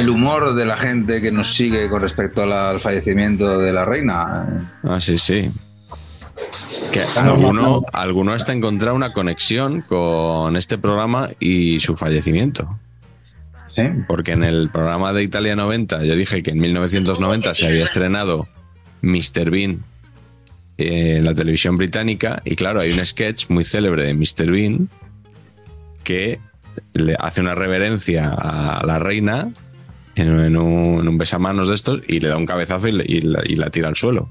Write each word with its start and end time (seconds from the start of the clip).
El 0.00 0.08
humor 0.08 0.54
de 0.54 0.64
la 0.64 0.76
gente 0.76 1.20
que 1.20 1.30
nos 1.30 1.54
sigue 1.54 1.88
con 1.88 2.02
respecto 2.02 2.42
al, 2.42 2.52
al 2.52 2.80
fallecimiento 2.80 3.58
de 3.58 3.72
la 3.72 3.84
reina. 3.84 4.78
Ah, 4.82 5.00
sí, 5.00 5.18
sí. 5.18 5.50
Que 6.92 7.02
alguno, 7.16 7.84
alguno 7.92 8.32
hasta 8.32 8.52
encontrar 8.52 8.94
una 8.94 9.12
conexión 9.12 9.82
con 9.82 10.56
este 10.56 10.76
programa 10.78 11.30
y 11.38 11.78
su 11.80 11.94
fallecimiento. 11.94 12.78
Sí. 13.68 13.82
Porque 14.08 14.32
en 14.32 14.42
el 14.42 14.70
programa 14.70 15.12
de 15.12 15.22
Italia 15.22 15.54
90 15.54 16.04
yo 16.04 16.16
dije 16.16 16.42
que 16.42 16.50
en 16.50 16.58
1990 16.58 17.54
se 17.54 17.66
había 17.66 17.84
estrenado 17.84 18.48
Mr. 19.02 19.50
Bean 19.50 19.84
en 20.78 21.24
la 21.24 21.34
televisión 21.34 21.76
británica 21.76 22.42
y 22.44 22.56
claro, 22.56 22.80
hay 22.80 22.90
un 22.90 23.04
sketch 23.04 23.48
muy 23.50 23.64
célebre 23.64 24.04
de 24.04 24.14
Mr. 24.14 24.50
Bean 24.50 24.88
que 26.02 26.40
le 26.94 27.14
hace 27.18 27.40
una 27.40 27.54
reverencia 27.54 28.34
a 28.36 28.84
la 28.84 28.98
reina 28.98 29.52
en, 30.20 30.38
en 30.40 30.56
un, 30.56 31.00
en 31.00 31.08
un 31.08 31.18
besamanos 31.18 31.68
de 31.68 31.74
estos 31.74 32.00
y 32.06 32.20
le 32.20 32.28
da 32.28 32.36
un 32.36 32.46
cabezazo 32.46 32.88
y, 32.88 32.92
le- 32.92 33.04
y 33.06 33.20
la, 33.22 33.40
y 33.44 33.56
la 33.56 33.70
tira 33.70 33.88
al 33.88 33.96
suelo. 33.96 34.28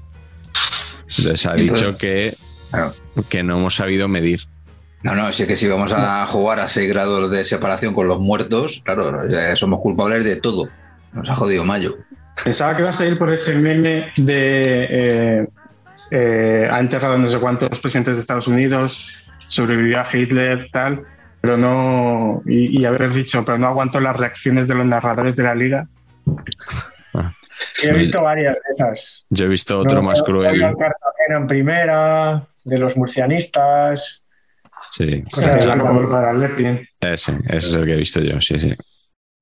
Entonces 1.16 1.46
ha 1.46 1.54
Entonces- 1.56 1.86
dicho 1.86 1.98
que, 1.98 2.34
Claro. 2.70 2.94
que 3.28 3.42
no 3.42 3.58
hemos 3.58 3.74
sabido 3.74 4.08
medir. 4.08 4.42
No, 5.02 5.14
no, 5.14 5.32
sí 5.32 5.46
que 5.46 5.56
si 5.56 5.66
vamos 5.66 5.92
a 5.94 6.26
jugar 6.26 6.60
a 6.60 6.68
6 6.68 6.88
grados 6.88 7.30
de 7.30 7.44
separación 7.44 7.94
con 7.94 8.06
los 8.06 8.20
muertos, 8.20 8.82
claro, 8.84 9.22
somos 9.56 9.80
culpables 9.80 10.24
de 10.24 10.36
todo. 10.36 10.68
Nos 11.14 11.28
ha 11.30 11.34
jodido 11.34 11.64
Mayo. 11.64 11.96
Pensaba 12.44 12.76
que 12.76 12.82
ibas 12.82 13.00
a 13.00 13.06
ir 13.06 13.16
por 13.18 13.32
ese 13.32 13.54
meme 13.54 14.12
de. 14.16 14.86
eh, 14.90 15.46
eh, 16.12 16.68
ha 16.70 16.80
enterrado 16.80 17.16
no 17.18 17.30
sé 17.30 17.38
cuántos 17.38 17.78
presidentes 17.80 18.16
de 18.16 18.20
Estados 18.20 18.46
Unidos, 18.46 19.26
sobrevivió 19.46 20.00
a 20.00 20.06
Hitler, 20.12 20.68
tal, 20.70 21.02
pero 21.40 21.56
no. 21.56 22.42
Y, 22.46 22.80
y 22.80 22.84
haber 22.84 23.12
dicho, 23.12 23.44
pero 23.44 23.58
no 23.58 23.66
aguanto 23.68 24.00
las 24.00 24.16
reacciones 24.16 24.68
de 24.68 24.74
los 24.74 24.86
narradores 24.86 25.36
de 25.36 25.42
la 25.42 25.54
liga. 25.54 25.84
Ah. 27.14 27.32
He 27.82 27.92
visto 27.92 28.22
varias 28.22 28.54
de 28.54 28.72
esas. 28.74 29.24
Yo 29.30 29.46
he 29.46 29.48
visto 29.48 29.78
otro 29.78 29.96
No, 29.96 30.02
más 30.02 30.22
cruel. 30.22 30.60
Cartagena 30.60 31.36
en 31.38 31.46
primera, 31.46 32.46
de 32.64 32.78
los 32.78 32.96
murcianistas. 32.96 34.22
Sí, 34.92 35.22
cosas 35.30 35.66
para 35.66 36.32
Lepin. 36.32 36.80
ese, 37.00 37.32
ese 37.48 37.56
es 37.56 37.74
el 37.74 37.84
que 37.84 37.92
he 37.92 37.96
visto 37.96 38.20
yo, 38.20 38.40
sí, 38.40 38.58
sí. 38.58 38.74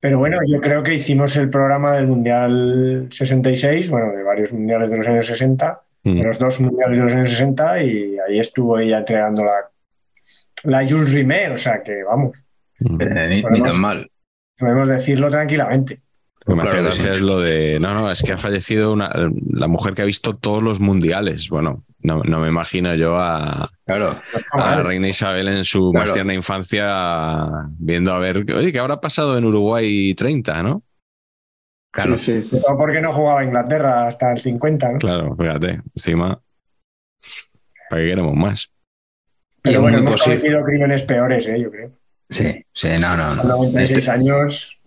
Pero 0.01 0.19
bueno, 0.19 0.39
yo 0.47 0.61
creo 0.61 0.83
que 0.83 0.95
hicimos 0.95 1.37
el 1.37 1.49
programa 1.51 1.93
del 1.95 2.07
Mundial 2.07 3.09
66, 3.11 3.89
bueno, 3.91 4.13
de 4.13 4.23
varios 4.23 4.53
mundiales 4.53 4.91
de 4.91 4.97
los 4.99 5.09
años 5.09 5.27
60, 5.27 5.83
Mm. 6.05 6.19
de 6.21 6.25
los 6.25 6.39
dos 6.39 6.61
mundiales 6.61 6.99
de 6.99 7.05
los 7.05 7.13
años 7.13 7.29
60, 7.31 7.83
y 7.83 8.17
ahí 8.21 8.39
estuvo 8.39 8.79
ella 8.79 8.99
entregando 8.99 9.45
la, 9.45 9.69
la 10.65 10.87
Jules 10.87 11.13
Rimet, 11.13 11.53
o 11.53 11.59
sea 11.59 11.83
que 11.83 12.03
vamos, 12.05 12.45
Mm. 12.81 13.01
Eh, 13.01 13.43
ni, 13.51 13.63
tan 13.63 13.81
mal. 13.81 14.11
podemos 14.57 14.89
decirlo 14.89 15.31
tranquilamente. 15.31 16.01
Lo 16.47 16.55
que 16.55 16.57
me 16.57 16.63
hace 16.63 16.73
Claro 16.79 16.91
que 16.91 16.97
gracia 16.97 17.11
sí. 17.11 17.15
es 17.17 17.21
lo 17.21 17.41
de. 17.41 17.79
No, 17.81 17.95
no, 17.95 18.11
es 18.11 18.23
que 18.23 18.33
ha 18.33 18.39
fallecido 18.39 18.93
una, 18.93 19.11
la 19.51 19.69
mujer 19.69 19.95
que 19.95 20.03
ha 20.03 20.07
visto 20.07 20.37
todos 20.37 20.63
los 20.63 20.81
mundiales. 20.81 21.49
Bueno, 21.49 21.85
no, 22.01 22.23
no 22.23 22.41
me 22.41 22.49
imagino 22.49 22.95
yo 22.95 23.17
a, 23.19 23.69
Claro. 23.85 24.21
A 24.53 24.77
la 24.77 24.83
reina 24.83 25.09
Isabel 25.09 25.49
en 25.49 25.65
su 25.65 25.93
más 25.93 26.13
tierna 26.13 26.35
infancia 26.35 27.49
viendo 27.79 28.15
a 28.15 28.19
ver. 28.19 28.47
Oye, 28.55 28.73
¿qué 28.73 28.79
habrá 28.79 29.01
pasado 29.01 29.37
en 29.37 29.45
Uruguay 29.45 30.15
30, 30.15 30.63
no? 30.63 30.83
Claro. 31.91 32.17
Sí, 32.17 32.41
sí, 32.43 32.57
sí. 32.57 32.63
Porque 32.77 33.01
no 33.01 33.13
jugaba 33.13 33.45
Inglaterra 33.45 34.07
hasta 34.07 34.33
el 34.33 34.39
50, 34.39 34.93
¿no? 34.93 34.99
Claro, 34.99 35.37
fíjate, 35.37 35.81
encima. 35.95 36.41
¿Para 37.91 38.03
qué 38.03 38.09
queremos 38.09 38.35
más? 38.37 38.71
Pero 39.69 39.83
bueno, 39.83 39.99
hemos 39.99 40.15
posible. 40.15 40.39
cometido 40.41 40.65
crímenes 40.65 41.03
peores, 41.03 41.47
¿eh? 41.49 41.61
yo 41.61 41.71
creo. 41.71 41.91
Sí, 42.31 42.65
sí, 42.75 42.89
no, 43.01 43.17
no, 43.17 43.35
no. 43.37 43.45
96 43.45 43.99
Este, 43.99 44.11
años. 44.11 44.79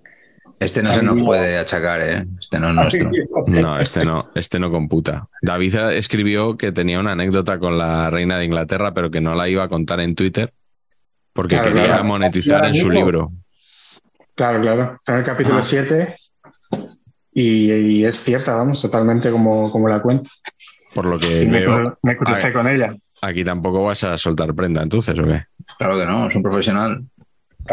este 0.59 0.83
no 0.83 0.93
se 0.93 1.01
nos 1.01 1.19
puede 1.25 1.57
achacar, 1.57 2.01
¿eh? 2.01 2.25
Este 2.39 2.59
no 2.59 2.69
es 2.69 2.75
nuestro. 2.75 3.11
No, 3.47 3.79
este 3.79 4.05
no, 4.05 4.29
este 4.35 4.59
no 4.59 4.69
computa. 4.71 5.27
David 5.41 5.75
escribió 5.93 6.55
que 6.57 6.71
tenía 6.71 6.99
una 6.99 7.13
anécdota 7.13 7.57
con 7.57 7.77
la 7.77 8.09
reina 8.09 8.37
de 8.37 8.45
Inglaterra, 8.45 8.93
pero 8.93 9.09
que 9.09 9.21
no 9.21 9.33
la 9.35 9.49
iba 9.49 9.63
a 9.63 9.69
contar 9.69 9.99
en 10.01 10.13
Twitter 10.15 10.53
porque 11.33 11.55
Claro, 11.55 11.69
quería 11.73 11.85
claro. 11.87 12.03
monetizar 12.03 12.65
en 12.65 12.73
su 12.75 12.89
libro. 12.91 13.31
Claro, 14.35 14.61
claro. 14.61 14.95
Está 14.99 15.13
en 15.13 15.19
el 15.19 15.25
capítulo 15.25 15.59
Ah. 15.59 15.63
7 15.63 16.15
y, 17.33 17.71
y 17.71 18.05
es 18.05 18.19
cierta, 18.21 18.55
vamos, 18.55 18.81
totalmente 18.81 19.31
como, 19.31 19.71
como 19.71 19.87
la 19.87 20.01
cuenta. 20.01 20.29
Por 20.93 21.05
lo 21.05 21.17
que 21.17 21.43
Y 21.43 21.47
me, 21.47 21.59
veo, 21.61 21.97
me 22.03 22.17
crucé 22.17 22.51
con 22.51 22.67
ella. 22.67 22.93
Aquí 23.21 23.43
tampoco 23.43 23.83
vas 23.83 24.03
a 24.03 24.17
soltar 24.17 24.53
prenda, 24.53 24.81
entonces, 24.81 25.17
¿o 25.17 25.23
qué? 25.23 25.43
Claro 25.77 25.97
que 25.97 26.05
no, 26.05 26.27
es 26.27 26.35
un 26.35 26.43
profesional. 26.43 27.03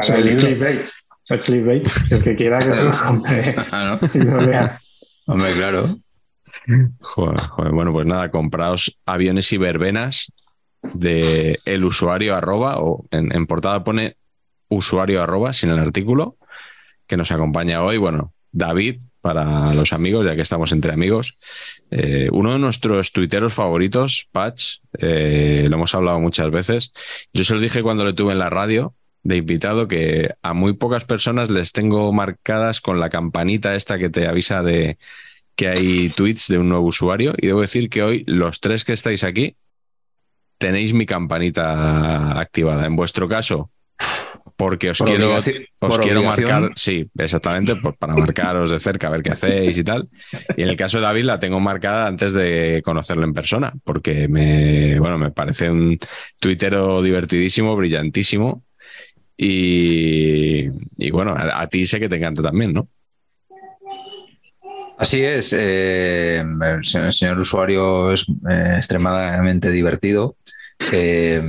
Soy 0.01 0.29
el 0.29 0.39
clickbait. 0.39 0.87
El 1.29 1.41
clickbait. 1.41 1.89
El 2.11 2.23
que 2.23 2.37
quiera 2.37 2.59
que 2.59 2.73
se 2.73 2.85
lo 2.85 2.93
compre 2.93 3.57
Ah, 3.73 3.99
¿no? 4.01 4.25
lo 4.25 4.41
lea. 4.43 4.81
Hombre, 5.27 5.55
claro. 5.55 5.97
Joder, 7.01 7.41
joder. 7.41 7.73
Bueno, 7.73 7.93
pues 7.93 8.07
nada, 8.07 8.31
compraos 8.31 8.99
aviones 9.07 9.53
y 9.53 9.59
verbenas 9.59 10.33
de 10.83 11.59
el 11.65 11.85
usuario 11.85 12.37
arroba 12.37 12.79
o 12.79 13.05
en, 13.11 13.35
en 13.35 13.47
portada 13.47 13.85
pone 13.85 14.17
usuario 14.69 15.23
arroba 15.23 15.53
sin 15.53 15.71
el 15.71 15.79
artículo 15.79 16.37
que 17.07 17.17
nos 17.17 17.33
acompaña 17.33 17.83
hoy. 17.83 17.97
Bueno, 17.97 18.33
David, 18.53 19.01
para 19.29 19.75
los 19.75 19.93
amigos, 19.93 20.25
ya 20.25 20.35
que 20.35 20.41
estamos 20.41 20.73
entre 20.73 20.91
amigos, 20.91 21.37
eh, 21.91 22.31
uno 22.33 22.55
de 22.55 22.59
nuestros 22.59 23.13
tuiteros 23.13 23.53
favoritos, 23.53 24.27
Patch, 24.33 24.79
eh, 24.99 25.67
lo 25.69 25.77
hemos 25.77 25.95
hablado 25.95 26.19
muchas 26.19 26.51
veces. 26.51 26.93
Yo 27.35 27.45
se 27.45 27.55
lo 27.55 27.61
dije 27.61 27.83
cuando 27.83 28.07
le 28.07 28.15
tuve 28.15 28.33
en 28.33 28.39
la 28.39 28.49
radio 28.49 28.95
de 29.23 29.37
invitado 29.37 29.87
que 29.87 30.31
a 30.41 30.55
muy 30.55 30.73
pocas 30.73 31.05
personas 31.05 31.51
les 31.51 31.73
tengo 31.73 32.11
marcadas 32.11 32.81
con 32.81 33.01
la 33.01 33.11
campanita 33.11 33.75
esta 33.75 33.99
que 33.99 34.09
te 34.09 34.27
avisa 34.27 34.63
de 34.63 34.97
que 35.55 35.69
hay 35.69 36.09
tweets 36.09 36.49
de 36.49 36.57
un 36.57 36.71
nuevo 36.71 36.87
usuario 36.87 37.35
y 37.37 37.49
debo 37.49 37.61
decir 37.61 37.91
que 37.91 38.03
hoy 38.03 38.25
los 38.27 38.61
tres 38.61 38.87
que 38.87 38.95
estáis 38.95 39.25
aquí 39.25 39.57
tenéis 40.57 40.95
mi 40.95 41.05
campanita 41.05 42.41
activada. 42.41 42.87
En 42.87 42.97
vuestro 42.97 43.29
caso, 43.29 43.71
porque 44.59 44.91
os 44.91 44.99
Por 44.99 45.07
quiero, 45.09 45.37
os 45.37 45.45
quiero 46.01 46.19
obligación. 46.19 46.51
marcar, 46.63 46.73
sí, 46.75 47.09
exactamente, 47.17 47.77
por- 47.77 47.97
para 47.97 48.17
marcaros 48.17 48.71
de 48.71 48.81
cerca, 48.81 49.07
a 49.07 49.11
ver 49.11 49.23
qué 49.23 49.31
hacéis 49.31 49.79
y 49.79 49.85
tal. 49.85 50.09
Y 50.57 50.63
en 50.63 50.69
el 50.69 50.75
caso 50.77 50.99
de 50.99 51.05
David 51.05 51.23
la 51.25 51.39
tengo 51.39 51.61
marcada 51.61 52.09
antes 52.09 52.33
de 52.33 52.83
conocerlo 52.85 53.23
en 53.23 53.33
persona, 53.33 53.73
porque 53.85 54.27
me, 54.27 54.99
bueno, 54.99 55.17
me 55.17 55.31
parece 55.31 55.71
un 55.71 55.97
tuitero 56.41 57.01
divertidísimo, 57.03 57.77
brillantísimo. 57.77 58.65
Y, 59.37 60.65
y 60.97 61.11
bueno, 61.13 61.35
a, 61.37 61.61
a 61.63 61.69
ti 61.69 61.87
sé 61.87 62.01
que 62.01 62.09
te 62.09 62.17
encanta 62.17 62.43
también, 62.43 62.73
¿no? 62.73 62.89
Así 64.99 65.23
es, 65.23 65.55
eh, 65.57 66.43
el 66.43 67.13
señor 67.13 67.39
usuario 67.39 68.11
es 68.13 68.27
eh, 68.51 68.75
extremadamente 68.79 69.71
divertido. 69.71 70.37
Eh, 70.91 71.41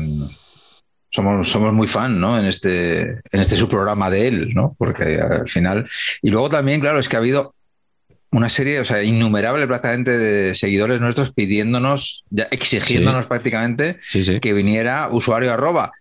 somos, 1.10 1.50
somos 1.50 1.74
muy 1.74 1.88
fan, 1.88 2.20
¿no? 2.20 2.38
En 2.40 2.46
este, 2.46 3.02
en 3.02 3.40
este 3.40 3.56
subprograma 3.56 4.10
de 4.10 4.28
él, 4.28 4.54
¿no? 4.54 4.76
Porque 4.78 5.20
al 5.20 5.48
final. 5.48 5.88
Y 6.22 6.30
luego 6.30 6.50
también, 6.50 6.80
claro, 6.82 7.00
es 7.00 7.10
que 7.10 7.16
ha 7.16 7.20
habido 7.20 7.56
una 8.32 8.48
serie, 8.50 8.80
o 8.80 8.86
sea, 8.86 9.02
innumerable 9.02 9.66
prácticamente 9.66 10.18
de 10.18 10.54
seguidores 10.54 11.02
nuestros 11.02 11.32
pidiéndonos, 11.34 12.26
ya 12.30 12.48
exigiéndonos 12.52 13.26
prácticamente 13.26 13.98
Sí, 14.02 14.24
sí. 14.24 14.40
que 14.40 14.54
viniera 14.54 15.10
usuario 15.12 15.52
arroba. 15.52 15.92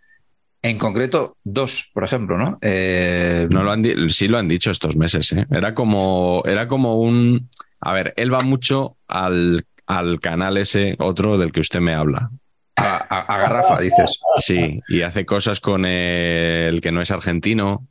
En 0.61 0.77
concreto, 0.77 1.37
dos, 1.45 1.89
por 1.95 2.05
ejemplo, 2.05 2.37
¿no? 2.37 2.59
Eh, 2.61 3.47
No 3.49 3.63
lo 3.63 3.71
han 3.71 3.83
sí 4.11 4.29
lo 4.29 4.39
han 4.39 4.49
dicho 4.49 4.71
estos 4.71 4.97
meses, 4.97 5.33
¿eh? 5.33 5.47
Era 5.51 5.73
como, 5.73 6.43
era 6.45 6.69
como 6.69 7.01
un. 7.01 7.49
A 7.81 7.93
ver, 7.93 8.13
él 8.17 8.35
va 8.35 8.43
mucho 8.43 8.97
al, 9.07 9.65
al 9.87 10.19
canal 10.21 10.57
ese 10.59 10.97
otro 10.99 11.39
del 11.39 11.53
que 11.53 11.61
usted 11.61 11.81
me 11.81 11.95
habla. 11.95 12.31
A, 12.79 12.97
a- 13.09 13.21
a 13.35 13.39
garrafa, 13.39 13.81
dices. 13.81 14.19
Sí, 14.37 14.81
y 14.89 15.03
hace 15.03 15.25
cosas 15.27 15.61
con 15.61 15.85
el 15.85 16.81
que 16.81 16.93
no 16.93 17.01
es 17.01 17.11
argentino. 17.11 17.87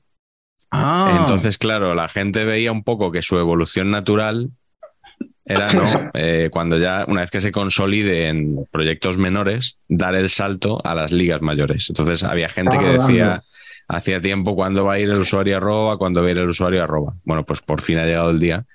Ah, 0.71 1.17
Entonces, 1.19 1.57
claro, 1.57 1.95
la 1.95 2.07
gente 2.07 2.43
veía 2.45 2.71
un 2.71 2.83
poco 2.83 3.11
que 3.11 3.21
su 3.21 3.37
evolución 3.37 3.89
natural 3.91 4.49
era, 5.45 5.71
¿no? 5.73 5.85
Eh, 6.13 6.49
cuando 6.51 6.77
ya, 6.77 7.05
una 7.07 7.21
vez 7.21 7.31
que 7.31 7.39
se 7.41 7.51
consolide 7.51 8.27
en 8.27 8.65
proyectos 8.71 9.17
menores, 9.17 9.77
dar 9.87 10.15
el 10.15 10.29
salto 10.29 10.81
a 10.85 10.93
las 10.95 11.11
ligas 11.11 11.41
mayores. 11.41 11.89
Entonces, 11.89 12.23
había 12.23 12.49
gente 12.49 12.77
que 12.77 12.85
decía, 12.85 13.41
hacía 13.87 14.19
tiempo, 14.19 14.55
¿cuándo 14.55 14.83
va 14.85 14.93
a 14.95 14.99
ir 14.99 15.09
el 15.09 15.17
usuario 15.19 15.57
arroba? 15.57 15.97
¿Cuándo 15.97 16.21
va 16.21 16.27
a 16.27 16.31
ir 16.31 16.37
el 16.39 16.49
usuario 16.49 16.83
arroba? 16.83 17.13
Bueno, 17.23 17.45
pues 17.45 17.61
por 17.61 17.79
fin 17.81 17.97
ha 17.99 18.05
llegado 18.05 18.31
el 18.31 18.39
día. 18.39 18.65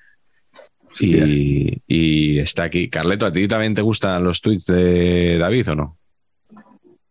Y, 1.01 1.83
y 1.87 2.39
está 2.39 2.65
aquí. 2.65 2.89
Carleto, 2.89 3.27
¿a 3.27 3.33
ti 3.33 3.49
también 3.49 3.75
te 3.75 3.83
gustan 3.83 4.23
los 4.25 4.41
tweets 4.41 4.67
de 4.67 5.39
David 5.39 5.71
o 5.71 5.75
no? 5.75 5.99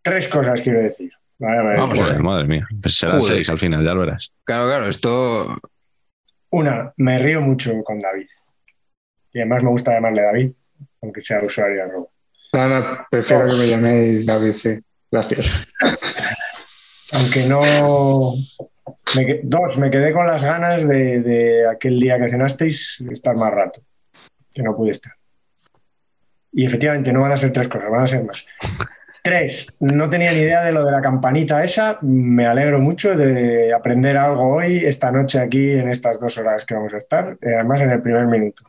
Tres 0.02 0.28
cosas 0.28 0.60
quiero 0.60 0.82
decir. 0.82 1.12
Vale, 1.38 1.62
vale. 1.62 1.78
Vamos 1.78 1.98
a 1.98 2.04
ver. 2.04 2.22
madre 2.22 2.44
mía. 2.46 2.66
Pues 2.80 2.98
serán 2.98 3.22
seis 3.22 3.48
al 3.48 3.58
final, 3.58 3.84
ya 3.84 3.94
lo 3.94 4.00
verás. 4.00 4.32
claro, 4.44 4.66
claro, 4.66 4.86
esto. 4.88 5.58
Una, 6.50 6.92
me 6.96 7.18
río 7.18 7.40
mucho 7.40 7.82
con 7.82 7.98
David. 7.98 8.26
Y 9.32 9.38
además 9.38 9.62
me 9.62 9.70
gusta 9.70 9.94
llamarle 9.94 10.22
David, 10.22 10.52
aunque 11.00 11.22
sea 11.22 11.42
usuario 11.42 11.82
arroba. 11.82 12.06
No, 12.52 12.68
no, 12.68 13.06
prefiero 13.10 13.46
que 13.46 13.54
me 13.54 13.68
llaméis 13.68 14.26
David, 14.26 14.52
sí. 14.52 14.78
Gracias. 15.10 15.66
Aunque 17.12 17.46
no. 17.46 17.60
me 19.16 19.40
dos, 19.42 19.78
me 19.78 19.90
quedé 19.90 20.12
con 20.12 20.26
las 20.26 20.42
ganas 20.42 20.86
de, 20.86 21.20
de 21.20 21.68
aquel 21.68 21.98
día 21.98 22.18
que 22.18 22.30
cenasteis 22.30 22.96
de 23.00 23.14
estar 23.14 23.36
más 23.36 23.52
rato, 23.52 23.80
que 24.52 24.62
no 24.62 24.76
pude 24.76 24.90
estar. 24.90 25.12
Y 26.52 26.66
efectivamente 26.66 27.12
no 27.12 27.22
van 27.22 27.32
a 27.32 27.36
ser 27.38 27.52
tres 27.52 27.68
cosas, 27.68 27.90
van 27.90 28.04
a 28.04 28.06
ser 28.06 28.24
más. 28.24 28.44
Tres, 29.22 29.76
no 29.78 30.08
tenía 30.08 30.32
ni 30.32 30.38
idea 30.40 30.62
de 30.64 30.72
lo 30.72 30.84
de 30.84 30.90
la 30.90 31.00
campanita 31.00 31.62
esa. 31.62 31.98
Me 32.02 32.44
alegro 32.46 32.80
mucho 32.80 33.16
de 33.16 33.72
aprender 33.72 34.16
algo 34.16 34.56
hoy, 34.56 34.78
esta 34.84 35.12
noche 35.12 35.38
aquí, 35.38 35.70
en 35.72 35.88
estas 35.90 36.18
dos 36.18 36.36
horas 36.38 36.64
que 36.66 36.74
vamos 36.74 36.92
a 36.92 36.96
estar, 36.96 37.36
eh, 37.40 37.54
además 37.54 37.80
en 37.82 37.90
el 37.92 38.02
primer 38.02 38.26
minuto. 38.26 38.64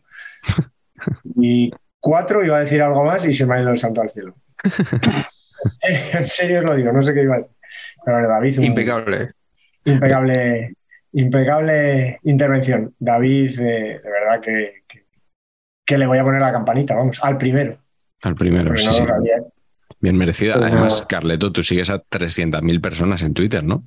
Y 1.35 1.71
cuatro, 1.99 2.43
iba 2.43 2.57
a 2.57 2.61
decir 2.61 2.81
algo 2.83 3.03
más 3.03 3.25
y 3.25 3.33
se 3.33 3.47
me 3.47 3.55
ha 3.55 3.61
ido 3.61 3.71
el 3.71 3.79
santo 3.79 4.01
al 4.01 4.11
cielo. 4.11 4.35
en 6.13 6.25
serio 6.25 6.59
os 6.59 6.65
lo 6.65 6.75
digo, 6.75 6.91
no 6.91 7.01
sé 7.01 7.13
qué 7.13 7.23
iba 7.23 7.35
a 7.35 7.37
decir. 7.39 7.55
Pero 8.05 8.27
David, 8.27 8.59
un- 8.59 8.65
Impecable. 8.65 9.31
impecable, 9.85 10.73
impecable 11.13 12.19
intervención. 12.23 12.93
David, 12.99 13.59
eh, 13.59 14.01
de 14.03 14.11
verdad 14.11 14.39
que, 14.41 14.83
que, 14.87 15.05
que 15.85 15.97
le 15.97 16.05
voy 16.05 16.19
a 16.19 16.23
poner 16.23 16.41
la 16.41 16.51
campanita, 16.51 16.93
vamos, 16.95 17.19
al 17.23 17.37
primero. 17.37 17.77
Al 18.23 18.35
primero, 18.35 18.65
porque 18.65 18.81
sí, 18.81 18.87
no 18.87 18.93
sí. 18.93 19.01
lo 19.01 19.07
sabía. 19.07 19.35
Bien 20.03 20.17
merecida. 20.17 20.57
Pues 20.57 20.71
Además. 20.71 21.05
Carleto, 21.07 21.51
tú 21.53 21.63
sigues 21.63 21.89
a 21.89 22.03
300.000 22.03 22.81
personas 22.81 23.21
en 23.21 23.33
Twitter, 23.33 23.63
¿no? 23.63 23.83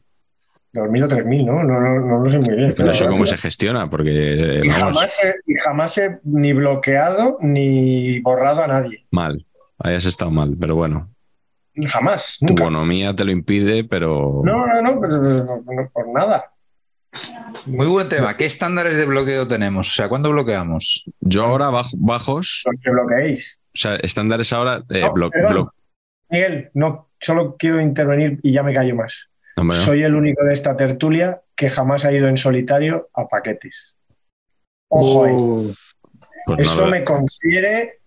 2.000 0.73 1.05
o 1.05 1.09
3.000, 1.09 1.45
¿no? 1.47 1.63
No, 1.63 1.79
no, 1.81 2.01
no 2.01 2.25
lo 2.25 2.29
sé 2.31 2.39
muy 2.39 2.57
bien. 2.57 2.75
Pero 2.77 2.91
eso 2.91 3.01
Pero- 3.05 3.13
cómo 3.13 3.27
se 3.27 3.37
gestiona, 3.37 3.89
porque, 3.91 4.63
y, 4.65 4.69
vamos, 4.69 4.81
jamás 4.97 5.25
he, 5.25 5.35
y 5.47 5.55
jamás 5.57 5.99
he 5.99 6.19
ni 6.25 6.53
bloqueado 6.55 7.37
ni 7.43 8.19
borrado 8.21 8.65
a 8.65 8.67
nadie. 8.67 9.07
mal. 9.11 9.45
Hayas 9.79 10.07
estado 10.07 10.31
mal, 10.31 10.57
pero 10.59 10.75
bueno. 10.75 11.11
Jamás, 11.87 12.39
Tu 12.41 12.55
economía 12.55 13.15
te 13.15 13.23
lo 13.27 13.31
impide, 13.31 13.85
pero... 13.85 14.41
No, 14.43 14.67
no, 14.67 14.81
no, 14.81 14.99
pero, 14.99 15.21
pero- 15.21 15.45
no, 15.67 15.91
por 15.93 16.09
nada. 16.15 16.47
Muy 17.67 17.87
buen 17.87 18.09
tema. 18.09 18.35
¿Qué 18.39 18.47
estándares 18.47 18.97
de 18.97 19.05
bloqueo 19.05 19.47
tenemos? 19.47 19.89
O 19.89 19.93
sea, 19.93 20.09
¿cuándo 20.09 20.31
bloqueamos? 20.31 21.05
Yo 21.21 21.45
ahora 21.45 21.69
bajo- 21.69 21.97
bajos, 21.99 22.63
Los 22.67 22.81
que 22.81 22.91
bloqueéis. 22.91 23.59
o 23.67 23.79
sea, 23.79 23.97
estándares 23.97 24.51
ahora... 24.55 24.83
eh, 24.89 25.01
No, 25.03 25.13
blo- 25.13 25.31
perdón. 25.31 25.53
blo- 25.67 25.71
Miguel, 26.29 26.71
no, 26.75 27.09
solo 27.21 27.57
quiero 27.59 27.81
intervenir 27.81 28.39
y 28.43 28.53
ya 28.53 28.63
me 28.63 28.75
callo 28.75 28.95
más. 28.97 29.29
no, 29.57 29.63
hombre, 29.63 29.79
no. 29.79 29.85
Soy 29.85 30.03
el 30.03 30.15
único 30.15 30.45
de 30.45 30.55
esta 30.55 30.77
tertulia 30.77 31.41
que 31.55 31.69
jamás 31.71 32.05
ha 32.05 32.13
ido 32.13 32.29
en 32.29 32.37
solitario 32.37 33.09
a 33.15 33.27
paquetes. 33.29 33.95
Ojo 34.89 35.25
ahí. 35.25 35.35
Uh, 35.39 35.73
Pues 36.47 36.59
no 36.59 36.63
Eso 36.63 36.85
lo- 36.85 36.91
me 36.91 37.03
confiere 37.05 37.99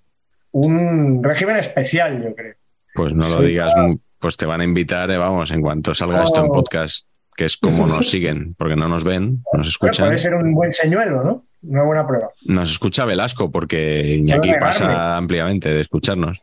un 0.52 1.24
régimen 1.24 1.58
especial, 1.58 2.24
yo 2.24 2.34
creo. 2.36 2.56
Pues 2.96 3.14
no 3.14 3.28
lo 3.28 3.42
digas, 3.42 3.74
pues 4.18 4.36
te 4.38 4.46
van 4.46 4.62
a 4.62 4.64
invitar, 4.64 5.12
eh, 5.12 5.18
vamos, 5.18 5.52
en 5.52 5.62
cuanto 5.62 5.94
salga 5.94 6.24
esto 6.24 6.40
en 6.40 6.48
Oh. 6.50 6.54
podcast, 6.54 7.06
que 7.36 7.46
es 7.46 7.58
como 7.58 7.86
nos 7.88 8.10
siguen, 8.10 8.56
porque 8.58 8.76
no 8.76 8.88
nos 8.88 9.04
ven, 9.04 9.32
nos 9.36 9.44
Bueno, 9.52 9.68
escuchan. 9.68 10.08
puede 10.08 10.20
ser 10.20 10.34
un 10.36 10.54
buen 10.54 10.72
señuelo, 10.74 11.24
¿no? 11.24 11.46
Una 11.64 11.84
buena 11.84 12.08
prueba. 12.08 12.30
Nos 12.46 12.72
escucha 12.72 13.06
Velasco, 13.06 13.52
porque 13.52 14.02
Iñaki 14.16 14.54
pasa 14.60 15.18
ampliamente 15.18 15.70
de 15.70 15.82
escucharnos. 15.82 16.42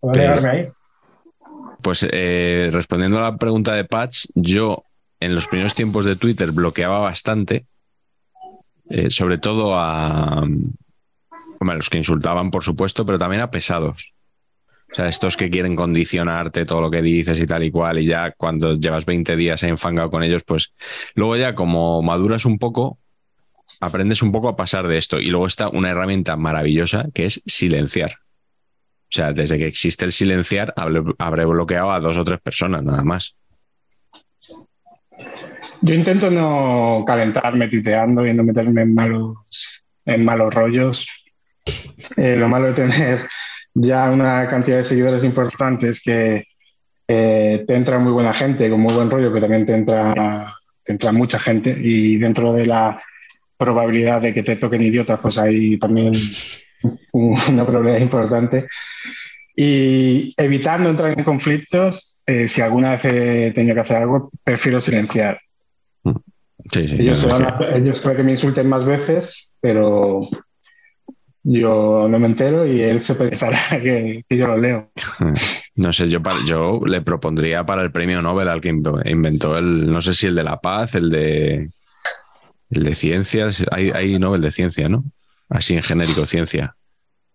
Puedo 0.00 0.12
Pero- 0.12 0.48
ahí. 0.50 0.68
Pues 1.86 2.04
eh, 2.10 2.68
respondiendo 2.72 3.18
a 3.18 3.30
la 3.30 3.36
pregunta 3.36 3.72
de 3.72 3.84
Patch, 3.84 4.26
yo 4.34 4.82
en 5.20 5.36
los 5.36 5.46
primeros 5.46 5.72
tiempos 5.72 6.04
de 6.04 6.16
Twitter 6.16 6.50
bloqueaba 6.50 6.98
bastante, 6.98 7.66
eh, 8.90 9.08
sobre 9.08 9.38
todo 9.38 9.78
a, 9.78 10.40
a 10.40 11.74
los 11.74 11.88
que 11.88 11.98
insultaban, 11.98 12.50
por 12.50 12.64
supuesto, 12.64 13.06
pero 13.06 13.20
también 13.20 13.40
a 13.40 13.52
pesados. 13.52 14.14
O 14.90 14.96
sea, 14.96 15.06
estos 15.06 15.36
que 15.36 15.48
quieren 15.48 15.76
condicionarte 15.76 16.66
todo 16.66 16.80
lo 16.80 16.90
que 16.90 17.02
dices 17.02 17.38
y 17.38 17.46
tal 17.46 17.62
y 17.62 17.70
cual, 17.70 18.00
y 18.00 18.06
ya 18.06 18.32
cuando 18.32 18.74
llevas 18.74 19.06
20 19.06 19.36
días 19.36 19.62
enfangado 19.62 20.10
con 20.10 20.24
ellos, 20.24 20.42
pues 20.42 20.72
luego 21.14 21.36
ya 21.36 21.54
como 21.54 22.02
maduras 22.02 22.46
un 22.46 22.58
poco, 22.58 22.98
aprendes 23.78 24.22
un 24.22 24.32
poco 24.32 24.48
a 24.48 24.56
pasar 24.56 24.88
de 24.88 24.98
esto. 24.98 25.20
Y 25.20 25.30
luego 25.30 25.46
está 25.46 25.68
una 25.68 25.90
herramienta 25.90 26.34
maravillosa 26.34 27.06
que 27.14 27.26
es 27.26 27.44
silenciar. 27.46 28.25
O 29.08 29.14
sea, 29.16 29.32
desde 29.32 29.56
que 29.58 29.66
existe 29.66 30.04
el 30.04 30.12
silenciar, 30.12 30.74
habré, 30.76 31.44
bloqueado 31.44 31.92
a 31.92 32.00
dos 32.00 32.16
o 32.16 32.24
tres 32.24 32.40
personas, 32.40 32.82
nada 32.82 33.04
más. 33.04 33.36
yo 35.80 35.94
intento 35.94 36.30
no 36.30 37.04
calentarme 37.06 37.68
titeando 37.68 38.26
y 38.26 38.34
no 38.34 38.42
meterme 38.42 38.82
en 38.82 38.94
malos, 38.94 39.36
en 40.04 40.24
malos 40.24 40.52
rollos. 40.52 41.06
Eh, 42.16 42.36
lo 42.36 42.48
malo 42.48 42.68
de 42.68 42.74
tener 42.74 43.28
ya 43.74 44.10
una 44.10 44.48
cantidad 44.48 44.78
de 44.78 44.84
seguidores 44.84 45.22
importantes 45.22 46.02
que 46.02 46.46
eh, 47.08 47.64
te 47.66 47.74
entra 47.74 47.98
muy 47.98 48.12
buena 48.12 48.32
gente 48.32 48.68
con 48.68 48.80
muy 48.80 48.94
buen 48.94 49.10
rollo, 49.10 49.28
pero 49.28 49.42
también 49.42 49.66
te 49.66 49.74
entra, 49.74 50.54
te 50.84 50.92
entra 50.92 51.12
mucha 51.12 51.38
gente 51.38 51.76
y 51.78 52.16
dentro 52.16 52.52
de 52.52 52.66
la 52.66 53.00
probabilidad 53.56 54.20
de 54.20 54.34
que 54.34 54.42
te 54.42 54.56
toquen 54.56 54.82
idiotas, 54.82 55.20
pues 55.20 55.38
hay 55.38 55.78
también 55.78 56.12
una 57.12 57.64
probabilidad 57.66 58.00
importante. 58.00 58.66
Y 59.54 60.34
evitando 60.36 60.90
entrar 60.90 61.18
en 61.18 61.24
conflictos, 61.24 62.22
eh, 62.26 62.46
si 62.46 62.60
alguna 62.60 62.92
vez 62.92 63.04
he 63.06 63.52
tenido 63.54 63.74
que 63.74 63.80
hacer 63.80 63.96
algo, 63.98 64.30
prefiero 64.44 64.80
silenciar. 64.80 65.40
Sí, 66.72 66.88
sí. 66.88 66.96
Ellos, 66.98 67.26
van 67.30 67.44
a- 67.44 67.58
ellos 67.76 68.00
puede 68.00 68.16
que 68.16 68.22
me 68.22 68.32
insulten 68.32 68.68
más 68.68 68.84
veces, 68.84 69.54
pero 69.60 70.20
yo 71.42 72.08
no 72.08 72.18
me 72.18 72.26
entero 72.26 72.66
y 72.66 72.82
él 72.82 73.00
se 73.00 73.14
pensará 73.14 73.58
que, 73.82 74.24
que 74.28 74.36
yo 74.36 74.46
lo 74.48 74.58
leo. 74.58 74.90
no 75.76 75.92
sé, 75.92 76.08
yo, 76.08 76.22
para- 76.22 76.44
yo 76.46 76.80
le 76.84 77.00
propondría 77.02 77.64
para 77.64 77.82
el 77.82 77.92
premio 77.92 78.20
Nobel 78.20 78.48
al 78.48 78.60
que 78.60 78.72
inv- 78.72 79.08
inventó 79.10 79.56
el, 79.56 79.86
no 79.90 80.00
sé 80.02 80.12
si 80.12 80.26
el 80.26 80.34
de 80.34 80.44
la 80.44 80.60
paz, 80.60 80.94
el 80.96 81.08
de, 81.10 81.70
el 82.70 82.82
de 82.84 82.94
ciencias, 82.94 83.64
hay, 83.70 83.90
hay 83.90 84.18
Nobel 84.18 84.42
de 84.42 84.50
ciencia, 84.50 84.88
¿no? 84.88 85.04
Así 85.48 85.74
en 85.74 85.82
genérico, 85.82 86.26
ciencia. 86.26 86.76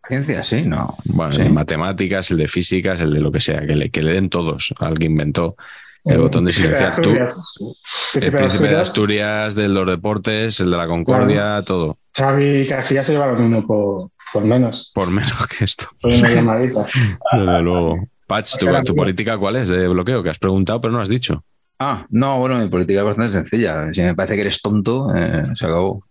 Ciencia, 0.07 0.43
sí, 0.43 0.63
no. 0.63 0.95
Bueno, 1.05 1.31
Sí. 1.31 1.41
el 1.41 1.47
de 1.47 1.53
matemáticas, 1.53 2.31
el 2.31 2.37
de 2.37 2.47
físicas, 2.47 2.99
el 3.01 3.13
de 3.13 3.19
lo 3.21 3.31
que 3.31 3.39
sea, 3.39 3.65
que 3.65 3.75
le, 3.75 3.89
que 3.89 4.01
le 4.01 4.13
den 4.13 4.29
todos 4.29 4.73
al 4.79 4.97
que 4.99 5.05
inventó 5.05 5.55
el 6.03 6.15
Eh, 6.15 6.17
botón 6.17 6.43
de 6.45 6.51
silenciar. 6.51 6.99
Tú, 7.01 7.11
el 7.11 8.31
príncipe 8.33 8.67
de 8.67 8.75
Asturias, 8.79 9.55
de 9.55 9.67
los 9.69 9.87
deportes, 9.87 10.59
el 10.59 10.71
de 10.71 10.77
la 10.77 10.87
Concordia, 10.87 11.61
todo. 11.65 11.97
Xavi 12.17 12.67
casi 12.67 12.95
ya 12.95 13.03
se 13.03 13.13
llevaron 13.13 13.41
uno 13.43 13.65
por, 13.65 14.09
por 14.33 14.43
menos. 14.43 14.91
Por 14.93 15.09
menos 15.11 15.31
que 15.47 15.63
esto. 15.63 15.87
Una 16.03 16.29
llamadita. 16.29 16.85
Desde 17.31 17.61
luego. 17.61 18.07
Patch, 18.27 18.57
¿tu, 18.57 18.65
tu 18.83 18.95
política 18.95 19.37
cuál 19.37 19.57
es 19.57 19.69
de 19.69 19.87
bloqueo? 19.87 20.23
Que 20.23 20.29
has 20.29 20.39
preguntado, 20.39 20.81
pero 20.81 20.91
no 20.93 21.01
has 21.01 21.09
dicho. 21.09 21.43
Ah, 21.79 22.05
no, 22.09 22.39
bueno, 22.39 22.57
mi 22.59 22.67
política 22.69 22.99
es 22.99 23.05
bastante 23.05 23.33
sencilla. 23.33 23.93
Si 23.93 24.01
me 24.01 24.15
parece 24.15 24.35
que 24.35 24.41
eres 24.41 24.61
tonto, 24.61 25.13
eh, 25.15 25.45
se 25.53 25.65
acabó. 25.65 26.03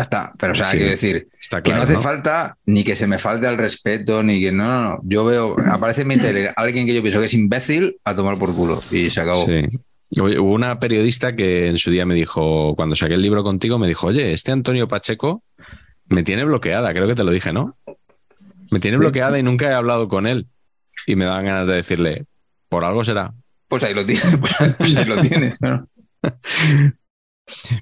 Ya 0.00 0.02
está. 0.02 0.32
Pero, 0.38 0.52
o 0.52 0.54
sea, 0.54 0.66
Sí, 0.66 0.78
quiero 0.78 0.90
decir, 0.92 1.28
Está 1.38 1.58
que 1.58 1.64
claro. 1.70 1.78
no 1.78 1.84
hace 1.84 1.92
¿no? 1.94 2.00
falta 2.00 2.56
ni 2.64 2.84
que 2.84 2.96
se 2.96 3.06
me 3.06 3.18
falte 3.18 3.46
al 3.46 3.58
respeto, 3.58 4.22
ni 4.22 4.40
que 4.40 4.50
no, 4.50 4.64
no, 4.64 4.82
no. 4.92 5.00
Yo 5.02 5.24
veo, 5.26 5.56
aparece 5.70 6.02
en 6.02 6.08
mi 6.08 6.16
tele 6.16 6.52
alguien 6.56 6.86
que 6.86 6.94
yo 6.94 7.02
pienso 7.02 7.18
que 7.20 7.26
es 7.26 7.34
imbécil 7.34 7.96
a 8.04 8.14
tomar 8.16 8.38
por 8.38 8.54
culo 8.54 8.80
y 8.90 9.10
se 9.10 9.20
acabó. 9.20 9.44
Sí. 9.44 9.62
Oye, 10.20 10.38
Hubo 10.40 10.54
una 10.54 10.80
periodista 10.80 11.36
que 11.36 11.68
en 11.68 11.78
su 11.78 11.90
día 11.90 12.04
me 12.06 12.14
dijo, 12.14 12.74
cuando 12.76 12.96
saqué 12.96 13.14
el 13.14 13.22
libro 13.22 13.42
contigo, 13.44 13.78
me 13.78 13.86
dijo, 13.86 14.06
oye, 14.08 14.32
este 14.32 14.50
Antonio 14.52 14.88
Pacheco 14.88 15.44
me 16.08 16.22
tiene 16.22 16.44
bloqueada, 16.44 16.92
creo 16.92 17.06
que 17.06 17.14
te 17.14 17.22
lo 17.24 17.30
dije, 17.30 17.52
¿no? 17.52 17.76
Me 18.70 18.80
tiene 18.80 18.96
Sí. 18.96 19.02
bloqueada 19.02 19.38
y 19.38 19.42
nunca 19.42 19.70
he 19.70 19.74
hablado 19.74 20.08
con 20.08 20.26
él. 20.26 20.46
Y 21.06 21.14
me 21.16 21.26
daban 21.26 21.44
ganas 21.44 21.68
de 21.68 21.74
decirle, 21.74 22.24
por 22.68 22.84
algo 22.84 23.04
será. 23.04 23.32
Pues 23.68 23.84
ahí 23.84 23.94
lo 23.94 24.04
tiene, 24.06 24.22
pues 24.78 24.96
ahí 24.96 25.04
lo 25.04 25.20
tiene. 25.20 25.56
¿no? 25.60 25.86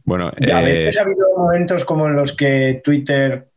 Bueno, 0.05 0.29
a 0.29 0.33
eh, 0.41 0.65
veces 0.65 0.99
ha 0.99 1.03
habido 1.03 1.27
momentos 1.37 1.85
como 1.85 2.07
en 2.07 2.17
los 2.17 2.37
que 2.37 2.81
Twitter, 2.85 3.49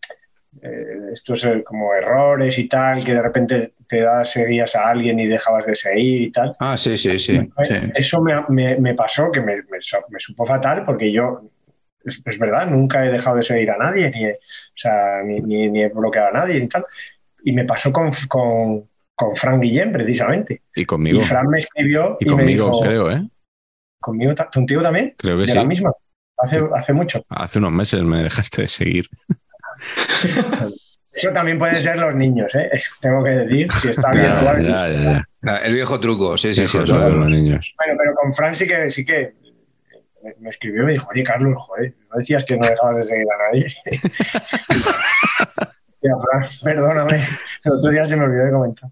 eh, 0.61 1.09
estos 1.13 1.43
eh, 1.45 1.63
como 1.63 1.93
errores 1.93 2.57
y 2.59 2.67
tal, 2.67 3.03
que 3.03 3.13
de 3.13 3.21
repente 3.21 3.73
te 3.87 4.01
das, 4.01 4.31
seguías 4.31 4.75
a 4.75 4.89
alguien 4.89 5.19
y 5.19 5.27
dejabas 5.27 5.65
de 5.65 5.75
seguir 5.75 6.21
y 6.23 6.31
tal. 6.31 6.53
Ah, 6.59 6.77
sí, 6.77 6.97
sí, 6.97 7.19
sí. 7.19 7.37
sí. 7.65 7.75
Eso 7.95 8.21
me, 8.21 8.33
me- 8.49 8.77
me 8.77 8.93
pasó, 8.93 9.31
que 9.31 9.41
me, 9.41 9.55
me, 9.57 9.63
me 10.09 10.19
supo 10.19 10.45
fatal, 10.45 10.83
porque 10.85 11.11
yo, 11.11 11.41
es, 12.03 12.21
es 12.25 12.39
verdad, 12.39 12.67
nunca 12.67 13.05
he 13.05 13.11
dejado 13.11 13.37
de 13.37 13.43
seguir 13.43 13.71
a 13.71 13.77
nadie, 13.77 14.09
ni 14.11 14.25
he, 14.25 14.33
o 14.33 14.37
sea, 14.75 15.21
ni, 15.23 15.39
ni- 15.41 15.69
ni 15.69 15.83
he 15.83 15.89
bloqueado 15.89 16.29
a 16.29 16.31
nadie 16.31 16.57
y 16.57 16.67
tal. 16.67 16.85
Y 17.43 17.53
me 17.53 17.65
pasó 17.65 17.91
con, 17.91 18.11
con, 18.27 18.87
con 19.15 19.35
Fran 19.35 19.59
Guillén, 19.59 19.91
precisamente. 19.91 20.61
y 20.75 20.85
conmigo. 20.85 21.19
Y 21.19 21.23
Fran 21.23 21.47
me 21.47 21.57
escribió 21.57 22.17
Y 22.19 22.25
y, 22.25 22.29
me 22.29 22.35
conmigo, 22.37 22.65
dijo, 22.71 22.81
creo, 22.81 23.11
¿eh? 23.11 23.27
¿Conmigo, 24.01 24.33
¿contigo 24.53 24.81
también? 24.81 25.15
Creo 25.17 25.37
que 25.37 25.41
de 25.41 25.47
sí. 25.47 25.55
la 25.55 25.63
misma. 25.63 25.91
Hace, 26.37 26.59
hace 26.75 26.93
mucho. 26.93 27.23
Hace 27.29 27.59
unos 27.59 27.71
meses 27.71 28.01
me 28.01 28.23
dejaste 28.23 28.63
de 28.63 28.67
seguir. 28.67 29.07
Eso 31.13 31.29
también 31.33 31.57
pueden 31.59 31.75
ser 31.75 31.97
los 31.97 32.15
niños, 32.15 32.55
¿eh? 32.55 32.69
Tengo 33.01 33.23
que 33.23 33.31
decir, 33.31 33.67
si 33.81 33.89
está 33.89 34.11
bien. 34.11 34.25
Ya, 34.25 34.39
claro, 34.39 34.61
sí. 34.61 34.67
ya, 34.69 34.89
ya, 34.89 35.01
ya. 35.01 35.27
Ah, 35.43 35.59
El 35.63 35.73
viejo 35.73 35.99
truco, 35.99 36.37
sí, 36.37 36.53
sí, 36.53 36.67
sí. 36.67 36.77
Los 36.77 37.29
niños. 37.29 37.73
Bueno, 37.77 37.93
pero 37.97 38.15
con 38.15 38.33
Fran 38.33 38.55
sí 38.55 38.65
que, 38.65 38.89
sí 38.89 39.05
que 39.05 39.33
me, 40.23 40.33
me 40.39 40.49
escribió 40.49 40.83
y 40.83 40.85
me 40.85 40.91
dijo, 40.93 41.09
oye, 41.11 41.23
Carlos, 41.23 41.57
joder, 41.59 41.93
no 42.09 42.17
decías 42.17 42.45
que 42.45 42.55
no 42.55 42.65
dejabas 42.65 42.97
de 42.97 43.03
seguir 43.03 43.25
a 43.31 43.51
nadie. 43.51 43.75
Ya, 46.03 46.13
Fran, 46.19 46.43
perdóname, 46.63 47.27
el 47.63 47.71
otro 47.73 47.91
día 47.91 48.07
se 48.07 48.15
me 48.15 48.23
olvidó 48.23 48.45
de 48.45 48.51
comentar. 48.51 48.89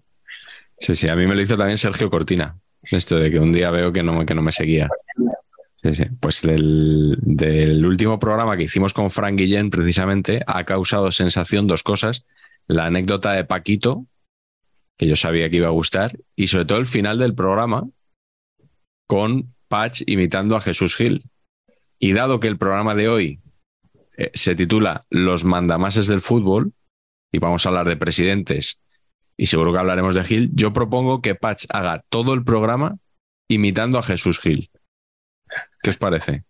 Sí, 0.78 0.94
sí, 0.94 1.10
a 1.10 1.16
mí 1.16 1.26
me 1.26 1.34
lo 1.34 1.42
hizo 1.42 1.56
también 1.56 1.76
Sergio 1.76 2.08
Cortina. 2.08 2.56
Esto 2.82 3.16
de 3.16 3.30
que 3.30 3.38
un 3.38 3.52
día 3.52 3.70
veo 3.70 3.92
que 3.92 4.02
no, 4.02 4.24
que 4.24 4.34
no 4.34 4.42
me 4.42 4.52
seguía. 4.52 4.88
Sí, 5.82 5.94
sí. 5.94 6.04
Pues 6.20 6.42
del, 6.42 7.16
del 7.20 7.84
último 7.84 8.18
programa 8.18 8.56
que 8.56 8.64
hicimos 8.64 8.92
con 8.92 9.10
Frank 9.10 9.36
Guillén, 9.36 9.70
precisamente, 9.70 10.42
ha 10.46 10.64
causado 10.64 11.10
sensación 11.10 11.66
dos 11.66 11.82
cosas. 11.82 12.24
La 12.66 12.86
anécdota 12.86 13.32
de 13.32 13.44
Paquito, 13.44 14.06
que 14.96 15.06
yo 15.06 15.16
sabía 15.16 15.48
que 15.48 15.56
iba 15.56 15.68
a 15.68 15.72
gustar, 15.72 16.18
y 16.36 16.48
sobre 16.48 16.66
todo 16.66 16.78
el 16.78 16.86
final 16.86 17.18
del 17.18 17.34
programa 17.34 17.88
con 19.06 19.54
Patch 19.68 20.02
imitando 20.06 20.56
a 20.56 20.60
Jesús 20.60 20.94
Gil. 20.96 21.24
Y 21.98 22.12
dado 22.12 22.40
que 22.40 22.48
el 22.48 22.58
programa 22.58 22.94
de 22.94 23.08
hoy 23.08 23.40
eh, 24.16 24.30
se 24.34 24.54
titula 24.54 25.02
Los 25.10 25.44
mandamases 25.44 26.06
del 26.06 26.20
fútbol, 26.20 26.72
y 27.32 27.38
vamos 27.38 27.64
a 27.64 27.70
hablar 27.70 27.88
de 27.88 27.96
presidentes, 27.96 28.80
y 29.40 29.46
seguro 29.46 29.72
que 29.72 29.78
hablaremos 29.78 30.14
de 30.14 30.22
Gil, 30.22 30.50
yo 30.52 30.74
propongo 30.74 31.22
que 31.22 31.34
Patch 31.34 31.64
haga 31.70 32.04
todo 32.10 32.34
el 32.34 32.44
programa 32.44 32.98
imitando 33.48 33.98
a 33.98 34.02
Jesús 34.02 34.38
Gil. 34.38 34.68
¿Qué 35.82 35.88
os 35.88 35.96
parece? 35.96 36.44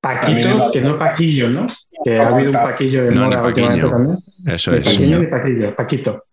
Paquito, 0.00 0.70
que 0.70 0.82
no 0.82 0.96
Paquillo, 0.96 1.48
¿no? 1.48 1.66
Que 2.04 2.20
ha 2.20 2.28
habido 2.28 2.52
un 2.52 2.56
Paquillo 2.56 3.06
de 3.06 3.10
No, 3.10 3.22
ni 3.22 3.34
moda 3.34 3.42
últimamente 3.44 3.88
también. 3.88 4.18
Eso 4.46 4.70
Ni 4.70 4.78
es. 4.78 4.84
Paquillo 4.84 5.18
ni 5.18 5.26
Paquillo, 5.26 5.74
Paquito. 5.74 6.24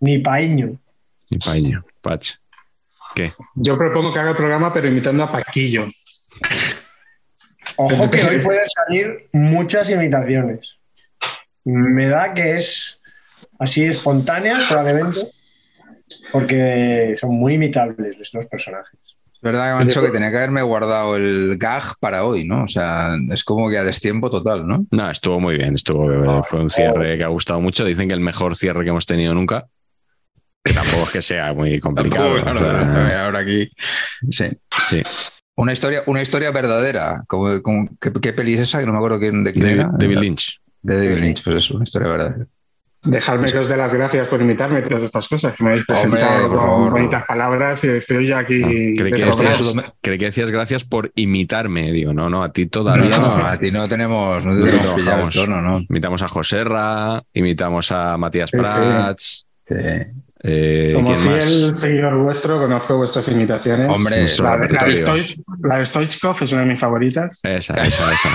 Ni 0.00 0.18
Paíño. 0.18 0.80
Mi 1.30 1.38
paño, 1.38 1.84
Patch. 2.00 2.32
¿Qué? 3.14 3.32
Yo 3.54 3.78
propongo 3.78 4.12
que 4.12 4.18
haga 4.18 4.30
el 4.30 4.36
programa, 4.36 4.72
pero 4.72 4.88
imitando 4.88 5.22
a 5.22 5.30
Paquillo. 5.30 5.86
Ojo 7.76 8.10
que 8.10 8.24
hoy 8.24 8.40
pueden 8.40 8.66
salir 8.66 9.28
muchas 9.32 9.88
imitaciones. 9.88 10.68
Me 11.62 12.08
da 12.08 12.34
que 12.34 12.58
es 12.58 13.00
así 13.58 13.84
espontánea, 13.84 14.58
probablemente, 14.68 15.20
porque 16.32 17.16
son 17.20 17.34
muy 17.34 17.54
imitables 17.54 18.16
los 18.32 18.46
personajes. 18.46 18.98
Es 19.34 19.40
verdad 19.42 19.68
que 19.70 19.74
me 19.74 19.80
han 19.82 19.86
dicho 19.88 20.02
que 20.02 20.10
tenía 20.10 20.30
que 20.30 20.38
haberme 20.38 20.62
guardado 20.62 21.14
el 21.16 21.56
gag 21.58 21.82
para 22.00 22.24
hoy, 22.24 22.44
¿no? 22.44 22.64
O 22.64 22.68
sea, 22.68 23.16
es 23.30 23.44
como 23.44 23.68
que 23.68 23.78
a 23.78 23.84
destiempo 23.84 24.30
total, 24.30 24.66
¿no? 24.66 24.86
No, 24.90 25.10
estuvo 25.10 25.38
muy 25.40 25.56
bien. 25.56 25.74
Estuvo, 25.74 26.42
fue 26.42 26.60
un 26.62 26.70
cierre 26.70 27.18
que 27.18 27.24
ha 27.24 27.28
gustado 27.28 27.60
mucho. 27.60 27.84
Dicen 27.84 28.08
que 28.08 28.14
el 28.14 28.20
mejor 28.20 28.56
cierre 28.56 28.82
que 28.82 28.90
hemos 28.90 29.06
tenido 29.06 29.34
nunca. 29.34 29.66
Tampoco 30.64 31.04
es 31.04 31.12
que 31.12 31.22
sea 31.22 31.52
muy 31.52 31.78
complicado. 31.78 32.34
Tampoco, 32.34 32.50
o 32.50 32.60
claro, 32.60 32.82
sea, 32.82 32.92
claro, 32.92 33.24
ahora 33.24 33.38
aquí. 33.40 33.68
Sí. 34.30 34.46
sí. 34.88 35.02
Una 35.54 35.72
historia, 35.72 36.02
una 36.06 36.22
historia 36.22 36.50
verdadera. 36.50 37.22
Como, 37.28 37.62
como- 37.62 37.88
¿qué, 38.00 38.12
qué 38.20 38.32
peli 38.32 38.54
es 38.54 38.60
esa? 38.60 38.80
Que 38.80 38.86
no 38.86 38.92
me 38.92 38.98
acuerdo 38.98 39.20
quién, 39.20 39.44
de 39.44 39.52
quién 39.52 39.64
David, 39.64 39.78
era. 39.80 39.90
David 39.92 40.18
Lynch. 40.18 40.60
De 40.82 40.96
David 40.96 41.22
Lynch, 41.22 41.44
pues 41.44 41.56
es 41.56 41.70
una 41.70 41.84
historia 41.84 42.08
verdadera. 42.08 42.46
Dejadme 43.02 43.52
que 43.52 43.58
os 43.58 43.68
dé 43.68 43.76
las 43.76 43.94
gracias 43.94 44.26
por 44.26 44.40
invitarme 44.40 44.82
todas 44.82 45.02
estas 45.04 45.28
cosas. 45.28 45.54
Que 45.56 45.62
me 45.62 45.70
habéis 45.70 45.86
presentado 45.86 46.48
con 46.50 46.90
bonitas 46.90 47.24
palabras 47.24 47.84
y 47.84 47.88
estoy 47.90 48.26
ya 48.28 48.38
aquí. 48.38 48.58
No, 48.58 48.66
creí, 48.68 49.12
que 49.12 49.24
decías, 49.26 49.74
creí 50.00 50.18
que 50.18 50.24
decías 50.24 50.50
gracias 50.50 50.84
por 50.84 51.12
imitarme. 51.14 51.92
Digo, 51.92 52.12
no, 52.12 52.28
no, 52.28 52.42
a 52.42 52.52
ti 52.52 52.66
todavía 52.66 53.16
No, 53.18 53.28
no. 53.28 53.38
no, 53.38 53.46
a 53.46 53.56
ti 53.58 53.70
no 53.70 53.88
tenemos, 53.88 54.44
no 54.44 54.54
te 54.54 54.58
No 54.58 54.64
tenemos 54.66 54.94
pillado 54.96 54.96
el 54.96 55.04
trabajamos. 55.04 55.34
tono, 55.34 55.62
¿no? 55.62 55.80
Imitamos 55.88 56.22
a 56.22 56.28
Joserra, 56.28 57.22
imitamos 57.32 57.92
a 57.92 58.16
Matías 58.18 58.50
Sí. 58.50 58.58
Prats. 58.58 59.46
Sí. 59.68 59.74
eh, 60.42 60.92
Como 60.94 61.14
fiel 61.14 61.76
seguidor 61.76 62.16
vuestro, 62.22 62.58
conozco 62.58 62.96
vuestras 62.96 63.28
imitaciones. 63.28 63.88
Hombre, 63.88 64.26
la, 64.38 64.56
la 64.56 64.66
de 64.66 65.34
la 65.62 65.78
de 65.78 65.86
Stoichkov 65.86 66.36
es 66.42 66.50
una 66.52 66.62
de 66.62 66.66
mis 66.66 66.80
favoritas. 66.80 67.40
Esa, 67.44 67.74
esa, 67.74 68.12
esa. 68.12 68.30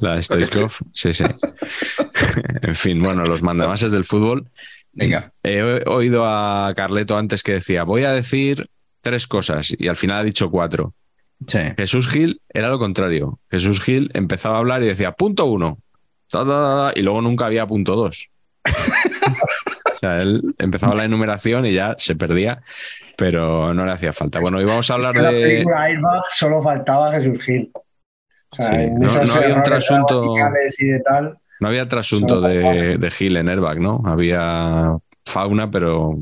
La 0.00 0.16
de 0.16 0.22
Stoichkov, 0.22 0.72
sí, 0.92 1.12
sí. 1.12 1.24
en 2.62 2.74
fin, 2.74 3.02
bueno, 3.02 3.24
los 3.24 3.42
mandamases 3.42 3.90
del 3.90 4.04
fútbol. 4.04 4.50
Venga. 4.92 5.32
He 5.42 5.62
oído 5.86 6.24
a 6.26 6.72
Carleto 6.74 7.16
antes 7.16 7.42
que 7.42 7.52
decía, 7.52 7.84
voy 7.84 8.04
a 8.04 8.12
decir 8.12 8.68
tres 9.02 9.26
cosas 9.26 9.72
y 9.76 9.88
al 9.88 9.96
final 9.96 10.18
ha 10.18 10.24
dicho 10.24 10.50
cuatro. 10.50 10.94
Sí. 11.46 11.60
Jesús 11.76 12.08
Gil 12.08 12.40
era 12.48 12.68
lo 12.68 12.78
contrario. 12.78 13.38
Jesús 13.50 13.80
Gil 13.80 14.10
empezaba 14.14 14.56
a 14.56 14.58
hablar 14.58 14.82
y 14.82 14.86
decía, 14.86 15.12
punto 15.12 15.46
uno, 15.46 15.78
ta, 16.28 16.40
ta, 16.40 16.44
ta, 16.44 16.92
ta, 16.92 16.92
y 16.98 17.02
luego 17.02 17.22
nunca 17.22 17.46
había 17.46 17.66
punto 17.66 17.94
dos. 17.94 18.30
o 18.64 19.98
sea, 20.00 20.20
él 20.22 20.42
empezaba 20.58 20.94
la 20.94 21.04
enumeración 21.04 21.66
y 21.66 21.72
ya 21.72 21.94
se 21.96 22.16
perdía, 22.16 22.62
pero 23.16 23.72
no 23.72 23.86
le 23.86 23.92
hacía 23.92 24.12
falta. 24.12 24.40
Bueno, 24.40 24.58
hoy 24.58 24.64
vamos 24.64 24.90
a 24.90 24.94
hablar 24.94 25.16
En 25.16 25.22
la 25.22 25.32
de... 25.32 25.42
película 25.42 25.82
Airbag 25.84 26.22
solo 26.30 26.62
faltaba 26.62 27.12
Jesús 27.12 27.44
Gil. 27.44 27.70
O 28.52 28.56
sea, 28.56 28.70
Sí, 28.70 28.76
en 28.82 28.98
no- 28.98 29.08
había 29.34 29.54
un 29.56 29.62
trasunto- 29.62 30.34
y 30.78 30.84
de 30.86 31.00
tal. 31.00 31.38
No 31.60 31.68
había 31.68 31.86
trasunto 31.88 32.40
de, 32.40 32.96
de 32.98 33.10
Gil 33.10 33.36
en 33.36 33.48
Airbag, 33.48 33.80
¿no? 33.80 34.02
Había 34.06 34.96
fauna, 35.26 35.70
pero 35.70 36.18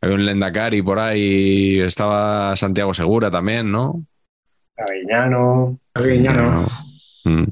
había 0.00 0.14
un 0.16 0.26
Lendakari 0.26 0.82
por 0.82 0.98
ahí, 0.98 1.80
estaba 1.80 2.54
Santiago 2.56 2.92
Segura 2.92 3.30
también, 3.30 3.70
¿no? 3.70 4.04
Arguiñano. 4.76 5.78
Arguiñano. 5.94 6.66
Mm. 7.24 7.44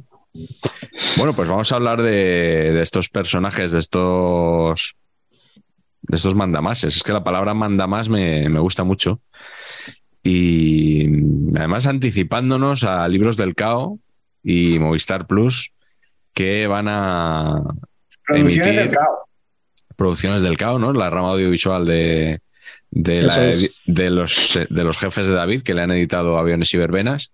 Bueno, 1.16 1.32
pues 1.32 1.48
vamos 1.48 1.70
a 1.72 1.76
hablar 1.76 2.02
de, 2.02 2.72
de 2.72 2.82
estos 2.82 3.08
personajes, 3.08 3.72
de 3.72 3.78
estos 3.78 4.94
de 6.02 6.16
estos 6.16 6.34
mandamases. 6.34 6.96
Es 6.96 7.02
que 7.02 7.12
la 7.12 7.24
palabra 7.24 7.54
mandamás 7.54 8.08
me, 8.08 8.48
me 8.50 8.60
gusta 8.60 8.84
mucho. 8.84 9.20
Y 10.24 11.06
además 11.56 11.86
anticipándonos 11.86 12.82
a 12.84 13.06
libros 13.08 13.36
del 13.36 13.54
CAO 13.54 13.98
y 14.42 14.78
Movistar 14.78 15.26
Plus 15.26 15.70
que 16.32 16.66
van 16.66 16.86
a 16.88 17.62
Producciones 18.26 18.66
Emitir- 18.74 18.78
del 18.78 18.88
CAO. 18.88 19.28
producciones 19.96 20.42
del 20.42 20.56
CAO, 20.56 20.78
¿no? 20.78 20.92
La 20.94 21.10
rama 21.10 21.28
audiovisual 21.32 21.84
de, 21.86 22.40
de, 22.90 23.12
Eso 23.12 23.26
la- 23.26 23.48
es. 23.48 23.82
de 23.86 24.10
los, 24.10 24.58
de 24.68 24.84
los 24.84 24.96
jefes 24.98 25.26
de 25.26 25.34
David, 25.34 25.60
que 25.62 25.74
le 25.74 25.82
han 25.82 25.90
editado 25.92 26.38
Aviones 26.38 26.72
y 26.72 26.78
Verbenas, 26.78 27.30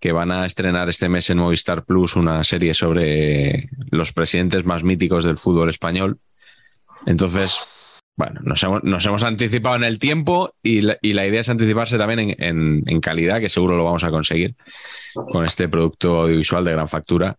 que 0.00 0.10
van 0.12 0.32
a 0.32 0.46
estrenar 0.46 0.88
este 0.88 1.08
mes 1.10 1.28
en 1.30 1.38
Movistar 1.38 1.84
Plus 1.84 2.16
una 2.16 2.42
serie 2.44 2.72
sobre 2.74 3.68
los 3.90 4.12
presidentes 4.12 4.64
más 4.64 4.82
míticos 4.82 5.24
del 5.24 5.36
fútbol 5.36 5.68
español. 5.68 6.18
Entonces, 7.06 7.60
bueno, 8.22 8.40
nos 8.44 9.04
hemos, 9.06 9.22
anticipado 9.22 9.76
en 9.76 9.84
el 9.84 9.98
tiempo 9.98 10.54
y 10.62 10.80
la, 10.82 10.96
idea 11.02 11.40
es 11.40 11.48
anticiparse 11.48 11.98
también 11.98 12.36
en 12.38 13.00
calidad, 13.00 13.40
que 13.40 13.48
seguro 13.48 13.76
lo 13.76 13.84
vamos 13.84 14.04
a 14.04 14.10
conseguir 14.10 14.54
con 15.14 15.44
este 15.44 15.68
producto 15.68 16.22
audiovisual 16.22 16.64
de 16.64 16.72
gran 16.72 16.88
factura 16.88 17.36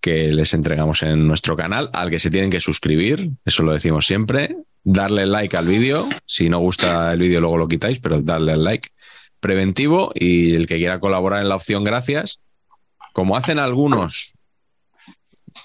que 0.00 0.32
les 0.32 0.52
entregamos 0.54 1.02
en 1.02 1.26
nuestro 1.26 1.56
canal, 1.56 1.90
al 1.92 2.10
que 2.10 2.18
se 2.18 2.30
tienen 2.30 2.50
que 2.50 2.60
suscribir, 2.60 3.30
eso 3.44 3.62
lo 3.62 3.72
decimos 3.72 4.06
siempre, 4.06 4.56
darle 4.84 5.26
like 5.26 5.56
al 5.56 5.66
vídeo, 5.66 6.08
si 6.26 6.48
no 6.48 6.58
gusta 6.58 7.12
el 7.12 7.20
vídeo 7.20 7.40
luego 7.40 7.58
lo 7.58 7.68
quitáis, 7.68 7.98
pero 7.98 8.20
darle 8.22 8.52
al 8.52 8.64
like 8.64 8.90
preventivo 9.40 10.12
y 10.14 10.54
el 10.54 10.66
que 10.66 10.76
quiera 10.76 11.00
colaborar 11.00 11.40
en 11.40 11.48
la 11.48 11.56
opción 11.56 11.84
gracias, 11.84 12.40
como 13.12 13.36
hacen 13.36 13.58
algunos 13.58 14.34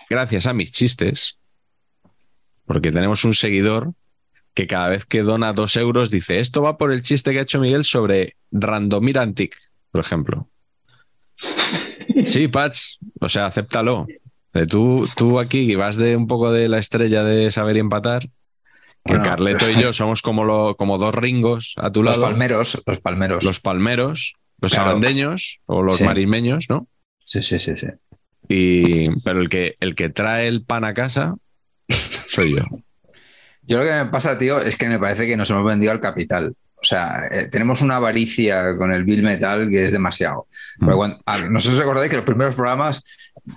gracias 0.10 0.46
a 0.46 0.54
mis 0.54 0.72
chistes, 0.72 1.38
porque 2.66 2.92
tenemos 2.92 3.26
un 3.26 3.34
seguidor 3.34 3.94
que 4.54 4.68
cada 4.68 4.90
vez 4.90 5.06
que 5.06 5.22
dona 5.24 5.54
dos 5.54 5.76
euros 5.78 6.10
dice, 6.12 6.40
esto 6.40 6.62
va 6.62 6.78
por 6.78 6.92
el 6.92 7.02
chiste 7.02 7.32
que 7.32 7.40
ha 7.40 7.44
hecho 7.44 7.60
Miguel 7.60 7.86
sobre 7.86 8.36
Randomir 8.52 9.18
Antic, 9.20 9.56
por 9.92 10.02
ejemplo. 10.02 10.50
Sí, 12.26 12.48
Pats, 12.48 13.00
o 13.20 13.30
sea, 13.30 13.46
acéptalo. 13.48 14.08
Eh, 14.54 14.66
Tú, 14.68 15.08
tú 15.16 15.40
aquí 15.40 15.76
vas 15.76 15.96
de 15.96 16.16
un 16.16 16.28
poco 16.28 16.52
de 16.52 16.68
la 16.68 16.78
estrella 16.78 17.24
de 17.24 17.50
saber 17.52 17.78
y 17.78 17.80
empatar, 17.80 18.24
que 18.24 18.30
Bueno, 19.14 19.24
Carleto 19.24 19.70
y 19.70 19.82
yo 19.82 19.94
somos 19.94 20.22
como, 20.22 20.44
lo- 20.44 20.76
como 20.76 20.98
dos 20.98 21.16
ringos 21.16 21.74
a 21.78 21.92
tu 21.92 22.04
Los 22.04 22.18
lado. 22.18 22.28
palmeros, 22.30 22.82
los 22.86 23.00
palmeros. 23.00 23.44
Los 23.44 23.60
palmeros, 23.62 24.34
los 24.60 24.74
Claro. 24.74 24.90
sabandeños 24.90 25.60
o 25.66 25.82
los 25.82 25.98
Sí. 25.98 26.04
marismeños, 26.04 26.70
¿no? 26.70 26.88
Sí, 27.24 27.42
sí, 27.42 27.60
sí, 27.60 27.72
sí. 27.78 27.88
Y, 28.50 29.10
pero 29.22 29.40
el 29.40 29.48
que, 29.50 29.78
el 29.80 29.96
que 29.96 30.10
trae 30.10 30.48
el 30.48 30.64
pan 30.66 30.84
a 30.84 30.94
casa 30.94 31.36
soy 32.28 32.56
yo. 32.58 32.66
Yo 33.72 33.78
lo 33.78 33.86
que 33.86 33.92
me 33.92 34.06
pasa, 34.08 34.38
tío, 34.38 34.60
es 34.60 34.76
que 34.76 34.88
me 34.90 35.00
parece 35.00 35.26
que 35.26 35.38
nos 35.38 35.50
hemos 35.50 35.64
vendido 35.66 35.94
al 35.94 36.02
capital. 36.02 36.54
O 36.76 36.84
sea, 36.84 37.22
eh, 37.32 37.48
tenemos 37.50 37.80
una 37.82 37.96
avaricia 37.96 38.76
con 38.78 38.92
el 38.92 39.06
Bill 39.06 39.24
Metal 39.24 39.70
que 39.70 39.86
es 39.86 39.92
demasiado. 39.94 40.48
Porque 40.78 40.94
Mm. 40.94 40.98
cuando- 40.98 41.20
no 41.52 41.60
sé 41.62 41.70
si 41.70 41.76
os 41.76 41.82
acordáis 41.82 42.10
que 42.10 42.18
los 42.18 42.26
primeros 42.26 42.54
programas 42.56 43.04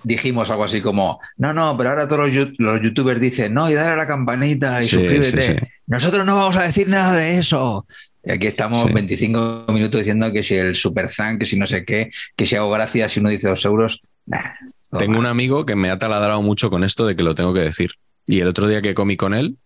dijimos 0.05 0.51
algo 0.51 0.63
así 0.63 0.81
como, 0.81 1.19
no, 1.37 1.53
no, 1.53 1.77
pero 1.77 1.91
ahora 1.91 2.07
todos 2.07 2.33
los, 2.33 2.49
los 2.59 2.81
youtubers 2.81 3.21
dicen, 3.21 3.53
no, 3.55 3.69
y 3.69 3.75
dale 3.75 3.91
a 3.91 3.97
la 3.97 4.07
campanita 4.07 4.81
y 4.81 4.85
Sí, 4.85 4.91
suscríbete. 4.91 5.43
sí, 5.43 5.53
sí. 5.53 5.67
Nosotros 5.89 6.25
no 6.25 6.37
vamos 6.37 6.57
a 6.57 6.63
decir 6.63 6.89
nada 6.89 7.15
de 7.17 7.39
eso. 7.39 7.87
Y 8.25 8.31
aquí 8.33 8.47
estamos 8.47 8.87
Sí. 8.87 8.93
25 8.93 9.67
minutos 9.69 9.99
diciendo 10.01 10.33
que 10.33 10.43
si 10.45 10.55
el 10.55 10.75
super 10.77 11.09
thank, 11.11 11.41
que 11.41 11.47
si 11.47 11.59
no 11.59 11.67
sé 11.67 11.85
qué, 11.85 12.11
que 12.37 12.47
si 12.47 12.57
hago 12.57 12.71
gracias, 12.71 13.13
si 13.13 13.21
uno 13.21 13.31
dice 13.31 13.49
dos 13.49 13.65
euros. 13.65 14.01
Nah, 14.27 14.39
Tengo 14.99 15.13
mal. 15.13 15.21
un 15.21 15.27
amigo 15.27 15.67
que 15.67 15.75
me 15.77 15.91
ha 15.91 15.99
taladrado 15.99 16.41
mucho 16.41 16.71
con 16.71 16.85
esto 16.85 17.05
de 17.07 17.17
que 17.17 17.23
lo 17.25 17.35
tengo 17.35 17.53
que 17.53 17.61
decir. 17.61 17.91
Y 18.27 18.41
el 18.41 18.47
otro 18.49 18.69
día 18.69 18.81
que 18.81 18.95
comí 18.95 19.17
con 19.19 19.35
él, 19.35 19.57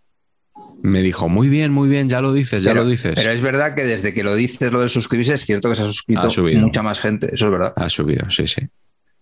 me 0.83 1.03
dijo, 1.03 1.29
muy 1.29 1.49
bien, 1.49 1.73
muy 1.73 1.89
bien, 1.89 2.09
ya 2.09 2.21
lo 2.21 2.33
dices, 2.33 2.63
ya 2.63 2.71
pero, 2.71 2.85
lo 2.85 2.89
dices. 2.89 3.13
Pero 3.15 3.31
es 3.31 3.41
verdad 3.41 3.75
que 3.75 3.85
desde 3.85 4.13
que 4.13 4.23
lo 4.23 4.35
dices 4.35 4.71
lo 4.73 4.81
de 4.81 4.89
suscribirse, 4.89 5.35
es 5.35 5.45
cierto 5.45 5.69
que 5.69 5.75
se 5.77 5.83
ha 5.83 5.87
suscrito 5.87 6.23
Ha 6.23 6.31
subido. 6.31 6.61
mucha 6.61 6.83
más 6.83 7.01
gente. 7.01 7.35
Eso 7.35 7.47
es 7.47 7.51
verdad. 7.53 7.73
Ha 7.77 7.89
subido, 7.89 8.31
sí, 8.31 8.47
sí. 8.47 8.63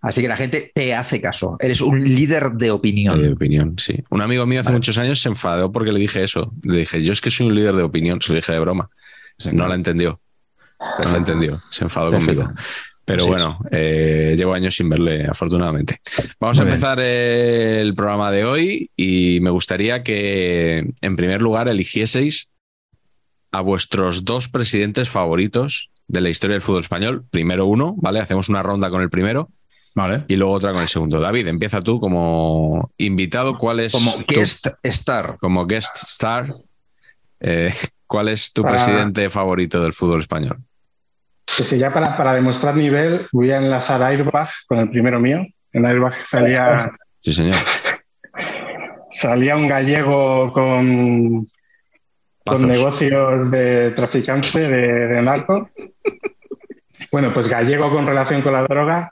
Así 0.03 0.21
que 0.21 0.29
la 0.29 0.37
gente 0.37 0.71
te 0.75 0.95
hace 0.95 1.21
caso. 1.21 1.57
Eres 1.59 1.81
un 1.81 2.05
líder 2.05 2.53
de 2.53 2.71
opinión. 2.71 3.21
De 3.21 3.33
opinión, 3.33 3.75
sí. 3.79 4.05
Un 4.11 4.21
amigo 4.23 4.47
mío 4.47 4.61
hace 4.61 4.69
Vale. 4.69 4.79
muchos 4.79 4.99
años 4.99 5.21
se 5.21 5.29
enfadó 5.29 5.73
porque 5.73 5.91
le 5.91 5.99
dije 5.99 6.23
eso. 6.23 6.53
Le 6.63 6.79
dije, 6.79 7.03
yo 7.03 7.13
es 7.13 7.21
que 7.21 7.31
soy 7.31 7.47
un 7.47 7.55
líder 7.55 7.75
de 7.75 7.83
opinión. 7.83 8.21
Se 8.21 8.33
lo 8.33 8.37
dije 8.37 8.53
de 8.53 8.61
broma. 8.61 8.91
No 9.53 9.67
la 9.67 9.75
entendió. 9.75 10.21
No 11.03 11.11
la 11.11 11.17
entendió. 11.17 11.61
Se 11.71 11.85
enfadó 11.85 12.13
conmigo. 12.13 12.53
Pero 13.07 13.21
Así 13.23 13.29
bueno, 13.31 13.59
eh, 13.71 14.35
llevo 14.37 14.53
años 14.53 14.75
sin 14.77 14.89
verle, 14.91 15.25
afortunadamente. 15.27 16.01
Vamos 16.41 16.59
a 16.59 16.63
Muy 16.65 16.73
empezar 16.73 16.99
el 17.01 17.95
programa 17.95 18.31
de 18.33 18.45
hoy 18.45 18.91
y 18.97 19.39
me 19.41 19.51
gustaría 19.51 20.03
que, 20.03 20.91
en 21.01 21.17
primer 21.17 21.41
lugar, 21.41 21.69
eligieseis 21.69 22.49
a 23.53 23.61
vuestros 23.61 24.25
dos 24.25 24.49
presidentes 24.49 25.09
favoritos 25.09 25.91
de 26.09 26.21
la 26.21 26.31
historia 26.31 26.55
del 26.55 26.63
fútbol 26.63 26.81
español. 26.81 27.25
Primero 27.31 27.67
uno, 27.67 27.95
¿vale? 27.97 28.19
Hacemos 28.21 28.49
una 28.49 28.63
ronda 28.63 28.91
con 28.91 29.01
el 29.03 29.09
primero 29.09 29.51
Vale. 29.95 30.25
y 30.27 30.35
luego 30.35 30.53
otra 30.53 30.73
con 30.73 30.83
el 30.83 30.89
segundo. 30.89 31.21
David, 31.21 31.47
empieza 31.47 31.81
tú 31.83 32.01
como 32.01 32.93
invitado. 32.99 33.57
¿Cuál 33.57 33.81
es 33.81 33.93
Como 33.93 34.17
tu- 34.25 34.35
guest 34.35 34.67
star. 34.83 35.37
como 35.41 35.65
guest 35.67 35.97
star? 36.03 36.53
eh, 37.39 37.73
¿Cuál 38.09 38.29
es 38.29 38.53
tu 38.53 38.63
Para- 38.63 38.75
presidente 38.75 39.31
favorito 39.31 39.81
del 39.81 39.93
fútbol 39.93 40.21
español? 40.21 40.59
Que 41.57 41.65
si 41.65 41.79
ya 41.79 41.93
para, 41.93 42.17
para 42.17 42.35
demostrar 42.35 42.77
nivel, 42.77 43.29
voy 43.33 43.51
a 43.51 43.59
enlazar 43.59 44.03
Airbag 44.03 44.49
con 44.67 44.79
el 44.79 44.91
primero 44.91 45.21
mío. 45.21 45.47
En 45.73 45.87
Airbag 45.87 46.15
salía, 46.25 46.91
Sí, 47.23 47.33
señor. 47.33 47.57
salía 49.11 49.57
un 49.57 49.69
gallego 49.69 50.53
con, 50.53 51.47
con 52.45 52.69
negocios 52.69 53.51
de 53.51 53.91
traficante 53.93 54.61
de, 54.61 55.07
de 55.09 55.23
narco. 55.23 55.69
Bueno, 57.13 57.33
pues 57.33 57.49
gallego 57.49 57.91
con 57.91 58.07
relación 58.07 58.43
con 58.43 58.53
la 58.53 58.63
droga. 58.65 59.11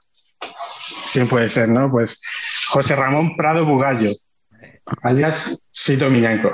¿Quién 1.13 1.29
puede 1.29 1.49
ser, 1.49 1.69
no? 1.69 1.91
Pues 1.91 2.21
José 2.69 2.97
Ramón 2.97 3.37
Prado 3.37 3.65
Bugallo, 3.65 4.11
alias 5.03 5.67
Sito 5.71 6.11
Miñanco. 6.11 6.51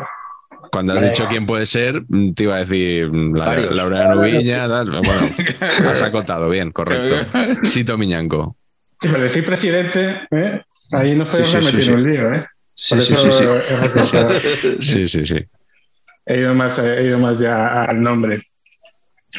Cuando 0.70 0.92
has 0.94 1.02
dicho 1.02 1.26
quién 1.28 1.46
puede 1.46 1.66
ser, 1.66 2.02
mm, 2.08 2.34
te 2.34 2.44
iba 2.44 2.56
a 2.56 2.58
decir 2.60 3.10
mm, 3.10 3.34
la, 3.34 3.44
Varios. 3.44 3.72
Laureano 3.72 4.20
Viña, 4.20 4.68
tal. 4.68 4.90
Bueno, 4.90 5.30
has 5.90 6.02
acotado 6.02 6.48
bien, 6.48 6.70
correcto. 6.70 7.16
Sito 7.64 7.98
Miñanco. 7.98 8.56
Sí, 8.96 9.08
pero 9.10 9.22
decir 9.22 9.44
presidente, 9.44 10.20
¿eh? 10.30 10.62
ahí 10.92 11.14
nos 11.14 11.28
podemos 11.28 11.50
Sí, 11.50 11.58
sí, 11.58 11.64
meter 11.64 11.84
sí, 11.84 11.90
un 11.90 12.02
lío, 12.02 12.34
¿eh? 12.34 12.46
Sí, 12.74 12.94
Por 12.94 13.04
sí, 13.04 13.14
eso 13.14 13.32
sí, 13.32 13.44
sí. 13.98 14.76
Sí, 14.80 15.06
sí, 15.08 15.26
sí. 15.26 15.44
He 16.26 16.38
ido 16.38 16.54
más, 16.54 16.78
he 16.78 17.04
ido 17.04 17.18
más 17.18 17.38
ya 17.38 17.84
al 17.84 18.00
nombre. 18.00 18.42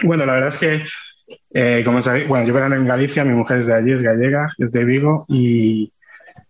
Bueno, 0.03 0.25
la 0.25 0.33
verdad 0.33 0.49
es 0.49 0.57
que, 0.57 0.85
eh, 1.53 1.83
como 1.85 2.01
sabéis, 2.01 2.27
bueno, 2.27 2.47
yo 2.47 2.53
verano 2.53 2.75
en 2.75 2.87
Galicia, 2.87 3.23
mi 3.23 3.33
mujer 3.33 3.59
es 3.59 3.67
de 3.67 3.75
allí, 3.75 3.91
es 3.93 4.01
gallega, 4.01 4.51
es 4.57 4.71
de 4.71 4.83
Vigo 4.83 5.25
y 5.29 5.91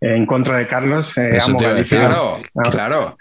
en 0.01 0.25
contra 0.25 0.57
de 0.57 0.67
Carlos, 0.67 1.15
eh, 1.19 1.37
Eso 1.37 1.51
amo 1.51 1.57
te 1.59 1.63
iba 1.65 1.73
a 1.73 1.75
decir. 1.75 1.99
Galicia. 1.99 2.17
Claro, 2.21 2.41
Ah. 2.65 2.69
claro. 2.71 3.17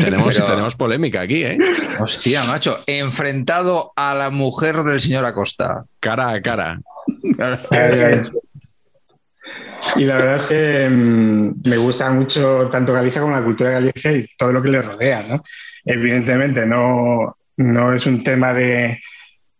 Tenemos, 0.00 0.34
Pero- 0.34 0.46
tenemos 0.48 0.74
polémica 0.76 1.20
aquí, 1.20 1.44
¿eh? 1.44 1.56
Hostia, 2.00 2.42
macho. 2.44 2.80
Enfrentado 2.86 3.92
a 3.94 4.14
la 4.14 4.30
mujer 4.30 4.82
del 4.82 5.00
señor 5.00 5.24
Acosta. 5.24 5.84
Cara 6.00 6.30
a 6.32 6.42
cara. 6.42 6.80
Y 9.96 10.04
la 10.04 10.16
verdad 10.16 10.36
es 10.36 10.46
que 10.46 10.88
mm, 10.90 11.62
me 11.68 11.76
gusta 11.76 12.10
mucho 12.10 12.68
tanto 12.70 12.92
Galicia 12.92 13.20
como 13.20 13.34
la 13.36 13.44
cultura 13.44 13.70
de 13.70 13.74
Galicia 13.76 14.12
y 14.12 14.26
todo 14.36 14.52
lo 14.52 14.60
que 14.62 14.70
le 14.70 14.82
rodea, 14.82 15.22
¿no? 15.22 15.40
Evidentemente 15.84 16.66
no, 16.66 17.34
no 17.58 17.92
es 17.94 18.04
un 18.06 18.22
tema 18.24 18.52
de, 18.52 19.00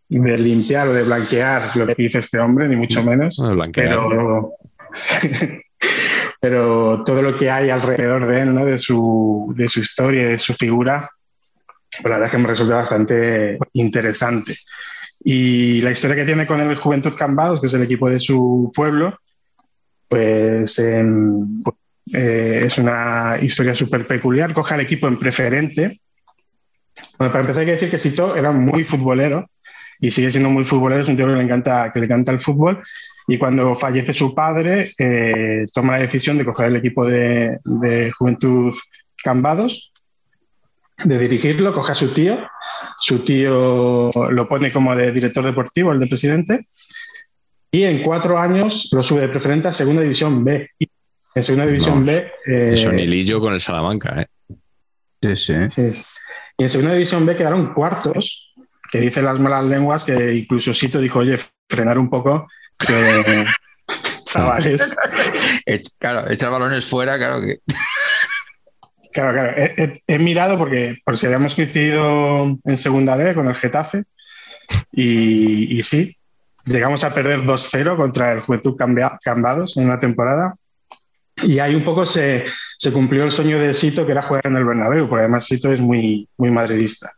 de 0.09 0.39
limpiar 0.39 0.89
o 0.89 0.93
de 0.93 1.05
blanquear 1.05 1.63
lo 1.77 1.87
que 1.87 1.95
dice 1.97 2.19
este 2.19 2.39
hombre, 2.41 2.69
ni 2.69 2.75
mucho 2.77 3.03
menos. 3.05 3.37
Bueno, 3.39 3.55
blanquear. 3.55 3.89
pero, 3.89 4.51
pero 6.41 7.03
todo 7.05 7.23
lo 7.23 7.37
que 7.37 7.51
hay 7.51 7.71
alrededor 7.71 8.27
de 8.27 8.41
él, 8.43 8.55
¿no? 8.55 8.65
de, 8.65 8.79
su, 8.79 9.53
de 9.57 9.69
su 9.69 9.81
historia, 9.81 10.29
de 10.29 10.39
su 10.39 10.55
figura, 10.55 11.11
pues 11.91 12.05
la 12.05 12.11
verdad 12.11 12.27
es 12.27 12.31
que 12.33 12.39
me 12.39 12.49
resulta 12.49 12.77
bastante 12.77 13.59
interesante. 13.73 14.59
Y 15.21 15.81
la 15.81 15.91
historia 15.91 16.17
que 16.17 16.25
tiene 16.25 16.47
con 16.47 16.61
el 16.61 16.77
Juventud 16.77 17.15
Cambados, 17.15 17.61
que 17.61 17.67
es 17.67 17.75
el 17.75 17.83
equipo 17.83 18.09
de 18.09 18.21
su 18.21 18.71
pueblo, 18.75 19.19
pues 20.09 20.79
em, 20.79 21.63
eh, 22.13 22.63
es 22.65 22.79
una 22.79 23.37
historia 23.41 23.75
súper 23.75 24.07
peculiar. 24.07 24.53
Coge 24.53 24.75
al 24.75 24.81
equipo 24.81 25.09
en 25.09 25.19
preferente. 25.19 26.01
Bueno, 27.19 27.33
para 27.33 27.41
empezar 27.41 27.61
hay 27.61 27.67
que 27.67 27.73
decir 27.73 27.91
que 27.91 27.99
Sito 27.99 28.37
era 28.37 28.53
muy 28.53 28.85
futbolero 28.85 29.47
y 30.01 30.11
sigue 30.11 30.31
siendo 30.31 30.51
muy 30.51 30.65
futbolero, 30.65 31.03
es 31.03 31.09
un 31.09 31.17
tío 31.17 31.27
que 31.27 31.33
le 31.33 31.43
encanta, 31.43 31.91
que 31.93 31.99
le 31.99 32.07
encanta 32.07 32.31
el 32.31 32.39
fútbol. 32.39 32.83
Y 33.29 33.39
cuando 33.39 33.75
fallece 33.75 34.13
su 34.13 34.35
padre, 34.35 34.91
eh, 34.99 35.67
toma 35.73 35.93
la 35.93 36.03
decisión 36.03 36.39
de 36.39 36.45
coger 36.45 36.67
el 36.67 36.77
equipo 36.77 37.05
de, 37.05 37.59
de 37.63 38.11
Juventud 38.11 38.75
Cambados, 39.23 39.93
de 41.05 41.19
dirigirlo, 41.19 41.73
coge 41.73 41.93
a 41.93 41.95
su 41.95 42.13
tío, 42.13 42.39
su 43.01 43.21
tío 43.21 44.11
lo 44.11 44.49
pone 44.49 44.73
como 44.73 44.97
de 44.97 45.13
director 45.13 45.45
deportivo, 45.45 45.93
el 45.93 46.01
de 46.01 46.07
presidente, 46.07 46.61
y 47.71 47.85
en 47.85 48.03
cuatro 48.03 48.39
años 48.39 48.89
lo 48.93 49.03
sube 49.03 49.21
de 49.21 49.29
preferente 49.29 49.69
a 49.69 49.73
Segunda 49.73 50.03
División 50.03 50.43
B. 50.43 50.71
Y 50.79 50.89
en 51.35 51.43
Segunda 51.43 51.67
División 51.67 52.05
Vamos, 52.05 52.07
B... 52.07 52.33
eh, 52.47 53.39
con 53.39 53.53
el 53.53 53.61
Salamanca, 53.61 54.23
¿eh? 54.23 54.27
Sí, 55.21 55.37
sí. 55.37 55.55
Sí, 55.69 55.93
sí. 55.93 56.05
Y 56.59 56.65
en 56.65 56.71
segunda 56.71 56.93
división 56.93 57.25
B 57.25 57.37
quedaron 57.37 57.73
cuartos, 57.73 58.53
que 58.91 59.01
dicen 59.01 59.25
las 59.25 59.39
malas 59.39 59.65
lenguas 59.65 60.05
que 60.05 60.35
incluso 60.35 60.75
Sito 60.75 61.01
dijo, 61.01 61.21
oye, 61.21 61.39
frenar 61.69 61.99
un 61.99 62.11
poco, 62.11 62.49
que 62.79 63.47
chavales. 64.25 64.97
Claro, 65.99 66.31
echar 66.31 66.51
balones 66.51 66.87
fuera, 66.87 67.17
claro 67.19 67.41
que. 67.41 67.59
Claro, 69.13 69.33
claro. 69.33 69.53
He, 69.57 69.75
he- 69.83 70.03
he 70.07 70.19
mirado 70.19 70.57
porque 70.59 70.97
por 71.05 71.17
si 71.17 71.27
habíamos 71.27 71.55
coincidido 71.55 72.57
en 72.65 72.77
segunda 72.77 73.17
B 73.17 73.35
con 73.35 73.49
el 73.49 73.55
Getafe 73.55 74.05
y, 74.93 75.79
y 75.79 75.83
sí, 75.83 76.17
llegamos 76.67 77.05
a 77.05 77.13
perder 77.15 77.41
2-0 77.41 77.97
contra 77.97 78.33
el 78.33 78.41
Juventud 78.41 78.77
Cambia- 78.77 79.19
Cambados 79.23 79.77
en 79.77 79.85
una 79.87 79.99
temporada. 79.99 80.55
Y 81.45 81.59
ahí 81.61 81.75
un 81.75 81.85
poco 81.85 82.05
se, 82.05 82.47
se 82.79 82.93
cumplió 82.93 83.25
el 83.25 83.31
sueño 83.33 83.59
de 83.61 83.73
Sito, 83.75 84.05
que 84.05 84.13
era 84.13 84.23
jugar 84.23 84.43
en 84.47 84.57
el 84.57 84.65
Bernabéu, 84.65 85.09
porque 85.09 85.25
además 85.25 85.47
Sito 85.47 85.73
es 85.73 85.81
muy, 85.81 86.29
muy 86.37 86.51
madridista. 86.51 87.11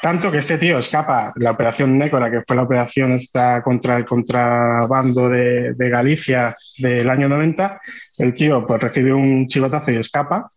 Tanto 0.00 0.30
que 0.30 0.38
este 0.38 0.58
tío 0.58 0.78
escapa 0.78 1.32
la 1.36 1.52
operación 1.52 1.98
Nécora, 1.98 2.30
que 2.30 2.42
fue 2.46 2.56
la 2.56 2.62
operación 2.62 3.12
esta 3.12 3.62
contra 3.62 3.96
el 3.96 4.04
contrabando 4.04 5.28
de, 5.28 5.74
de 5.74 5.90
Galicia 5.90 6.54
del 6.78 7.08
año 7.08 7.28
90. 7.28 7.80
El 8.18 8.34
tío 8.34 8.64
pues 8.66 8.82
recibe 8.82 9.12
un 9.12 9.46
chivotazo 9.46 9.90
y 9.92 9.96
escapa, 9.96 10.48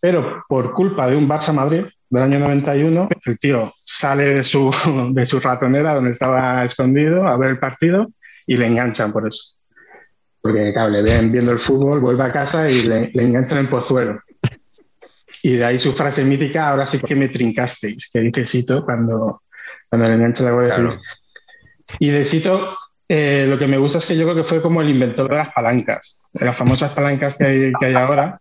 pero 0.00 0.44
por 0.48 0.72
culpa 0.72 1.08
de 1.08 1.16
un 1.16 1.28
Barça 1.28 1.52
Madrid 1.52 1.84
del 2.10 2.22
año 2.22 2.38
91, 2.38 3.08
el 3.24 3.38
tío 3.38 3.72
sale 3.84 4.24
de 4.24 4.44
su, 4.44 4.74
de 5.12 5.26
su 5.26 5.40
ratonera 5.40 5.94
donde 5.94 6.10
estaba 6.10 6.64
escondido 6.64 7.26
a 7.26 7.36
ver 7.36 7.50
el 7.50 7.58
partido 7.58 8.06
y 8.46 8.56
le 8.56 8.66
enganchan 8.66 9.12
por 9.12 9.26
eso. 9.26 9.54
porque 10.40 10.72
claro, 10.72 10.90
le 10.90 11.02
ven 11.02 11.30
viendo 11.30 11.52
el 11.52 11.58
fútbol, 11.58 12.00
vuelve 12.00 12.24
a 12.24 12.32
casa 12.32 12.68
y 12.68 12.82
le, 12.82 13.10
le 13.12 13.22
enganchan 13.22 13.58
en 13.58 13.70
Pozuelo. 13.70 14.20
Y 15.48 15.56
de 15.56 15.64
ahí 15.64 15.78
su 15.78 15.92
frase 15.92 16.24
mítica, 16.24 16.68
ahora 16.68 16.84
sí 16.86 16.98
que 16.98 17.14
me 17.14 17.28
trincasteis, 17.28 18.10
que 18.12 18.20
dice 18.20 18.44
Sito 18.44 18.84
cuando, 18.84 19.40
cuando 19.88 20.06
le 20.08 20.14
engancha 20.14 20.44
la 20.44 20.50
Guardia 20.52 20.74
Claro. 20.74 20.90
Civil. 20.92 21.04
Y 22.00 22.08
de 22.10 22.24
Sito, 22.24 22.76
eh, 23.08 23.46
lo 23.48 23.56
que 23.58 23.66
me 23.66 23.78
gusta 23.78 23.96
es 23.98 24.04
que 24.04 24.14
yo 24.16 24.24
creo 24.24 24.36
que 24.36 24.44
fue 24.44 24.60
como 24.60 24.82
el 24.82 24.90
inventor 24.90 25.30
de 25.30 25.36
las 25.38 25.50
palancas, 25.54 26.28
de 26.34 26.44
las 26.44 26.54
famosas 26.54 26.92
palancas 26.92 27.38
que 27.38 27.46
hay, 27.46 27.72
que 27.80 27.86
hay 27.86 27.94
ahora. 27.94 28.38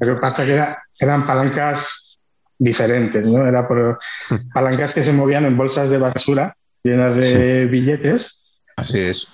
Lo 0.00 0.14
que 0.14 0.20
pasa 0.20 0.44
que 0.44 0.54
era- 0.54 0.82
eran 0.98 1.24
palancas 1.26 2.18
diferentes, 2.58 3.24
¿no? 3.26 3.46
Era 3.46 3.68
por 3.68 3.98
palancas 4.52 4.92
que 4.94 5.02
se 5.04 5.12
movían 5.12 5.44
en 5.44 5.56
bolsas 5.56 5.88
de 5.90 5.98
basura 5.98 6.54
llenas 6.82 7.14
de 7.14 7.66
billetes 7.66 8.62
Así 8.76 8.98
es. 8.98 9.28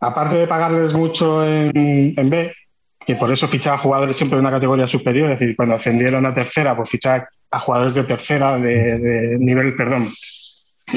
aparte 0.00 0.34
de 0.36 0.46
pagarles 0.48 0.92
mucho 0.94 1.44
en, 1.46 1.70
en 2.16 2.30
B, 2.30 2.52
que 3.06 3.16
por 3.16 3.32
eso 3.32 3.46
fichaba 3.48 3.78
jugadores 3.78 4.16
siempre 4.16 4.36
de 4.36 4.40
una 4.40 4.50
categoría 4.50 4.86
superior, 4.86 5.30
es 5.30 5.38
decir, 5.38 5.56
cuando 5.56 5.74
ascendieron 5.74 6.24
a 6.26 6.34
tercera, 6.34 6.74
pues 6.76 6.88
fichaba 6.90 7.28
a 7.50 7.58
jugadores 7.60 7.94
de 7.94 8.04
tercera, 8.04 8.58
de, 8.58 8.98
de 8.98 9.36
nivel, 9.38 9.76
perdón, 9.76 10.06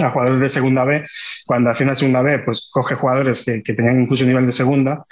a 0.04 0.10
jugadores 0.12 0.40
de 0.40 0.50
segunda 0.50 0.86
B. 0.86 1.04
Cuando 1.46 1.70
hacían 1.70 1.90
a 1.90 1.96
segunda 1.96 2.22
B, 2.22 2.40
pues 2.40 2.70
coge 2.72 2.96
jugadores 2.96 3.44
que, 3.46 3.62
que 3.64 3.74
tenían 3.74 4.02
incluso 4.02 4.26
nivel 4.26 4.46
de 4.46 4.54
segunda. 4.54 5.06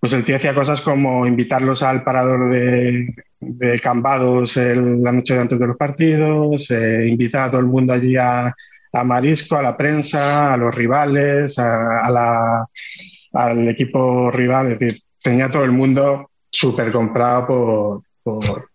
Pues 0.00 0.12
el 0.12 0.24
tío 0.24 0.36
hacía 0.36 0.54
cosas 0.54 0.80
como 0.80 1.26
invitarlos 1.26 1.82
al 1.82 2.04
parador 2.04 2.50
de, 2.50 3.06
de 3.40 3.80
Cambados 3.80 4.56
el- 4.56 5.02
la 5.02 5.10
noche 5.12 5.34
de 5.34 5.40
antes 5.40 5.58
de 5.58 5.66
los 5.66 5.76
partidos, 5.76 6.70
eh, 6.70 7.06
invitar 7.08 7.44
a 7.44 7.50
todo 7.50 7.60
el 7.60 7.66
mundo 7.66 7.92
allí 7.94 8.16
a, 8.16 8.54
a 8.92 9.04
Marisco, 9.04 9.56
a 9.56 9.62
la 9.62 9.76
prensa, 9.76 10.52
a 10.52 10.56
los 10.56 10.74
rivales, 10.74 11.58
a, 11.58 12.00
a 12.06 12.10
la, 12.10 12.64
al 13.32 13.68
equipo 13.68 14.30
rival, 14.30 14.72
es 14.72 14.78
decir, 14.78 15.02
tenía 15.26 15.50
todo 15.50 15.64
el 15.64 15.72
mundo 15.72 16.30
súper 16.50 16.92
comprado 16.92 17.46
por, 17.48 18.02
por, 18.22 18.70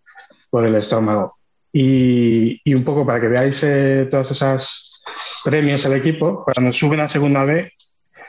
por 0.50 0.66
el 0.66 0.74
estómago. 0.74 1.38
Y, 1.72 2.60
y 2.62 2.74
un 2.74 2.84
poco 2.84 3.06
para 3.06 3.22
que 3.22 3.28
veáis 3.28 3.64
eh, 3.64 4.06
todos 4.10 4.30
esos 4.32 5.02
premios 5.42 5.86
al 5.86 5.94
equipo, 5.94 6.44
cuando 6.44 6.70
suben 6.74 7.00
a 7.00 7.08
segunda 7.08 7.44
B, 7.44 7.72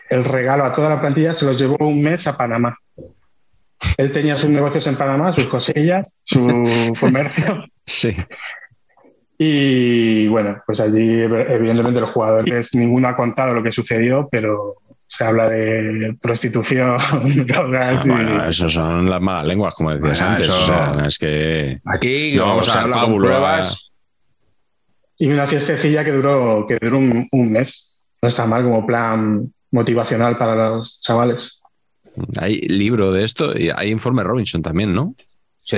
el 0.09 0.23
regalo 0.23 0.63
a 0.63 0.71
toda 0.71 0.89
la 0.89 1.01
plantilla 1.01 1.33
se 1.33 1.45
los 1.45 1.59
llevó 1.59 1.75
un 1.81 2.01
mes 2.01 2.25
a 2.25 2.37
Panamá. 2.37 2.77
Él 3.97 4.13
tenía 4.13 4.37
sus 4.37 4.49
negocios 4.49 4.87
en 4.87 4.95
Panamá, 4.95 5.33
sus 5.33 5.47
cosillas, 5.47 6.21
su 6.23 6.63
comercio. 7.01 7.65
Sí. 7.85 8.15
Y 9.37 10.29
bueno, 10.29 10.63
pues 10.65 10.79
allí 10.79 11.23
evidentemente 11.23 11.99
los 11.99 12.11
jugadores, 12.11 12.73
ninguno 12.73 13.09
ha 13.09 13.17
contado 13.17 13.53
lo 13.53 13.61
que 13.61 13.73
sucedió, 13.73 14.25
pero 14.31 14.75
se 15.15 15.23
habla 15.25 15.47
de 15.47 16.15
prostitución, 16.21 16.97
drogas 17.47 18.03
y- 18.05 18.09
Bueno, 18.09 18.47
eso 18.47 18.67
son 18.67 19.07
las 19.09 19.21
malas 19.21 19.45
lenguas, 19.45 19.75
como 19.75 19.91
decías 19.93 20.19
Bueno, 20.19 20.31
antes. 20.33 20.47
eso- 20.47 20.59
O 20.59 20.65
sea, 20.65 21.05
es 21.05 21.17
que. 21.19 21.79
Aquí 21.85 22.33
No, 22.35 22.45
vamos 22.45 22.67
o 22.67 22.71
sea, 22.71 22.81
a 22.81 22.83
hablar 22.85 23.05
con 23.05 23.17
pruebas. 23.17 23.91
y 25.17 25.27
una 25.27 25.45
fiestecilla 25.47 26.03
que 26.03 26.11
duró, 26.11 26.65
que 26.67 26.77
duró 26.81 26.97
un, 26.97 27.27
un 27.31 27.51
mes. 27.51 27.89
No 28.21 28.27
está 28.27 28.45
mal 28.47 28.63
como 28.63 28.85
plan 28.87 29.53
motivacional 29.71 30.37
para 30.37 30.69
los 30.69 30.99
chavales. 31.01 31.61
Hay 32.37 32.61
libro 32.61 33.11
de 33.11 33.23
esto 33.23 33.57
y 33.57 33.69
hay 33.75 33.91
informe 33.91 34.23
Robinson 34.23 34.61
también, 34.61 34.93
¿no? 34.93 35.15
Sí. 35.61 35.77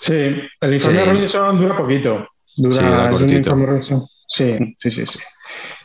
Sí, 0.00 0.12
el 0.60 0.74
informe 0.74 1.04
Sí. 1.04 1.10
Robinson 1.10 1.58
dura 1.60 1.76
poquito. 1.76 2.26
Dura, 2.56 2.76
Sí, 2.76 2.82
dura 2.82 3.10
es 3.14 3.20
un 3.22 3.32
informe 3.36 3.66
Robinson. 3.66 4.06
Sí, 4.28 4.56
sí, 4.78 4.90
sí, 4.90 5.06
sí. 5.06 5.18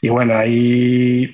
Y 0.01 0.09
bueno, 0.09 0.35
ahí 0.35 1.31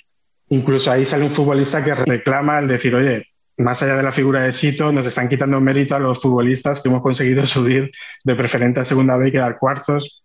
incluso 0.53 0.91
ahí 0.91 1.05
sale 1.05 1.25
un 1.25 1.31
futbolista 1.31 1.83
que 1.83 1.95
reclama 1.95 2.59
el 2.59 2.67
decir, 2.67 2.93
oye, 2.95 3.25
más 3.57 3.81
allá 3.83 3.95
de 3.97 4.03
la 4.03 4.11
figura 4.11 4.43
de 4.43 4.51
Sito, 4.53 4.91
nos 4.91 5.05
están 5.05 5.29
quitando 5.29 5.59
mérito 5.61 5.95
a 5.95 5.99
los 5.99 6.21
futbolistas 6.21 6.81
que 6.81 6.89
hemos 6.89 7.01
conseguido 7.03 7.45
subir 7.55 7.91
de 8.23 8.35
preferente 8.35 8.79
a 8.79 8.85
segunda 8.85 9.17
B 9.17 9.27
y 9.27 9.31
quedar 9.31 9.57
cuartos. 9.59 10.23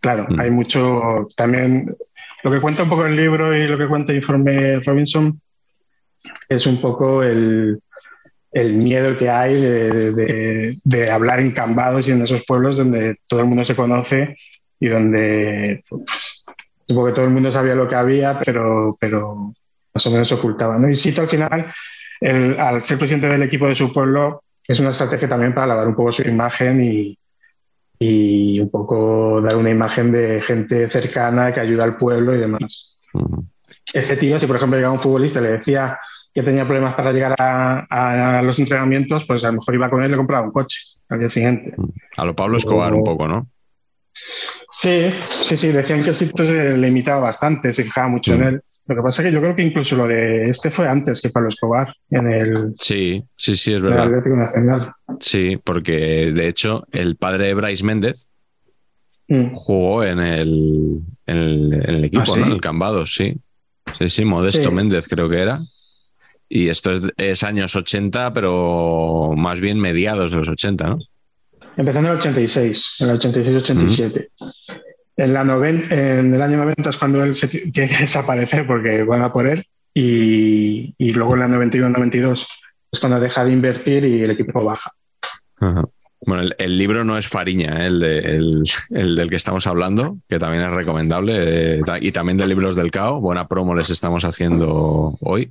Claro, 0.00 0.26
Mm. 0.28 0.40
hay 0.40 0.50
mucho 0.50 1.26
también. 1.36 1.94
Lo 2.42 2.50
que 2.50 2.60
cuenta 2.60 2.82
un 2.84 2.88
poco 2.90 3.04
el 3.06 3.16
libro 3.16 3.56
y 3.56 3.66
lo 3.66 3.76
que 3.78 3.88
cuenta 3.88 4.12
el 4.12 4.18
informe 4.18 4.76
Robinson 4.80 5.34
es 6.48 6.66
un 6.66 6.80
poco 6.80 7.22
el, 7.22 7.78
el 8.52 8.72
miedo 8.74 9.16
que 9.18 9.28
hay 9.30 9.54
de, 9.60 10.12
de- 10.12 10.76
de 10.84 11.10
hablar 11.10 11.40
en 11.40 11.50
cambados 11.52 12.08
y 12.08 12.12
en 12.12 12.22
esos 12.22 12.44
pueblos 12.46 12.76
donde 12.76 13.14
todo 13.28 13.40
el 13.40 13.46
mundo 13.46 13.64
se 13.64 13.74
conoce 13.74 14.36
y 14.80 14.88
donde 14.88 15.82
pues, 15.88 16.44
supongo 16.86 17.08
que 17.08 17.12
todo 17.14 17.24
el 17.24 17.32
mundo 17.32 17.50
sabía 17.50 17.74
lo 17.74 17.88
que 17.88 17.94
había, 17.96 18.38
pero, 18.40 18.96
pero 19.00 19.52
más 19.94 20.06
o 20.06 20.10
menos 20.10 20.28
se 20.28 20.34
ocultaba. 20.34 20.78
¿no? 20.78 20.88
Y 20.88 20.96
Sito 20.96 21.20
al 21.22 21.28
final, 21.28 21.72
el- 22.20 22.58
al 22.58 22.82
ser 22.82 22.98
presidente 22.98 23.28
del 23.28 23.42
equipo 23.42 23.68
de 23.68 23.74
su 23.74 23.92
pueblo, 23.92 24.42
es 24.66 24.80
una 24.80 24.90
estrategia 24.90 25.28
también 25.28 25.54
para 25.54 25.68
lavar 25.68 25.88
un 25.88 25.94
poco 25.94 26.12
su 26.12 26.22
imagen 26.22 26.82
y, 26.82 27.16
y 27.98 28.60
un 28.60 28.70
poco 28.70 29.40
dar 29.40 29.56
una 29.56 29.70
imagen 29.70 30.10
de 30.12 30.40
gente 30.40 30.88
cercana 30.90 31.52
que 31.52 31.60
ayuda 31.60 31.84
al 31.84 31.96
pueblo 31.96 32.34
y 32.34 32.38
demás. 32.38 32.94
Este 33.92 34.16
tío, 34.16 34.38
si 34.38 34.46
por 34.46 34.56
ejemplo 34.56 34.76
llegaba 34.76 34.94
un 34.94 35.00
futbolista 35.00 35.40
y 35.40 35.44
le 35.44 35.52
decía 35.52 35.98
que 36.34 36.42
tenía 36.42 36.64
problemas 36.66 36.94
para 36.94 37.12
llegar 37.12 37.34
a, 37.38 38.38
a 38.38 38.42
los 38.42 38.58
entrenamientos, 38.58 39.24
pues 39.24 39.42
a 39.44 39.48
lo 39.48 39.54
mejor 39.54 39.74
iba 39.74 39.88
con 39.88 40.02
él 40.02 40.08
y 40.08 40.10
le 40.10 40.16
compraba 40.16 40.44
un 40.46 40.52
coche 40.52 40.78
al 41.08 41.20
día 41.20 41.30
siguiente. 41.30 41.74
A 42.16 42.24
lo 42.24 42.34
Pablo 42.34 42.58
Escobar, 42.58 42.92
un 42.92 43.04
poco, 43.04 43.26
¿no? 43.28 43.46
Sí, 44.72 45.10
sí, 45.28 45.56
sí, 45.56 45.68
decían 45.68 46.02
que 46.02 46.12
Sito 46.14 46.44
se 46.44 46.76
le 46.76 46.88
imitaba 46.88 47.20
bastante, 47.20 47.72
se 47.72 47.84
fijaba 47.84 48.08
mucho 48.08 48.34
en 48.34 48.42
él. 48.42 48.60
Lo 48.88 48.94
que 48.96 49.02
pasa 49.02 49.22
es 49.22 49.28
que 49.28 49.34
yo 49.34 49.40
creo 49.40 49.56
que 49.56 49.62
incluso 49.62 49.96
lo 49.96 50.06
de 50.06 50.48
este 50.48 50.70
fue 50.70 50.88
antes 50.88 51.20
que 51.20 51.30
Pablo 51.30 51.48
Escobar 51.48 51.92
en 52.10 52.26
el, 52.28 52.74
Sí, 52.78 53.20
sí, 53.34 53.56
sí, 53.56 53.72
es 53.74 53.80
en 53.82 53.86
el 53.88 53.92
verdad. 53.94 54.06
Atlético 54.06 54.36
Nacional. 54.36 54.92
Sí, 55.20 55.58
porque 55.64 56.30
de 56.32 56.46
hecho 56.48 56.86
el 56.92 57.16
padre 57.16 57.46
de 57.48 57.54
Bryce 57.54 57.84
Méndez 57.84 58.32
Mm. 59.28 59.54
jugó 59.56 60.04
en 60.04 60.20
el, 60.20 61.00
en 61.26 61.36
el, 61.36 61.72
en 61.74 61.94
el 61.96 62.04
equipo, 62.04 62.22
¿Ah, 62.22 62.26
sí? 62.26 62.38
¿no? 62.38 62.46
En 62.46 62.52
el 62.52 62.60
Cambados, 62.60 63.12
sí. 63.12 63.34
Sí, 63.98 64.08
sí, 64.08 64.24
Modesto 64.24 64.68
Sí. 64.68 64.74
Méndez 64.74 65.08
creo 65.08 65.28
que 65.28 65.38
era. 65.40 65.58
Y 66.48 66.68
esto 66.68 66.92
es, 66.92 67.00
es 67.16 67.42
años 67.42 67.74
80, 67.74 68.32
pero 68.32 69.32
más 69.36 69.58
bien 69.58 69.80
mediados 69.80 70.30
de 70.30 70.36
los 70.36 70.48
80, 70.48 70.86
¿no? 70.86 70.98
Empezó 71.76 71.98
en 71.98 72.06
el 72.06 72.12
86, 72.12 72.96
en 73.00 73.10
el 73.10 73.18
86-87. 73.18 74.28
En, 75.18 75.32
la 75.32 75.44
noven- 75.44 75.90
en 75.90 76.34
el 76.34 76.42
año 76.42 76.56
90 76.58 76.90
es 76.90 76.96
cuando 76.96 77.22
él 77.24 77.34
se 77.34 77.48
ti- 77.48 77.70
tiene 77.72 77.88
que 77.90 77.98
desaparecer 78.02 78.66
porque 78.66 79.02
van 79.02 79.22
a 79.22 79.32
por 79.32 79.46
él. 79.46 79.64
Y, 79.94 80.94
y 80.98 81.12
luego 81.12 81.34
en 81.34 81.40
la 81.40 81.48
91-92 81.48 82.46
es 82.92 83.00
cuando 83.00 83.18
deja 83.18 83.44
de 83.44 83.52
invertir 83.52 84.04
y 84.04 84.22
el 84.22 84.30
equipo 84.30 84.62
baja. 84.62 84.90
Ajá. 85.58 85.84
Bueno, 86.20 86.42
el, 86.42 86.54
el 86.58 86.78
libro 86.78 87.04
no 87.04 87.16
es 87.18 87.28
Fariña, 87.28 87.82
¿eh? 87.84 87.86
el, 87.86 88.00
de- 88.00 88.18
el- 88.18 88.62
el 88.90 89.16
del 89.16 89.28
que 89.30 89.36
estamos 89.36 89.66
hablando, 89.66 90.18
que 90.28 90.38
también 90.38 90.64
es 90.64 90.70
recomendable, 90.70 91.76
eh, 91.78 91.80
y 92.00 92.10
también 92.12 92.36
de 92.38 92.46
libros 92.46 92.74
del 92.74 92.90
CAO. 92.90 93.20
Buena 93.20 93.48
promo 93.48 93.74
les 93.74 93.90
estamos 93.90 94.24
haciendo 94.24 95.16
hoy. 95.20 95.50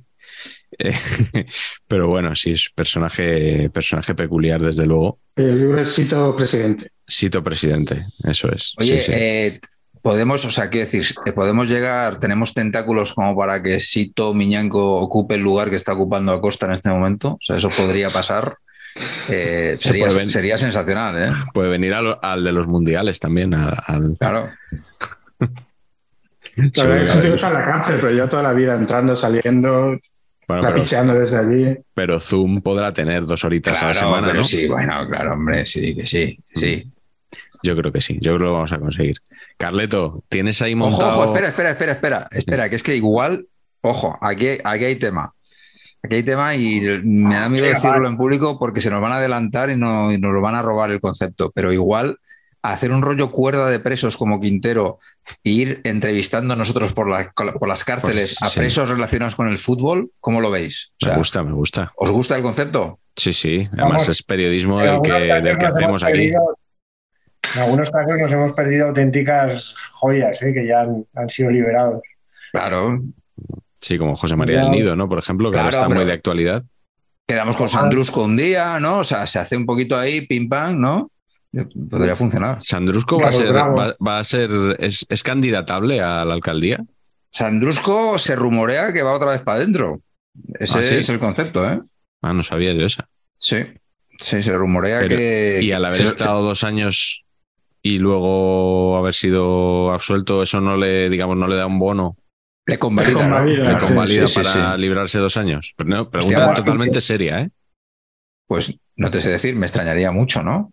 Pero 1.88 2.08
bueno, 2.08 2.34
sí, 2.34 2.52
es 2.52 2.70
personaje, 2.74 3.70
personaje 3.70 4.14
peculiar, 4.14 4.60
desde 4.60 4.86
luego. 4.86 5.20
El 5.36 5.58
libro 5.60 5.80
es 5.80 5.90
Sito 5.92 6.34
Presidente. 6.36 6.90
Sito 7.06 7.42
presidente, 7.42 8.04
eso 8.24 8.50
es. 8.50 8.74
Oye, 8.78 8.98
Sí, 9.00 9.06
sí. 9.06 9.12
eh, 9.14 9.60
podemos, 10.02 10.44
o 10.44 10.50
sea, 10.50 10.68
quiero 10.70 10.86
decir, 10.86 11.04
eh, 11.24 11.32
podemos 11.32 11.68
llegar, 11.68 12.18
tenemos 12.18 12.52
tentáculos 12.52 13.14
como 13.14 13.36
para 13.36 13.62
que 13.62 13.78
Sito 13.80 14.34
Miñanco 14.34 14.96
ocupe 14.96 15.36
el 15.36 15.40
lugar 15.42 15.70
que 15.70 15.76
está 15.76 15.92
ocupando 15.92 16.32
Acosta 16.32 16.66
en 16.66 16.72
este 16.72 16.90
momento. 16.90 17.34
O 17.34 17.38
sea, 17.40 17.56
eso 17.56 17.68
podría 17.68 18.10
pasar. 18.10 18.56
Eh, 19.28 19.76
Se 19.78 19.88
sería, 19.88 20.10
sería 20.10 20.56
sensacional, 20.58 21.22
¿eh? 21.22 21.32
Puede 21.54 21.68
venir 21.68 21.94
al, 21.94 22.18
al 22.22 22.42
de 22.42 22.50
los 22.52 22.66
mundiales 22.66 23.20
también. 23.20 23.54
a- 23.54 23.68
al, 23.70 24.16
Claro. 24.18 24.50
La 26.56 26.84
verdad 26.84 27.26
es 27.26 27.38
que 27.38 27.46
en 27.46 27.52
la 27.52 27.64
cárcel, 27.64 27.98
pero 28.00 28.12
yo 28.12 28.28
toda 28.28 28.42
la 28.42 28.54
vida 28.54 28.74
entrando, 28.74 29.14
saliendo, 29.14 29.98
Bueno, 30.48 30.62
pero, 30.62 31.14
desde 31.14 31.38
allí. 31.38 31.78
pero 31.92 32.20
Zoom 32.20 32.60
podrá 32.62 32.92
tener 32.92 33.26
dos 33.26 33.42
horitas 33.44 33.82
a 33.82 33.88
la 33.88 33.94
semana, 33.94 34.28
pero 34.28 34.38
¿no? 34.38 34.44
sí, 34.44 34.68
bueno, 34.68 35.06
claro, 35.08 35.32
hombre, 35.32 35.66
sí, 35.66 35.94
que 35.94 36.06
sí, 36.06 36.38
sí. 36.54 36.88
Yo 37.62 37.76
creo 37.76 37.90
que 37.90 38.00
sí, 38.00 38.18
yo 38.20 38.32
creo 38.32 38.38
que 38.38 38.44
lo 38.44 38.52
vamos 38.52 38.72
a 38.72 38.78
conseguir. 38.78 39.16
Carleto, 39.56 40.22
¿tienes 40.28 40.62
ahí 40.62 40.76
montado? 40.76 41.10
ojo, 41.10 41.24
espera, 41.24 41.48
espera, 41.48 41.70
espera, 41.70 41.92
espera, 41.92 42.28
espera, 42.30 42.68
que 42.70 42.76
es 42.76 42.82
que 42.84 42.94
igual, 42.94 43.46
ojo, 43.80 44.16
aquí, 44.20 44.58
aquí 44.62 44.84
hay 44.84 44.96
tema. 44.96 45.32
Aquí 46.02 46.16
hay 46.16 46.22
tema 46.22 46.54
y 46.54 46.80
me 47.02 47.34
da 47.34 47.48
miedo 47.48 47.66
decirlo 47.66 48.06
en 48.06 48.16
público 48.16 48.58
porque 48.58 48.80
se 48.80 48.90
nos 48.90 49.02
van 49.02 49.12
a 49.12 49.16
adelantar 49.16 49.70
y, 49.70 49.76
no, 49.76 50.12
y 50.12 50.18
nos 50.18 50.32
lo 50.32 50.40
van 50.40 50.54
a 50.54 50.62
robar 50.62 50.92
el 50.92 51.00
concepto. 51.00 51.50
Pero 51.52 51.72
igual 51.72 52.20
hacer 52.72 52.90
un 52.92 53.02
rollo 53.02 53.30
cuerda 53.30 53.68
de 53.70 53.78
presos 53.80 54.16
como 54.16 54.40
Quintero 54.40 54.98
e 55.44 55.50
ir 55.50 55.80
entrevistando 55.84 56.54
nosotros 56.56 56.92
por, 56.94 57.08
la- 57.08 57.32
por 57.32 57.68
las 57.68 57.84
cárceles 57.84 58.36
Pues, 58.38 58.42
a 58.42 58.52
sí. 58.52 58.60
presos 58.60 58.88
relacionados 58.88 59.36
con 59.36 59.48
el 59.48 59.58
fútbol, 59.58 60.10
¿cómo 60.20 60.40
lo 60.40 60.50
veis? 60.50 60.92
O 61.04 61.08
Me 61.08 61.16
gusta, 61.16 61.42
me 61.42 61.52
gusta. 61.52 61.92
¿Os 61.96 62.10
gusta 62.10 62.36
el 62.36 62.42
concepto? 62.42 62.98
Sí, 63.16 63.32
sí. 63.32 63.68
Además 63.72 63.92
Vamos. 63.92 64.08
es 64.08 64.22
periodismo 64.22 64.78
En 64.80 64.84
del 64.86 64.94
algunos 64.94 65.18
que, 65.20 65.28
casos 65.28 65.44
del 65.44 65.58
que 65.58 65.66
nos 65.66 65.76
hacemos 65.76 65.88
hemos 65.88 66.02
aquí. 66.04 66.12
perdido- 66.12 66.58
en 67.54 67.62
algunos 67.62 67.90
casos 67.90 68.18
nos 68.20 68.32
hemos 68.32 68.52
perdido 68.52 68.86
auténticas 68.88 69.74
joyas 69.94 70.42
¿eh? 70.42 70.52
que 70.52 70.66
ya 70.66 70.80
han, 70.80 71.04
han 71.14 71.30
sido 71.30 71.50
liberados. 71.50 72.00
Claro, 72.52 73.00
Sí, 73.80 73.98
como 73.98 74.16
José 74.16 74.34
María 74.34 74.56
Ya. 74.56 74.62
del 74.62 74.70
Nido, 74.72 74.96
¿no? 74.96 75.08
Por 75.08 75.18
ejemplo, 75.18 75.50
que 75.50 75.58
ahora 75.58 75.68
Claro, 75.70 75.84
está 75.86 75.94
muy 75.94 76.04
de 76.04 76.12
actualidad. 76.12 76.64
Quedamos 77.28 77.56
con 77.56 77.68
Sandrusco 77.68 78.24
un 78.24 78.36
día, 78.36 78.80
¿no? 78.80 78.98
O 79.00 79.04
sea, 79.04 79.26
se 79.26 79.38
hace 79.38 79.56
un 79.56 79.66
poquito 79.66 79.96
ahí, 79.96 80.22
pim 80.26 80.48
pam, 80.48 80.80
¿no? 80.80 81.10
Podría 81.90 82.16
funcionar. 82.16 82.60
Sandrusco 82.60 83.20
va 83.20 83.28
a 83.28 83.32
ser, 83.32 83.52
bravo. 83.52 83.76
va, 83.76 83.96
va 84.06 84.18
a 84.18 84.24
ser 84.24 84.50
es, 84.78 85.06
es 85.08 85.22
candidatable 85.22 86.00
a 86.00 86.24
la 86.24 86.34
alcaldía. 86.34 86.84
Sandrusco 87.30 88.18
se 88.18 88.34
rumorea 88.36 88.92
que 88.92 89.02
va 89.02 89.12
otra 89.14 89.30
vez 89.32 89.42
para 89.42 89.58
adentro. 89.58 90.00
Ese 90.58 90.78
¿Ah, 90.78 90.82
sí? 90.82 90.94
es 90.96 91.08
el 91.08 91.18
concepto, 91.18 91.68
¿eh? 91.70 91.80
Ah, 92.22 92.32
no 92.32 92.42
sabía 92.42 92.72
yo 92.72 92.84
esa. 92.86 93.08
Sí. 93.36 93.58
Sí, 94.18 94.42
se 94.42 94.52
rumorea 94.56 95.00
Pero- 95.00 95.16
que. 95.16 95.60
Y 95.62 95.72
al 95.72 95.84
haber 95.84 95.94
se- 95.96 96.04
estado 96.04 96.42
dos 96.42 96.64
años 96.64 97.24
y 97.82 97.98
luego 97.98 98.96
haber 98.96 99.14
sido 99.14 99.92
absuelto, 99.92 100.42
eso 100.42 100.60
no 100.60 100.76
le, 100.76 101.08
digamos, 101.10 101.36
no 101.36 101.46
le 101.46 101.56
da 101.56 101.66
un 101.66 101.78
bono, 101.78 102.16
le 102.66 102.78
convalida. 102.78 103.12
Le 103.18 103.24
¿no? 103.24 103.30
convalida, 103.30 103.72
le 103.74 103.80
sí, 103.80 103.86
convalida 103.86 104.26
sí, 104.26 104.34
sí, 104.34 104.40
para 104.42 104.76
librarse 104.76 105.18
dos 105.18 105.36
años. 105.36 105.74
Pero 105.76 105.88
no, 105.90 106.10
pregunta 106.10 106.48
Hostia, 106.48 106.54
totalmente 106.54 107.00
seria, 107.00 107.40
¿eh? 107.42 107.50
Pues 108.48 108.76
no 108.96 109.10
te 109.10 109.20
sé 109.20 109.30
decir, 109.30 109.54
me 109.56 109.66
extrañaría 109.66 110.10
mucho, 110.10 110.42
¿no? 110.42 110.72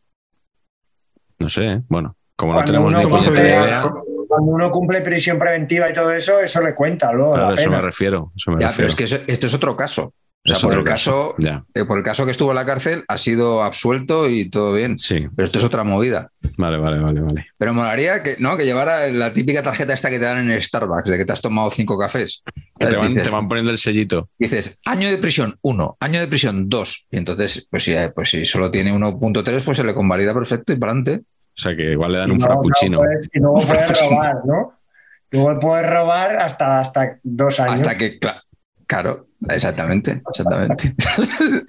No 1.43 1.49
sé, 1.49 1.65
¿eh? 1.65 1.81
Bueno, 1.89 2.15
como 2.35 2.53
no 2.53 2.57
Cuando 2.59 2.71
tenemos 2.71 2.93
uno 3.27 3.35
ni 3.35 3.39
idea, 3.41 3.81
Cuando 4.27 4.51
uno 4.51 4.71
cumple 4.71 5.01
prisión 5.01 5.37
preventiva 5.37 5.89
y 5.89 5.93
todo 5.93 6.11
eso, 6.11 6.39
eso 6.39 6.61
le 6.61 6.73
cuenta 6.73 7.11
luego 7.11 7.33
claro, 7.33 7.47
la 7.49 7.51
a 7.53 7.55
eso 7.55 7.65
pena. 7.65 7.75
me 7.77 7.81
refiero. 7.83 8.31
eso 8.35 8.51
me 8.51 8.59
Ya, 8.61 8.67
refiero. 8.67 8.75
pero 8.77 8.87
es 8.87 8.95
que 8.95 9.03
eso- 9.03 9.23
esto 9.27 9.47
es 9.47 9.53
otro 9.53 9.75
caso. 9.75 10.13
O 10.45 10.49
sea, 10.49 10.55
Es 10.57 10.61
por 10.61 10.71
otro 10.71 10.79
el 10.81 10.85
caso, 10.85 11.35
eh, 11.73 11.85
por 11.85 11.97
el 11.97 12.03
caso 12.03 12.25
que 12.25 12.31
estuvo 12.31 12.49
en 12.49 12.55
la 12.55 12.65
cárcel, 12.65 13.05
ha 13.07 13.17
sido 13.17 13.63
absuelto 13.63 14.27
y 14.27 14.49
todo 14.49 14.73
bien. 14.73 14.99
sí. 14.99 15.25
Pero 15.33 15.45
esto 15.45 15.57
es 15.59 15.63
otra 15.63 15.85
movida. 15.85 16.31
Vale, 16.57 16.77
vale, 16.79 16.99
vale, 16.99 17.21
vale. 17.21 17.45
Pero 17.57 17.73
molaría 17.73 18.21
que, 18.23 18.35
¿no? 18.39 18.57
que 18.57 18.65
llevara 18.65 19.07
la 19.07 19.31
típica 19.31 19.63
tarjeta 19.63 19.93
esta 19.93 20.09
que 20.09 20.19
te 20.19 20.25
dan 20.25 20.39
en 20.39 20.51
el 20.51 20.61
Starbucks, 20.61 21.09
de 21.09 21.17
que 21.17 21.23
te 21.23 21.31
has 21.31 21.39
tomado 21.41 21.69
cinco 21.71 21.97
cafés. 21.97 22.43
Que 22.77 22.87
te, 22.87 22.97
van, 22.97 23.07
Dices, 23.07 23.23
te 23.23 23.29
van 23.29 23.47
poniendo 23.47 23.71
el 23.71 23.77
sellito. 23.77 24.27
dices, 24.37 24.81
año 24.85 25.07
de 25.09 25.17
prisión, 25.17 25.57
uno, 25.61 25.95
año 26.01 26.19
de 26.19 26.27
prisión, 26.27 26.67
dos. 26.67 27.07
Y 27.09 27.17
entonces, 27.19 27.65
pues 27.69 27.83
si, 27.83 27.95
pues 28.13 28.29
si 28.29 28.43
solo 28.43 28.69
tiene 28.69 28.91
1.3, 28.91 29.63
pues 29.63 29.77
se 29.77 29.83
le 29.85 29.93
convalida 29.93 30.33
perfecto 30.33 30.73
y 30.73 30.75
para 30.75 30.91
adelante. 30.91 31.23
O 31.55 31.61
sea, 31.61 31.75
que 31.75 31.91
igual 31.91 32.11
le 32.13 32.17
dan 32.19 32.29
Y 32.29 32.31
un 32.33 32.37
luego- 32.37 32.53
frappuccino. 32.53 32.97
puedes- 32.99 33.29
y 33.33 33.39
luego 33.39 33.59
puedes 33.59 34.01
robar, 34.01 34.35
¿no? 34.45 34.79
Luego 35.31 35.59
puedes 35.59 35.89
robar 35.89 36.37
hasta, 36.37 36.79
hasta 36.79 37.19
dos 37.23 37.59
años. 37.59 37.79
Hasta 37.81 37.97
que, 37.97 38.19
cla- 38.19 38.41
claro, 38.87 39.27
exactamente, 39.49 40.21
exactamente. 40.29 40.93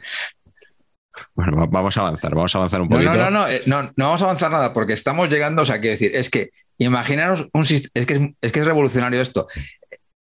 Bueno, 1.34 1.56
va- 1.56 1.66
vamos 1.66 1.96
a 1.96 2.00
avanzar, 2.00 2.34
vamos 2.34 2.54
a 2.54 2.58
avanzar 2.58 2.80
un 2.80 2.88
No, 2.88 2.96
poquito. 2.96 3.12
no, 3.16 3.30
no, 3.30 3.30
no, 3.30 3.48
eh, 3.48 3.62
no, 3.66 3.82
no 3.84 4.04
vamos 4.06 4.22
a 4.22 4.24
avanzar 4.24 4.50
nada 4.50 4.72
porque 4.72 4.94
estamos 4.94 5.30
llegando, 5.30 5.62
o 5.62 5.64
sea, 5.64 5.78
quiero 5.80 5.92
decir, 5.92 6.14
es 6.14 6.28
que 6.28 6.50
imaginaros 6.78 7.48
un 7.52 7.62
es 7.62 8.06
que 8.06 8.14
es, 8.14 8.20
es 8.40 8.52
que 8.52 8.60
es 8.60 8.66
revolucionario 8.66 9.20
esto. 9.20 9.46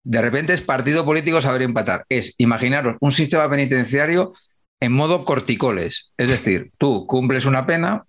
De 0.05 0.21
repente 0.21 0.53
es 0.53 0.61
partido 0.61 1.05
político 1.05 1.41
saber 1.41 1.63
empatar. 1.63 2.05
Es 2.11 2.35
imaginaros 2.39 2.97
un 3.01 3.13
sistema 3.13 3.49
penitenciario 3.49 4.35
en 4.81 4.93
modo 4.93 5.25
corticoles. 5.25 6.13
Es 6.19 6.29
decir, 6.29 6.71
tú 6.77 7.07
cumples 7.07 7.47
una 7.47 7.65
pena 7.67 8.05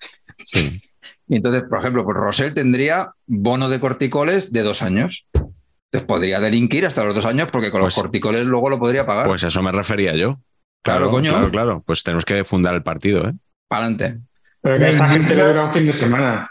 Sí. 0.46 0.82
Y 1.28 1.38
entonces, 1.38 1.64
por 1.70 1.80
ejemplo, 1.80 2.04
pues 2.04 2.18
Rosell 2.18 2.54
tendría 2.54 3.12
bono 3.26 3.70
de 3.70 3.80
corticoles 3.80 4.52
de 4.52 4.62
dos 4.64 4.82
años. 4.82 5.26
Entonces 5.34 6.08
podría 6.08 6.40
delinquir 6.40 6.86
hasta 6.86 7.04
los 7.04 7.14
dos 7.16 7.26
años 7.26 7.50
porque 7.52 7.72
con 7.72 7.82
los 7.82 7.94
Pues- 7.94 8.02
corticoles 8.04 8.46
luego 8.48 8.70
lo 8.70 8.80
podría 8.80 9.06
pagar. 9.06 9.28
Pues 9.28 9.44
a 9.44 9.48
eso 9.48 9.62
me 9.62 9.72
refería 9.72 10.16
yo. 10.16 10.40
Claro, 10.84 11.10
coño. 11.12 11.32
Claro, 11.32 11.52
claro. 11.52 11.84
Pues 11.86 12.04
tenemos 12.04 12.26
que 12.26 12.44
fundar 12.44 12.74
el 12.74 12.84
partido, 12.84 13.28
¿eh? 13.28 13.34
para 13.70 13.86
adelante. 13.86 14.20
Pero 14.62 14.78
que 14.78 14.86
a 14.86 14.90
esta 14.90 15.08
gente 15.10 15.36
le 15.36 15.44
dura 15.46 15.66
un 15.66 15.74
fin 15.74 15.86
de 15.86 15.94
semana. 15.94 16.50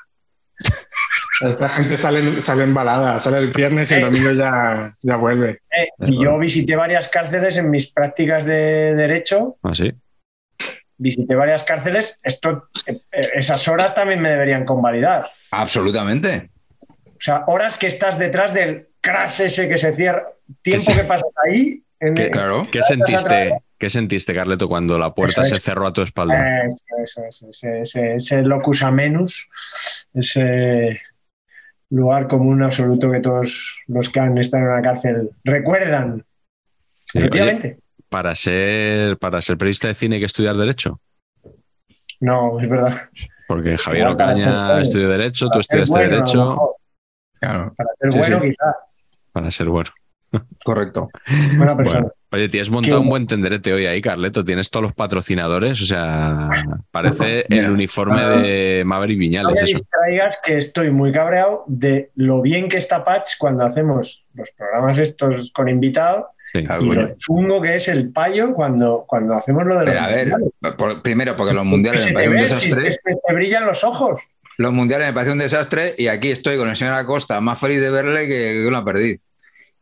A 1.43 1.49
esta 1.49 1.69
gente 1.71 1.97
sale, 1.97 2.41
sale 2.45 2.63
embalada, 2.65 3.19
sale 3.19 3.39
el 3.39 3.51
viernes 3.51 3.91
y 3.91 3.95
el 3.95 4.03
domingo 4.03 4.31
ya, 4.33 4.95
ya 5.03 5.17
vuelve. 5.17 5.59
Eh, 5.77 5.89
y 6.07 6.23
yo 6.23 6.39
visité 6.39 6.77
varias 6.77 7.09
cárceles 7.09 7.57
en 7.57 7.69
mis 7.69 7.91
prácticas 7.91 8.45
de 8.45 8.95
derecho. 8.95 9.57
Así. 9.63 9.93
Visité 10.99 11.35
varias 11.35 11.65
cárceles. 11.65 12.19
Esto, 12.23 12.69
eh, 12.87 12.99
eh, 13.13 13.21
esas 13.35 13.67
horas 13.69 13.95
también 13.95 14.21
me 14.21 14.31
deberían 14.31 14.65
convalidar. 14.65 15.29
Absolutamente. 15.51 16.51
O 16.89 17.25
sea, 17.25 17.45
horas 17.47 17.77
que 17.77 17.87
estás 17.87 18.19
detrás 18.19 18.53
del 18.55 18.89
crash 19.01 19.41
ese 19.43 19.69
que 19.69 19.79
se 19.79 19.95
cierra. 19.97 20.27
Tiempo 20.63 20.91
sí. 20.93 20.97
que 20.99 21.05
pasas 21.05 21.31
ahí. 21.47 21.83
en- 22.01 22.15
¿Qué, 22.15 22.31
Claro. 22.31 22.67
¿Qué 22.71 22.83
sentiste, 22.83 23.59
¿Qué 23.79 23.89
sentiste, 23.89 24.35
Carleto, 24.35 24.69
cuando 24.69 24.99
la 24.99 25.15
puerta 25.15 25.43
Eso 25.43 25.51
se 25.51 25.57
es. 25.57 25.63
cerró 25.63 25.87
a 25.87 25.93
tu 25.93 26.03
espalda? 26.03 26.65
Eso, 26.67 26.77
eso, 27.05 27.25
eso, 27.29 27.49
ese, 27.51 27.81
ese, 27.83 28.15
ese 28.17 28.43
locus 28.43 28.83
amenus, 28.83 29.49
ese 30.15 31.01
lugar 31.91 32.27
común 32.27 32.63
absoluto 32.63 33.11
que 33.11 33.21
todos 33.21 33.81
los 33.87 34.09
que 34.09 34.21
han 34.21 34.37
estado 34.39 34.65
en 34.65 34.71
una 34.71 34.83
cárcel 34.83 35.31
recuerdan. 35.45 36.25
Sí, 37.07 37.19
oye, 37.19 37.27
Efectivamente. 37.27 37.79
Para 38.13 38.35
ser, 38.35 39.17
para 39.17 39.41
ser 39.41 39.57
periodista 39.57 39.89
de 39.89 39.95
cine 39.95 40.17
hay 40.17 40.21
que 40.21 40.27
estudiar 40.27 40.55
Derecho. 40.55 41.01
No, 42.21 42.61
es 42.61 42.69
verdad. 42.69 43.09
Porque 43.49 43.77
Javier 43.79 44.07
Ocaña 44.09 44.79
estudió 44.81 45.09
Derecho, 45.09 45.49
tú 45.49 45.59
estudiaste 45.61 45.95
bueno, 45.99 46.11
Derecho. 46.17 46.59
Claro, 47.41 47.75
Para 47.75 47.89
ser 47.99 48.13
Sí, 48.13 48.19
bueno, 48.19 48.41
sí. 48.43 48.49
quizás. 48.51 48.75
Para 49.33 49.51
ser 49.51 49.69
bueno. 49.69 49.91
correcto. 50.63 51.09
Buena 51.57 51.75
persona. 51.77 52.01
Bueno, 52.01 52.13
oye, 52.33 52.49
tienes 52.51 52.71
montado 52.71 52.99
Qué 52.99 53.03
un 53.03 53.09
buen 53.09 53.27
tenderete 53.27 53.73
hoy 53.73 53.87
ahí, 53.87 54.03
Carleto. 54.03 54.45
Tienes 54.45 54.71
todos 54.71 54.83
los 54.85 54.93
patrocinadores. 54.95 55.81
O 55.81 55.87
sea, 55.87 56.49
parece 56.91 57.47
Mira. 57.49 57.65
el 57.65 57.71
uniforme 57.71 58.23
de 58.23 58.83
Maverick 58.85 59.17
No 59.17 59.21
Viñales. 59.21 59.55
me 59.55 59.65
Eso. 59.65 59.79
distraigas 59.79 60.41
que 60.45 60.59
estoy 60.59 60.91
muy 60.91 61.13
cabreado 61.13 61.65
de 61.67 62.11
lo 62.15 62.43
bien 62.43 62.69
que 62.69 62.77
está 62.77 63.05
Patch 63.05 63.33
cuando 63.39 63.65
hacemos 63.65 64.27
los 64.35 64.51
programas 64.53 64.99
estos 64.99 65.51
con 65.53 65.69
invitado 65.71 66.29
Sí. 66.53 66.59
Y 66.81 66.85
lo 66.85 67.17
chungo 67.17 67.63
que 67.63 67.77
es 67.77 67.89
el 67.89 68.11
payo 68.13 68.53
cuando, 68.53 69.05
cuando 69.09 69.35
hacemos 69.35 69.65
lo 69.65 69.79
de 69.79 69.87
los 69.87 69.91
Pero 69.95 70.05
a 70.05 70.09
ver, 70.09 70.29
mundiales. 70.29 70.75
por- 70.77 71.01
primero, 71.03 71.35
porque 71.37 71.55
los 71.55 71.65
mundiales 71.65 72.05
me 72.07 72.13
parecen 72.13 72.33
un 72.33 72.49
si 72.61 72.69
desastre. 72.71 72.97
te 73.27 73.35
brillan 73.35 73.65
los 73.67 73.83
ojos. 73.85 74.21
Los 74.59 74.73
mundiales 74.73 75.07
me 75.09 75.13
parecen 75.15 75.33
un 75.33 75.39
desastre 75.39 75.95
y 75.97 76.09
aquí 76.09 76.31
estoy 76.31 76.59
con 76.59 76.69
el 76.69 76.77
señor 76.77 76.95
Acosta, 76.95 77.41
más 77.41 77.59
feliz 77.59 77.81
de 77.81 77.91
verle 77.91 78.29
que, 78.29 78.61
que 78.63 78.67
una 78.69 78.85
perdiz. 78.85 79.25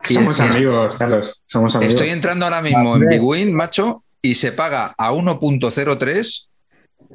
Y- 0.09 0.13
Somos 0.13 0.39
amigos, 0.39 0.97
Carlos. 0.97 1.41
Somos 1.45 1.75
amigos. 1.75 1.93
Estoy 1.93 2.09
entrando 2.09 2.45
ahora 2.45 2.61
mismo 2.61 2.95
en 2.95 3.05
Big 3.07 3.21
Win, 3.21 3.53
macho, 3.53 4.03
y 4.21 4.35
se 4.35 4.51
paga 4.53 4.95
a 4.97 5.11
1.03, 5.11 6.47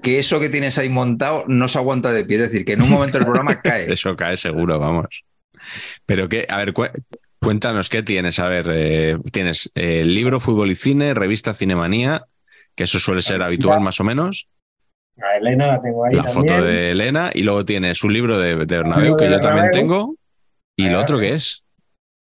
que 0.03 0.19
eso 0.19 0.38
que 0.38 0.51
tienes 0.51 0.77
ahí 0.77 0.88
montado 0.90 1.45
no 1.49 1.66
se 1.69 1.79
aguanta 1.79 2.12
de 2.12 2.25
pie. 2.27 2.37
Es 2.42 2.51
decir, 2.53 2.66
que 2.66 2.75
en 2.75 2.83
un 2.83 2.90
momento 2.90 3.16
el 3.16 3.25
programa 3.25 3.59
cae. 3.62 3.90
Eso 3.90 4.14
cae 4.16 4.37
seguro, 4.37 4.79
vamos. 4.79 5.07
Pero 6.05 6.29
que, 6.29 6.47
a 6.49 6.59
ver, 6.59 6.75
cuéntanos 7.47 7.89
qué 7.89 8.03
tienes. 8.03 8.39
A 8.39 8.49
ver, 8.49 8.67
eh, 8.73 9.17
tienes 9.33 9.71
eh, 9.75 10.05
libro, 10.05 10.41
fútbol 10.41 10.71
y 10.71 10.75
cine, 10.75 11.15
revista 11.15 11.55
Cinemanía, 11.55 12.27
que 12.75 12.85
eso 12.85 12.99
suele 12.99 13.23
ser 13.23 13.41
habitual 13.43 13.81
más 13.81 14.01
o 14.01 14.05
menos. 14.05 14.49
A 15.23 15.37
Elena 15.39 15.69
la 15.69 15.81
tengo 15.81 16.05
ahí 16.05 16.15
la 16.15 16.25
también. 16.25 16.49
foto 16.55 16.63
de 16.67 16.91
Elena 16.91 17.31
y 17.33 17.43
luego 17.43 17.65
tienes 17.65 18.03
un 18.05 18.13
libro 18.13 18.39
de, 18.39 18.55
de 18.57 18.77
Bernabéu 18.77 19.17
que 19.17 19.25
de 19.25 19.31
yo 19.31 19.41
también 19.41 19.71
tengo. 19.71 20.15
¿Y 20.77 20.89
lo 20.91 21.01
otro 21.01 21.19
qué 21.19 21.35
es? 21.35 21.63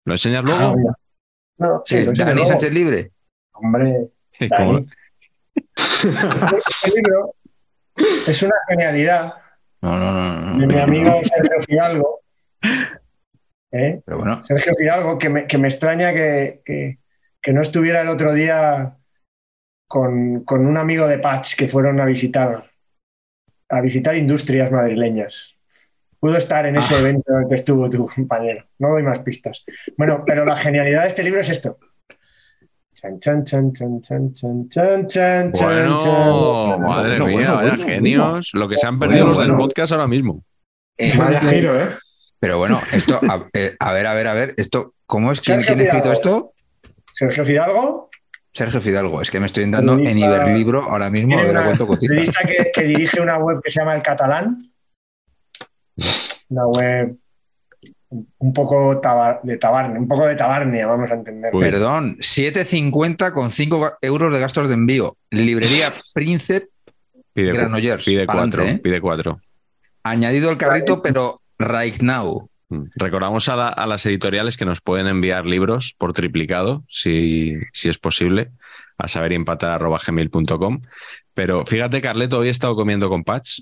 ¿Lo 0.06 0.14
enseñas 0.14 0.44
Ah, 0.46 0.72
luego? 0.72 0.96
No, 1.58 1.82
sí, 1.84 1.96
Es 1.98 2.14
Dani 2.16 2.32
luego. 2.34 2.48
Sánchez 2.48 2.72
Libre. 2.72 3.10
Hombre, 3.52 4.08
Dani. 4.48 4.86
este 5.76 6.90
libro 6.96 7.30
es 8.26 8.42
una 8.42 8.54
genialidad 8.68 9.34
No, 9.82 9.98
no, 9.98 10.12
no, 10.12 10.40
no, 10.52 10.58
de 10.58 10.66
no. 10.66 10.74
mi 10.74 10.80
amigo 10.80 11.12
Sergio 11.22 11.60
Fidalgo. 11.66 12.20
¿eh? 13.72 14.00
Pero 14.04 14.18
bueno. 14.18 14.42
Sergio 14.42 14.74
Fidalgo, 14.78 15.18
que 15.18 15.28
me, 15.28 15.46
que 15.46 15.58
me 15.58 15.68
extraña 15.68 16.12
que, 16.12 16.60
que, 16.64 17.52
no 17.52 17.60
estuviera 17.60 18.02
el 18.02 18.08
otro 18.08 18.32
día 18.32 18.96
con, 19.88 20.44
con, 20.44 20.66
un 20.66 20.76
amigo 20.76 21.06
de 21.06 21.18
Patch 21.18 21.56
que 21.56 21.68
fueron 21.68 22.00
a 22.00 22.04
visitar, 22.04 22.70
a 23.68 23.80
visitar 23.80 24.16
industrias 24.16 24.70
madrileñas. 24.70 25.54
Pudo 26.18 26.36
estar 26.36 26.66
en 26.66 26.76
ese 26.76 26.94
ah. 26.94 27.00
evento 27.00 27.32
en 27.32 27.42
el 27.42 27.48
que 27.48 27.54
estuvo 27.54 27.88
tu 27.88 28.08
compañero. 28.08 28.64
No 28.78 28.90
doy 28.90 29.02
más 29.02 29.20
pistas. 29.20 29.64
Bueno, 29.96 30.24
pero 30.26 30.44
la 30.44 30.56
genialidad 30.56 31.02
de 31.02 31.08
este 31.08 31.22
libro 31.22 31.40
es 31.40 31.50
esto. 31.50 31.78
Chan, 32.94 33.20
chan, 33.20 33.44
chan, 33.44 33.72
chan, 33.72 34.00
chan, 34.00 34.32
chan, 34.32 34.68
chan, 34.68 35.06
chan, 35.06 35.52
bueno, 35.52 35.98
chan. 36.00 36.80
Madre 36.80 37.20
mía, 37.20 37.52
bueno, 37.52 37.84
genios. 37.84 38.54
Lo 38.54 38.66
que 38.68 38.78
se 38.78 38.86
han 38.86 38.98
perdido 38.98 39.26
los 39.26 39.38
del 39.38 39.54
podcast 39.54 39.92
ahora 39.92 40.06
mismo. 40.06 40.42
Eh, 40.96 41.12
vaya 41.14 41.40
giro, 41.40 41.78
¿eh? 41.78 41.90
¿eh? 41.90 41.96
Pero 42.46 42.58
bueno, 42.58 42.80
esto, 42.92 43.18
a, 43.28 43.48
eh, 43.54 43.74
a 43.80 43.92
ver, 43.92 44.06
a 44.06 44.14
ver, 44.14 44.26
a 44.28 44.34
ver, 44.34 44.54
esto, 44.56 44.94
¿cómo 45.04 45.32
es? 45.32 45.40
¿Quién, 45.40 45.62
quién 45.62 45.80
ha 45.80 45.82
escrito 45.82 46.12
esto? 46.12 46.52
Sergio 47.12 47.44
Fidalgo, 47.44 48.08
Sergio 48.54 48.80
Fidalgo. 48.80 49.20
Es 49.20 49.32
que 49.32 49.40
me 49.40 49.46
estoy 49.46 49.64
entrando 49.64 49.94
en 49.94 50.04
Periodista- 50.04 50.26
Iberlibro 50.44 50.82
ahora 50.88 51.10
mismo, 51.10 51.36
a 51.36 51.42
ver 51.42 51.56
a 51.56 51.64
cuánto 51.64 51.88
cotiza. 51.88 52.08
periodista 52.10 52.40
que, 52.46 52.70
que 52.72 52.82
dirige 52.84 53.20
una 53.20 53.36
web 53.38 53.60
que 53.64 53.70
se 53.72 53.80
llama 53.80 53.96
El 53.96 54.02
Catalán. 54.02 54.70
Una 56.50 56.66
web 56.68 57.16
un 58.38 58.52
poco 58.54 59.00
tabar- 59.00 59.40
de 59.42 59.58
tabarnia, 59.58 59.98
un 59.98 60.06
poco 60.06 60.24
de 60.24 60.36
tabarnia, 60.36 60.86
vamos 60.86 61.10
a 61.10 61.14
entender. 61.14 61.52
Uy. 61.52 61.64
Perdón, 61.64 62.16
7.50 62.18 63.32
con 63.32 63.50
5 63.50 63.98
euros 64.02 64.32
de 64.32 64.38
gastos 64.38 64.68
de 64.68 64.74
envío. 64.74 65.16
Librería 65.30 65.88
Príncipe 66.14 66.68
Pide, 67.32 67.52
Granollers. 67.52 68.04
pide 68.04 68.24
pa'lante, 68.24 68.56
cuatro, 68.56 68.72
¿eh? 68.72 68.78
pide 68.78 69.00
cuatro. 69.00 69.40
Añadido 70.04 70.48
al 70.48 70.56
carrito, 70.56 71.02
pero 71.02 71.40
right 71.58 72.00
now. 72.00 72.48
Mm. 72.68 72.84
Recordamos 72.96 73.48
a, 73.48 73.56
la- 73.56 73.68
a 73.68 73.86
las 73.86 74.04
editoriales 74.06 74.56
que 74.56 74.64
nos 74.64 74.80
pueden 74.80 75.06
enviar 75.06 75.46
libros 75.46 75.94
por 75.98 76.12
triplicado, 76.12 76.84
si, 76.88 77.52
si 77.72 77.88
es 77.88 77.98
posible, 77.98 78.50
a 78.98 79.08
saber 79.08 79.32
y 79.32 79.36
empatar 79.36 79.70
arroba 79.70 79.98
gmail.com. 80.04 80.82
Pero 81.34 81.64
fíjate, 81.66 82.00
Carleto, 82.00 82.38
hoy 82.38 82.48
he 82.48 82.50
estado 82.50 82.74
comiendo 82.74 83.08
con 83.08 83.22
Patch 83.24 83.60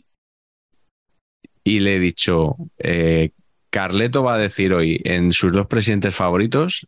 y 1.65 1.81
le 1.81 1.97
he 1.97 1.99
dicho, 1.99 2.57
eh, 2.79 3.31
Carleto 3.71 4.23
va 4.23 4.35
a 4.35 4.39
decir 4.39 4.73
hoy 4.73 5.01
en 5.05 5.33
sus 5.33 5.53
dos 5.53 5.67
presidentes 5.67 6.15
favoritos, 6.15 6.87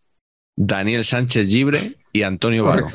Daniel 0.54 1.04
Sánchez 1.04 1.52
Libre 1.52 1.96
y 2.12 2.22
Antonio 2.22 2.64
Varo. 2.64 2.88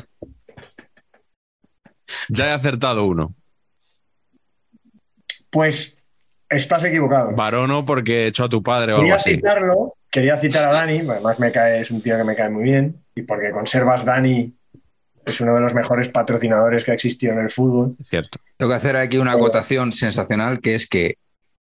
Ya 2.28 2.48
he 2.50 2.52
acertado 2.52 3.04
uno. 3.04 3.34
Pues 5.50 5.98
estás 6.52 6.84
equivocado. 6.84 7.32
Varo 7.32 7.66
no 7.66 7.84
porque 7.84 8.24
he 8.24 8.26
hecho 8.28 8.44
a 8.44 8.48
tu 8.48 8.62
padre 8.62 8.92
o 8.92 8.96
algo 8.96 9.02
Quería 9.06 9.16
así. 9.16 9.34
citarlo, 9.34 9.94
quería 10.10 10.36
citar 10.38 10.68
a 10.68 10.72
Dani, 10.72 11.00
además 11.08 11.38
me 11.40 11.50
cae, 11.52 11.80
es 11.80 11.90
un 11.90 12.00
tío 12.02 12.16
que 12.16 12.24
me 12.24 12.36
cae 12.36 12.50
muy 12.50 12.64
bien, 12.64 12.96
y 13.14 13.22
porque 13.22 13.50
conservas 13.50 14.04
Dani, 14.04 14.52
es 15.24 15.40
uno 15.40 15.54
de 15.54 15.60
los 15.60 15.74
mejores 15.74 16.08
patrocinadores 16.08 16.84
que 16.84 16.90
ha 16.90 16.94
existido 16.94 17.32
en 17.32 17.38
el 17.40 17.50
fútbol. 17.50 17.96
Cierto. 18.04 18.38
Tengo 18.56 18.70
que 18.72 18.76
hacer 18.76 18.96
aquí 18.96 19.18
una 19.18 19.32
acotación 19.32 19.92
sensacional, 19.92 20.60
que 20.60 20.74
es 20.74 20.88
que, 20.88 21.16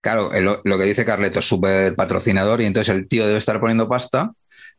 claro, 0.01 0.31
el- 0.33 0.45
lo 0.63 0.77
que 0.77 0.83
dice 0.83 1.05
Carleto 1.05 1.39
es 1.39 1.45
súper 1.47 1.95
patrocinador 1.95 2.61
y 2.61 2.65
entonces 2.65 2.93
el 2.95 3.07
tío 3.07 3.25
debe 3.25 3.39
estar 3.39 3.59
poniendo 3.59 3.89
pasta, 3.89 4.31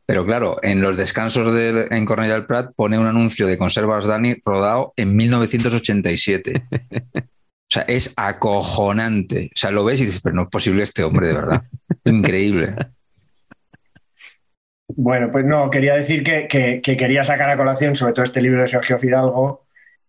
pero 0.07 0.25
claro, 0.25 0.59
en 0.63 0.81
los 0.81 0.97
descansos 0.97 1.53
de, 1.53 1.89
en 1.91 2.07
Cornellà 2.07 2.33
del 2.35 2.47
Prat 2.47 2.71
pone 2.75 2.99
un 2.99 3.07
anuncio 3.07 3.47
de 3.47 3.59
Conservas 3.59 4.07
Dani 4.07 4.37
rodado 4.45 4.95
en 4.97 5.15
1987. 5.17 6.63
O 7.71 7.71
sea, 7.71 7.83
es 7.83 8.15
acojonante. 8.17 9.51
O 9.55 9.59
sea, 9.59 9.71
lo 9.71 9.85
ves 9.85 10.01
y 10.01 10.07
dices, 10.07 10.21
pero 10.23 10.35
no 10.35 10.43
es 10.43 10.49
posible 10.49 10.83
este 10.83 11.05
hombre, 11.05 11.29
de 11.29 11.35
verdad. 11.35 11.63
Increíble. 12.05 12.75
Bueno, 14.89 15.31
pues 15.31 15.45
no, 15.45 15.69
quería 15.71 15.95
decir 15.97 16.23
que, 16.23 16.49
que- 16.49 16.81
que 16.83 16.97
quería 16.97 17.23
sacar 17.25 17.51
a 17.51 17.57
colación 17.59 17.95
sobre 17.95 18.15
todo 18.15 18.25
este 18.25 18.41
libro 18.41 18.63
de 18.63 18.69
Sergio 18.69 18.99
Fidalgo 18.99 19.67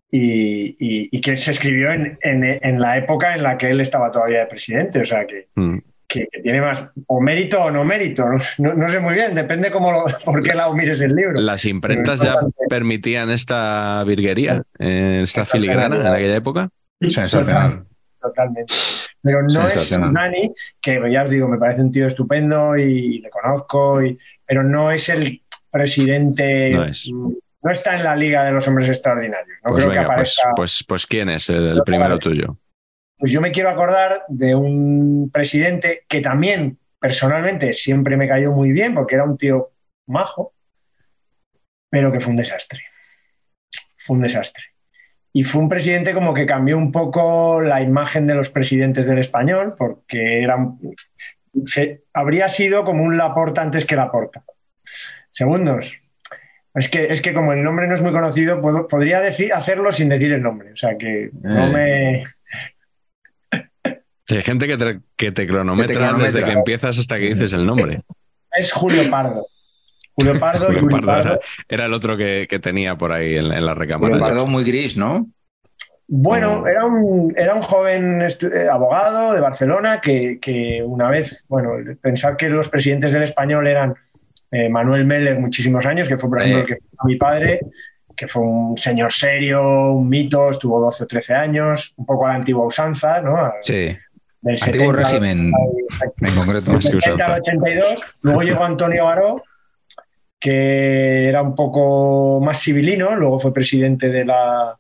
y, 0.10 0.70
y- 0.80 1.10
y 1.12 1.22
que 1.22 1.36
se 1.36 1.52
escribió 1.52 1.92
en, 1.92 2.18
en- 2.22 2.44
en 2.46 2.80
la 2.80 2.98
época 2.98 3.36
en 3.36 3.44
la 3.44 3.58
que 3.58 3.70
él 3.70 3.82
estaba 3.82 4.10
todavía 4.12 4.40
de 4.40 4.46
presidente, 4.46 5.02
o 5.02 5.06
sea 5.06 5.28
que, 5.28 5.50
Mm. 5.56 5.80
que- 6.08 6.28
que 6.32 6.42
tiene 6.42 6.62
más 6.62 6.90
o 7.08 7.20
mérito 7.22 7.62
o 7.62 7.70
no 7.72 7.84
mérito, 7.84 8.26
no, 8.26 8.38
no- 8.60 8.74
no 8.74 8.90
sé 8.90 9.00
muy 9.02 9.14
bien, 9.16 9.36
depende 9.36 9.70
cómo 9.70 9.92
lo, 9.92 10.06
por 10.26 10.42
qué 10.42 10.54
lado 10.54 10.74
mires 10.74 11.02
el 11.02 11.14
libro. 11.14 11.40
Las 11.42 11.66
imprentas 11.66 12.22
ya 12.22 12.38
permitían 12.70 13.30
esta 13.30 14.02
virguería, 14.06 14.64
eh, 14.80 15.20
esta 15.24 15.46
filigrana 15.46 15.98
en 15.98 16.08
aquella 16.08 16.38
época. 16.38 16.70
Sensacional. 17.00 17.86
Totalmente. 18.22 18.74
Pero 19.22 19.42
no 19.44 19.66
es. 19.68 19.98
Dani, 19.98 20.54
que 20.82 21.02
ya 21.12 21.24
os 21.24 21.30
digo, 21.30 21.48
me 21.48 21.58
parece 21.58 21.82
un 21.82 21.92
tío 21.92 22.06
estupendo 22.08 22.76
y 22.78 23.20
le 23.20 23.30
conozco, 23.30 24.02
y- 24.04 24.18
pero 24.46 24.64
no 24.64 24.92
es 24.92 25.10
el 25.10 25.42
presidente, 25.72 26.72
No 26.72 26.86
es. 26.86 27.10
no 27.10 27.72
está 27.72 27.96
en 27.96 28.04
la 28.04 28.16
liga 28.16 28.44
de 28.44 28.52
los 28.52 28.68
hombres 28.68 28.90
extraordinarios. 28.90 29.58
No 29.64 29.72
Pues 29.72 29.84
creo 29.84 29.94
que 29.94 30.00
venga, 30.00 30.16
pues, 30.16 30.38
aparezca. 30.40 30.56
pues, 30.56 30.86
pues 30.88 31.06
¿quién 31.08 31.30
es 31.30 31.50
el, 31.50 31.68
el 31.78 31.82
primero 31.84 32.18
tuyo? 32.18 32.58
Pues 33.18 33.32
yo 33.32 33.42
me 33.42 33.52
quiero 33.52 33.70
acordar 33.70 34.24
de 34.30 34.56
un 34.56 35.30
presidente 35.32 36.04
que 36.08 36.22
también 36.22 36.78
personalmente 37.00 37.74
siempre 37.74 38.16
me 38.18 38.28
cayó 38.28 38.52
muy 38.52 38.72
bien 38.72 38.94
porque 38.94 39.16
era 39.16 39.26
un 39.26 39.38
tío 39.38 39.72
majo, 40.08 40.54
pero 41.90 42.12
que 42.12 42.20
fue 42.20 42.32
un 42.32 42.38
desastre. 42.38 42.82
Fue 43.98 44.16
un 44.16 44.22
desastre. 44.22 44.64
Y 45.32 45.44
fue 45.44 45.62
un 45.62 45.70
presidente 45.70 46.14
como 46.14 46.34
que 46.34 46.46
cambió 46.46 46.78
un 46.78 46.92
poco 46.92 47.62
la 47.62 47.82
imagen 47.82 48.26
de 48.28 48.34
los 48.36 48.50
presidentes 48.50 49.06
del 49.06 49.20
español 49.20 49.76
porque 49.78 50.42
era, 50.44 50.58
se- 51.66 52.02
habría 52.14 52.50
sido 52.50 52.84
como 52.84 53.04
un 53.04 53.18
Laporta 53.18 53.62
antes 53.62 53.86
que 53.86 53.96
Laporta. 53.96 54.44
Segundos. 55.30 56.00
Es 56.74 56.90
que, 56.90 57.12
es 57.12 57.22
que 57.22 57.34
como 57.34 57.54
el 57.54 57.64
nombre 57.64 57.88
no 57.88 57.94
es 57.96 58.02
muy 58.02 58.12
conocido, 58.12 58.60
puedo- 58.62 58.88
podría 58.88 59.22
decir, 59.22 59.54
hacerlo 59.54 59.92
sin 59.92 60.10
decir 60.10 60.32
el 60.34 60.42
nombre. 60.42 60.72
O 60.74 60.76
sea 60.76 60.98
que 60.98 61.30
no 61.42 61.68
Eh. 61.68 62.24
me... 63.52 63.60
Sí, 64.28 64.36
hay 64.36 64.42
gente 64.44 64.68
que 64.68 64.78
te, 64.78 65.00
que 65.16 65.32
te 65.32 65.48
cronometra, 65.48 65.88
Que 65.88 65.94
te 65.94 66.00
cronometra. 66.00 66.32
desde 66.32 66.46
que 66.46 66.52
empiezas 66.52 66.98
hasta 67.00 67.18
que 67.18 67.26
dices 67.30 67.52
el 67.54 67.66
nombre. 67.66 68.02
Es 68.58 68.72
Julio 68.72 69.02
Pardo. 69.10 69.46
Julio 70.26 70.40
Pardo 70.40 70.64
y 70.66 70.68
Julio 70.68 70.82
Julio 70.82 71.06
Pardo 71.08 71.24
Pardo. 71.24 71.30
era, 71.34 71.40
era 71.70 71.86
el 71.86 71.94
otro 71.94 72.18
que, 72.18 72.46
que 72.50 72.60
tenía 72.60 72.96
por 72.96 73.12
ahí 73.12 73.36
en, 73.38 73.52
en 73.52 73.66
la 73.66 73.74
recámara. 73.74 74.14
Un 74.16 74.20
pardo 74.22 74.48
muy 74.48 74.64
gris, 74.64 74.98
¿no? 74.98 75.28
Bueno, 76.08 76.62
Mm. 76.64 76.68
era 76.68 76.86
un, 76.86 77.34
era 77.38 77.54
un 77.56 77.62
joven 77.62 78.22
eh, 78.24 78.68
abogado 78.72 79.34
de 79.34 79.42
Barcelona 79.42 80.02
que, 80.02 80.40
que 80.42 80.82
una 80.84 81.10
vez, 81.10 81.46
bueno, 81.48 81.72
pensar 82.02 82.36
que 82.36 82.50
los 82.50 82.68
presidentes 82.70 83.14
del 83.14 83.24
español 83.24 83.68
eran 83.68 83.94
eh, 84.52 84.70
Manuel 84.70 85.06
Meller 85.06 85.40
muchísimos 85.40 85.86
años, 85.86 86.08
que 86.08 86.18
fue 86.18 86.30
por 86.30 86.42
ejemplo 86.42 86.62
Eh. 86.62 86.62
el 86.62 86.68
que 86.68 86.76
fue 86.98 87.12
mi 87.12 87.16
padre, 87.18 87.60
que 88.18 88.28
fue 88.28 88.42
un 88.42 88.76
señor 88.76 89.14
serio, 89.14 89.62
un 89.94 90.10
mito, 90.10 90.50
estuvo 90.50 90.80
12 90.82 91.04
o 91.04 91.08
13 91.08 91.34
años, 91.36 91.94
un 91.98 92.06
poco 92.08 92.26
a 92.26 92.30
la 92.30 92.36
antigua 92.36 92.66
usanza, 92.66 93.22
¿no? 93.22 93.52
Sí. 93.62 93.96
Del 94.42 94.56
Antiguo 94.64 94.94
70 94.94 94.98
régimen, 95.04 95.52
en 96.22 96.36
concreto. 96.36 96.72
Más 96.72 96.86
que 96.88 96.92
del 96.94 97.02
70 97.02 97.24
usanza. 97.24 97.34
al 97.34 97.40
82. 97.42 98.02
Luego 98.24 98.42
llegó 98.42 98.64
Antonio 98.64 99.06
Baró, 99.06 99.44
que 100.40 101.28
era 101.28 101.42
un 101.42 101.56
poco 101.56 102.40
más 102.42 102.62
civilino, 102.62 103.16
luego 103.16 103.40
fue 103.40 103.54
presidente 103.54 104.10
de 104.10 104.26
la, 104.26 104.78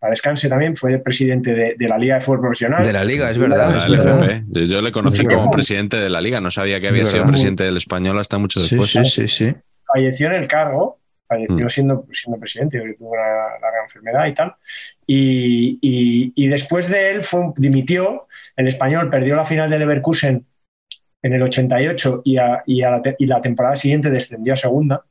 para 0.00 0.10
descanse 0.10 0.48
también, 0.48 0.74
fue 0.74 0.98
presidente 0.98 1.52
de, 1.54 1.74
de 1.78 1.88
la 1.88 1.98
Liga 1.98 2.14
de 2.16 2.20
Fútbol 2.22 2.40
Profesional. 2.40 2.82
De 2.84 2.92
la 2.92 3.04
liga, 3.04 3.30
es 3.30 3.38
verdad. 3.38 3.70
La 3.70 3.76
es 3.78 3.88
verdad. 3.88 4.20
LFP. 4.22 4.44
Yo, 4.48 4.62
yo 4.64 4.82
le 4.82 4.90
conocí 4.92 5.24
como 5.24 5.50
presidente 5.50 5.98
de 5.98 6.08
la 6.10 6.20
liga, 6.20 6.40
no 6.40 6.50
sabía 6.50 6.80
que 6.80 6.88
había 6.88 7.04
sido 7.04 7.26
presidente 7.26 7.64
del 7.64 7.76
español 7.76 8.18
hasta 8.18 8.38
mucho 8.38 8.60
Sí, 8.60 8.76
después. 8.76 8.90
sí, 8.90 9.28
sí, 9.28 9.28
sí. 9.28 9.54
falleció 9.92 10.28
en 10.28 10.34
el 10.34 10.48
cargo, 10.48 10.98
falleció 11.28 11.66
Mm. 11.66 11.68
siendo, 11.70 12.06
siendo 12.12 12.38
presidente, 12.40 12.78
porque 12.78 12.94
tuvo 12.94 13.10
una 13.10 13.22
larga 13.60 13.82
enfermedad 13.84 14.26
y 14.26 14.34
tal. 14.34 14.54
Y, 15.06 15.78
y- 15.82 16.32
y 16.34 16.48
después 16.48 16.88
de 16.88 17.10
él 17.10 17.22
fue, 17.24 17.52
dimitió, 17.56 18.26
el 18.56 18.68
español 18.68 19.10
perdió 19.10 19.36
la 19.36 19.44
final 19.44 19.68
del 19.68 19.80
Leverkusen 19.80 20.46
en 21.22 21.32
el 21.34 21.42
88 21.42 22.22
y, 22.24 22.36
a- 22.36 22.62
y 22.66 22.82
a 22.82 22.90
la, 22.90 23.02
y 23.18 23.26
la 23.26 23.40
temporada 23.40 23.76
siguiente 23.76 24.10
descendió 24.10 24.54
a 24.54 24.56
segunda. 24.56 25.04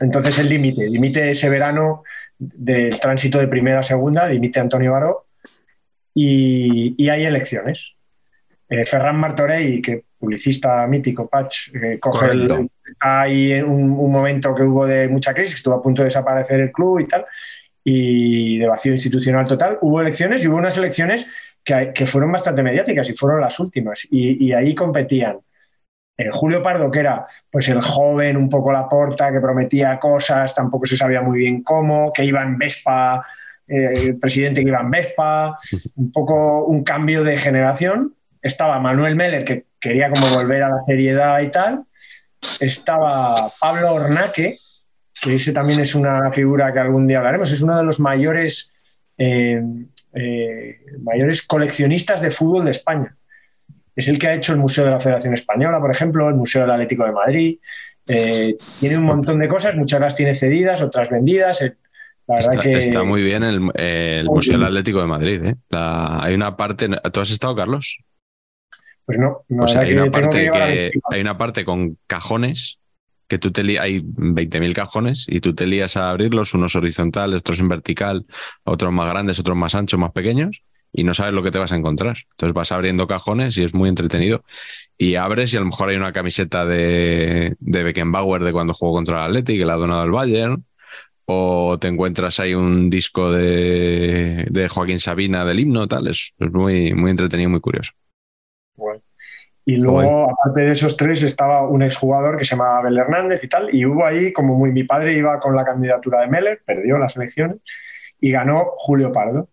Entonces 0.00 0.38
él 0.38 0.48
dimite, 0.48 0.84
dimite 0.86 1.30
ese 1.30 1.48
verano 1.48 2.02
del 2.38 3.00
tránsito 3.00 3.38
de 3.38 3.48
primera 3.48 3.80
a 3.80 3.82
segunda, 3.82 4.28
dimite 4.28 4.60
Antonio 4.60 4.92
Baró 4.92 5.26
y, 6.14 6.94
y 7.02 7.08
hay 7.08 7.24
elecciones. 7.24 7.94
Eh, 8.68 8.84
Ferran 8.84 9.16
Martorell, 9.18 9.80
que 9.80 10.04
publicista 10.18 10.86
mítico, 10.86 11.28
Patch, 11.28 11.68
eh, 11.74 11.98
coge 12.00 12.26
el, 12.32 12.70
hay 12.98 13.52
un, 13.54 13.90
un 13.92 14.12
momento 14.12 14.54
que 14.54 14.62
hubo 14.64 14.86
de 14.86 15.08
mucha 15.08 15.32
crisis, 15.34 15.54
que 15.54 15.58
estuvo 15.58 15.74
a 15.74 15.82
punto 15.82 16.02
de 16.02 16.06
desaparecer 16.06 16.60
el 16.60 16.72
club 16.72 17.00
y 17.00 17.06
tal, 17.06 17.24
y 17.84 18.58
de 18.58 18.66
vacío 18.66 18.92
institucional 18.92 19.46
total. 19.46 19.78
Hubo 19.80 20.00
elecciones 20.00 20.42
y 20.42 20.48
hubo 20.48 20.56
unas 20.56 20.76
elecciones 20.76 21.26
que, 21.66 21.92
que 21.92 22.06
fueron 22.06 22.32
bastante 22.32 22.62
mediáticas 22.62 23.10
y 23.10 23.14
fueron 23.14 23.42
las 23.42 23.60
últimas. 23.60 24.06
Y, 24.10 24.46
y 24.46 24.52
ahí 24.54 24.74
competían 24.74 25.40
eh, 26.16 26.30
Julio 26.32 26.62
Pardo, 26.62 26.90
que 26.90 27.00
era 27.00 27.26
pues 27.50 27.68
el 27.68 27.80
joven, 27.80 28.36
un 28.36 28.48
poco 28.48 28.72
la 28.72 28.88
porta, 28.88 29.30
que 29.30 29.40
prometía 29.40 29.98
cosas, 29.98 30.54
tampoco 30.54 30.86
se 30.86 30.96
sabía 30.96 31.20
muy 31.20 31.40
bien 31.40 31.62
cómo, 31.62 32.10
que 32.12 32.24
iba 32.24 32.42
en 32.42 32.56
Vespa, 32.56 33.26
eh, 33.68 33.90
el 33.94 34.18
presidente 34.18 34.62
que 34.62 34.68
iba 34.68 34.80
en 34.80 34.90
Vespa, 34.90 35.58
un 35.96 36.12
poco 36.12 36.64
un 36.64 36.82
cambio 36.84 37.22
de 37.22 37.36
generación. 37.36 38.14
Estaba 38.40 38.78
Manuel 38.78 39.16
Meller, 39.16 39.44
que 39.44 39.66
quería 39.80 40.10
como 40.10 40.28
volver 40.28 40.62
a 40.62 40.68
la 40.68 40.82
seriedad 40.86 41.40
y 41.40 41.50
tal. 41.50 41.82
Estaba 42.60 43.50
Pablo 43.60 43.92
Ornaque, 43.92 44.58
que 45.20 45.34
ese 45.34 45.52
también 45.52 45.80
es 45.80 45.94
una 45.94 46.30
figura 46.32 46.72
que 46.72 46.78
algún 46.78 47.06
día 47.06 47.18
hablaremos, 47.18 47.50
es 47.50 47.60
uno 47.60 47.76
de 47.76 47.84
los 47.84 47.98
mayores, 47.98 48.72
eh, 49.18 49.62
eh, 50.16 50.80
mayores 51.02 51.42
coleccionistas 51.42 52.20
de 52.22 52.30
fútbol 52.30 52.64
de 52.64 52.72
España. 52.72 53.16
Es 53.94 54.08
el 54.08 54.18
que 54.18 54.28
ha 54.28 54.34
hecho 54.34 54.52
el 54.52 54.58
Museo 54.58 54.84
de 54.84 54.90
la 54.90 55.00
Federación 55.00 55.34
Española, 55.34 55.80
por 55.80 55.90
ejemplo, 55.90 56.28
el 56.28 56.34
Museo 56.34 56.62
del 56.62 56.70
Atlético 56.72 57.04
de 57.04 57.12
Madrid. 57.12 57.58
Eh, 58.08 58.56
tiene 58.80 58.98
un 58.98 59.06
montón 59.06 59.38
de 59.38 59.48
cosas, 59.48 59.74
muchas 59.76 60.00
las 60.00 60.16
tiene 60.16 60.34
cedidas, 60.34 60.82
otras 60.82 61.10
vendidas. 61.10 61.62
Eh, 61.62 61.76
La 62.26 62.36
verdad 62.36 62.50
Está, 62.52 62.62
que 62.62 62.72
está 62.72 63.04
muy 63.04 63.22
bien 63.22 63.42
el, 63.44 63.60
Museo 63.60 64.58
del. 64.58 64.66
Atlético 64.66 65.00
de 65.00 65.06
Madrid. 65.06 65.44
¿eh? 65.44 65.54
La- 65.70 66.22
hay 66.22 66.34
una 66.34 66.56
parte. 66.56 66.88
¿Tú 67.12 67.20
has 67.20 67.30
estado, 67.30 67.54
Carlos? 67.54 67.98
pues 69.06 69.18
no, 69.18 69.44
no 69.48 69.58
Pues 69.58 69.76
hay 69.76 69.92
una, 69.94 70.10
parte 70.10 70.50
que, 70.50 70.90
hay 71.10 71.20
una 71.20 71.38
parte 71.38 71.64
con 71.64 71.96
cajones 72.08 72.80
que 73.28 73.38
tú 73.38 73.52
te 73.52 73.62
li- 73.64 73.76
hay 73.78 74.02
20.000 74.04 74.74
cajones 74.74 75.24
y 75.28 75.40
tú 75.40 75.54
te 75.54 75.66
lías 75.66 75.96
a 75.96 76.10
abrirlos, 76.10 76.54
unos 76.54 76.76
horizontales, 76.76 77.40
otros 77.40 77.60
en 77.60 77.68
vertical, 77.68 78.26
otros 78.64 78.92
más 78.92 79.08
grandes, 79.10 79.38
otros 79.40 79.56
más 79.56 79.74
anchos, 79.74 79.98
más 80.00 80.12
pequeños, 80.12 80.62
y 80.92 81.04
no 81.04 81.14
sabes 81.14 81.32
lo 81.34 81.42
que 81.42 81.50
te 81.50 81.58
vas 81.58 81.72
a 81.72 81.76
encontrar. 81.76 82.16
Entonces 82.32 82.54
vas 82.54 82.72
abriendo 82.72 83.06
cajones 83.06 83.58
y 83.58 83.64
es 83.64 83.74
muy 83.74 83.88
entretenido. 83.88 84.44
Y 84.98 85.16
abres 85.16 85.52
y 85.54 85.56
a 85.58 85.60
lo 85.60 85.66
mejor 85.66 85.90
hay 85.90 85.96
una 85.96 86.12
camiseta 86.12 86.64
de, 86.66 87.56
de 87.60 87.82
Beckenbauer 87.82 88.42
de 88.44 88.52
cuando 88.52 88.74
jugó 88.74 88.94
contra 88.94 89.18
el 89.20 89.24
Atleti, 89.30 89.58
que 89.58 89.64
la 89.66 89.74
ha 89.74 89.76
donado 89.76 90.02
al 90.02 90.10
Bayern, 90.10 90.64
o 91.26 91.78
te 91.80 91.88
encuentras 91.88 92.40
ahí 92.40 92.54
un 92.54 92.90
disco 92.90 93.32
de, 93.32 94.46
de 94.50 94.68
Joaquín 94.68 95.00
Sabina 95.00 95.44
del 95.44 95.60
himno, 95.60 95.88
tal. 95.88 96.08
Es, 96.08 96.32
es 96.38 96.52
muy, 96.52 96.94
muy 96.94 97.10
entretenido 97.10 97.50
muy 97.50 97.60
curioso. 97.60 97.92
Bueno. 98.76 99.02
Y 99.68 99.78
luego, 99.78 100.30
aparte 100.30 100.60
de 100.60 100.72
esos 100.72 100.96
tres, 100.96 101.24
estaba 101.24 101.68
un 101.68 101.82
exjugador 101.82 102.36
que 102.38 102.44
se 102.44 102.52
llamaba 102.54 102.78
Abel 102.78 102.98
Hernández 102.98 103.42
y 103.42 103.48
tal. 103.48 103.74
Y 103.74 103.84
hubo 103.84 104.06
ahí, 104.06 104.32
como 104.32 104.54
muy, 104.54 104.70
mi 104.70 104.84
padre 104.84 105.14
iba 105.14 105.40
con 105.40 105.56
la 105.56 105.64
candidatura 105.64 106.20
de 106.20 106.28
Meller, 106.28 106.62
perdió 106.64 106.98
las 106.98 107.16
elecciones 107.16 107.56
y 108.20 108.30
ganó 108.30 108.74
Julio 108.76 109.10
Pardo. 109.10 109.48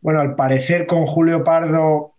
Bueno, 0.00 0.20
al 0.20 0.34
parecer 0.34 0.86
con 0.86 1.06
Julio 1.06 1.44
Pardo 1.44 2.14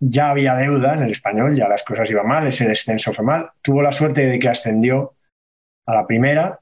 ya 0.00 0.30
había 0.30 0.54
deuda 0.54 0.94
en 0.94 1.02
el 1.02 1.10
español, 1.10 1.54
ya 1.54 1.68
las 1.68 1.84
cosas 1.84 2.10
iban 2.10 2.26
mal, 2.26 2.46
ese 2.46 2.66
descenso 2.66 3.12
fue 3.12 3.26
mal. 3.26 3.50
Tuvo 3.60 3.82
la 3.82 3.92
suerte 3.92 4.26
de 4.26 4.38
que 4.38 4.48
ascendió 4.48 5.16
a 5.84 5.94
la 5.96 6.06
primera. 6.06 6.60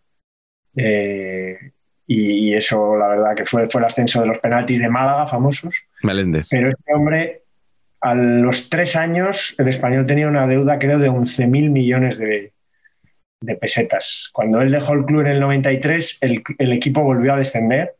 Eh, 0.74 1.59
y, 2.09 2.55
eso, 2.55 2.97
la 2.97 3.07
verdad, 3.07 3.37
que 3.37 3.45
fue, 3.45 3.68
fue 3.68 3.80
el 3.80 3.87
ascenso 3.87 4.20
de 4.20 4.26
los 4.26 4.39
penaltis 4.41 4.80
de 4.80 4.89
Málaga, 4.89 5.28
famosos. 5.28 5.76
Meléndez. 6.03 6.49
Pero 6.51 6.70
este 6.70 6.93
hombre, 6.93 7.43
a 8.11 8.15
los 8.15 8.69
tres 8.69 8.97
años, 8.97 9.55
el 9.59 9.69
español 9.69 10.07
tenía 10.07 10.29
una 10.29 10.47
deuda, 10.47 10.79
creo, 10.79 10.99
de 10.99 11.11
11.000 11.11 11.71
millones 11.71 12.19
de, 12.19 12.53
pesetas. 13.61 14.31
Cuando 14.33 14.61
él 14.61 14.73
dejó 14.73 14.95
el 14.95 15.05
club 15.05 15.21
en 15.23 15.29
el 15.29 15.41
93, 15.41 16.19
el, 16.21 16.43
el 16.59 16.73
equipo 16.73 17.03
volvió 17.03 17.35
a 17.35 17.39
descender. 17.39 17.95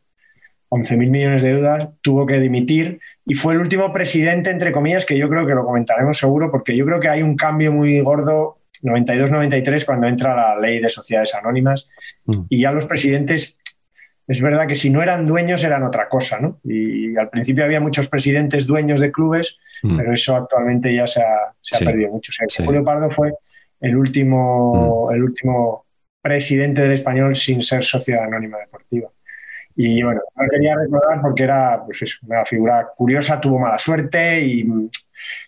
11.000 0.69 1.09
millones 1.09 1.43
de 1.43 1.53
deudas, 1.53 1.89
tuvo 2.01 2.25
que 2.25 2.39
dimitir 2.39 2.99
y 3.25 3.33
fue 3.33 3.53
el 3.53 3.59
último 3.59 3.91
presidente, 3.93 4.49
entre 4.49 4.71
comillas, 4.71 5.05
que 5.05 5.17
yo 5.17 5.29
creo 5.29 5.45
que 5.45 5.53
lo 5.53 5.65
comentaremos 5.65 6.17
seguro, 6.17 6.51
porque 6.51 6.75
yo 6.75 6.85
creo 6.85 6.99
que 6.99 7.09
hay 7.09 7.21
un 7.21 7.35
cambio 7.35 7.71
muy 7.71 7.99
gordo 8.01 8.59
92-93 8.83 9.85
cuando 9.85 10.07
entra 10.07 10.35
la 10.35 10.59
ley 10.59 10.79
de 10.79 10.89
sociedades 10.89 11.33
anónimas 11.35 11.87
mm. 12.25 12.45
y 12.49 12.61
ya 12.61 12.71
los 12.71 12.85
presidentes 12.85 13.56
es 14.27 14.41
verdad 14.41 14.67
que 14.67 14.75
si 14.75 14.89
no 14.89 15.01
eran 15.01 15.25
dueños 15.25 15.63
eran 15.63 15.83
otra 15.83 16.09
cosa, 16.09 16.39
¿no? 16.39 16.59
Y 16.65 17.15
al 17.15 17.29
principio 17.29 17.63
había 17.63 17.79
muchos 17.79 18.09
presidentes 18.09 18.67
dueños 18.67 18.99
de 18.99 19.11
clubes, 19.11 19.57
mm. 19.83 19.97
pero 19.97 20.13
eso 20.13 20.35
actualmente 20.35 20.93
ya 20.93 21.07
se 21.07 21.21
ha, 21.21 21.79
perdido 21.79 22.11
mucho. 22.11 22.33
Julio 22.63 22.83
Pardo 22.83 23.09
fue 23.09 23.33
el 23.79 23.95
último, 23.95 25.07
mm. 25.09 25.15
el 25.15 25.23
último 25.23 25.85
presidente 26.21 26.81
del 26.81 26.91
español 26.91 27.35
sin 27.35 27.63
ser 27.63 27.85
sociedad 27.85 28.25
anónima 28.25 28.57
deportiva. 28.57 29.09
Y 29.77 30.03
bueno, 30.03 30.21
no 30.35 30.45
quería 30.49 30.75
recordar 30.75 31.21
porque 31.21 31.43
era 31.43 31.83
pues 31.85 32.19
una 32.23 32.43
figura 32.43 32.89
curiosa, 32.97 33.39
tuvo 33.39 33.59
mala 33.59 33.77
suerte 33.77 34.41
y 34.41 34.67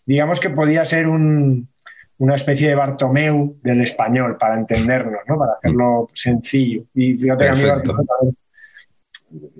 digamos 0.06 0.40
que 0.40 0.52
podía 0.52 0.86
ser 0.86 1.08
una 1.08 2.36
especie 2.36 2.70
de 2.70 2.76
Bartomeu 2.76 3.58
del 3.62 3.82
español 3.82 4.38
para 4.38 4.54
entendernos, 4.54 5.22
¿no? 5.28 5.38
para 5.38 5.54
hacerlo 5.54 6.10
sencillo. 6.14 6.84
Y 6.94 7.16
fíjate 7.16 7.44
que 7.44 7.50
a 7.50 7.54
mí 7.54 7.62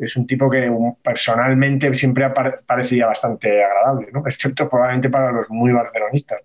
es 0.02 0.16
un 0.16 0.28
tipo 0.28 0.50
que 0.50 0.72
personalmente 1.04 1.94
siempre 1.94 2.26
ha 2.26 2.34
parecido 2.34 3.08
bastante 3.08 3.64
agradable, 3.64 4.10
¿no? 4.14 4.24
excepto 4.26 4.70
probablemente 4.70 5.10
para 5.10 5.32
los 5.32 5.50
muy 5.50 5.72
barcelonistas. 5.72 6.40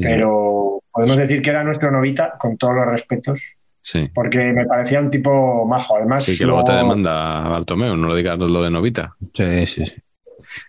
Pero, 0.00 0.82
podemos 0.92 1.16
decir 1.16 1.42
que 1.42 1.50
era 1.50 1.64
nuestro 1.64 1.90
novita, 1.90 2.34
con 2.38 2.56
todos 2.56 2.74
los 2.76 2.86
respetos. 2.86 3.40
Sí. 3.82 4.08
Porque 4.14 4.52
me 4.52 4.66
parecía 4.66 5.00
un 5.00 5.10
tipo 5.10 5.64
majo, 5.66 5.96
además. 5.96 6.24
Sí, 6.24 6.36
que 6.36 6.44
luego, 6.44 6.62
te 6.62 6.74
demanda 6.74 7.48
Bartomeu, 7.48 7.96
no 7.96 8.08
lo 8.08 8.14
digas 8.14 8.38
lo 8.38 8.62
de 8.62 8.70
novita. 8.70 9.16
Sí, 9.34 9.66
sí, 9.66 9.86
sí. 9.86 9.94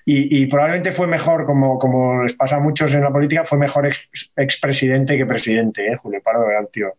Y, 0.05 0.45
probablemente 0.45 0.91
fue 0.91 1.07
mejor, 1.07 1.45
como, 1.45 1.79
como 1.79 2.23
les 2.23 2.35
pasa 2.35 2.57
a 2.57 2.59
muchos 2.59 2.93
en 2.93 3.01
la 3.01 3.11
política, 3.11 3.43
fue 3.43 3.57
mejor 3.57 3.89
expresidente 4.35 5.17
que 5.17 5.25
presidente. 5.25 5.87
¿eh? 5.87 5.97
Julio 5.97 6.21
Pardo 6.23 6.49
era 6.49 6.61
un 6.61 6.67
tío, 6.67 6.93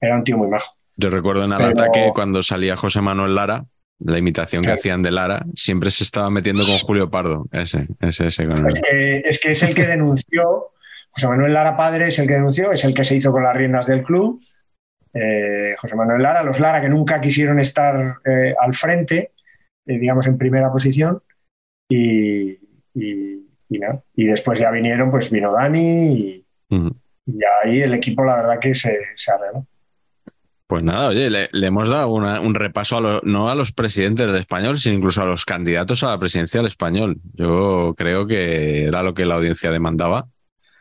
era 0.00 0.16
un 0.16 0.24
tío 0.24 0.36
muy 0.36 0.48
majo. 0.48 0.75
Yo 0.96 1.10
recuerdo 1.10 1.44
en 1.44 1.52
el 1.52 1.62
ataque 1.62 2.10
cuando 2.14 2.42
salía 2.42 2.76
José 2.76 3.02
Manuel 3.02 3.34
Lara, 3.34 3.64
la 3.98 4.18
imitación 4.18 4.62
que 4.62 4.72
hacían 4.72 5.02
de 5.02 5.10
Lara, 5.10 5.44
siempre 5.54 5.90
se 5.90 6.04
estaba 6.04 6.30
metiendo 6.30 6.64
con 6.64 6.78
Julio 6.78 7.10
Pardo. 7.10 7.46
Ese, 7.52 7.86
ese, 8.00 8.26
ese 8.26 8.44
es, 9.24 9.40
que, 9.40 9.52
es, 9.52 9.62
el 9.62 9.74
que 9.74 9.86
denunció, 9.86 10.72
José 11.10 11.28
Manuel 11.28 11.54
Lara 11.54 11.76
padre 11.76 12.08
es 12.08 12.18
el 12.18 12.26
que 12.26 12.34
denunció, 12.34 12.72
es 12.72 12.84
el 12.84 12.94
que 12.94 13.04
se 13.04 13.16
hizo 13.16 13.32
con 13.32 13.42
las 13.42 13.56
riendas 13.56 13.86
del 13.86 14.02
club. 14.02 14.40
Eh, 15.14 15.74
José 15.78 15.94
Manuel 15.94 16.22
Lara, 16.22 16.42
los 16.42 16.60
Lara 16.60 16.80
que 16.80 16.88
nunca 16.88 17.20
quisieron 17.20 17.58
estar 17.58 18.18
eh, 18.24 18.54
al 18.58 18.74
frente, 18.74 19.32
eh, 19.86 19.98
digamos 19.98 20.26
en 20.26 20.36
primera 20.36 20.70
posición, 20.70 21.22
y, 21.88 22.50
y, 22.94 23.46
y, 23.68 24.26
después 24.26 24.58
ya 24.58 24.70
vinieron, 24.70 25.10
pues 25.10 25.30
vino 25.30 25.52
Dani 25.52 26.12
y, 26.12 26.46
ahí 27.64 27.80
el 27.80 27.94
equipo 27.94 28.24
la 28.24 28.36
verdad 28.36 28.58
que 28.58 28.74
se, 28.74 28.98
se 29.16 29.32
arregló. 29.32 29.66
Pues 30.66 30.82
nada, 30.82 31.08
oye, 31.08 31.30
le, 31.30 31.48
hemos 31.52 31.88
dado 31.88 32.10
un 32.10 32.54
repaso 32.54 32.98
a 32.98 33.20
no 33.22 33.48
a 33.48 33.54
los 33.54 33.70
presidentes 33.70 34.26
del 34.26 34.36
español, 34.36 34.78
sino 34.78 34.96
incluso 34.96 35.22
a 35.22 35.24
los 35.24 35.44
candidatos 35.44 36.02
a 36.02 36.08
la 36.08 36.18
presidencia 36.18 36.58
del 36.58 36.66
español. 36.66 37.18
Yo 37.34 37.94
creo 37.96 38.26
que 38.26 38.84
era 38.84 39.04
lo 39.04 39.14
que 39.14 39.26
la 39.26 39.36
audiencia 39.36 39.70
demandaba. 39.70 40.26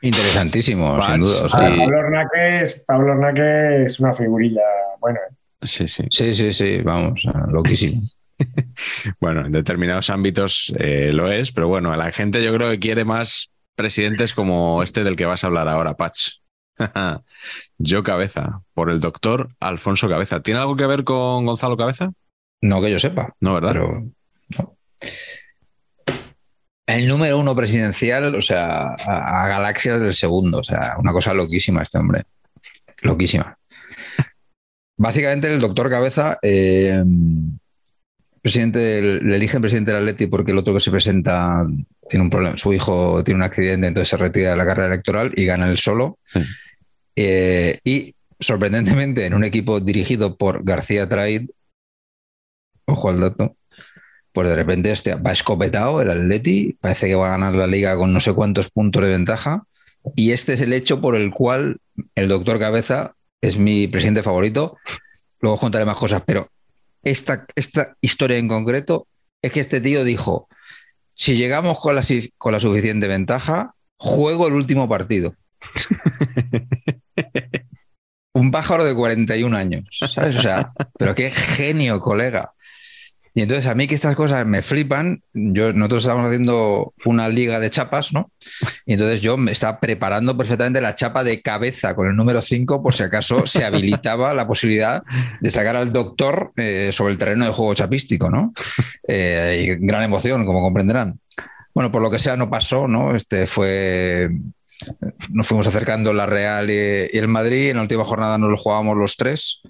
Interesantísimo, 0.02 1.00
sin 1.04 1.22
duda. 1.22 1.50
Pablo, 1.50 3.12
Ornaque 3.12 3.84
es, 3.84 4.00
una 4.00 4.14
figurilla 4.14 4.62
buena. 5.00 5.20
¿eh? 5.20 5.36
Sí, 5.62 5.88
sí. 5.88 6.04
Sí, 6.10 6.34
sí, 6.34 6.52
sí, 6.52 6.82
vamos, 6.84 7.28
loquísimo. 7.52 8.02
bueno, 9.20 9.46
en 9.46 9.52
determinados 9.52 10.10
ámbitos 10.10 10.74
eh, 10.80 11.12
lo 11.14 11.32
es, 11.32 11.52
pero 11.52 11.68
bueno, 11.68 11.96
la 11.96 12.12
gente 12.12 12.44
yo 12.44 12.54
creo 12.56 12.72
que 12.72 12.80
quiere 12.80 13.06
más 13.06 13.52
presidentes 13.76 14.34
como 14.34 14.82
este 14.82 15.04
del 15.04 15.16
que 15.16 15.26
vas 15.26 15.44
a 15.44 15.48
hablar 15.48 15.68
ahora, 15.68 15.96
Patch. 15.96 16.40
Yo 17.78 18.04
Cabeza, 18.04 18.62
por 18.74 18.90
el 18.90 19.00
doctor 19.00 19.50
Alfonso 19.60 20.10
Cabeza. 20.10 20.42
¿Tiene 20.42 20.60
algo 20.60 20.76
que 20.76 20.86
ver 20.86 21.04
con 21.04 21.46
Gonzalo 21.46 21.78
Cabeza? 21.78 22.12
No 22.62 22.82
que 22.82 22.92
yo 22.92 23.00
sepa. 23.00 23.36
No, 23.40 23.54
¿verdad? 23.54 23.76
El 26.88 27.08
número 27.08 27.40
uno 27.40 27.56
presidencial, 27.56 28.34
o 28.36 28.42
sea, 28.42 28.94
a, 28.94 29.48
galaxias 29.48 30.02
del 30.02 30.14
segundo. 30.14 30.60
O 30.60 30.64
sea, 30.64 30.96
una 30.98 31.12
cosa 31.12 31.34
loquísima 31.34 31.84
este 31.84 31.98
hombre. 31.98 32.24
Loquísima. 33.02 33.58
Básicamente 34.98 35.54
el 35.54 35.60
doctor 35.60 35.90
Cabeza, 35.90 36.40
eh, 36.42 37.04
presidente, 38.42 39.02
le 39.02 39.36
eligen 39.36 39.62
presidente 39.62 39.92
del 39.92 40.02
Atleti 40.02 40.28
porque 40.28 40.52
el 40.52 40.58
otro 40.58 40.74
que 40.74 40.80
se 40.80 40.92
presenta 40.92 41.66
tiene 42.10 42.24
un 42.24 42.30
problema, 42.30 42.58
su 42.58 42.74
hijo 42.74 43.24
tiene 43.24 43.40
un 43.40 43.44
accidente, 43.44 43.88
entonces 43.88 44.10
se 44.10 44.18
retira 44.18 44.52
de 44.52 44.58
la 44.58 44.66
carrera 44.66 44.94
electoral 44.94 45.34
y 45.36 45.46
gana 45.46 45.70
él 45.70 45.78
solo. 45.78 46.20
Eh, 47.16 47.80
y 47.84 48.16
sorprendentemente, 48.40 49.26
en 49.26 49.34
un 49.34 49.44
equipo 49.44 49.80
dirigido 49.80 50.38
por 50.38 50.64
García 50.64 51.08
Traid, 51.08 51.50
ojo 52.86 53.10
al 53.10 53.20
dato, 53.20 53.56
pues 54.32 54.50
de 54.50 54.56
repente 54.56 54.92
este 54.92 55.16
va 55.16 55.32
escopetado 55.32 56.02
el 56.02 56.12
Atleti, 56.12 56.78
parece 56.80 57.08
que 57.08 57.16
va 57.16 57.28
a 57.28 57.38
ganar 57.38 57.54
la 57.54 57.68
liga 57.68 57.96
con 57.96 58.14
no 58.14 58.20
sé 58.20 58.34
cuántos 58.34 58.70
puntos 58.70 59.02
de 59.02 59.10
ventaja. 59.10 59.64
Y 60.16 60.32
este 60.32 60.54
es 60.54 60.62
el 60.62 60.74
hecho 60.74 61.02
por 61.02 61.16
el 61.16 61.32
cual 61.32 61.78
el 62.14 62.28
doctor 62.28 62.60
Cabeza 62.60 63.16
es 63.42 63.58
mi 63.58 63.88
presidente 63.88 64.24
favorito. 64.24 64.78
Luego 65.40 65.58
contaré 65.58 65.86
más 65.86 65.98
cosas, 65.98 66.22
pero 66.26 66.50
esta, 67.02 67.46
esta 67.56 67.96
historia 68.02 68.38
en 68.38 68.48
concreto 68.48 69.08
es 69.42 69.52
que 69.52 69.62
este 69.62 69.80
tío 69.80 70.04
dijo, 70.04 70.48
si 71.16 71.36
llegamos 71.36 71.80
con 71.80 71.96
la, 71.96 72.04
con 72.38 72.52
la 72.52 72.60
suficiente 72.60 73.08
ventaja, 73.08 73.74
juego 73.98 74.48
el 74.48 74.54
último 74.54 74.88
partido. 74.88 75.34
Un 78.34 78.52
pájaro 78.52 78.84
de 78.84 78.94
41 78.94 79.56
años, 79.56 79.88
¿sabes? 80.10 80.36
O 80.36 80.42
sea, 80.42 80.74
pero 81.00 81.16
qué 81.16 81.32
genio, 81.32 82.02
colega. 82.02 82.54
Y 83.38 83.42
entonces 83.42 83.68
a 83.68 83.76
mí 83.76 83.86
que 83.86 83.96
estas 83.96 84.16
cosas 84.16 84.46
me 84.46 84.62
flipan, 84.62 85.22
yo, 85.34 85.74
nosotros 85.74 86.04
estamos 86.04 86.26
haciendo 86.26 86.94
una 87.04 87.28
liga 87.28 87.60
de 87.60 87.70
chapas, 87.70 88.14
¿no? 88.14 88.32
Y 88.86 88.94
entonces 88.94 89.22
yo 89.22 89.36
me 89.36 89.52
estaba 89.52 89.82
preparando 89.82 90.38
perfectamente 90.38 90.80
la 90.80 90.96
chapa 90.96 91.22
de 91.26 91.42
cabeza 91.42 91.96
con 91.96 92.08
el 92.08 92.16
número 92.16 92.40
5 92.40 92.82
por 92.82 92.94
si 92.94 93.04
acaso 93.04 93.46
se 93.46 93.66
habilitaba 93.66 94.34
la 94.34 94.48
posibilidad 94.48 95.04
de 95.42 95.50
sacar 95.50 95.76
al 95.76 95.92
doctor 95.92 96.54
eh, 96.56 96.92
sobre 96.94 97.12
el 97.12 97.20
terreno 97.20 97.46
de 97.46 97.52
juego 97.52 97.74
chapístico, 97.74 98.30
¿no? 98.30 98.54
Eh, 99.06 99.66
y 99.80 99.86
gran 99.86 100.04
emoción, 100.04 100.46
como 100.46 100.62
comprenderán. 100.62 101.20
Bueno, 101.74 101.92
por 101.92 102.02
lo 102.02 102.10
que 102.10 102.20
sea 102.20 102.38
no 102.38 102.50
pasó, 102.50 102.88
¿no? 102.88 103.14
Este 103.14 103.48
fue 103.48 104.30
nos 105.30 105.48
fuimos 105.48 105.68
acercando 105.68 106.14
la 106.14 106.26
Real 106.26 106.70
y, 106.70 106.74
el 107.18 107.28
Madrid. 107.28 107.70
En 107.70 107.78
la 107.78 107.84
última 107.84 108.06
jornada 108.06 108.38
nos 108.38 108.50
lo 108.50 108.58
jugábamos 108.58 108.98
los 108.98 109.18
tres. 109.18 109.62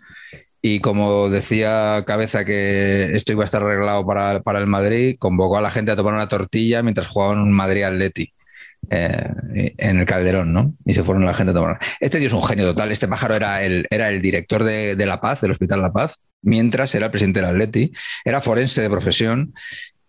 Y 0.67 0.79
como 0.79 1.29
decía 1.29 2.03
Cabeza 2.07 2.43
que 2.43 3.11
esto 3.13 3.31
iba 3.31 3.43
a 3.43 3.45
estar 3.45 3.61
arreglado 3.61 4.03
para, 4.03 4.57
el 4.57 4.65
Madrid, 4.65 5.15
convocó 5.19 5.59
a 5.59 5.61
la 5.61 5.69
gente 5.69 5.91
a 5.91 5.95
tomar 5.95 6.15
una 6.15 6.27
tortilla 6.27 6.81
mientras 6.81 7.05
jugaban 7.05 7.37
un 7.37 7.51
Madrid-Atleti. 7.51 8.33
Eh, 8.89 9.73
en 9.77 9.99
el 9.99 10.07
Calderón, 10.07 10.53
¿no? 10.53 10.73
Y 10.83 10.95
se 10.95 11.03
fueron 11.03 11.23
la 11.23 11.35
gente 11.35 11.51
a 11.51 11.53
tomar. 11.53 11.77
Este 11.99 12.17
tío 12.17 12.25
es 12.25 12.33
un 12.33 12.41
genio 12.41 12.65
total. 12.65 12.91
Este 12.91 13.07
pájaro 13.07 13.35
era 13.35 13.61
el, 13.61 13.85
era 13.91 14.09
el 14.09 14.23
director 14.23 14.63
de, 14.63 14.95
La 15.05 15.21
Paz, 15.21 15.41
del 15.41 15.51
Hospital 15.51 15.83
La 15.83 15.93
Paz, 15.93 16.15
mientras 16.41 16.95
era 16.95 17.05
el 17.05 17.11
presidente 17.11 17.41
del 17.41 17.49
Atleti. 17.49 17.91
Era 18.23 18.41
forense 18.41 18.81
de 18.81 18.89
profesión. 18.89 19.53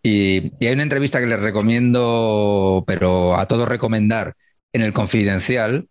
Y, 0.02 0.52
y 0.58 0.68
hay 0.68 0.72
una 0.72 0.84
entrevista 0.84 1.20
que 1.20 1.26
les 1.26 1.40
recomiendo, 1.40 2.82
pero 2.86 3.36
a 3.36 3.44
todos 3.44 3.68
recomendar, 3.68 4.36
en 4.72 4.80
el 4.80 4.94
Confidencial, 4.94 5.86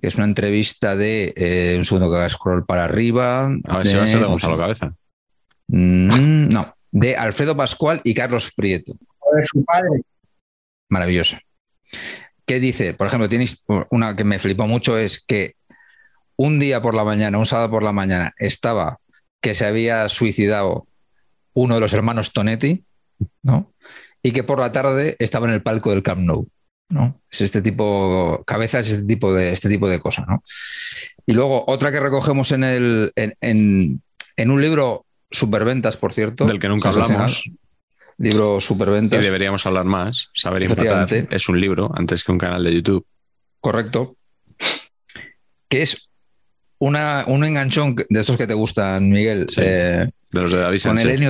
es 0.00 0.16
una 0.16 0.24
entrevista 0.24 0.96
de 0.96 1.32
eh, 1.36 1.74
un 1.76 1.84
segundo 1.84 2.10
que 2.10 2.16
haga 2.16 2.30
scroll 2.30 2.64
para 2.64 2.84
arriba. 2.84 3.46
A 3.64 3.76
ver 3.78 3.86
si 3.86 3.96
va 3.96 4.04
a 4.04 4.06
ser 4.06 4.20
de 4.20 4.26
Gonzalo 4.26 4.56
Cabeza. 4.56 4.94
Mm, 5.68 6.48
no, 6.48 6.74
de 6.90 7.16
Alfredo 7.16 7.56
Pascual 7.56 8.00
y 8.04 8.14
Carlos 8.14 8.52
Prieto. 8.56 8.92
De 8.92 9.44
su 9.44 9.64
padre. 9.64 10.02
Maravillosa. 10.88 11.40
que 12.44 12.60
dice, 12.60 12.92
por 12.94 13.06
ejemplo, 13.06 13.28
tienes 13.28 13.64
una 13.90 14.16
que 14.16 14.24
me 14.24 14.38
flipó 14.38 14.66
mucho, 14.66 14.98
es 14.98 15.22
que 15.24 15.54
un 16.36 16.58
día 16.58 16.82
por 16.82 16.94
la 16.94 17.04
mañana, 17.04 17.38
un 17.38 17.46
sábado 17.46 17.70
por 17.70 17.82
la 17.82 17.92
mañana, 17.92 18.34
estaba 18.36 18.98
que 19.40 19.54
se 19.54 19.64
había 19.64 20.08
suicidado 20.08 20.86
uno 21.54 21.74
de 21.74 21.80
los 21.80 21.92
hermanos 21.92 22.32
Tonetti, 22.32 22.84
¿no? 23.42 23.72
Y 24.22 24.32
que 24.32 24.44
por 24.44 24.58
la 24.58 24.72
tarde 24.72 25.16
estaba 25.18 25.46
en 25.46 25.52
el 25.52 25.62
palco 25.62 25.90
del 25.90 26.02
Camp 26.02 26.20
Nou. 26.20 26.48
¿No? 26.92 27.20
Es 27.30 27.40
este 27.40 27.62
tipo, 27.62 28.42
cabezas, 28.46 28.88
este 28.88 29.06
tipo 29.06 29.32
de, 29.34 29.52
este 29.52 29.68
tipo 29.68 29.88
de 29.88 29.98
cosas, 29.98 30.26
¿no? 30.28 30.42
Y 31.26 31.32
luego, 31.32 31.64
otra 31.66 31.90
que 31.90 32.00
recogemos 32.00 32.52
en, 32.52 32.64
el, 32.64 33.12
en, 33.16 34.02
en, 34.36 34.50
un 34.50 34.60
libro 34.60 35.06
superventas, 35.30 35.96
por 35.96 36.12
cierto. 36.12 36.44
Del 36.44 36.60
que 36.60 36.68
nunca 36.68 36.90
hablamos. 36.90 37.50
Libro 38.18 38.60
superventas. 38.60 39.18
Y 39.18 39.22
deberíamos 39.22 39.64
hablar 39.64 39.84
más. 39.84 40.28
Saber 40.34 40.64
empatar 40.64 41.28
es 41.30 41.48
un 41.48 41.60
libro 41.60 41.90
antes 41.94 42.22
que 42.22 42.32
un 42.32 42.38
canal 42.38 42.62
de 42.62 42.74
YouTube. 42.74 43.06
Correcto. 43.60 44.16
Que 45.68 45.82
es 45.82 46.10
una, 46.78 47.24
un 47.26 47.44
enganchón 47.44 47.96
de 47.96 48.20
estos 48.20 48.36
que 48.36 48.46
te 48.46 48.54
gustan, 48.54 49.08
Miguel. 49.08 49.46
Eh, 49.56 50.08
de 50.30 50.40
los 50.40 50.52
de 50.52 50.58
David 50.58 50.78
Sánchez. 50.78 51.20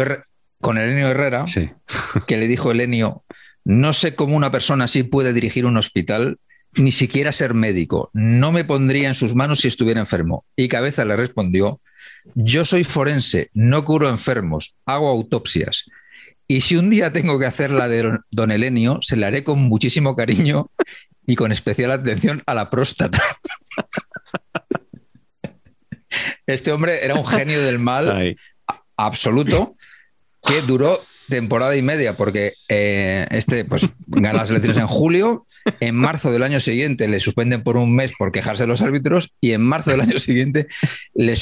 Con 0.60 0.78
Elenio, 0.78 1.08
Herrera, 1.08 1.46
sí. 1.46 1.70
que 2.26 2.36
le 2.36 2.46
dijo 2.46 2.70
Elenio, 2.70 3.24
no 3.64 3.92
sé 3.92 4.14
cómo 4.14 4.36
una 4.36 4.52
persona 4.52 4.84
así 4.84 5.02
puede 5.02 5.32
dirigir 5.32 5.66
un 5.66 5.76
hospital, 5.76 6.38
ni 6.74 6.92
siquiera 6.92 7.32
ser 7.32 7.54
médico. 7.54 8.10
No 8.12 8.52
me 8.52 8.64
pondría 8.64 9.08
en 9.08 9.14
sus 9.14 9.34
manos 9.34 9.60
si 9.60 9.68
estuviera 9.68 10.00
enfermo. 10.00 10.44
Y 10.56 10.68
Cabeza 10.68 11.04
le 11.04 11.16
respondió, 11.16 11.80
yo 12.34 12.64
soy 12.64 12.84
forense, 12.84 13.50
no 13.52 13.84
curo 13.84 14.08
enfermos, 14.08 14.76
hago 14.86 15.08
autopsias. 15.08 15.90
Y 16.48 16.62
si 16.62 16.76
un 16.76 16.90
día 16.90 17.12
tengo 17.12 17.38
que 17.38 17.46
hacer 17.46 17.70
la 17.70 17.88
de 17.88 18.18
don 18.30 18.50
Elenio, 18.50 18.98
se 19.02 19.16
la 19.16 19.28
haré 19.28 19.44
con 19.44 19.60
muchísimo 19.60 20.16
cariño 20.16 20.70
y 21.26 21.36
con 21.36 21.52
especial 21.52 21.90
atención 21.92 22.42
a 22.46 22.54
la 22.54 22.70
próstata. 22.70 23.22
Este 26.46 26.72
hombre 26.72 27.04
era 27.04 27.14
un 27.14 27.24
genio 27.24 27.62
del 27.62 27.78
mal 27.78 28.36
absoluto 28.96 29.76
que 30.46 30.60
duró 30.60 31.00
temporada 31.32 31.74
y 31.74 31.80
media, 31.80 32.12
porque 32.12 32.52
eh, 32.68 33.26
este 33.30 33.64
pues, 33.64 33.88
gana 34.06 34.34
las 34.34 34.50
elecciones 34.50 34.76
en 34.76 34.86
julio, 34.86 35.46
en 35.80 35.94
marzo 35.94 36.30
del 36.30 36.42
año 36.42 36.60
siguiente 36.60 37.08
le 37.08 37.18
suspenden 37.20 37.62
por 37.62 37.78
un 37.78 37.96
mes 37.96 38.12
por 38.18 38.32
quejarse 38.32 38.64
de 38.64 38.66
los 38.66 38.82
árbitros 38.82 39.32
y 39.40 39.52
en 39.52 39.62
marzo 39.62 39.92
del 39.92 40.02
año 40.02 40.18
siguiente 40.18 40.66
le, 41.14 41.34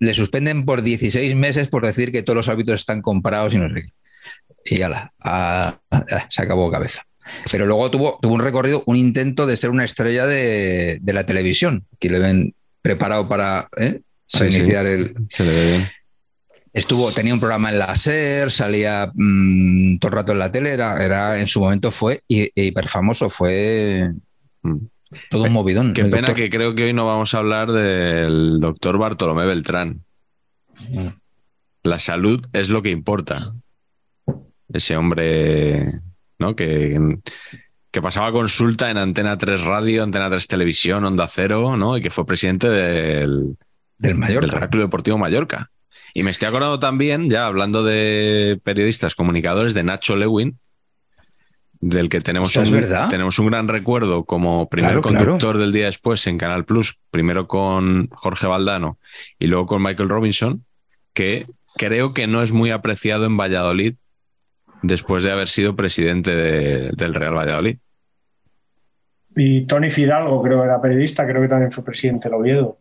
le 0.00 0.14
suspenden 0.14 0.64
por 0.64 0.80
16 0.80 1.36
meses 1.36 1.68
por 1.68 1.84
decir 1.84 2.10
que 2.10 2.22
todos 2.22 2.38
los 2.38 2.48
árbitros 2.48 2.80
están 2.80 3.02
comprados 3.02 3.52
y 3.52 3.58
no 3.58 3.68
sé 3.68 3.82
qué. 3.82 3.92
Y 4.64 4.78
ya 4.78 5.12
se 6.30 6.42
acabó 6.42 6.70
cabeza. 6.70 7.06
Pero 7.50 7.66
luego 7.66 7.90
tuvo, 7.90 8.18
tuvo 8.22 8.32
un 8.32 8.40
recorrido, 8.40 8.82
un 8.86 8.96
intento 8.96 9.44
de 9.44 9.58
ser 9.58 9.68
una 9.68 9.84
estrella 9.84 10.24
de, 10.24 11.00
la 11.04 11.26
televisión, 11.26 11.84
que 12.00 12.08
le 12.08 12.18
ven 12.18 12.54
preparado 12.80 13.28
para, 13.28 13.68
¿eh? 13.76 14.00
iniciar 14.40 14.86
el... 14.86 15.14
Se 15.28 15.44
le 15.44 15.52
ve 15.52 15.66
bien. 15.66 15.88
Estuvo, 16.74 17.12
tenía 17.12 17.32
un 17.32 17.38
programa 17.38 17.70
en 17.70 17.78
la 17.78 17.94
SER, 17.94 18.50
salía 18.50 19.08
mm, 19.14 19.98
todo 19.98 20.08
el 20.08 20.16
rato 20.16 20.32
en 20.32 20.40
la 20.40 20.50
tele, 20.50 20.72
era, 20.72 21.38
en 21.38 21.46
su 21.46 21.60
momento 21.60 21.92
fue 21.92 22.24
hiper 22.26 22.88
famoso, 22.88 23.30
fue 23.30 24.10
mm. 24.62 24.76
todo 25.30 25.44
un 25.44 25.52
movidón. 25.52 25.92
Qué 25.92 26.04
pena 26.06 26.34
que 26.34 26.50
creo 26.50 26.74
que 26.74 26.86
hoy 26.86 26.92
no 26.92 27.06
vamos 27.06 27.32
a 27.32 27.38
hablar 27.38 27.70
del 27.70 28.58
doctor 28.58 28.98
Bartolomé 28.98 29.46
Beltrán. 29.46 30.02
La 31.84 32.00
salud 32.00 32.44
es 32.52 32.70
lo 32.70 32.82
que 32.82 32.90
importa. 32.90 33.54
Ese 34.72 34.96
hombre, 34.96 36.00
¿no? 36.40 36.56
Que, 36.56 37.18
que 37.92 38.02
pasaba 38.02 38.32
consulta 38.32 38.90
en 38.90 38.98
Antena 38.98 39.38
3 39.38 39.62
Radio, 39.62 40.02
Antena 40.02 40.28
3 40.28 40.48
Televisión, 40.48 41.04
Onda 41.04 41.28
Cero, 41.28 41.76
¿no? 41.76 41.96
Y 41.96 42.02
que 42.02 42.10
fue 42.10 42.26
presidente 42.26 42.68
del, 42.68 43.56
del 43.96 44.16
Mallorca. 44.16 44.58
Del 44.58 44.68
Club 44.70 44.82
Deportivo 44.82 45.18
Mallorca. 45.18 45.70
Y 46.16 46.22
me 46.22 46.30
estoy 46.30 46.46
acordando 46.48 46.78
también, 46.78 47.28
ya 47.28 47.46
hablando 47.46 47.82
de 47.82 48.60
periodistas, 48.62 49.16
comunicadores, 49.16 49.74
de 49.74 49.82
Nacho 49.82 50.14
Lewin, 50.14 50.56
del 51.80 52.08
que 52.08 52.20
tenemos, 52.20 52.54
un, 52.56 52.70
tenemos 53.10 53.38
un 53.40 53.48
gran 53.48 53.66
recuerdo 53.66 54.24
como 54.24 54.68
primer 54.68 55.00
conductor 55.00 55.58
del 55.58 55.72
día 55.72 55.86
después 55.86 56.26
en 56.28 56.38
Canal 56.38 56.64
Plus, 56.64 56.98
primero 57.10 57.48
con 57.48 58.08
Jorge 58.10 58.46
Valdano 58.46 58.96
y 59.40 59.48
luego 59.48 59.66
con 59.66 59.82
Michael 59.82 60.08
Robinson, 60.08 60.64
que 61.12 61.46
creo 61.76 62.14
que 62.14 62.28
no 62.28 62.42
es 62.42 62.52
muy 62.52 62.70
apreciado 62.70 63.26
en 63.26 63.36
Valladolid 63.36 63.96
después 64.82 65.24
de 65.24 65.32
haber 65.32 65.48
sido 65.48 65.74
presidente 65.74 66.30
del 66.30 67.14
Real 67.14 67.36
Valladolid. 67.36 67.78
Y 69.36 69.66
Tony 69.66 69.90
Fidalgo, 69.90 70.40
creo 70.42 70.58
que 70.58 70.64
era 70.64 70.80
periodista, 70.80 71.26
creo 71.26 71.42
que 71.42 71.48
también 71.48 71.72
fue 71.72 71.84
presidente 71.84 72.28
del 72.28 72.38
Oviedo. 72.38 72.78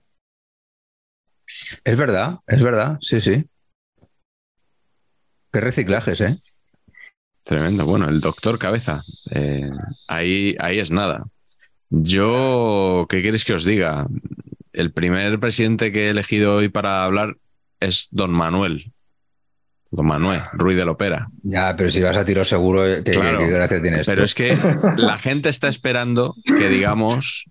Es 1.84 1.97
verdad, 1.97 2.39
es 2.47 2.64
verdad, 2.64 2.97
sí, 3.01 3.22
sí. 3.22 3.45
Qué 5.51 5.62
reciclajes, 5.62 6.22
¿eh? 6.22 6.38
Tremendo. 7.43 7.86
Bueno, 7.86 8.10
el 8.10 8.22
doctor 8.22 8.58
Cabeza. 8.58 9.04
Eh, 9.30 9.70
ahí, 10.08 10.56
ahí 10.60 10.80
es 10.80 10.91
nada. 10.91 11.26
Yo, 11.89 13.06
¿qué 13.10 13.22
quieres 13.22 13.45
que 13.45 13.54
os 13.54 13.66
diga? 13.66 14.08
El 14.72 14.91
primer 14.91 15.39
presidente 15.39 15.91
que 15.91 16.08
he 16.08 16.10
elegido 16.10 16.56
hoy 16.56 16.70
para 16.70 17.04
hablar 17.04 17.38
es 17.80 18.08
don 18.12 18.32
Manuel. 18.32 18.91
Don 19.91 20.08
Manuel, 20.08 20.41
Ruiz 20.54 20.76
de 20.76 20.86
Lopera. 20.86 21.28
Ya, 21.43 21.76
pero 21.76 21.91
si 21.91 22.01
vas 22.01 22.18
a 22.18 22.26
tiro 22.26 22.43
seguro, 22.43 22.82
¿qué, 23.04 23.12
gracia 23.12 23.80
tienes? 23.80 24.08
Pero 24.08 24.24
es 24.24 24.34
que 24.34 24.58
la 24.97 25.20
gente 25.20 25.49
está 25.49 25.68
esperando 25.68 26.36
que 26.45 26.68
digamos 26.68 27.45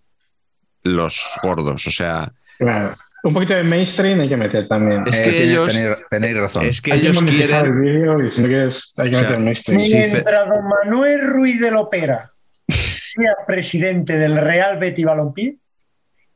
los 0.82 1.38
gordos. 1.44 1.86
O 1.86 1.90
sea, 1.92 2.32
claro. 2.58 2.96
Un 3.24 3.32
poquito 3.32 3.54
de 3.54 3.62
mainstream 3.62 4.20
hay 4.20 4.28
que 4.28 4.36
meter 4.36 4.66
también. 4.66 5.04
Es 5.06 5.20
que 5.20 5.38
ellos. 5.38 5.78
Tenéis, 6.10 6.36
razón. 6.36 6.66
Es 6.66 6.80
que 6.80 6.94
ellos 6.94 7.22
quieren. 7.22 7.66
El 7.66 7.80
vídeo 7.80 8.20
y 8.20 8.30
si 8.30 8.42
no 8.42 8.48
quieres, 8.48 8.92
hay 8.96 9.10
que 9.10 9.16
meter 9.16 9.38
mainstream. 9.38 9.80
Mientras 9.80 10.48
don 10.48 10.68
Manuel 10.68 11.20
Ruiz 11.28 11.60
de 11.60 11.70
Lopera 11.70 12.32
sea 12.68 13.34
presidente 13.46 14.18
del 14.18 14.36
Real 14.36 14.78
Betty 14.78 15.04
Balompié, 15.04 15.56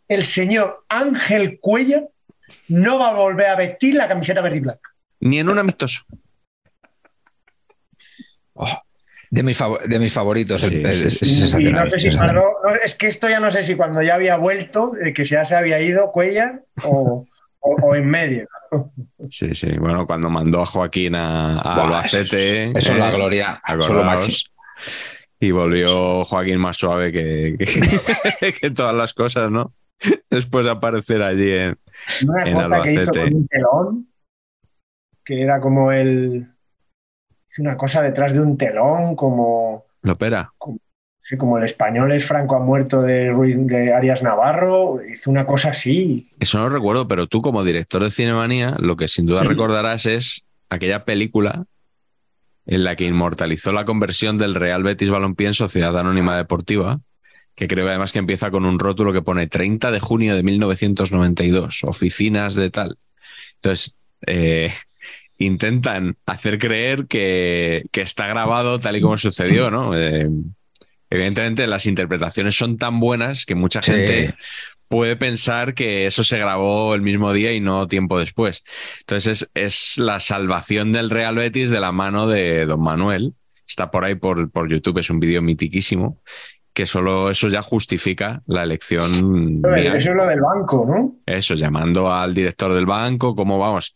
el 0.09 0.23
señor 0.23 0.85
Ángel 0.89 1.59
Cuella 1.61 2.05
no 2.69 2.99
va 2.99 3.11
a 3.11 3.15
volver 3.15 3.47
a 3.49 3.57
vestir 3.57 3.97
la 3.97 4.07
camiseta 4.07 4.41
verde 4.41 4.59
y 4.59 4.61
blanca. 4.61 4.91
Ni 5.21 5.41
en 5.41 5.49
un 5.49 5.59
amistoso. 5.59 6.05
Oh, 8.55 8.83
de 9.31 9.43
mis, 9.43 9.59
de 9.89 9.99
mis 9.99 10.13
favoritos. 10.13 10.63
es 10.65 11.19
que 12.97 13.07
esto 13.09 13.29
ya 13.29 13.41
no 13.41 13.51
sé 13.51 13.63
si 13.63 13.75
cuando 13.75 14.03
ya 14.03 14.15
había 14.15 14.37
vuelto, 14.37 14.93
que 15.15 15.25
ya 15.25 15.45
se 15.45 15.57
había 15.57 15.81
ido 15.81 16.13
Cuellar 16.13 16.63
o, 16.85 17.27
en 17.95 18.09
medio. 18.09 18.49
Sí, 19.31 19.55
sí. 19.55 19.77
Bueno, 19.79 20.07
cuando 20.07 20.31
mandó 20.31 20.63
a 20.63 20.67
Joaquín 20.67 21.17
a, 21.17 21.59
Albacete. 21.59 22.71
Eso, 22.79 22.93
es 22.93 22.99
la 22.99 23.11
eh, 23.11 23.17
gloria. 23.17 23.61
Y 25.41 25.51
volvió 25.51 26.25
Joaquín 26.25 26.59
más 26.59 26.77
suave 26.77 27.13
que, 27.13 27.57
que, 28.61 28.71
todas 28.71 28.95
las 28.95 29.13
cosas, 29.15 29.51
¿no? 29.51 29.73
Después 30.31 30.65
de 30.65 30.71
aparecer 30.71 31.23
allí 31.23 31.51
en, 31.51 31.77
en 32.45 32.57
Albacete. 32.57 33.25
Que 33.25 33.35
un 33.35 33.49
telón, 33.49 34.09
que 35.25 35.43
era 35.43 35.61
como 35.61 35.91
el 35.91 36.56
una 37.59 37.77
cosa 37.77 38.03
detrás 38.03 38.35
de 38.35 38.41
un 38.41 38.57
telón, 38.57 39.17
como. 39.17 39.85
Lo 40.03 40.13
opera. 40.13 40.53
Como, 40.59 40.79
sí, 41.23 41.37
como 41.37 41.59
el 41.59 41.65
español 41.65 42.13
es 42.13 42.27
Franco 42.27 42.57
ha 42.57 42.61
muerto 42.61 43.03
de, 43.03 43.33
de 43.33 43.93
Arias 43.93 44.23
Navarro, 44.23 45.01
hizo 45.05 45.31
una 45.31 45.47
cosa 45.47 45.71
así. 45.71 46.31
Eso 46.39 46.59
no 46.59 46.69
lo 46.69 46.75
recuerdo, 46.75 47.09
pero 47.09 47.27
tú, 47.27 47.43
como 47.43 47.65
director 47.65 48.03
de 48.03 48.11
Cinemanía, 48.11 48.77
lo 48.79 48.97
que 48.97 49.09
sin 49.09 49.27
duda 49.27 49.43
recordarás 49.43 50.07
es 50.07 50.47
aquella 50.69 51.05
película 51.05 51.65
en 52.67 52.85
la 52.85 52.97
que 52.97 53.05
inmortalizó 53.05 53.73
la 53.73 53.85
conversión 53.85 54.39
del 54.39 54.55
Real 54.55 54.83
Betis 54.83 55.11
Balompié 55.11 55.47
en 55.49 55.55
Sociedad 55.55 55.97
Anónima 55.99 56.37
Deportiva, 56.37 57.01
que 57.55 57.69
creo 57.69 57.89
además 57.89 58.13
que 58.13 58.19
empieza 58.19 58.51
con 58.51 58.65
un 58.67 58.79
rótulo 58.79 59.13
que 59.13 59.23
pone 59.23 59.47
30 59.47 59.91
de 59.91 60.01
junio 60.01 60.35
de 60.35 60.43
1992, 60.43 61.85
oficinas 61.85 62.55
de 62.55 62.71
tal. 62.71 62.99
Entonces, 63.57 63.95
eh, 64.27 64.73
intentan 65.39 66.17
hacer 66.27 66.59
creer 66.59 67.07
que, 67.07 67.85
está 67.93 68.27
grabado 68.27 68.79
tal 68.79 68.97
y 68.97 69.01
como 69.01 69.17
sucedió, 69.17 69.71
¿no? 69.71 69.93
Eh, 69.97 70.29
evidentemente 71.09 71.67
las 71.67 71.87
interpretaciones 71.87 72.57
son 72.57 72.79
tan 72.79 73.01
buenas 73.01 73.47
que 73.47 73.55
mucha 73.55 73.81
gente 73.81 74.35
puede 74.89 75.17
pensar 75.17 75.75
que 75.75 76.07
eso 76.07 76.23
se 76.23 76.39
grabó 76.39 76.95
el 76.95 77.01
mismo 77.01 77.33
día 77.33 77.53
y 77.53 77.61
no 77.61 77.89
tiempo 77.89 78.19
después. 78.19 78.65
Entonces 79.01 79.51
es, 79.55 79.99
la 79.99 80.21
salvación 80.21 80.93
del 80.93 81.11
Real 81.11 81.37
Betis 81.37 81.71
de 81.71 81.81
la 81.81 81.93
mano 81.93 82.27
de 82.27 82.67
Don 82.67 82.83
Manuel. 82.83 83.35
Está 83.67 83.91
por 83.91 84.05
ahí 84.05 84.15
por, 84.15 84.51
por 84.51 84.69
YouTube, 84.69 84.99
es 84.99 85.11
un 85.11 85.19
vídeo 85.19 85.43
mitiquísimo 85.43 86.21
que 86.73 86.85
solo 86.87 87.31
eso 87.31 87.49
ya 87.49 87.63
justifica 87.63 88.43
la 88.47 88.63
elección. 88.63 89.63
Eso 89.65 90.11
es 90.11 90.15
lo 90.17 90.27
del 90.27 90.41
banco, 90.43 90.85
¿no? 90.87 91.17
Eso, 91.25 91.55
llamando 91.55 92.13
al 92.13 92.35
director 92.35 92.75
del 92.75 92.85
banco, 92.85 93.35
como 93.35 93.59
vamos 93.59 93.95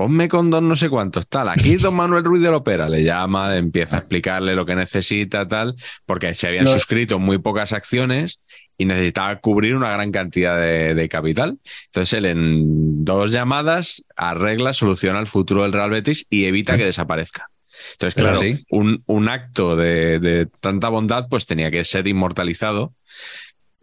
ponme 0.00 0.28
con 0.28 0.48
dos 0.48 0.62
no 0.62 0.76
sé 0.76 0.88
cuántos, 0.88 1.28
tal. 1.28 1.50
Aquí 1.50 1.76
don 1.76 1.94
Manuel 1.94 2.24
Ruiz 2.24 2.42
de 2.42 2.50
la 2.50 2.56
Opera 2.56 2.88
le 2.88 3.04
llama, 3.04 3.54
empieza 3.58 3.96
a 3.96 3.98
explicarle 4.00 4.54
lo 4.54 4.64
que 4.64 4.74
necesita, 4.74 5.46
tal, 5.46 5.74
porque 6.06 6.32
se 6.32 6.48
habían 6.48 6.64
No. 6.64 6.70
suscrito 6.72 7.18
muy 7.18 7.36
pocas 7.36 7.74
acciones 7.74 8.40
y 8.78 8.86
necesitaba 8.86 9.36
cubrir 9.40 9.76
una 9.76 9.90
gran 9.90 10.10
cantidad 10.10 10.58
de, 10.58 10.94
de 10.94 11.08
capital. 11.10 11.58
Entonces 11.88 12.14
él 12.14 12.24
en 12.24 13.04
dos 13.04 13.30
llamadas 13.30 14.02
arregla, 14.16 14.72
soluciona 14.72 15.20
el 15.20 15.26
futuro 15.26 15.64
del 15.64 15.74
Real 15.74 15.90
Betis 15.90 16.26
y 16.30 16.46
evita 16.46 16.78
que 16.78 16.86
desaparezca. 16.86 17.50
Entonces, 17.92 18.14
claro, 18.14 18.40
sí. 18.40 18.64
un, 18.70 19.02
un 19.04 19.28
acto 19.28 19.76
de, 19.76 20.18
de 20.18 20.46
tanta 20.60 20.88
bondad 20.88 21.26
pues 21.28 21.44
tenía 21.44 21.70
que 21.70 21.84
ser 21.84 22.08
inmortalizado 22.08 22.94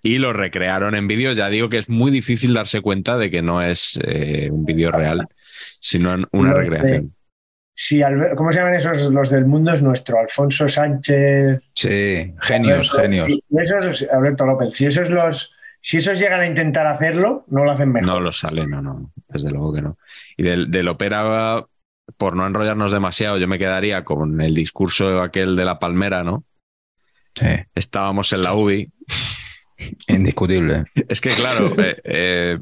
y 0.02 0.18
lo 0.18 0.34
recrearon 0.34 0.96
en 0.96 1.08
vídeo. 1.08 1.34
Ya 1.34 1.48
digo 1.50 1.70
que 1.70 1.78
es 1.78 1.90
muy 1.90 2.10
difícil 2.10 2.56
darse 2.56 2.82
cuenta 2.82 3.20
de 3.20 3.30
que 3.30 3.44
no 3.44 3.62
es 3.62 4.00
eh, 4.04 4.50
un 4.52 4.66
vídeo 4.66 4.92
real, 4.92 5.28
sino 5.80 6.14
en 6.14 6.26
una 6.32 6.52
Los 6.54 6.66
de- 6.66 6.72
recreación. 6.72 7.14
Sí, 7.80 8.02
¿cómo 8.36 8.52
se 8.52 8.58
llaman 8.60 8.74
esos? 8.74 9.12
Los 9.12 9.30
del 9.30 9.46
mundo 9.46 9.72
es 9.72 9.84
nuestro. 9.84 10.20
Alfonso 10.20 10.68
Sánchez. 10.68 11.60
Sí, 11.74 12.34
genios, 12.42 12.90
Alberto- 12.92 13.02
genios. 13.02 13.28
y 13.30 13.44
esos, 13.60 14.06
Alberto 14.12 14.46
López. 14.48 14.74
Si 14.74 14.88
esos 14.88 15.12
los, 15.12 15.54
si 15.80 15.98
esos 15.98 16.18
llegan 16.20 16.42
a 16.42 16.48
intentar 16.48 16.88
hacerlo, 16.88 17.46
no 17.50 17.64
lo 17.64 17.72
hacen 17.72 17.92
mejor. 17.92 18.08
No 18.08 18.20
lo 18.20 18.32
sale, 18.32 18.66
no, 18.66 18.82
no, 18.82 19.12
desde 19.30 19.52
luego 19.52 19.74
que 19.76 19.82
no. 19.84 19.98
Y 20.38 20.42
del, 20.44 20.72
del 20.72 20.88
ópera, 20.88 21.66
por 22.18 22.36
no 22.36 22.48
enrollarnos 22.48 22.92
demasiado, 22.92 23.38
yo 23.38 23.48
me 23.48 23.60
quedaría 23.60 24.04
con 24.04 24.42
el 24.42 24.56
discurso 24.56 25.22
aquel 25.22 25.56
de 25.56 25.66
la 25.66 25.78
palmera, 25.78 26.24
¿no? 26.24 26.46
Sí, 27.36 27.46
Estábamos 27.76 28.34
en 28.34 28.42
la 28.42 28.56
UBI. 28.56 28.92
indiscutible. 30.08 30.86
Es 31.08 31.22
que, 31.22 31.30
claro, 31.30 31.74
eh, 31.80 32.02
eh, 32.04 32.58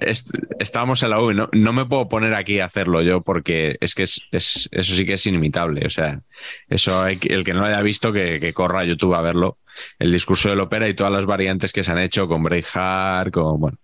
est- 0.00 0.30
estábamos 0.58 1.02
en 1.02 1.10
la 1.10 1.20
UBI. 1.20 1.34
No, 1.34 1.48
no 1.52 1.72
me 1.72 1.86
puedo 1.86 2.08
poner 2.08 2.34
aquí 2.34 2.60
a 2.60 2.66
hacerlo 2.66 3.02
yo 3.02 3.22
porque 3.22 3.76
es 3.80 3.94
que 3.94 4.04
es, 4.04 4.22
es- 4.32 4.68
eso 4.72 4.94
sí 4.94 5.04
que 5.06 5.14
es 5.14 5.26
inimitable. 5.26 5.86
O 5.86 5.90
sea, 5.90 6.20
eso 6.68 7.02
hay 7.02 7.18
el 7.28 7.44
que 7.44 7.54
no 7.54 7.60
lo 7.60 7.66
haya 7.66 7.82
visto, 7.82 8.12
que, 8.12 8.38
que 8.40 8.52
corra 8.52 8.80
a 8.80 8.84
YouTube 8.84 9.14
a 9.14 9.20
verlo. 9.22 9.58
El 9.98 10.12
discurso 10.12 10.48
del 10.50 10.60
ópera 10.60 10.88
y 10.88 10.94
todas 10.94 11.12
las 11.12 11.26
variantes 11.26 11.72
que 11.72 11.82
se 11.82 11.90
han 11.92 11.98
hecho 11.98 12.28
con 12.28 12.42
Braveheart, 12.42 13.32
con, 13.32 13.60
bueno, 13.60 13.76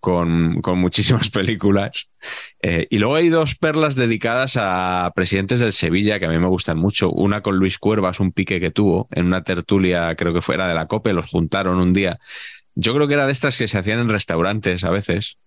con, 0.00 0.60
con 0.62 0.78
muchísimas 0.78 1.30
películas. 1.30 2.10
Eh, 2.60 2.86
y 2.90 2.98
luego 2.98 3.14
hay 3.16 3.28
dos 3.28 3.54
perlas 3.54 3.94
dedicadas 3.94 4.56
a 4.58 5.12
presidentes 5.14 5.60
del 5.60 5.72
Sevilla 5.72 6.18
que 6.18 6.26
a 6.26 6.28
mí 6.28 6.38
me 6.38 6.48
gustan 6.48 6.78
mucho. 6.78 7.10
Una 7.10 7.40
con 7.42 7.56
Luis 7.56 7.78
Cuervas, 7.78 8.20
un 8.20 8.32
pique 8.32 8.60
que 8.60 8.70
tuvo 8.70 9.08
en 9.12 9.26
una 9.26 9.44
tertulia, 9.44 10.14
creo 10.16 10.34
que 10.34 10.40
fuera 10.40 10.66
de 10.68 10.74
la 10.74 10.86
COPE, 10.86 11.12
los 11.12 11.30
juntaron 11.30 11.78
un 11.78 11.92
día. 11.92 12.18
Yo 12.74 12.94
creo 12.94 13.08
que 13.08 13.14
era 13.14 13.26
de 13.26 13.32
estas 13.32 13.58
que 13.58 13.68
se 13.68 13.78
hacían 13.78 14.00
en 14.00 14.08
restaurantes 14.08 14.84
a 14.84 14.90
veces, 14.90 15.38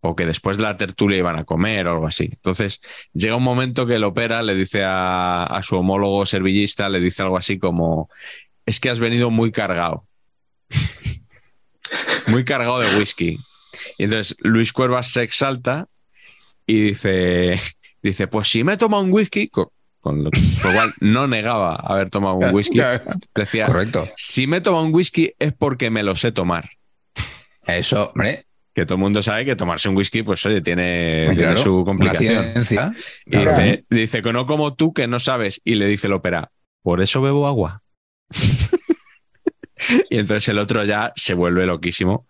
o 0.00 0.14
que 0.14 0.26
después 0.26 0.56
de 0.56 0.62
la 0.62 0.76
tertulia 0.76 1.18
iban 1.18 1.38
a 1.38 1.44
comer 1.44 1.86
o 1.86 1.92
algo 1.92 2.06
así. 2.06 2.30
Entonces 2.32 2.80
llega 3.12 3.36
un 3.36 3.42
momento 3.42 3.86
que 3.86 3.96
el 3.96 4.04
opera 4.04 4.42
le 4.42 4.54
dice 4.54 4.84
a, 4.84 5.44
a 5.44 5.62
su 5.62 5.76
homólogo 5.76 6.24
servillista, 6.26 6.88
le 6.88 7.00
dice 7.00 7.22
algo 7.22 7.36
así 7.36 7.58
como, 7.58 8.08
es 8.66 8.80
que 8.80 8.90
has 8.90 9.00
venido 9.00 9.30
muy 9.30 9.50
cargado. 9.50 10.06
muy 12.26 12.44
cargado 12.44 12.80
de 12.80 12.96
whisky. 12.98 13.38
Y 13.96 14.04
entonces 14.04 14.36
Luis 14.40 14.72
Cuervas 14.72 15.10
se 15.10 15.22
exalta 15.22 15.88
y 16.66 16.80
dice, 16.80 17.60
dice 18.02 18.26
pues 18.28 18.48
si 18.48 18.62
me 18.62 18.74
he 18.74 18.76
tomado 18.76 19.02
un 19.02 19.12
whisky, 19.12 19.50
con 20.08 20.24
lo, 20.24 20.30
cual 20.62 20.94
no 21.00 21.26
negaba 21.26 21.74
haber 21.74 22.08
tomado 22.08 22.36
un 22.36 22.54
whisky, 22.54 22.80
decía, 23.34 23.66
Correcto. 23.66 24.08
si 24.16 24.46
me 24.46 24.56
he 24.56 24.60
tomado 24.62 24.86
un 24.86 24.94
whisky 24.94 25.34
es 25.38 25.52
porque 25.52 25.90
me 25.90 26.02
lo 26.02 26.16
sé 26.16 26.32
tomar. 26.32 26.70
Eso, 27.66 28.12
hombre, 28.14 28.46
Que 28.74 28.86
todo 28.86 28.94
el 28.94 29.02
mundo 29.02 29.22
sabe 29.22 29.44
que 29.44 29.54
tomarse 29.54 29.90
un 29.90 29.96
whisky, 29.96 30.22
pues 30.22 30.46
oye, 30.46 30.62
tiene, 30.62 31.54
su 31.56 31.84
complicación. 31.84 32.54
Y 33.26 33.36
dice, 33.36 33.84
dice 33.90 34.22
que 34.22 34.32
no 34.32 34.46
como 34.46 34.74
tú, 34.74 34.94
que 34.94 35.06
no 35.06 35.20
sabes. 35.20 35.60
Y 35.62 35.74
le 35.74 35.86
dice 35.86 36.06
el 36.06 36.14
ópera, 36.14 36.50
por 36.82 37.02
eso 37.02 37.20
bebo 37.20 37.46
agua. 37.46 37.82
y 40.08 40.16
entonces 40.16 40.48
el 40.48 40.58
otro 40.58 40.84
ya 40.84 41.12
se 41.16 41.34
vuelve 41.34 41.66
loquísimo 41.66 42.26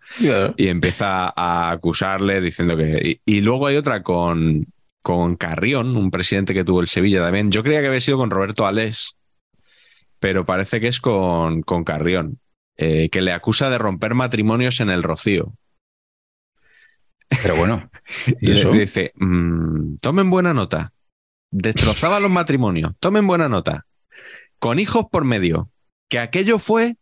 y 0.57 0.67
empieza 0.67 1.31
a 1.33 1.71
acusarle 1.71 2.41
diciendo 2.41 2.75
que... 2.75 3.21
Y, 3.25 3.37
y 3.37 3.39
luego 3.39 3.67
hay 3.67 3.77
otra 3.77 4.03
con, 4.03 4.67
con 5.09 5.35
Carrión, 5.37 5.97
un 5.97 6.11
presidente 6.11 6.53
que 6.53 6.63
tuvo 6.63 6.81
el 6.81 6.87
Sevilla 6.87 7.23
también. 7.23 7.49
Yo 7.49 7.63
creía 7.63 7.81
que 7.81 7.87
había 7.87 7.99
sido 7.99 8.19
con 8.19 8.29
Roberto 8.29 8.67
Alés, 8.67 9.15
pero 10.19 10.45
parece 10.45 10.79
que 10.79 10.87
es 10.87 10.99
con, 10.99 11.63
con 11.63 11.83
Carrión, 11.83 12.39
eh, 12.77 13.09
que 13.09 13.21
le 13.21 13.31
acusa 13.31 13.71
de 13.71 13.79
romper 13.79 14.13
matrimonios 14.13 14.81
en 14.81 14.91
el 14.91 15.01
Rocío. 15.01 15.55
Pero 17.41 17.55
bueno, 17.55 17.89
¿y 18.39 18.51
Y 18.51 18.53
eso? 18.53 18.69
le 18.69 18.81
dice, 18.81 19.11
"Mm, 19.15 19.95
tomen 19.95 20.29
buena 20.29 20.53
nota. 20.53 20.93
Destrozaba 21.49 22.19
los 22.19 22.29
matrimonios, 22.29 22.91
tomen 22.99 23.25
buena 23.25 23.49
nota. 23.49 23.87
Con 24.59 24.77
hijos 24.77 25.07
por 25.11 25.25
medio. 25.25 25.71
Que 26.07 26.19
aquello 26.19 26.59
fue, 26.59 26.97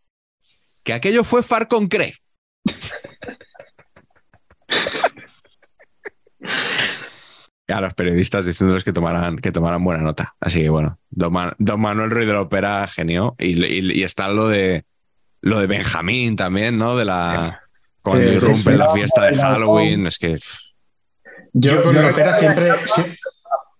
que 0.83 0.93
aquello 0.93 1.25
fue 1.25 1.43
far 1.43 1.67
con 1.67 1.89
cre. 1.89 2.15
A 7.69 7.81
los 7.81 7.93
periodistas 7.93 8.45
diciéndoles 8.45 8.83
que 8.85 8.93
tomaran, 8.93 9.37
que 9.37 9.51
tomaran 9.51 9.83
buena 9.83 10.01
nota. 10.01 10.35
Así 10.39 10.61
que 10.61 10.69
bueno, 10.69 10.99
don, 11.09 11.33
don 11.57 11.81
Manuel 11.81 12.09
Ruiz 12.11 12.25
de 12.27 12.33
la 12.33 12.41
Ópera, 12.41 12.87
genio. 12.87 13.35
Y, 13.39 13.61
y- 13.63 13.99
y 13.99 14.03
está 14.03 14.29
lo 14.29 14.47
de 14.47 14.85
lo 15.41 15.59
de 15.59 15.67
Benjamín 15.67 16.35
también, 16.35 16.77
¿no? 16.77 16.95
De 16.95 17.05
la 17.05 17.61
cuando 18.01 18.25
Sí, 18.27 18.33
irrumpe 18.35 18.71
sí. 18.71 18.77
la 18.77 18.91
fiesta 18.93 19.25
de 19.25 19.35
Halloween. 19.37 20.07
Es 20.07 20.17
que 20.17 20.37
Yo, 21.53 21.71
Yo- 21.71 21.83
con 21.83 21.95
la 21.95 22.09
ópera 22.09 22.33
recuerdo- 22.33 22.39
siempre, 22.39 22.73
sí- 22.85 23.17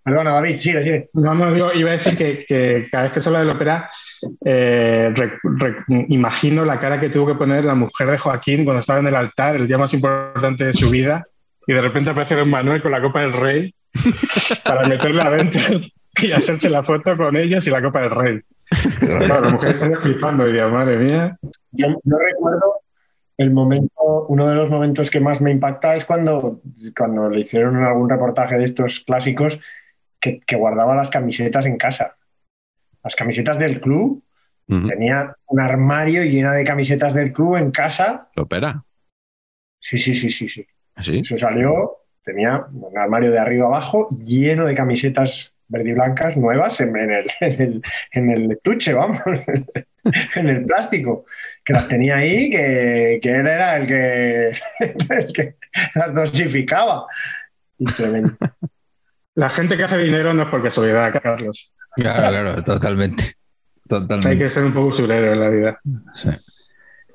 Perdona, 0.04 0.32
David, 0.32 0.60
sigue, 0.60 0.84
sigue. 0.84 1.10
No, 1.14 1.34
no, 1.34 1.54
digo, 1.54 1.70
iba 1.74 1.90
a 1.90 1.94
decir 1.94 2.16
que, 2.18 2.46
que 2.48 2.88
cada 2.90 3.04
vez 3.06 3.12
que 3.14 3.22
se 3.22 3.28
habla 3.28 3.40
de 3.40 3.46
la 3.46 3.54
ópera, 3.54 3.90
eh, 4.46 5.12
re- 5.14 5.38
re- 5.44 5.84
imagino 6.08 6.64
la 6.64 6.80
cara 6.80 6.98
que 6.98 7.10
tuvo 7.10 7.28
que 7.28 7.36
poner 7.36 7.66
la 7.66 7.76
mujer 7.76 8.10
de 8.12 8.18
Joaquín 8.18 8.64
cuando 8.64 8.80
estaba 8.80 9.00
en 9.00 9.08
el 9.08 9.16
altar, 9.16 9.58
el 9.58 9.68
día 9.68 9.78
más 9.78 9.94
importante 9.94 10.64
de 10.64 10.74
su 10.74 10.90
vida, 10.90 11.26
y 11.68 11.74
de 11.74 11.82
repente 11.82 12.10
aparece 12.12 12.36
Don 12.36 12.50
Manuel 12.50 12.82
con 12.82 12.94
la 12.94 13.02
copa 13.02 13.20
del 13.20 13.34
rey 13.34 13.74
para 14.64 14.88
meterla 14.88 15.26
adentro 15.26 15.62
y 16.22 16.32
hacerse 16.32 16.70
la 16.70 16.84
foto 16.84 17.16
con 17.18 17.36
ellos 17.36 17.66
y 17.68 17.70
la 17.70 17.82
copa 17.82 18.02
del 18.02 18.12
rey. 18.12 18.42
Claro, 19.00 19.42
la 19.42 19.50
mujer 19.50 19.72
estaría 19.72 20.00
flipando, 20.00 20.46
diría, 20.46 20.68
madre 20.68 20.98
mía. 20.98 21.38
Yo, 21.72 21.88
yo 22.04 22.18
recuerdo 22.18 22.82
el 23.38 23.52
momento, 23.52 24.26
uno 24.28 24.48
de 24.48 24.56
los 24.56 24.70
momentos 24.70 25.12
que 25.12 25.20
más 25.20 25.42
me 25.42 25.52
impacta 25.52 25.96
es 25.96 26.06
cuando, 26.06 26.62
cuando 26.98 27.30
le 27.30 27.42
hicieron 27.42 27.78
algún 27.84 28.10
reportaje 28.10 28.58
de 28.58 28.64
estos 28.64 29.02
clásicos 29.02 29.60
que, 30.20 30.40
que 30.40 30.56
guardaba 30.56 30.96
las 30.96 31.10
camisetas 31.10 31.66
en 31.66 31.78
casa. 31.78 32.18
Las 33.04 33.16
camisetas 33.16 33.60
del 33.60 33.80
club, 33.80 34.24
tenía 34.68 35.34
un 35.46 35.62
armario 35.62 36.24
lleno 36.24 36.52
de 36.52 36.66
camisetas 36.66 37.14
del 37.14 37.32
club 37.32 37.56
en 37.56 37.72
casa. 37.72 38.28
lo 38.36 38.44
opera. 38.44 38.84
Sí, 39.80 39.98
sí, 39.98 40.14
sí, 40.14 40.30
sí, 40.30 40.50
sí. 40.50 40.68
Así. 40.96 41.20
Eso 41.20 41.38
salió, 41.38 41.98
tenía 42.28 42.66
un 42.72 42.98
armario 42.98 43.32
de 43.32 43.40
arriba 43.40 43.68
abajo 43.68 44.10
lleno 44.24 44.66
de 44.66 44.76
camisetas 44.76 45.54
verde 45.70 45.90
y 45.90 45.94
blancas 45.94 46.38
nuevas 46.38 46.80
en, 46.82 46.96
en 46.96 47.12
el, 47.12 47.28
en, 47.42 47.62
el, 47.62 47.82
en 48.12 48.32
el 48.32 48.52
estuche, 48.52 48.94
vamos, 48.94 49.20
en 50.36 50.50
el 50.50 50.66
plástico, 50.66 51.26
que 51.64 51.74
las 51.74 51.88
tenía 51.88 52.18
ahí, 52.18 52.50
que, 52.50 53.20
que 53.22 53.32
él 53.32 53.48
era 53.48 53.78
el 53.78 53.88
que, 53.88 54.50
el 55.10 55.34
que 55.34 55.56
las 55.96 56.14
dosificaba. 56.14 57.06
Y 57.80 57.86
tremendo. 57.86 58.36
La 59.36 59.50
gente 59.50 59.78
que 59.78 59.84
hace 59.84 59.98
dinero 60.00 60.34
no 60.34 60.44
es 60.44 60.50
porque 60.50 60.72
soledad, 60.72 61.14
Carlos. 61.22 61.74
Claro, 61.96 62.30
claro, 62.30 62.64
totalmente. 62.64 63.24
Hay 63.24 63.88
Totalmente. 63.88 64.38
que 64.38 64.50
ser 64.50 64.66
un 64.66 64.74
poco 64.74 64.88
usurero 64.88 65.32
en 65.32 65.40
la 65.40 65.50
vida. 65.50 65.80
Sí. 66.16 66.30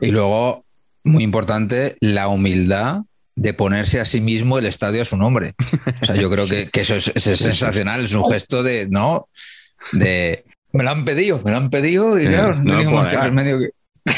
Y 0.01 0.11
luego, 0.11 0.65
muy 1.05 1.23
importante, 1.23 1.97
la 2.01 2.29
humildad 2.29 3.03
de 3.35 3.55
ponerse 3.55 3.99
a 4.01 4.05
sí 4.05 4.21
mismo 4.21 4.59
el 4.59 4.67
estadio 4.67 5.03
a 5.03 5.05
su 5.05 5.17
nombre. 5.17 5.55
O 6.03 6.07
sea, 6.07 6.15
yo 6.17 6.31
creo 6.31 6.47
que, 6.49 6.69
que 6.71 6.81
eso 6.83 6.97
es, 6.97 7.09
es 7.15 7.39
sensacional, 7.39 8.05
es 8.05 8.15
un 8.15 8.25
gesto 8.31 8.63
de, 8.63 8.89
¿no? 8.91 9.29
De, 9.93 10.45
me 10.73 10.85
lo 10.85 10.91
han 10.91 11.05
pedido, 11.05 11.41
me 11.45 11.51
lo 11.51 11.57
han 11.57 11.71
pedido 11.71 12.19
y 12.21 12.27
Eh, 12.27 12.29
claro, 12.29 12.55
no 12.57 12.83
no 12.83 13.05
remedio 13.05 13.59
que- 13.59 13.71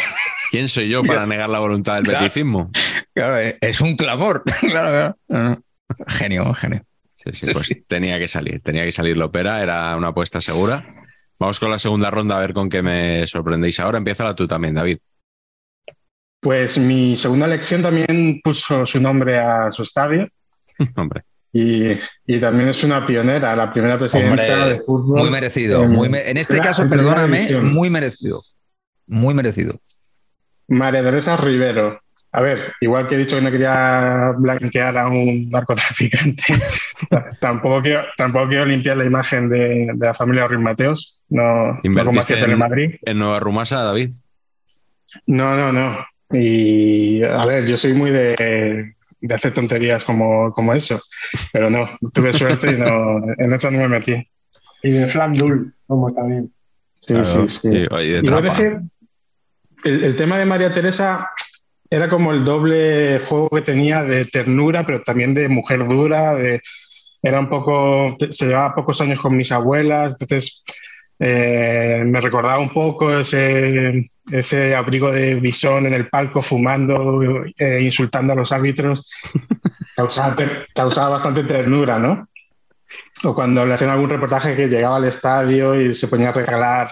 ¿Quién 0.50 0.68
soy 0.68 0.88
yo 0.88 1.02
para 1.02 1.26
negar 1.26 1.48
la 1.50 1.58
voluntad 1.58 1.96
del 1.96 2.04
Claro. 2.04 2.20
beticismo? 2.20 2.70
Claro, 3.12 3.38
es- 3.38 3.56
es 3.60 3.80
un 3.80 3.96
clamor. 3.96 4.42
Claro, 4.60 5.16
claro. 5.28 5.62
Genio, 6.08 6.54
genio. 6.54 6.82
Sí, 7.16 7.30
sí, 7.46 7.52
pues 7.52 7.74
tenía 7.88 8.18
que 8.18 8.28
salir, 8.28 8.60
tenía 8.62 8.84
que 8.84 8.92
salir 8.92 9.16
la 9.16 9.26
ópera, 9.26 9.62
era 9.62 9.96
una 9.96 10.08
apuesta 10.08 10.40
segura. 10.40 10.86
Vamos 11.38 11.58
con 11.58 11.70
la 11.70 11.78
segunda 11.78 12.10
ronda 12.10 12.36
a 12.36 12.40
ver 12.40 12.52
con 12.52 12.68
qué 12.68 12.82
me 12.82 13.26
sorprendéis 13.26 13.80
ahora. 13.80 13.98
Empieza 13.98 14.24
la 14.24 14.34
tú 14.34 14.46
también, 14.46 14.74
David. 14.74 14.98
Pues 16.44 16.78
mi 16.78 17.16
segunda 17.16 17.46
elección 17.46 17.80
también 17.82 18.40
puso 18.44 18.84
su 18.86 19.00
nombre 19.00 19.38
a 19.40 19.72
su 19.72 19.82
estadio. 19.82 20.28
Hombre, 20.96 21.22
Y, 21.52 21.92
y 22.26 22.38
también 22.38 22.68
es 22.68 22.84
una 22.84 23.06
pionera, 23.06 23.56
la 23.56 23.72
primera 23.72 23.98
presidenta 23.98 24.42
Hombre, 24.42 24.74
de 24.74 24.80
fútbol. 24.80 25.20
Muy 25.20 25.30
merecido. 25.30 25.84
en- 25.84 25.90
muy 25.90 26.08
me- 26.10 26.28
en 26.30 26.36
este 26.36 26.60
caso, 26.60 26.86
perdóname, 26.88 27.38
división. 27.38 27.72
muy 27.72 27.88
merecido. 27.90 28.42
Muy 29.06 29.32
merecido. 29.34 29.80
María 30.68 31.02
Teresa 31.02 31.36
Rivero, 31.36 32.00
a 32.32 32.40
ver, 32.40 32.72
igual 32.80 33.06
que 33.06 33.14
he 33.14 33.18
dicho 33.18 33.36
que 33.36 33.42
no 33.42 33.50
quería 33.50 34.32
blanquear 34.36 34.96
a 34.98 35.08
un 35.08 35.48
narcotraficante, 35.50 36.42
tampoco, 37.40 37.82
quiero, 37.82 38.02
tampoco 38.16 38.48
quiero 38.48 38.64
limpiar 38.64 38.96
la 38.96 39.04
imagen 39.04 39.48
de, 39.48 39.90
de 39.94 40.06
la 40.06 40.14
familia 40.14 40.46
Ruiz 40.48 40.60
Mateos. 40.60 41.24
No, 41.28 41.42
no 41.42 41.70
como 41.72 41.80
¿Invertiste 41.84 42.18
hacía 42.34 42.36
en, 42.38 42.44
Telemadrid. 42.44 42.94
en 43.02 43.18
Nueva 43.18 43.40
Rumasa, 43.40 43.82
David? 43.82 44.10
No, 45.26 45.54
no, 45.54 45.72
no. 45.72 46.04
Y 46.34 47.22
a 47.24 47.46
ver, 47.46 47.66
yo 47.66 47.76
soy 47.76 47.92
muy 47.94 48.10
de, 48.10 48.92
de 49.20 49.34
hacer 49.34 49.54
tonterías 49.54 50.04
como, 50.04 50.52
como 50.52 50.74
eso, 50.74 51.00
pero 51.52 51.70
no, 51.70 51.88
tuve 52.12 52.32
suerte 52.32 52.72
y 52.72 52.78
no, 52.78 53.22
en 53.38 53.52
eso 53.52 53.70
no 53.70 53.78
me 53.78 53.88
metí. 53.88 54.26
Y 54.82 54.90
de 54.90 55.08
Flandul, 55.08 55.72
como 55.86 56.12
también. 56.12 56.52
Sí, 56.98 57.14
Claro, 57.14 57.24
sí, 57.24 57.48
sí. 57.48 57.86
oye, 57.90 58.20
de 58.22 58.26
Igual 58.26 58.42
trapa. 58.42 58.48
es 58.48 58.54
que 59.82 59.88
el, 59.90 60.04
el 60.04 60.16
tema 60.16 60.38
de 60.38 60.44
María 60.46 60.72
Teresa 60.72 61.30
era 61.88 62.08
como 62.08 62.32
el 62.32 62.44
doble 62.44 63.20
juego 63.20 63.48
que 63.48 63.62
tenía 63.62 64.02
de 64.02 64.24
ternura, 64.24 64.84
pero 64.84 65.02
también 65.02 65.32
de 65.34 65.48
mujer 65.48 65.86
dura, 65.86 66.34
de, 66.34 66.60
era 67.22 67.40
un 67.40 67.48
poco, 67.48 68.14
se 68.30 68.46
llevaba 68.46 68.74
pocos 68.74 69.00
años 69.00 69.20
con 69.20 69.36
mis 69.36 69.52
abuelas, 69.52 70.12
entonces 70.20 70.64
eh, 71.18 72.02
me 72.06 72.20
recordaba 72.20 72.58
un 72.58 72.72
poco 72.72 73.18
ese, 73.18 74.10
ese 74.30 74.74
abrigo 74.74 75.12
de 75.12 75.36
bisón 75.36 75.86
en 75.86 75.94
el 75.94 76.08
palco 76.08 76.42
fumando, 76.42 77.44
eh, 77.56 77.80
insultando 77.82 78.32
a 78.32 78.36
los 78.36 78.52
árbitros, 78.52 79.10
causaba, 79.96 80.36
te- 80.36 80.66
causaba 80.74 81.10
bastante 81.10 81.44
ternura, 81.44 81.98
¿no? 81.98 82.28
O 83.24 83.34
cuando 83.34 83.64
le 83.64 83.74
hacían 83.74 83.90
algún 83.90 84.10
reportaje 84.10 84.56
que 84.56 84.68
llegaba 84.68 84.96
al 84.96 85.04
estadio 85.04 85.80
y 85.80 85.94
se 85.94 86.08
ponía 86.08 86.28
a 86.30 86.32
regalar 86.32 86.90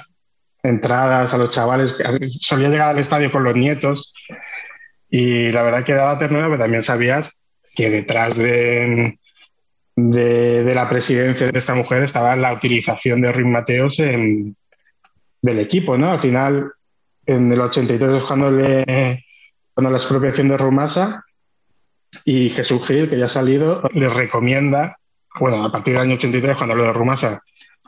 entradas 0.63 1.35
a 1.35 1.39
los 1.39 1.51
chavales, 1.51 2.01
solía 2.41 2.69
llegar 2.69 2.91
al 2.91 2.99
estadio 2.99 3.31
con 3.31 3.43
los 3.45 3.55
nietos 3.57 4.15
y 5.11 5.51
la 5.53 5.63
verdad 5.63 5.85
que 5.85 5.93
daba 5.95 6.19
ternura, 6.19 6.47
pero 6.47 6.59
también 6.59 6.83
sabías 6.83 7.51
que 7.75 7.91
detrás 7.91 8.37
de, 8.39 9.19
de, 9.97 10.65
de 10.65 10.75
la 10.75 10.89
presidencia 10.89 11.51
de 11.51 11.59
esta 11.59 11.75
mujer 11.75 12.03
estaba 12.03 12.35
la 12.37 12.53
utilización 12.53 13.21
de 13.21 13.33
Ruiz 13.33 13.47
Mateos 13.47 13.99
en, 14.01 14.57
del 15.43 15.59
equipo, 15.59 15.97
¿no? 15.99 16.11
Al 16.11 16.21
final, 16.21 16.73
en 17.27 17.53
el 17.53 17.61
83 17.61 18.15
es 18.15 18.23
cuando, 18.25 18.51
le, 18.51 19.25
cuando 19.75 19.91
la 19.91 19.99
expropiación 19.99 20.49
de 20.49 20.57
Rumasa 20.57 21.25
y 22.25 22.51
Jesús 22.51 22.87
Gil, 22.87 23.11
que 23.11 23.19
ya 23.19 23.27
ha 23.27 23.29
salido, 23.29 23.83
le 23.93 24.09
recomienda, 24.09 24.97
bueno, 25.39 25.65
a 25.65 25.73
partir 25.73 25.95
del 25.95 26.03
año 26.03 26.15
83, 26.15 26.57
cuando 26.57 26.75
lo 26.75 26.85
de 26.85 26.93
Rumasa, 26.93 27.41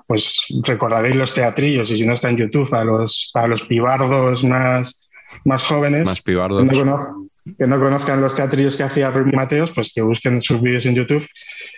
pues 0.07 0.47
recordaréis 0.65 1.17
los 1.17 1.33
teatrillos, 1.33 1.91
y 1.91 1.97
si 1.97 2.07
no 2.07 2.13
está 2.13 2.29
en 2.29 2.37
YouTube, 2.37 2.69
para 2.69 2.85
los, 2.85 3.31
para 3.33 3.49
los 3.49 3.63
pibardos 3.63 4.45
más, 4.45 5.09
más 5.45 5.65
jóvenes 5.65 6.07
Más 6.07 6.23
pibardos. 6.23 6.65
no, 6.67 7.29
que 7.59 7.67
no 7.67 7.79
conozcan 7.79 8.21
los 8.21 8.35
teatrillos 8.35 8.77
que 8.77 8.85
hacía 8.85 9.11
Ruiz 9.11 9.33
Mateos, 9.35 9.71
pues 9.75 9.93
que 9.95 10.03
busquen 10.03 10.41
sus 10.41 10.61
vídeos 10.63 10.87
en 10.87 10.95
YouTube. 10.95 11.27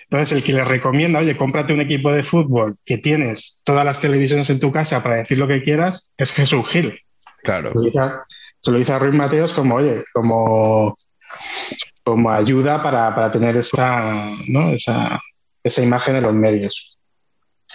Entonces, 0.04 0.36
el 0.36 0.44
que 0.44 0.52
le 0.52 0.64
recomienda, 0.64 1.18
oye, 1.18 1.36
cómprate 1.36 1.72
un 1.72 1.80
equipo 1.80 2.12
de 2.12 2.22
fútbol 2.22 2.76
que 2.84 2.98
tienes 2.98 3.62
todas 3.64 3.84
las 3.84 4.00
televisiones 4.00 4.48
en 4.50 4.60
tu 4.60 4.70
casa 4.70 5.02
para 5.02 5.16
decir 5.16 5.38
lo 5.38 5.48
que 5.48 5.62
quieras, 5.62 6.12
es 6.16 6.32
Jesús 6.32 6.68
Gil. 6.68 7.00
Claro. 7.42 7.70
Se 7.70 7.74
lo 7.74 7.82
dice 7.82 7.98
a, 7.98 8.22
se 8.60 8.70
lo 8.70 8.78
dice 8.78 8.92
a 8.92 8.98
Ruiz 8.98 9.14
Mateos 9.14 9.52
como, 9.52 9.74
oye, 9.74 10.04
como, 10.12 10.96
como 12.04 12.30
ayuda 12.30 12.82
para, 12.82 13.14
para 13.14 13.32
tener 13.32 13.56
esa, 13.56 14.30
¿no? 14.46 14.70
esa, 14.70 15.20
esa 15.64 15.82
imagen 15.82 16.16
en 16.16 16.22
los 16.22 16.34
medios. 16.34 16.98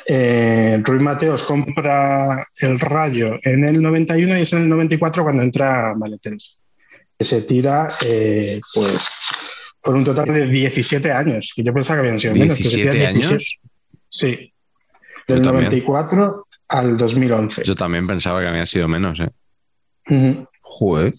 Eh, 0.07 0.81
Ruiz 0.83 1.01
Mateos 1.01 1.43
compra 1.43 2.45
el 2.59 2.79
Rayo 2.79 3.37
en 3.43 3.65
el 3.65 3.81
91 3.81 4.37
y 4.37 4.41
es 4.41 4.53
en 4.53 4.63
el 4.63 4.69
94 4.69 5.23
cuando 5.23 5.43
entra 5.43 5.93
María 5.95 6.17
Teresa. 6.17 6.60
Que 7.21 7.25
se 7.25 7.43
tira, 7.43 7.87
eh, 8.03 8.59
pues, 8.73 9.07
por 9.83 9.93
un 9.95 10.03
total 10.03 10.25
de 10.25 10.47
17 10.47 11.11
años, 11.11 11.53
que 11.55 11.61
yo 11.63 11.71
pensaba 11.71 11.97
que 11.97 12.07
habían 12.07 12.19
sido 12.19 12.33
menos. 12.33 12.57
que 12.57 12.63
se 12.63 12.77
tira 12.77 12.93
17 12.93 13.05
años. 13.35 13.57
Sí. 14.09 14.51
Del 15.27 15.43
también. 15.43 15.65
94 15.65 16.47
al 16.69 16.97
2011. 16.97 17.61
Yo 17.63 17.75
también 17.75 18.07
pensaba 18.07 18.41
que 18.41 18.47
había 18.47 18.65
sido 18.65 18.87
menos, 18.87 19.19
¿eh? 19.19 20.45
Joder. 20.61 21.13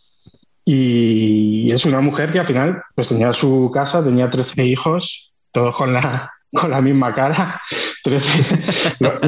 Y 0.64 1.70
es 1.72 1.84
una 1.86 2.00
mujer 2.00 2.32
que 2.32 2.40
al 2.40 2.46
final 2.46 2.82
pues 2.96 3.06
tenía 3.06 3.32
su 3.32 3.70
casa, 3.72 4.02
tenía 4.02 4.28
13 4.28 4.64
hijos, 4.64 5.32
todos 5.52 5.76
con 5.76 5.92
la, 5.92 6.32
con 6.52 6.68
la 6.72 6.80
misma 6.80 7.14
cara. 7.14 7.62
13 8.02 8.96
lo- 8.98 9.20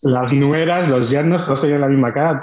las 0.00 0.32
nueras, 0.32 0.88
los 0.88 1.10
yernos, 1.10 1.44
todos 1.44 1.60
tenían 1.60 1.82
la 1.82 1.88
misma 1.88 2.10
cara. 2.14 2.40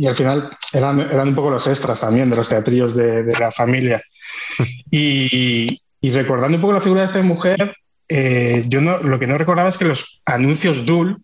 Y 0.00 0.06
al 0.06 0.14
final 0.14 0.48
eran, 0.72 0.98
eran 0.98 1.28
un 1.28 1.34
poco 1.34 1.50
los 1.50 1.66
extras 1.66 2.00
también 2.00 2.30
de 2.30 2.36
los 2.36 2.48
teatrillos 2.48 2.96
de, 2.96 3.22
de 3.22 3.38
la 3.38 3.52
familia. 3.52 4.02
Y, 4.90 5.78
y 6.00 6.10
recordando 6.10 6.56
un 6.56 6.62
poco 6.62 6.72
la 6.72 6.80
figura 6.80 7.02
de 7.02 7.06
esta 7.06 7.22
mujer, 7.22 7.76
eh, 8.08 8.64
yo 8.66 8.80
no, 8.80 8.98
lo 8.98 9.18
que 9.18 9.26
no 9.26 9.36
recordaba 9.36 9.68
es 9.68 9.76
que 9.76 9.84
los 9.84 10.22
anuncios 10.24 10.86
DUL, 10.86 11.18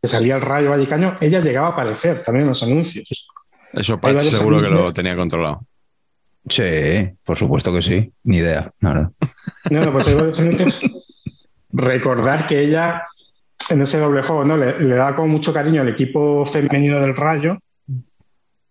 que 0.00 0.08
salía 0.08 0.36
el 0.36 0.42
Rayo 0.42 0.70
Vallecano, 0.70 1.16
ella 1.20 1.40
llegaba 1.40 1.68
a 1.68 1.70
aparecer 1.70 2.22
también 2.22 2.44
en 2.44 2.50
los 2.50 2.62
anuncios. 2.62 3.28
Eso 3.72 3.94
Hay 3.94 3.98
Pat 3.98 4.14
varios 4.14 4.30
seguro 4.30 4.62
que 4.62 4.70
lo 4.70 4.92
tenía 4.92 5.16
controlado. 5.16 5.66
Sí, 6.48 7.10
por 7.24 7.36
supuesto 7.36 7.74
que 7.74 7.82
sí. 7.82 8.12
Ni 8.22 8.36
idea, 8.36 8.70
la 8.78 8.88
verdad. 8.90 9.10
No, 9.70 9.84
no, 9.86 9.92
pues 9.92 10.06
hay 10.06 10.14
varios 10.14 10.38
anuncios. 10.38 10.80
recordar 11.72 12.46
que 12.46 12.60
ella 12.60 13.02
en 13.70 13.82
ese 13.82 13.98
doble 13.98 14.22
juego 14.22 14.44
¿no? 14.44 14.56
le, 14.56 14.78
le 14.78 14.94
daba 14.94 15.16
con 15.16 15.28
mucho 15.28 15.52
cariño 15.52 15.80
al 15.82 15.88
equipo 15.88 16.46
femenino 16.46 17.00
del 17.00 17.16
Rayo 17.16 17.58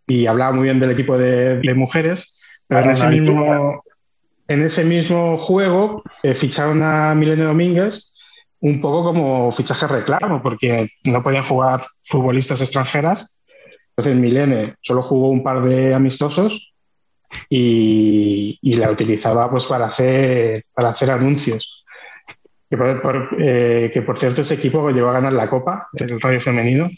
y 0.10 0.26
hablaba 0.26 0.52
muy 0.52 0.64
bien 0.64 0.80
del 0.80 0.92
equipo 0.92 1.18
de, 1.18 1.60
de 1.60 1.74
mujeres, 1.76 2.42
pero 2.68 2.82
en 2.82 2.90
ese 2.90 3.08
mismo, 3.08 3.82
en 4.48 4.64
ese 4.64 4.84
mismo 4.84 5.38
juego 5.38 6.04
eh, 6.24 6.34
ficharon 6.34 6.82
a 6.84 7.14
Milene 7.14 7.44
Domínguez 7.44 8.12
un 8.62 8.82
poco 8.82 9.04
como 9.04 9.52
fichaje 9.52 9.88
reclamo, 9.88 10.42
porque 10.42 10.90
no 11.06 11.24
podían 11.24 11.46
jugar 11.46 11.86
futbolistas 12.04 12.60
extranjeras. 12.60 13.40
Entonces 13.96 14.20
Milene 14.20 14.76
solo 14.82 15.04
jugó 15.04 15.30
un 15.30 15.44
par 15.44 15.62
de 15.62 15.94
amistosos 15.94 16.74
y, 17.48 18.58
y 18.62 18.74
la 18.74 18.92
utilizaba 18.92 19.50
pues 19.50 19.66
para 19.66 19.86
hacer, 19.86 20.66
para 20.74 20.90
hacer 20.90 21.12
anuncios. 21.12 21.86
Que 22.70 22.78
por, 22.78 23.02
por, 23.02 23.30
eh, 23.40 23.92
que 23.94 24.02
por 24.02 24.18
cierto 24.18 24.42
ese 24.42 24.56
equipo 24.56 24.90
llegó 24.90 25.10
a 25.10 25.14
ganar 25.14 25.34
la 25.34 25.50
Copa, 25.50 25.88
el 25.94 26.20
Rayo 26.20 26.42
Femenino. 26.42 26.90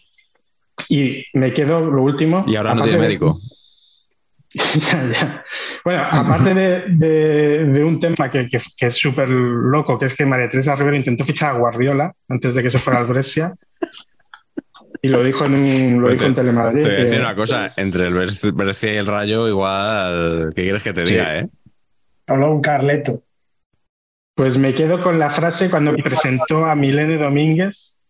Y 0.89 1.23
me 1.34 1.53
quedo 1.53 1.82
lo 1.82 2.03
último. 2.03 2.43
Y 2.47 2.55
ahora 2.55 2.75
no 2.75 2.84
tiene 2.84 2.97
de- 2.99 3.03
médico. 3.07 3.39
Ya, 4.53 5.07
ya. 5.07 5.45
Bueno, 5.86 6.03
aparte 6.11 6.53
de, 6.53 6.84
de- 6.89 7.65
de 7.65 7.84
un 7.86 7.99
tema 7.99 8.29
que, 8.29 8.49
que- 8.49 8.59
que 8.77 8.86
es 8.88 8.95
súper 8.97 9.29
loco, 9.29 9.97
que 9.97 10.07
es 10.07 10.15
que 10.15 10.25
María 10.25 10.49
Teresa 10.49 10.75
Rivera 10.75 10.97
intentó 10.97 11.23
fichar 11.23 11.55
a 11.55 11.59
Guardiola 11.59 12.11
antes 12.27 12.55
de 12.55 12.61
que 12.63 12.69
se 12.69 12.79
fuera 12.79 12.99
al 12.99 13.05
Brescia. 13.07 13.53
Y 15.01 15.07
lo 15.07 15.23
dijo 15.23 15.45
en, 15.45 15.55
un, 15.55 15.95
lo 16.01 16.07
Pues 16.07 16.13
dijo 16.17 16.25
en 16.25 16.36
te, 16.36 16.41
Telemadrid. 16.41 16.82
te 16.82 16.88
voy 16.89 16.93
a 16.93 16.97
que- 16.97 17.03
decir 17.05 17.19
una 17.21 17.36
cosa, 17.36 17.73
entre 17.77 18.07
el 18.07 18.13
Brescia 18.53 18.93
y 18.93 18.97
el 18.97 19.07
Rayo, 19.07 19.47
igual, 19.47 20.51
¿qué 20.55 20.63
quieres 20.63 20.84
que 20.84 20.93
te 20.93 21.07
Sí. 21.07 21.13
diga, 21.13 21.39
eh? 21.39 21.47
Habló 22.27 22.51
un 22.51 22.61
Carleto. 22.61 23.23
Pues 24.36 24.57
me 24.57 24.73
quedo 24.73 25.01
con 25.01 25.17
la 25.17 25.29
frase 25.29 25.69
cuando 25.69 25.95
presentó 25.95 26.65
a 26.65 26.75
Milene 26.75 27.17
Domínguez, 27.17 28.03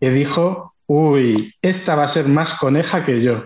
que 0.00 0.10
dijo, 0.10 0.74
uy, 0.86 1.54
esta 1.62 1.94
va 1.96 2.04
a 2.04 2.08
ser 2.08 2.26
más 2.26 2.58
coneja 2.58 3.04
que 3.04 3.22
yo. 3.22 3.44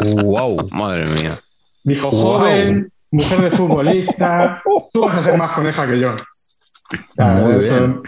Wow. 0.00 0.68
Madre 0.70 1.06
mía. 1.06 1.40
Dijo, 1.84 2.10
Wow. 2.10 2.20
joven, 2.38 2.90
mujer 3.10 3.40
de 3.42 3.50
futbolista, 3.50 4.62
tú 4.92 5.00
vas 5.00 5.18
a 5.18 5.22
ser 5.22 5.38
más 5.38 5.52
coneja 5.52 5.86
que 5.86 6.00
yo. 6.00 6.14
Claro, 7.14 7.50
eso- 7.58 8.02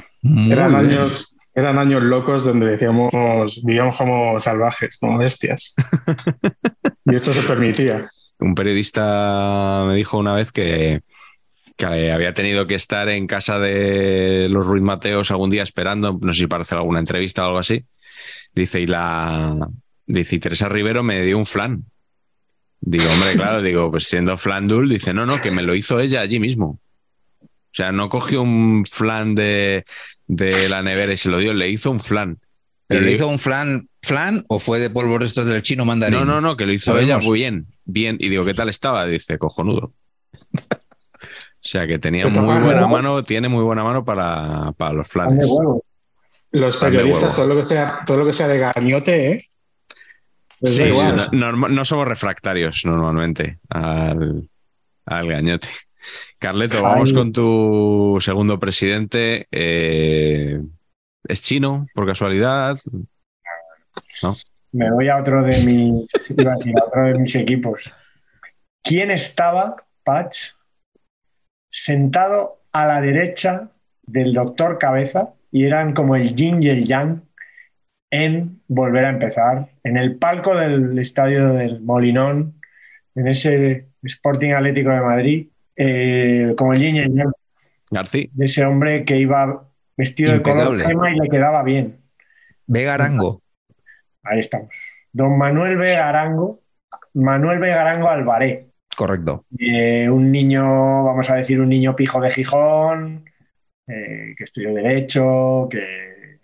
eran, 0.51 0.75
años, 0.75 1.37
eran 1.55 1.79
años 1.79 2.03
locos 2.03 2.45
donde 2.45 2.67
decíamos, 2.67 3.11
vivíamos 3.65 3.97
como 3.97 4.39
salvajes, 4.41 4.99
como 4.99 5.19
bestias. 5.19 5.75
y 7.05 7.15
esto 7.15 7.33
se 7.33 7.43
permitía. 7.43 8.11
Un 8.41 8.55
periodista 8.55 9.85
me 9.87 9.95
dijo 9.95 10.19
una 10.19 10.35
vez 10.35 10.53
que, 10.53 11.03
que 11.79 12.11
había 12.11 12.35
tenido 12.35 12.67
que 12.67 12.75
estar 12.75 13.09
en 13.09 13.29
casa 13.29 13.61
de 13.61 14.49
los 14.51 14.67
Ruiz 14.67 14.83
Mateos 14.83 15.31
algún 15.31 15.49
día 15.49 15.63
esperando, 15.63 16.19
no 16.21 16.35
sé 16.35 16.41
si 16.41 16.47
para 16.49 16.63
hacer 16.63 16.77
alguna 16.77 16.99
entrevista 16.99 17.45
o 17.45 17.47
algo 17.47 17.59
así. 17.61 17.85
Dice, 18.53 18.81
y 18.81 18.89
la 18.89 19.69
dice, 20.05 20.37
y 20.37 20.39
Teresa 20.41 20.69
Rivero 20.69 21.05
me 21.05 21.23
dio 21.23 21.39
un 21.39 21.47
flan. 21.47 21.85
Digo, 22.81 23.05
hombre, 23.09 23.35
claro, 23.35 23.63
digo, 23.63 23.93
pues 23.93 24.09
siendo 24.09 24.37
flandul, 24.37 24.89
dice, 24.89 25.15
no, 25.15 25.25
no, 25.25 25.41
que 25.41 25.53
me 25.53 25.63
lo 25.63 25.77
hizo 25.77 26.01
ella 26.01 26.21
allí 26.21 26.41
mismo. 26.41 26.81
O 27.43 27.49
sea, 27.73 27.93
no 27.93 28.09
cogió 28.09 28.43
un 28.43 28.85
flan 28.85 29.37
de, 29.37 29.85
de 30.27 30.69
la 30.69 30.83
nevera 30.83 31.13
y 31.13 31.17
se 31.17 31.29
lo 31.29 31.39
dio, 31.39 31.55
le 31.55 31.69
hizo 31.69 31.93
un 31.93 32.01
flan. 32.01 32.39
¿Pero 32.89 33.03
Y 33.03 33.05
le 33.05 33.13
hizo 33.13 33.29
un 33.29 33.39
flan, 33.39 33.89
flan 34.03 34.45
o 34.49 34.59
fue 34.59 34.81
de 34.81 34.91
polvo 34.91 35.23
estos 35.23 35.47
del 35.47 35.63
chino 35.63 35.85
mandarín? 35.85 36.21
No, 36.21 36.25
no, 36.25 36.41
no, 36.41 36.57
que 36.57 36.67
lo 36.67 36.73
hizo 36.73 36.87
Sabemos. 36.87 37.09
ella 37.09 37.19
muy 37.25 37.39
bien, 37.39 37.67
bien. 37.85 38.17
Y 38.19 38.31
digo, 38.31 38.45
¿qué 38.45 38.55
tal 38.55 38.69
estaba? 38.69 39.07
Dice, 39.07 39.39
cojonudo. 39.39 39.93
O 41.61 41.69
sea, 41.69 41.87
que 41.87 41.99
tenía 41.99 42.27
muy 42.29 42.59
buena 42.61 42.81
¿no? 42.83 42.89
mano, 42.89 43.25
tiene 43.25 43.49
muy 43.49 43.65
buena 43.65 43.83
mano 43.83 44.05
para, 44.05 44.73
para 44.77 44.93
los 44.93 45.09
flanes. 45.09 45.49
Los 46.51 46.77
periodistas, 46.77 47.35
todo 47.35 47.47
lo 47.47 47.57
que 47.57 47.65
sea, 47.65 48.01
todo 48.07 48.19
lo 48.19 48.27
que 48.27 48.33
sea 48.33 48.49
de 48.49 48.59
gañote, 48.59 49.33
¿eh? 49.33 49.45
Pues 50.61 50.77
Sí, 50.77 50.85
igual. 50.85 51.29
no, 51.33 51.53
no 51.53 51.85
somos 51.85 52.07
refractarios 52.09 52.85
normalmente 52.87 53.59
al, 53.69 54.49
al 55.07 55.29
gañote. 55.29 55.69
Carleto, 56.39 56.83
vamos 56.83 57.13
con 57.13 57.33
tu 57.33 58.17
segundo 58.21 58.59
presidente. 58.59 59.47
Eh, 59.51 60.61
¿Es 61.25 61.43
chino, 61.43 61.87
por 61.95 62.07
casualidad? 62.07 62.79
Me 64.73 64.91
voy 64.91 65.09
a 65.09 65.17
otro 65.19 65.43
de 65.43 65.59
mis, 65.59 66.09
iba 66.37 66.53
a 66.53 66.55
decir, 66.55 66.75
a 66.79 66.85
otro 66.85 67.03
de 67.05 67.15
mis 67.19 67.35
equipos. 67.35 67.91
¿Quién 68.83 69.11
estaba, 69.11 69.77
Patch, 70.05 70.39
sentado 71.83 72.61
a 72.73 72.87
la 72.87 73.01
derecha 73.01 73.71
del 74.07 74.33
doctor 74.33 74.79
Cabeza 74.79 75.31
y 75.51 75.65
eran 75.65 75.95
como 75.95 76.17
el 76.17 76.35
yin 76.35 76.63
y 76.63 76.69
el 76.69 76.87
yang 76.87 77.23
en 78.11 78.61
volver 78.69 79.05
a 79.05 79.11
empezar, 79.11 79.69
en 79.85 79.97
el 79.97 80.17
palco 80.17 80.57
del 80.57 80.99
estadio 80.99 81.53
del 81.53 81.81
Molinón, 81.81 82.55
en 83.15 83.29
ese 83.29 83.89
Sporting 84.03 84.53
Atlético 84.53 84.91
de 84.91 85.01
Madrid, 85.01 85.47
eh, 85.77 86.55
como 86.57 86.73
el 86.73 86.81
yin 86.81 86.97
y 86.97 87.01
el 87.01 87.15
yang 87.15 87.33
García. 87.91 88.29
de 88.33 88.45
ese 88.45 88.65
hombre 88.65 89.05
que 89.05 89.19
iba 89.19 89.69
vestido 89.97 90.33
de 90.33 90.43
color 90.43 90.83
crema 90.83 91.11
y 91.11 91.19
le 91.19 91.29
quedaba 91.29 91.63
bien. 91.63 91.99
Vega 92.67 92.95
Arango. 92.95 93.43
Ahí 94.23 94.41
estamos. 94.41 94.71
Don 95.13 95.39
Manuel 95.39 95.77
Vega 95.79 96.09
Arango, 96.09 96.61
Manuel 97.15 97.59
Vega 97.59 97.81
Arango 97.81 98.09
Alvaré. 98.09 98.68
Correcto. 98.99 99.45
Eh, 99.57 100.11
un 100.11 100.33
niño, 100.33 101.05
vamos 101.05 101.31
a 101.31 101.37
decir, 101.37 101.61
un 101.61 101.69
niño 101.69 101.95
pijo 101.95 102.21
de 102.21 102.33
Gijón, 102.33 103.31
eh, 103.87 104.35
que 104.37 104.43
estudió 104.43 104.75
Derecho, 104.75 105.69
que 105.71 106.41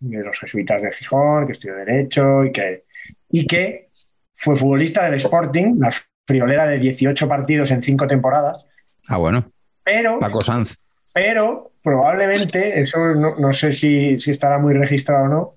de 0.00 0.22
los 0.22 0.38
jesuitas 0.38 0.82
de 0.82 0.92
Gijón, 0.92 1.46
que 1.46 1.52
estudió 1.52 1.76
Derecho 1.76 2.44
y 2.44 2.52
que, 2.52 2.84
y 3.30 3.46
que 3.46 3.88
fue 4.34 4.56
futbolista 4.56 5.04
del 5.06 5.14
Sporting, 5.14 5.76
la 5.78 5.90
friolera 6.26 6.66
de 6.66 6.80
18 6.80 7.26
partidos 7.26 7.70
en 7.70 7.82
5 7.82 8.06
temporadas, 8.06 8.62
Ah, 9.08 9.16
bueno. 9.16 9.50
pero, 9.82 10.18
Paco 10.18 10.42
Sanz. 10.42 10.76
pero 11.14 11.72
probablemente, 11.82 12.78
eso 12.78 12.98
no, 13.14 13.36
no 13.36 13.54
sé 13.54 13.72
si, 13.72 14.20
si 14.20 14.32
estará 14.32 14.58
muy 14.58 14.74
registrado 14.74 15.24
o 15.24 15.28
no, 15.28 15.54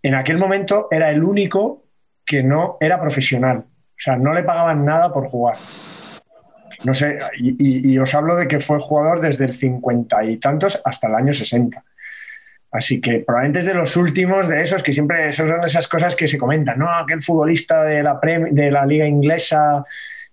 en 0.00 0.14
aquel 0.14 0.38
momento 0.38 0.86
era 0.92 1.10
el 1.10 1.24
único 1.24 1.86
que 2.24 2.44
no 2.44 2.76
era 2.80 3.00
profesional. 3.00 3.64
O 3.96 3.98
sea, 3.98 4.16
no 4.16 4.32
le 4.34 4.42
pagaban 4.42 4.84
nada 4.84 5.12
por 5.12 5.28
jugar. 5.28 5.56
No 6.84 6.92
sé, 6.92 7.18
y, 7.38 7.50
y- 7.58 7.92
y 7.94 7.98
os 7.98 8.14
hablo 8.14 8.36
de 8.36 8.46
que 8.46 8.60
fue 8.60 8.78
jugador 8.78 9.20
desde 9.20 9.46
el 9.46 9.54
50 9.54 10.22
y 10.24 10.36
tantos 10.36 10.80
hasta 10.84 11.08
el 11.08 11.14
año 11.14 11.32
60. 11.32 11.82
Así 12.70 13.00
que 13.00 13.20
probablemente 13.20 13.60
es 13.60 13.64
de 13.66 13.72
los 13.74 13.96
últimos 13.96 14.48
de 14.48 14.60
esos 14.60 14.82
que 14.82 14.92
siempre 14.92 15.32
son 15.32 15.64
esas 15.64 15.88
cosas 15.88 16.14
que 16.14 16.28
se 16.28 16.36
comentan. 16.36 16.78
No, 16.78 16.90
aquel 16.90 17.22
futbolista 17.22 17.82
de 17.84 18.02
la, 18.02 18.20
Prem- 18.20 18.50
de 18.50 18.70
la 18.70 18.84
liga 18.84 19.06
inglesa 19.06 19.84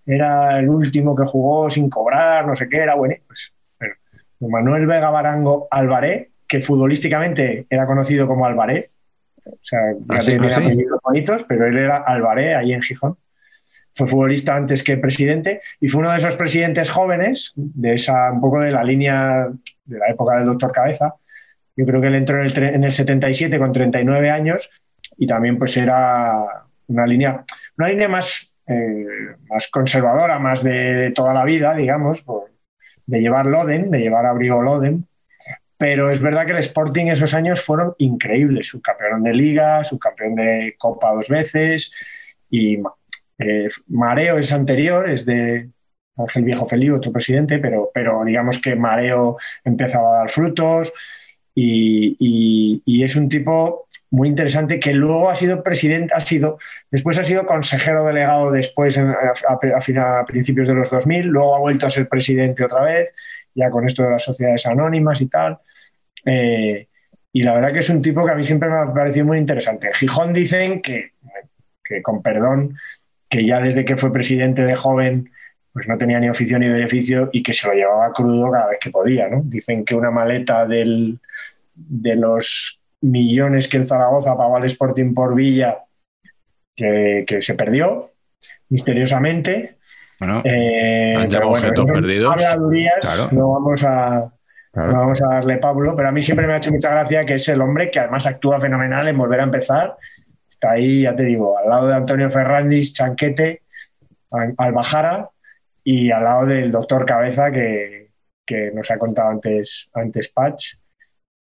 era 0.06 0.60
el 0.60 0.68
último 0.68 1.16
que 1.16 1.24
jugó 1.24 1.70
sin 1.70 1.90
cobrar, 1.90 2.46
no 2.46 2.56
sé 2.56 2.68
qué, 2.68 2.78
era 2.80 2.96
bueno. 2.96 3.16
Pues, 3.28 3.54
pero 3.78 3.96
Manuel 4.42 4.86
Vega 4.86 5.10
Barango 5.10 5.70
Alvaré, 5.72 6.32
que 6.46 6.60
futbolísticamente 6.60 7.66
era 7.70 7.86
conocido 7.86 8.28
como 8.28 8.46
Alvaré, 8.46 8.90
o 9.46 9.52
sea, 9.62 9.80
ya 9.94 10.18
Ah, 10.18 10.22
sí, 10.22 10.32
tenía 10.34 10.48
ah, 10.48 10.60
sí. 10.60 10.66
apellidos 10.66 11.00
bonitos, 11.02 11.46
pero 11.48 11.68
él 11.68 11.78
era 11.78 11.98
Alvaré 11.98 12.56
ahí 12.56 12.74
en 12.74 12.82
Gijón. 12.82 13.16
Fue 13.96 14.08
futbolista 14.08 14.56
antes 14.56 14.84
que 14.84 14.98
presidente 14.98 15.62
y 15.80 15.88
fue 15.88 16.02
uno 16.02 16.12
de 16.12 16.18
esos 16.18 16.36
presidentes 16.36 16.90
jóvenes, 16.90 17.54
de 17.56 17.94
esa, 17.94 18.32
un 18.32 18.42
poco 18.42 18.60
de 18.60 18.72
la 18.72 18.84
línea 18.84 19.48
de 19.86 20.00
la 20.00 20.08
época 20.10 20.38
del 20.38 20.48
doctor 20.48 20.72
Cabeza. 20.72 21.16
Yo 21.76 21.86
creo 21.86 22.02
que 22.02 22.08
él 22.08 22.16
entró 22.16 22.40
en 22.40 22.46
el, 22.46 22.58
en 22.64 22.84
el 22.84 22.92
77 22.92 23.58
con 23.60 23.72
39 23.72 24.30
años 24.30 24.70
y 25.18 25.28
también 25.28 25.58
pues 25.58 25.76
era 25.78 26.44
una 26.88 27.06
línea, 27.06 27.44
una 27.78 27.88
línea 27.90 28.08
más, 28.08 28.52
eh, 28.68 29.06
más 29.50 29.68
conservadora, 29.70 30.40
más 30.40 30.64
de, 30.64 30.96
de 30.96 31.12
toda 31.12 31.34
la 31.34 31.46
vida, 31.46 31.74
digamos, 31.76 32.22
por- 32.24 32.52
de 33.06 33.20
llevar 33.20 33.46
Loden, 33.46 33.92
de 33.92 34.00
llevar 34.00 34.26
abrigo 34.26 34.62
Loden. 34.62 35.06
Pero 35.78 36.10
es 36.12 36.22
verdad 36.22 36.46
que 36.46 36.54
el 36.54 36.60
Sporting 36.60 37.08
esos 37.08 37.34
años 37.34 37.62
fueron 37.62 37.94
increíbles. 37.98 38.68
Subcampeón 38.68 39.24
de 39.24 39.34
Liga, 39.34 39.84
subcampeón 39.84 40.36
de 40.36 40.76
Copa 40.78 41.12
dos 41.12 41.28
veces. 41.28 41.92
Y 42.50 42.78
Mareo 43.88 44.38
es 44.38 44.54
anterior, 44.54 45.10
es 45.10 45.26
de 45.26 45.70
Ángel 46.18 46.44
Viejo 46.44 46.66
Feliu, 46.66 46.96
otro 46.96 47.12
presidente, 47.12 47.60
pero, 47.60 47.90
pero 47.94 48.24
digamos 48.24 48.60
que 48.60 48.76
Mareo 48.76 49.38
empezaba 49.64 50.10
a 50.10 50.20
dar 50.20 50.30
frutos. 50.30 50.94
Y, 51.56 52.82
es 53.04 53.16
un 53.16 53.30
tipo 53.30 53.88
muy 54.12 54.30
interesante 54.30 54.80
que 54.80 54.94
luego 54.94 55.30
ha 55.30 55.36
sido 55.36 55.64
presidente, 55.64 56.14
ha 56.16 56.22
sido, 56.22 56.58
después 56.90 57.18
ha 57.20 57.24
sido 57.24 57.46
consejero 57.46 58.06
delegado 58.06 58.52
después 58.52 58.98
a, 58.98 60.26
principios 60.26 60.68
de 60.68 60.74
los 60.74 60.90
2000, 60.90 61.26
luego 61.26 61.56
ha 61.56 61.60
vuelto 61.60 61.88
a 61.88 61.90
ser 61.90 62.08
presidente 62.08 62.64
otra 62.64 62.84
vez, 62.84 63.14
ya 63.56 63.70
con 63.70 63.86
esto 63.86 64.04
de 64.04 64.12
las 64.12 64.24
sociedades 64.24 64.66
anónimas 64.66 65.20
y 65.22 65.28
tal. 65.28 65.60
Eh, 66.26 66.88
y 67.32 67.44
la 67.44 67.56
verdad 67.56 67.74
que 67.74 67.80
es 67.80 67.90
un 67.90 68.02
tipo 68.02 68.26
que 68.26 68.32
a 68.32 68.36
mí 68.36 68.44
siempre 68.44 68.70
me 68.70 68.78
ha 68.78 68.94
parecido 68.94 69.26
muy 69.26 69.38
interesante. 69.38 69.92
Gijón 69.94 70.34
dicen 70.34 70.82
que, 70.82 71.12
que, 71.84 72.02
con 72.02 72.22
perdón, 72.22 72.78
que 73.34 73.44
ya 73.48 73.60
desde 73.60 73.84
que 73.84 73.98
fue 73.98 74.14
presidente 74.14 74.64
de 74.64 74.76
joven, 74.76 75.32
pues 75.74 75.88
no 75.88 75.98
tenía 75.98 76.20
ni 76.20 76.30
oficio 76.30 76.60
ni 76.60 76.70
beneficio 76.70 77.32
y 77.34 77.42
que 77.42 77.52
se 77.52 77.68
lo 77.68 77.74
llevaba 77.74 78.14
crudo 78.14 78.52
cada 78.52 78.68
vez 78.70 78.78
que 78.80 78.92
podía. 78.92 79.28
¿no? 79.28 79.42
Dicen 79.44 79.84
que 79.86 79.96
una 79.96 80.12
maleta 80.12 80.68
del, 80.68 81.18
de 81.74 82.16
los 82.16 82.80
millones 83.02 83.68
que 83.68 83.78
el 83.78 83.88
Zaragoza 83.88 84.38
pagó 84.38 84.58
al 84.58 84.66
Sporting 84.66 85.16
por 85.16 85.34
Villa, 85.34 85.80
que, 86.76 87.24
que 87.26 87.42
se 87.42 87.56
perdió 87.56 88.12
misteriosamente. 88.70 89.78
Bueno, 90.20 90.44
Eh, 90.46 91.16
Han 91.18 91.28
pero 91.28 91.40
llamado 91.40 91.52
objetos 91.54 91.90
perdidos. 91.90 92.36
Claro. 93.02 93.30
no 93.32 93.50
vamos 93.54 93.84
a, 93.84 94.32
claro. 94.72 94.92
no 94.92 95.00
vamos 95.00 95.22
a 95.24 95.34
darle 95.34 95.58
Pablo, 95.58 95.96
pero 95.96 96.10
a 96.10 96.12
mí 96.12 96.22
siempre 96.22 96.46
me 96.46 96.54
ha 96.54 96.58
hecho 96.58 96.72
mucha 96.72 96.92
gracia 96.92 97.26
que 97.26 97.34
es 97.34 97.48
el 97.50 97.62
hombre 97.62 97.90
que 97.90 98.00
además 98.00 98.28
actúa 98.28 98.62
fenomenal 98.62 99.08
en 99.08 99.18
volver 99.18 99.40
a 99.40 99.44
empezar. 99.46 99.98
Ahí, 100.66 101.04
ya 101.04 101.16
te 101.16 101.24
digo, 101.24 101.58
al 101.58 101.70
lado 101.70 101.88
de 101.88 101.96
Antonio 101.96 102.30
Ferrandis, 102.30 102.94
Chanquete, 102.94 103.64
Al- 104.32 104.54
Albajara 104.58 105.30
y 105.84 106.12
al 106.12 106.24
lado 106.24 106.46
del 106.46 106.72
doctor 106.72 107.06
Cabeza 107.06 107.52
que, 107.52 108.10
que 108.46 108.72
nos 108.74 108.90
ha 108.92 108.98
contado 108.98 109.30
antes, 109.32 109.90
antes 109.94 110.30
Patch 110.30 110.76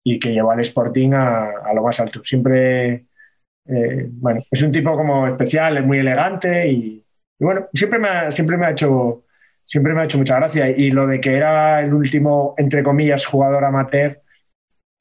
y 0.03 0.19
que 0.19 0.31
llevó 0.31 0.51
al 0.51 0.61
Sporting 0.61 1.13
a, 1.13 1.49
a 1.65 1.73
lo 1.73 1.83
más 1.83 1.99
alto. 1.99 2.23
Siempre, 2.23 3.07
eh, 3.67 4.07
bueno, 4.11 4.43
es 4.49 4.61
un 4.61 4.71
tipo 4.71 4.95
como 4.95 5.27
especial, 5.27 5.77
es 5.77 5.85
muy 5.85 5.99
elegante 5.99 6.67
y, 6.69 7.05
y 7.39 7.43
bueno, 7.45 7.67
siempre 7.73 7.99
me 7.99 8.07
ha, 8.07 8.31
siempre 8.31 8.57
me 8.57 8.67
ha 8.67 8.71
hecho 8.71 9.23
siempre 9.65 9.93
me 9.93 10.01
ha 10.01 10.05
hecho 10.05 10.17
mucha 10.17 10.37
gracia. 10.37 10.69
Y 10.69 10.91
lo 10.91 11.07
de 11.07 11.19
que 11.19 11.35
era 11.35 11.81
el 11.81 11.93
último, 11.93 12.55
entre 12.57 12.83
comillas, 12.83 13.25
jugador 13.25 13.65
amateur 13.65 14.21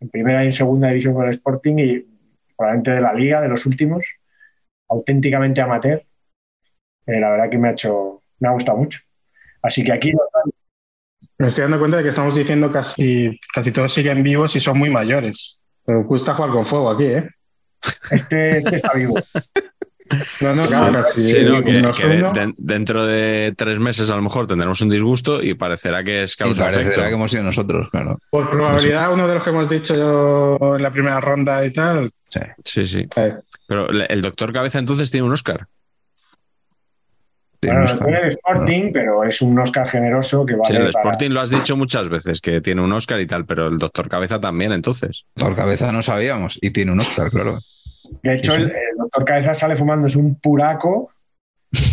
en 0.01 0.09
primera 0.11 0.43
y 0.43 0.47
en 0.47 0.53
segunda 0.53 0.89
división 0.89 1.15
con 1.15 1.25
el 1.27 1.31
Sporting 1.31 1.77
y 1.79 2.07
probablemente 2.57 2.91
de 2.93 3.01
la 3.01 3.13
liga, 3.13 3.41
de 3.41 3.49
los 3.49 3.67
últimos, 3.67 4.05
auténticamente 4.89 5.61
amateur, 5.61 6.03
eh, 7.07 7.21
la 7.21 7.31
verdad 7.31 7.51
que 7.51 7.59
me 7.59 7.69
ha 7.69 7.73
hecho, 7.73 8.23
me 8.39 8.49
ha 8.49 8.53
gustado 8.53 8.79
mucho. 8.79 9.01
Así 9.63 9.85
que 9.85 9.93
aquí 9.93 10.13
Me 11.39 11.49
estoy 11.49 11.63
dando 11.63 11.79
cuenta 11.79 11.99
de 11.99 12.03
que 12.05 12.09
estamos 12.11 12.35
diciendo 12.35 12.71
casi, 12.71 13.39
casi 13.53 13.73
todos 13.73 13.93
siguen 13.93 14.23
vivos 14.23 14.55
y 14.57 14.61
son 14.61 14.79
muy 14.79 14.91
mayores. 14.91 15.65
Pero 15.85 16.05
gusta 16.05 16.35
jugar 16.35 16.51
con 16.51 16.67
fuego 16.67 16.91
aquí, 16.91 17.05
¿eh? 17.05 17.29
este, 18.11 18.59
este 18.59 18.77
está 18.77 18.93
vivo. 18.95 19.15
No, 20.41 20.55
no, 20.55 20.65
Sí, 20.65 20.71
claro, 20.73 21.05
sí, 21.05 21.35
no, 21.45 21.65
que, 21.65 21.79
unos 21.79 22.01
que 22.01 22.09
de- 22.09 22.19
uno. 22.19 22.33
de- 22.33 22.55
dentro 22.59 23.07
de 23.07 23.53
tres 23.57 23.79
meses 23.81 24.09
a 24.11 24.17
lo 24.17 24.23
mejor 24.23 24.47
tendremos 24.47 24.81
un 24.81 24.89
disgusto 24.89 25.43
y 25.43 25.55
parecerá 25.55 26.05
que 26.05 26.23
es 26.23 26.35
Y 26.35 26.37
causa 26.37 26.63
parecerá 26.63 26.85
efecto. 26.91 27.03
que 27.09 27.15
hemos 27.15 27.31
sido 27.31 27.43
nosotros, 27.43 27.89
claro. 27.91 28.19
Por 28.31 28.49
probabilidad, 28.51 29.13
uno 29.13 29.27
de 29.27 29.35
los 29.35 29.43
que 29.43 29.51
hemos 29.51 29.69
dicho 29.69 29.97
yo 29.97 30.77
en 30.77 30.83
la 30.83 30.91
primera 30.91 31.21
ronda 31.21 31.65
y 31.67 31.73
tal. 31.73 32.11
Sí. 32.31 32.41
Sí, 32.65 32.87
sí. 32.87 33.07
Pero 33.67 33.89
el 33.91 34.23
doctor 34.23 34.53
Cabeza 34.53 34.79
entonces 34.79 35.11
tiene 35.11 35.27
un 35.27 35.33
Oscar. 35.33 35.67
Bueno, 37.63 37.85
tiene 38.01 38.19
el 38.21 38.29
Sporting, 38.29 38.91
pero 38.93 39.25
es 39.25 39.43
un 39.43 39.59
Oscar 39.59 39.89
generoso 39.89 40.45
que 40.47 40.55
vale 40.55 40.67
Sí, 40.69 40.75
el 40.77 40.93
para- 40.93 41.03
Sporting 41.11 41.31
lo 41.31 41.41
has 41.41 41.51
dicho 41.51 41.77
muchas 41.77 42.09
veces, 42.09 42.41
que 42.41 42.61
tiene 42.61 42.83
un 42.83 42.93
Oscar 42.93 43.19
y 43.19 43.27
tal, 43.27 43.45
pero 43.45 43.67
el 43.67 43.79
doctor 43.79 44.09
Cabeza 44.09 44.41
también 44.41 44.71
entonces. 44.73 45.25
Por 45.35 45.57
cabeza 45.57 45.91
no 45.91 46.01
sabíamos 46.03 46.59
y 46.63 46.71
tiene 46.71 46.93
un 46.93 47.01
Oscar, 47.01 47.31
claro. 47.31 47.59
De 48.23 48.35
hecho, 48.35 48.53
Sí, 48.53 48.59
sí. 48.59 48.65
El, 48.65 48.71
el 48.71 48.97
doctor 48.99 49.25
Cabeza 49.25 49.55
sale 49.55 49.77
fumando, 49.77 50.07
es 50.07 50.17
un 50.17 50.35
puraco, 50.41 51.11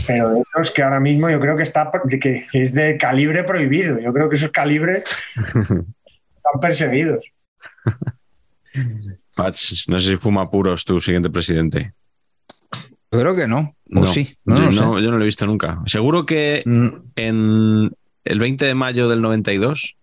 pero 0.07 0.30
de 0.30 0.41
esos 0.41 0.72
que 0.72 0.84
ahora 0.84 0.99
mismo 0.99 1.30
yo 1.30 1.39
creo 1.39 1.57
que 1.57 1.64
está 1.64 1.91
que 2.09 2.20
que 2.20 2.45
es 2.53 2.74
de 2.74 2.97
calibre 2.97 3.43
prohibido. 3.43 3.99
Yo 3.99 4.14
creo 4.14 4.30
que 4.30 4.36
esos 4.36 4.51
calibres 4.51 5.03
están 5.36 6.59
perseguidos. 6.61 7.26
Patch, 9.36 9.88
no 9.88 9.99
sé 9.99 10.11
si 10.11 10.18
fuma 10.18 10.49
puros 10.49 10.86
tu 10.86 10.99
siguiente 10.99 11.30
presidente. 11.30 11.93
Yo 13.11 13.20
creo 13.20 13.36
que 13.36 13.47
no. 13.47 13.59
O 13.59 13.99
No, 14.01 14.07
sí. 14.07 14.36
No, 14.45 14.55
yo, 14.55 14.72
no, 14.72 14.99
yo 14.99 15.11
no 15.11 15.18
lo 15.18 15.24
he 15.24 15.26
visto 15.26 15.45
nunca. 15.45 15.80
Seguro 15.86 16.26
que 16.26 16.64
Mm, 16.66 16.88
en 17.16 17.91
el 18.24 18.39
20 18.39 18.66
de 18.66 18.76
mayo 18.76 19.09
del 19.09 19.22
92, 19.22 19.95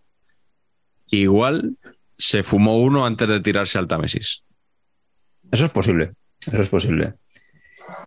igual 1.11 1.77
se 2.19 2.43
fumó 2.43 2.77
uno 2.77 3.07
antes 3.07 3.29
de 3.29 3.41
tirarse 3.41 3.79
al 3.79 3.89
Támesis. 3.89 4.45
Eso 5.51 5.65
es 5.65 5.71
posible. 5.71 6.13
Eso 6.41 6.63
es 6.63 6.69
posible. 6.69 7.15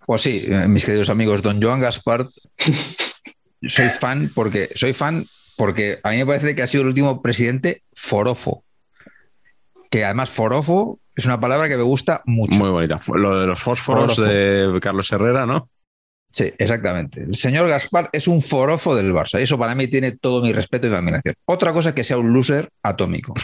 Pues 0.06 0.22
sí, 0.22 0.46
eh, 0.48 0.68
mis 0.68 0.86
queridos 0.86 1.10
amigos, 1.10 1.42
don 1.42 1.62
Joan 1.62 1.80
Gaspar, 1.80 2.28
soy 3.68 3.90
fan 3.90 4.30
porque 4.34 4.70
soy 4.76 4.94
fan 4.94 5.26
porque 5.56 6.00
a 6.04 6.12
mí 6.12 6.18
me 6.18 6.26
parece 6.26 6.56
que 6.56 6.64
ha 6.64 6.68
sido 6.68 6.82
el 6.82 6.90
último 6.90 7.22
presidente 7.22 7.84
forofo. 7.94 8.64
Que 9.90 10.06
además 10.06 10.30
forofo 10.30 11.00
es 11.16 11.26
una 11.26 11.40
palabra 11.40 11.70
que 11.70 11.78
me 11.78 11.84
gusta 11.84 12.22
mucho. 12.26 12.58
Muy 12.58 12.70
bonita. 12.70 12.98
Lo 13.14 13.40
de 13.40 13.48
los 13.48 13.60
fósforos 13.62 14.16
Forofo. 14.16 14.32
de 14.32 14.80
Carlos 14.82 15.12
Herrera, 15.12 15.46
¿no? 15.46 15.70
Sí, 16.32 16.52
exactamente. 16.58 17.22
El 17.22 17.36
señor 17.36 17.68
Gaspar 17.70 18.10
es 18.12 18.28
un 18.28 18.42
forofo 18.42 18.96
del 18.96 19.14
Barça. 19.14 19.40
Y 19.40 19.44
eso 19.44 19.60
para 19.60 19.76
mí 19.76 19.88
tiene 19.88 20.18
todo 20.18 20.42
mi 20.42 20.52
respeto 20.52 20.88
y 20.88 20.90
mi 20.90 20.96
admiración. 20.96 21.36
Otra 21.46 21.72
cosa 21.74 21.90
es 21.90 21.96
que 21.96 22.04
sea 22.04 22.18
un 22.18 22.34
loser 22.34 22.70
atómico. 22.82 23.36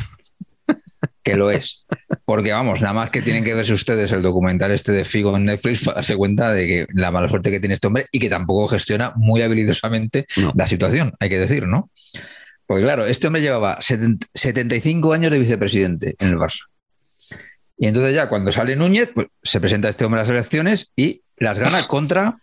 que 1.23 1.35
lo 1.35 1.51
es. 1.51 1.85
Porque 2.29 2.51
vamos, 2.51 2.79
nada 2.79 2.93
más 2.93 3.09
que 3.09 3.23
tienen 3.23 3.43
que 3.43 3.55
verse 3.55 3.73
ustedes 3.73 4.11
el 4.11 4.21
documental 4.21 4.69
este 4.69 4.91
de 4.91 5.03
Figo 5.03 5.35
en 5.35 5.45
Netflix 5.45 5.83
para 5.83 5.95
darse 5.95 6.15
cuenta 6.15 6.51
de 6.51 6.67
que 6.67 6.87
la 6.93 7.09
mala 7.09 7.27
suerte 7.27 7.49
que 7.49 7.59
tiene 7.59 7.73
este 7.73 7.87
hombre 7.87 8.05
y 8.11 8.19
que 8.19 8.29
tampoco 8.29 8.67
gestiona 8.67 9.13
muy 9.15 9.41
habilidosamente 9.41 10.27
No. 10.37 10.53
la 10.55 10.67
situación, 10.67 11.13
hay 11.19 11.27
que 11.29 11.39
decir, 11.39 11.65
¿no? 11.65 11.89
Porque 12.67 12.83
claro, 12.83 13.07
este 13.07 13.25
hombre 13.25 13.41
llevaba 13.41 13.81
70 13.81 14.27
75 14.31 15.11
años 15.11 15.31
de 15.31 15.39
vicepresidente 15.39 16.15
en 16.19 16.27
el 16.27 16.35
Barça. 16.35 16.65
Y 17.79 17.87
entonces 17.87 18.13
ya 18.13 18.29
cuando 18.29 18.51
sale 18.51 18.75
Núñez, 18.75 19.09
pues 19.11 19.25
se 19.41 19.59
presenta 19.59 19.89
este 19.89 20.05
hombre 20.05 20.19
a 20.21 20.23
las 20.23 20.29
elecciones 20.29 20.91
y 20.95 21.23
las 21.37 21.57
gana 21.57 21.81
contra 21.87 22.35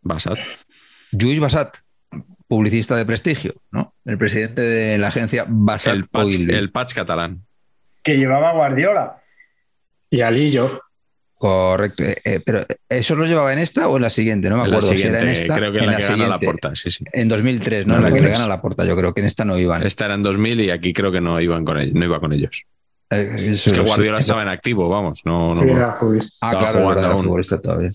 Basat. 0.00 0.38
Lluís 1.12 1.38
Bassat, 1.38 1.76
publicista 2.46 2.96
de 2.96 3.04
prestigio, 3.04 3.60
¿no? 3.72 3.92
El 4.06 4.16
presidente 4.16 4.62
de 4.62 4.96
la 4.96 5.08
agencia 5.08 5.44
Bassat 5.46 5.94
El 5.96 6.08
patch, 6.08 6.24
Oil. 6.24 6.50
el 6.50 6.72
patch 6.72 6.94
catalán. 6.94 7.44
Que 8.02 8.16
llevaba 8.16 8.52
Guardiola. 8.52 9.22
Y 10.10 10.20
Alillo. 10.22 10.82
Correcto. 11.38 12.02
Eh, 12.02 12.16
eh, 12.24 12.40
pero 12.44 12.66
¿eso 12.88 13.14
lo 13.14 13.24
llevaba 13.24 13.52
en 13.52 13.60
esta 13.60 13.88
o 13.88 13.96
en 13.96 14.02
la 14.02 14.10
siguiente? 14.10 14.50
No 14.50 14.56
me 14.56 14.62
acuerdo 14.64 14.82
si 14.82 15.00
era 15.00 15.20
en 15.20 15.28
esta. 15.28 15.54
creo 15.54 15.72
que 15.72 15.78
en 15.78 15.86
la, 15.86 15.96
que 15.96 16.02
gana 16.02 16.16
la 16.16 16.16
siguiente. 16.16 16.46
porta, 16.46 16.74
sí, 16.74 16.90
sí. 16.90 17.04
En 17.12 17.28
2003, 17.28 17.86
¿no? 17.86 17.96
En 17.96 18.02
la 18.02 18.12
que 18.12 18.20
le 18.20 18.30
gana 18.30 18.48
la 18.48 18.60
porta. 18.60 18.84
Yo 18.84 18.96
creo 18.96 19.14
que 19.14 19.20
en 19.20 19.26
esta 19.26 19.44
no 19.44 19.56
iban. 19.56 19.86
Esta 19.86 20.06
era 20.06 20.14
en 20.14 20.24
2000 20.24 20.60
y 20.62 20.70
aquí 20.70 20.92
creo 20.92 21.12
que 21.12 21.20
no 21.20 21.40
iban 21.40 21.64
con 21.64 21.78
ellos, 21.78 21.94
no 21.94 22.04
iba 22.04 22.18
con 22.18 22.32
ellos. 22.32 22.64
Eh, 23.10 23.34
eso 23.36 23.52
Es 23.52 23.64
que 23.64 23.70
sí. 23.70 23.86
Guardiola 23.86 24.18
estaba 24.18 24.42
en 24.42 24.48
activo, 24.48 24.88
vamos, 24.88 25.22
no, 25.24 25.50
no. 25.50 25.56
Sí, 25.56 25.68
era 25.68 25.94
futbolista. 25.94 26.36
Ah, 26.40 26.58
claro, 26.58 26.80
jugando 26.80 27.00
era 27.04 27.12
aún. 27.12 27.22
futbolista 27.22 27.60
todavía. 27.60 27.92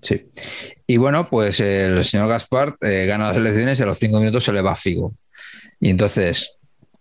Sí. 0.00 0.26
Y 0.86 0.96
bueno, 0.96 1.28
pues 1.28 1.60
el 1.60 2.02
señor 2.06 2.28
Gaspar 2.28 2.76
eh, 2.80 3.04
gana 3.06 3.28
las 3.28 3.36
elecciones 3.36 3.78
y 3.78 3.82
a 3.82 3.86
los 3.86 3.98
cinco 3.98 4.18
minutos 4.18 4.44
se 4.44 4.52
le 4.52 4.62
va 4.62 4.72
a 4.72 4.76
Figo. 4.76 5.14
Y 5.78 5.90
entonces 5.90 6.57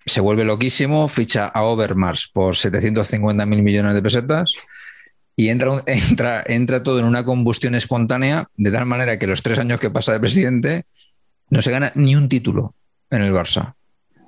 se 0.07 0.21
vuelve 0.21 0.43
loquísimo, 0.45 1.07
ficha 1.07 1.45
a 1.47 1.63
Overmars 1.63 2.27
por 2.33 2.55
750 2.55 3.45
mil 3.45 3.61
millones 3.61 3.93
de 3.93 4.01
pesetas 4.01 4.53
y 5.35 5.49
entra, 5.49 5.83
entra, 5.85 6.43
entra 6.47 6.81
todo 6.81 6.99
en 6.99 7.05
una 7.05 7.23
combustión 7.23 7.75
espontánea, 7.75 8.47
de 8.55 8.71
tal 8.71 8.85
manera 8.87 9.19
que 9.19 9.27
los 9.27 9.43
tres 9.43 9.59
años 9.59 9.79
que 9.79 9.91
pasa 9.91 10.13
de 10.13 10.19
presidente 10.19 10.85
no 11.49 11.61
se 11.61 11.71
gana 11.71 11.91
ni 11.95 12.15
un 12.15 12.27
título 12.27 12.73
en 13.11 13.21
el 13.21 13.33
Barça. 13.33 13.73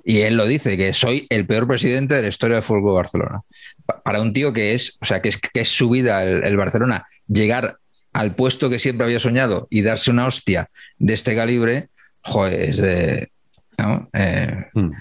Y 0.06 0.22
él 0.22 0.38
lo 0.38 0.46
dice, 0.46 0.78
que 0.78 0.94
soy 0.94 1.28
el 1.30 1.46
peor 1.46 1.68
presidente 1.68 2.16
de 2.16 2.22
la 2.24 2.28
historia 2.30 2.56
del 2.56 2.64
fútbol 2.64 2.92
de 2.94 2.98
Barcelona. 2.98 3.42
Pa- 3.86 4.02
Para 4.02 4.22
un 4.22 4.34
tío 4.34 4.54
que 4.54 4.74
es, 4.74 4.98
o 5.02 5.06
sea, 5.06 5.22
que 5.22 5.30
es, 5.30 5.38
que 5.38 5.60
es 5.62 5.68
su 5.70 5.90
vida 5.90 6.24
el, 6.24 6.44
el 6.46 6.58
Barcelona, 6.58 7.06
llegar 7.28 7.78
al 8.14 8.34
puesto 8.36 8.70
que 8.70 8.80
siempre 8.80 9.06
había 9.06 9.20
soñado 9.20 9.68
y 9.70 9.82
darse 9.82 10.10
una 10.10 10.26
hostia 10.26 10.70
de 10.98 11.14
este 11.14 11.36
calibre, 11.36 11.90
joder, 12.22 12.70
es 12.70 12.78
de. 12.78 13.30
Eh, 14.14 14.66
Mm. 14.74 14.92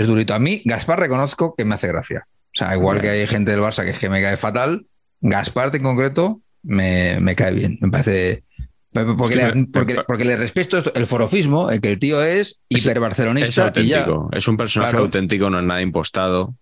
Es 0.00 0.06
durito. 0.06 0.34
A 0.34 0.38
mí, 0.38 0.62
Gaspar 0.64 1.00
reconozco 1.00 1.54
que 1.56 1.64
me 1.64 1.74
hace 1.74 1.88
gracia. 1.88 2.26
O 2.28 2.58
sea, 2.58 2.74
igual 2.74 3.00
que 3.00 3.10
hay 3.10 3.26
gente 3.26 3.50
del 3.50 3.60
Barça 3.60 3.84
que 3.84 3.90
es 3.90 3.98
que 3.98 4.08
me 4.08 4.22
cae 4.22 4.36
fatal, 4.36 4.86
Gaspar 5.20 5.74
en 5.74 5.82
concreto 5.82 6.40
me, 6.62 7.18
me 7.20 7.34
cae 7.36 7.52
bien. 7.54 7.78
Me 7.80 7.90
parece. 7.90 8.44
Porque, 8.92 9.12
Es 9.22 9.28
que 9.30 9.36
le, 9.36 9.54
me- 9.54 9.66
porque, 9.66 9.96
porque 10.06 10.24
le 10.24 10.36
respeto 10.36 10.82
el 10.94 11.06
forofismo, 11.06 11.70
el 11.70 11.82
que 11.82 11.90
el 11.90 11.98
tío 11.98 12.22
es 12.22 12.62
Es- 12.70 12.82
hiper 12.82 12.96
Es 12.96 13.00
barcelonista 13.02 13.72
y 13.76 13.88
ya, 13.88 14.06
es 14.32 14.48
un 14.48 14.56
personaje 14.56 14.92
Claro. 14.92 15.04
auténtico, 15.04 15.50
no 15.50 15.58
es 15.58 15.64
nada 15.66 15.82
impostado. 15.82 16.54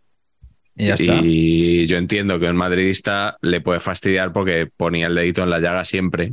y 0.76 0.86
ya 0.86 0.94
está. 0.94 1.20
Y 1.22 1.86
yo 1.86 1.96
entiendo 1.96 2.40
que 2.40 2.46
un 2.48 2.56
madridista 2.56 3.36
le 3.40 3.60
puede 3.60 3.78
fastidiar 3.78 4.32
porque 4.32 4.66
ponía 4.76 5.06
el 5.06 5.14
dedito 5.14 5.44
en 5.44 5.50
la 5.50 5.60
llaga 5.60 5.84
siempre, 5.84 6.32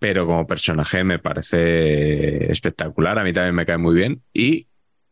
pero 0.00 0.26
como 0.26 0.46
personaje 0.48 1.04
me 1.04 1.20
parece 1.20 2.50
espectacular, 2.50 3.16
a 3.18 3.22
mí 3.24 3.32
también 3.32 3.54
me 3.54 3.64
cae 3.66 3.78
muy 3.78 3.94
bien. 3.94 4.22
Y 4.32 4.66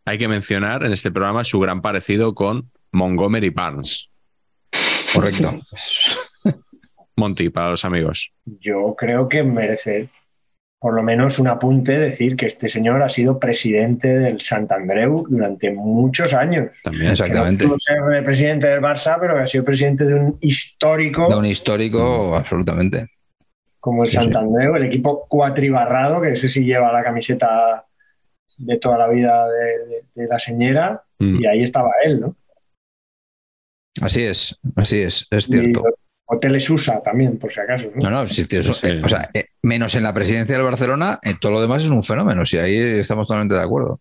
hay 0.05 0.19
que 0.19 0.29
mencionar 0.29 0.85
en 0.85 0.93
este 0.93 1.11
programa 1.11 1.45
su 1.45 1.61
gran 1.61 1.81
parecido 1.81 2.35
con 2.35 2.71
Montgomery 2.93 3.51
Barnes. 3.51 4.09
Correcto. 5.15 5.53
Monty, 7.17 7.51
para 7.51 7.71
los 7.71 7.85
amigos. 7.85 8.33
Yo 8.45 8.95
creo 8.97 9.29
que 9.29 9.43
merece 9.43 10.09
por 10.81 10.95
lo 10.95 11.03
menos 11.05 11.39
un 11.39 11.47
apunte 11.47 11.97
decir 11.97 12.35
que 12.35 12.47
este 12.47 12.69
señor 12.69 13.03
ha 13.03 13.09
sido 13.09 13.39
presidente 13.39 14.09
del 14.09 14.41
Santandreu 14.41 15.25
durante 15.29 15.71
muchos 15.71 16.35
años. 16.35 16.71
También. 16.83 17.13
Exactamente. 17.13 17.65
No 17.67 17.79
ser 17.79 17.99
el 18.13 18.25
presidente 18.25 18.67
del 18.67 18.81
Barça, 18.81 19.17
pero 19.21 19.37
que 19.37 19.43
ha 19.43 19.47
sido 19.47 19.65
presidente 19.65 20.05
de 20.05 20.15
un 20.15 20.39
histórico 20.41 21.29
De 21.29 21.37
un 21.37 21.47
histórico, 21.47 22.35
absolutamente. 22.35 23.07
como 23.79 24.03
el 24.03 24.11
Sí, 24.11 24.17
sí. 24.17 24.23
Santandreu, 24.25 24.75
el 24.75 24.83
equipo 24.83 25.25
cuatribarrado, 25.29 26.21
que 26.21 26.33
ese 26.33 26.49
sí 26.49 26.65
lleva 26.65 26.93
la 26.93 27.05
camiseta 27.05 27.85
de 28.65 28.79
toda 28.79 28.99
la 28.99 29.09
vida 29.09 29.47
de, 29.49 29.87
de- 29.87 30.05
de 30.15 30.27
la 30.27 30.39
señora, 30.39 31.03
Mm. 31.19 31.41
y 31.41 31.47
ahí 31.47 31.63
estaba 31.63 31.91
él, 32.05 32.21
¿no? 32.21 32.37
Así 34.01 34.23
es, 34.25 34.59
así 34.77 34.99
es, 35.01 35.27
es 35.31 35.49
Y 35.49 35.53
cierto. 35.53 35.85
hoteles 36.27 36.69
USA 36.71 37.01
también, 37.03 37.39
por 37.39 37.53
si 37.53 37.61
acaso. 37.61 37.91
¿no? 37.95 38.03
No, 38.03 38.11
no, 38.11 38.27
si 38.27 38.43
eh, 38.43 39.01
o 39.05 39.09
sea, 39.09 39.31
eh, 39.35 39.47
menos 39.63 39.95
en 39.95 40.03
la 40.03 40.15
presidencia 40.15 40.55
del 40.57 40.65
Barcelona, 40.65 41.21
en 41.23 41.39
todo 41.39 41.53
lo 41.53 41.61
demás 41.61 41.85
es 41.85 41.91
un 41.91 42.03
fenómeno. 42.03 42.45
Si 42.45 42.57
ahí 42.59 42.77
estamos 43.01 43.29
totalmente 43.29 43.55
de 43.55 43.61
acuerdo. 43.63 44.01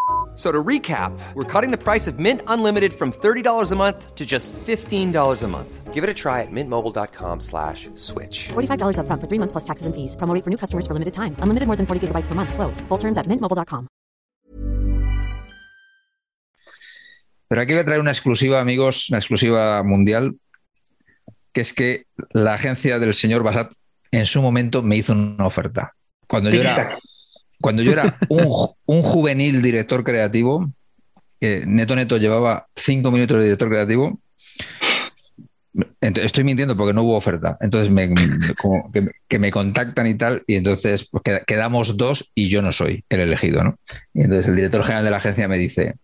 So 0.41 0.51
to 0.51 0.63
recap, 0.63 1.11
we're 1.35 1.45
cutting 1.45 1.69
the 1.69 1.77
price 1.77 2.07
of 2.09 2.17
Mint 2.17 2.41
Unlimited 2.47 2.95
from 2.95 3.11
$30 3.11 3.71
a 3.71 3.75
month 3.75 4.15
to 4.15 4.25
just 4.25 4.51
$15 4.65 5.43
a 5.43 5.47
month. 5.47 5.93
Give 5.93 6.03
it 6.03 6.09
a 6.09 6.15
try 6.15 6.41
at 6.41 6.49
mintmobile.com 6.49 7.39
slash 7.41 7.89
switch. 7.93 8.49
$45 8.49 8.97
upfront 8.97 9.21
for 9.21 9.27
three 9.29 9.37
months 9.37 9.51
plus 9.51 9.63
taxes 9.63 9.85
and 9.85 9.93
fees. 9.93 10.15
Promo 10.15 10.33
rate 10.33 10.43
for 10.43 10.49
new 10.49 10.57
customers 10.57 10.87
for 10.87 10.93
limited 10.97 11.13
time. 11.13 11.35
Unlimited 11.43 11.67
more 11.67 11.77
than 11.77 11.85
40 11.85 12.07
gigabytes 12.07 12.27
per 12.27 12.33
month. 12.33 12.57
Slows. 12.57 12.81
Full 12.89 12.97
terms 12.97 13.19
at 13.19 13.27
mintmobile.com. 13.27 13.85
Pero 17.47 17.61
aquí 17.61 17.73
voy 17.73 17.81
a 17.81 17.85
traer 17.85 17.99
una 17.99 18.11
exclusiva, 18.11 18.61
amigos, 18.61 19.09
una 19.09 19.19
exclusiva 19.19 19.83
mundial, 19.83 20.39
que 21.53 21.61
es 21.61 21.73
que 21.73 22.05
la 22.31 22.53
agencia 22.55 22.97
del 22.97 23.13
señor 23.13 23.43
Basat 23.43 23.73
en 24.09 24.25
su 24.25 24.41
momento 24.41 24.81
me 24.81 24.95
hizo 24.95 25.13
una 25.13 25.45
oferta. 25.45 25.93
Cuando 26.25 26.49
yo 26.49 26.61
era. 26.61 26.97
Cuando 27.61 27.83
yo 27.83 27.91
era 27.93 28.17
un, 28.29 28.47
un 28.85 29.01
juvenil 29.01 29.61
director 29.61 30.03
creativo, 30.03 30.71
que 31.39 31.63
Neto 31.65 31.95
Neto 31.95 32.17
llevaba 32.17 32.67
cinco 32.75 33.11
minutos 33.11 33.37
de 33.37 33.43
director 33.43 33.69
creativo, 33.69 34.19
estoy 36.01 36.43
mintiendo 36.43 36.75
porque 36.75 36.93
no 36.93 37.03
hubo 37.03 37.15
oferta. 37.15 37.57
Entonces 37.61 37.89
me, 37.89 38.13
que, 39.27 39.39
me 39.39 39.51
contactan 39.51 40.07
y 40.07 40.15
tal, 40.15 40.43
y 40.47 40.55
entonces 40.55 41.07
pues, 41.09 41.23
queda- 41.23 41.43
quedamos 41.45 41.97
dos 41.97 42.31
y 42.35 42.49
yo 42.49 42.61
no 42.61 42.73
soy 42.73 43.05
el 43.09 43.21
elegido, 43.21 43.63
¿no? 43.63 43.77
Y 44.13 44.21
entonces 44.23 44.47
el 44.47 44.55
director 44.55 44.83
general 44.83 45.05
de 45.05 45.11
la 45.11 45.17
agencia 45.17 45.47
me 45.47 45.57
dice, 45.57 45.95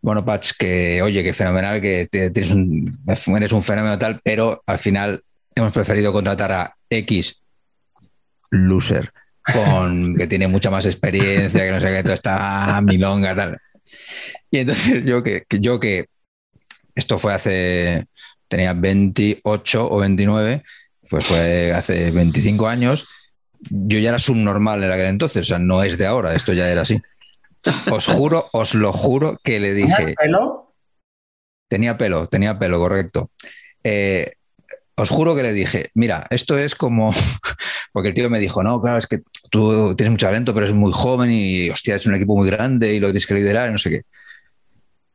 bueno, 0.00 0.24
Patch, 0.24 0.52
que 0.58 1.02
oye, 1.02 1.22
que 1.22 1.32
fenomenal, 1.32 1.80
que 1.80 2.08
tienes 2.10 2.50
un, 2.52 2.98
eres 3.36 3.52
un 3.52 3.62
fenómeno 3.62 3.98
tal, 3.98 4.20
pero 4.22 4.62
al 4.66 4.78
final 4.78 5.22
hemos 5.54 5.72
preferido 5.72 6.12
contratar 6.12 6.52
a 6.52 6.76
X 6.88 7.42
loser 8.50 9.12
con 9.52 10.16
que 10.16 10.26
tiene 10.26 10.48
mucha 10.48 10.70
más 10.70 10.86
experiencia, 10.86 11.64
que 11.64 11.72
no 11.72 11.80
sé 11.80 11.88
qué, 11.88 12.02
toda 12.02 12.14
esta 12.14 12.80
milonga, 12.82 13.34
tal. 13.34 13.58
Y 14.50 14.58
entonces 14.58 15.02
yo 15.04 15.22
que, 15.22 15.44
que 15.48 15.60
yo 15.60 15.80
que 15.80 16.06
esto 16.94 17.18
fue 17.18 17.34
hace, 17.34 18.06
tenía 18.48 18.72
28 18.72 19.90
o 19.90 19.98
29, 19.98 20.62
pues 21.08 21.24
fue 21.24 21.72
hace 21.72 22.10
25 22.10 22.68
años, 22.68 23.08
yo 23.68 23.98
ya 23.98 24.10
era 24.10 24.18
subnormal 24.18 24.82
en 24.82 24.92
aquel 24.92 25.06
entonces, 25.06 25.46
o 25.46 25.48
sea, 25.48 25.58
no 25.58 25.82
es 25.82 25.98
de 25.98 26.06
ahora, 26.06 26.34
esto 26.34 26.52
ya 26.52 26.68
era 26.68 26.82
así. 26.82 27.00
Os 27.90 28.06
juro, 28.06 28.48
os 28.52 28.74
lo 28.74 28.92
juro 28.92 29.38
que 29.42 29.60
le 29.60 29.74
dije, 29.74 29.96
¿Tenías 29.96 30.16
pelo? 30.16 30.74
Tenía 31.68 31.98
pelo, 31.98 32.26
tenía 32.26 32.58
pelo, 32.58 32.78
correcto. 32.78 33.30
Eh, 33.84 34.32
os 35.00 35.08
juro 35.10 35.34
que 35.34 35.42
le 35.42 35.52
dije, 35.52 35.90
mira, 35.94 36.26
esto 36.30 36.58
es 36.58 36.74
como, 36.74 37.12
porque 37.92 38.08
el 38.08 38.14
tío 38.14 38.30
me 38.30 38.40
dijo, 38.40 38.62
no, 38.62 38.80
claro, 38.80 38.98
es 38.98 39.06
que 39.06 39.20
tú 39.50 39.94
tienes 39.96 40.12
mucho 40.12 40.26
talento, 40.26 40.54
pero 40.54 40.66
es 40.66 40.74
muy 40.74 40.92
joven 40.92 41.30
y, 41.32 41.70
hostia, 41.70 41.96
es 41.96 42.06
un 42.06 42.14
equipo 42.14 42.36
muy 42.36 42.50
grande 42.50 42.94
y 42.94 43.00
lo 43.00 43.08
tienes 43.08 43.26
que 43.26 43.34
liderar 43.34 43.68
y 43.68 43.72
no 43.72 43.78
sé 43.78 43.90
qué. 43.90 44.02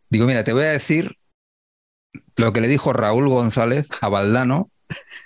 Digo, 0.10 0.26
mira, 0.26 0.44
te 0.44 0.54
voy 0.54 0.64
a 0.64 0.72
decir 0.72 1.18
lo 2.38 2.54
que 2.54 2.62
le 2.62 2.68
dijo 2.68 2.94
Raúl 2.94 3.30
González 3.30 3.88
a 4.02 4.10
Valdano 4.10 4.70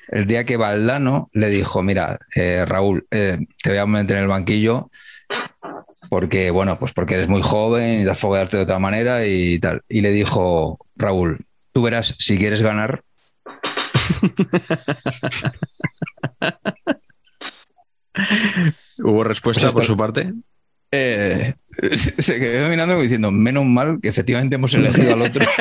el 0.09 0.25
día 0.25 0.45
que 0.45 0.57
Valdano 0.57 1.29
le 1.33 1.49
dijo, 1.49 1.83
mira, 1.83 2.19
eh, 2.35 2.65
Raúl, 2.65 3.05
eh, 3.11 3.37
te 3.61 3.69
voy 3.69 3.79
a 3.79 3.85
meter 3.85 4.17
en 4.17 4.23
el 4.23 4.29
banquillo 4.29 4.89
porque, 6.09 6.49
bueno, 6.49 6.79
pues 6.79 6.93
porque 6.93 7.15
eres 7.15 7.27
muy 7.27 7.41
joven 7.41 8.01
y 8.01 8.05
te 8.05 8.11
has 8.11 8.51
de 8.51 8.61
otra 8.61 8.79
manera 8.79 9.25
y 9.25 9.59
tal. 9.59 9.83
Y 9.87 10.01
le 10.01 10.11
dijo 10.11 10.79
Raúl, 10.95 11.45
tú 11.71 11.83
verás, 11.83 12.15
si 12.17 12.37
quieres 12.37 12.61
ganar, 12.61 13.03
¿Hubo 18.99 19.23
respuesta 19.23 19.63
Pues 19.63 19.73
por 19.73 19.85
su 19.85 19.95
parte? 19.97 20.33
eh, 20.91 21.53
se 21.93 22.39
quedó 22.39 22.67
mirando 22.69 22.99
diciendo, 22.99 23.31
menos 23.31 23.65
mal 23.65 23.99
que 24.01 24.09
efectivamente 24.09 24.55
hemos 24.55 24.73
elegido 24.73 25.13
al 25.13 25.21
otro. 25.21 25.45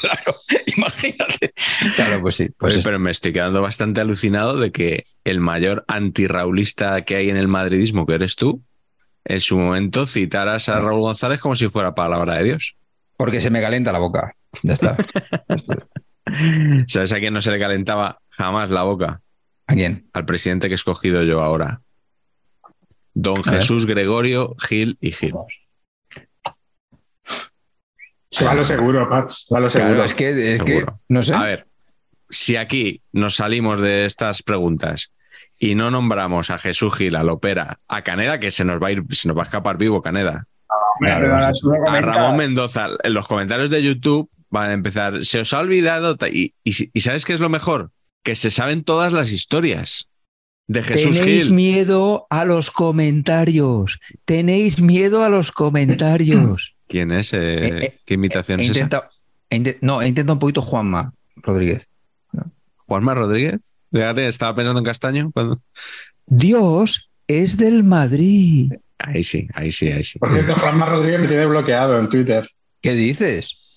claro, 0.00 0.36
imagínate. 0.76 1.52
Claro, 1.96 2.20
pues 2.22 2.36
sí. 2.36 2.48
Pues 2.58 2.74
Oye, 2.74 2.82
pero 2.82 2.98
me 2.98 3.10
estoy 3.10 3.32
quedando 3.32 3.62
bastante 3.62 4.00
alucinado 4.00 4.56
de 4.58 4.72
que 4.72 5.04
el 5.24 5.40
mayor 5.40 5.84
antirraulista 5.86 7.02
que 7.04 7.16
hay 7.16 7.30
en 7.30 7.36
el 7.36 7.48
madridismo, 7.48 8.06
que 8.06 8.14
eres 8.14 8.34
tú, 8.36 8.62
en 9.24 9.40
su 9.40 9.58
momento 9.58 10.06
citaras 10.06 10.68
a 10.70 10.80
Raúl 10.80 11.00
González 11.00 11.38
como 11.40 11.54
si 11.54 11.68
fuera 11.68 11.94
palabra 11.94 12.36
de 12.36 12.44
Dios. 12.44 12.74
porque 13.16 13.40
se 13.40 13.50
me 13.50 13.60
calienta 13.60 13.92
la 13.92 13.98
boca. 13.98 14.34
Ya 14.62 14.72
está. 14.74 14.96
Ya 15.48 15.54
está. 15.54 15.76
¿Sabes 16.88 17.12
a 17.12 17.18
quién 17.18 17.32
no 17.34 17.40
se 17.40 17.50
le 17.50 17.58
calentaba 17.58 18.18
jamás 18.30 18.70
la 18.70 18.82
boca? 18.82 19.22
¿A 19.66 19.74
quién? 19.74 20.08
Al 20.12 20.24
presidente 20.24 20.68
que 20.68 20.74
he 20.74 20.76
escogido 20.76 21.22
yo 21.22 21.42
ahora. 21.42 21.80
Don 23.14 23.36
A 23.44 23.50
ver. 23.50 23.60
Jesús 23.60 23.86
Gregorio 23.86 24.54
Gil 24.58 24.96
y 25.00 25.12
Gil. 25.12 25.34
Va 28.46 28.54
lo 28.54 28.64
seguro, 28.64 29.08
Pats, 29.08 29.48
va 29.52 29.60
lo 29.60 29.70
seguro. 29.70 29.90
Claro, 29.94 30.04
es 30.04 30.14
que, 30.14 30.54
es 30.54 30.62
que 30.62 30.74
Seguro. 30.76 31.00
no 31.08 31.22
sé. 31.22 31.34
A 31.34 31.42
ver, 31.42 31.66
si 32.28 32.56
aquí 32.56 33.02
nos 33.12 33.36
salimos 33.36 33.80
de 33.80 34.04
estas 34.04 34.42
preguntas 34.42 35.12
y 35.58 35.74
no 35.74 35.90
nombramos 35.90 36.50
a 36.50 36.58
Jesús 36.58 36.94
Gil, 36.94 37.16
a 37.16 37.22
Lopera, 37.22 37.80
a 37.88 38.02
Caneda, 38.02 38.38
que 38.38 38.50
se 38.50 38.64
nos 38.64 38.82
va 38.82 38.88
a 38.88 38.92
ir, 38.92 39.02
se 39.10 39.28
nos 39.28 39.36
va 39.36 39.42
a 39.42 39.44
escapar 39.44 39.78
vivo 39.78 40.02
Caneda, 40.02 40.46
Claro, 41.00 41.28
lo 41.62 41.90
a. 41.90 42.00
Ramón 42.00 42.36
Mendoza, 42.36 42.88
en 43.02 43.14
los 43.14 43.26
comentarios 43.26 43.70
de 43.70 43.82
YouTube 43.82 44.28
van 44.50 44.70
a 44.70 44.72
empezar, 44.72 45.24
se 45.24 45.40
os 45.40 45.52
ha 45.52 45.58
olvidado, 45.60 46.16
y, 46.32 46.54
y, 46.64 47.00
¿sabes 47.00 47.24
qué 47.24 47.32
es 47.32 47.40
lo 47.40 47.48
mejor? 47.48 47.90
Que 48.22 48.34
se 48.34 48.50
saben 48.50 48.84
todas 48.84 49.12
las 49.12 49.30
historias 49.30 50.08
de 50.66 50.82
Jesús 50.82 51.16
Tenéis 51.18 51.44
Gil. 51.44 51.52
miedo 51.54 52.26
a 52.30 52.44
los 52.44 52.70
comentarios. 52.70 54.00
Tenéis 54.24 54.80
miedo 54.80 55.24
a 55.24 55.28
los 55.28 55.52
comentarios. 55.52 56.74
¿Quién 56.88 57.10
es? 57.12 57.32
Eh, 57.32 57.38
Eh, 57.38 57.78
eh, 57.84 57.98
¿Qué 58.04 58.14
imitación 58.14 58.60
es 58.60 58.70
esa? 58.70 59.10
no, 59.80 60.02
he 60.02 60.08
intentado 60.08 60.34
un 60.34 60.38
poquito 60.40 60.62
Juanma 60.62 61.12
Rodríguez. 61.36 61.88
¿Juanma 62.86 63.14
Rodríguez? 63.14 63.60
Fíjate, 63.92 64.26
estaba 64.26 64.54
pensando 64.54 64.78
en 64.80 64.84
Castaño. 64.84 65.30
cuando- 65.32 65.60
Dios 66.26 67.10
es 67.26 67.56
del 67.56 67.84
Madrid. 67.84 68.72
Ahí 68.98 69.22
sí, 69.22 69.46
ahí 69.54 69.70
sí, 69.70 69.88
ahí 69.88 70.02
sí. 70.02 70.18
Por 70.18 70.32
cierto, 70.32 70.54
Juanma 70.54 70.86
Rodríguez 70.86 71.20
me 71.20 71.28
tiene 71.28 71.46
bloqueado 71.46 71.98
en 71.98 72.08
Twitter. 72.08 72.48
¿Qué 72.82 72.92
dices? 72.92 73.67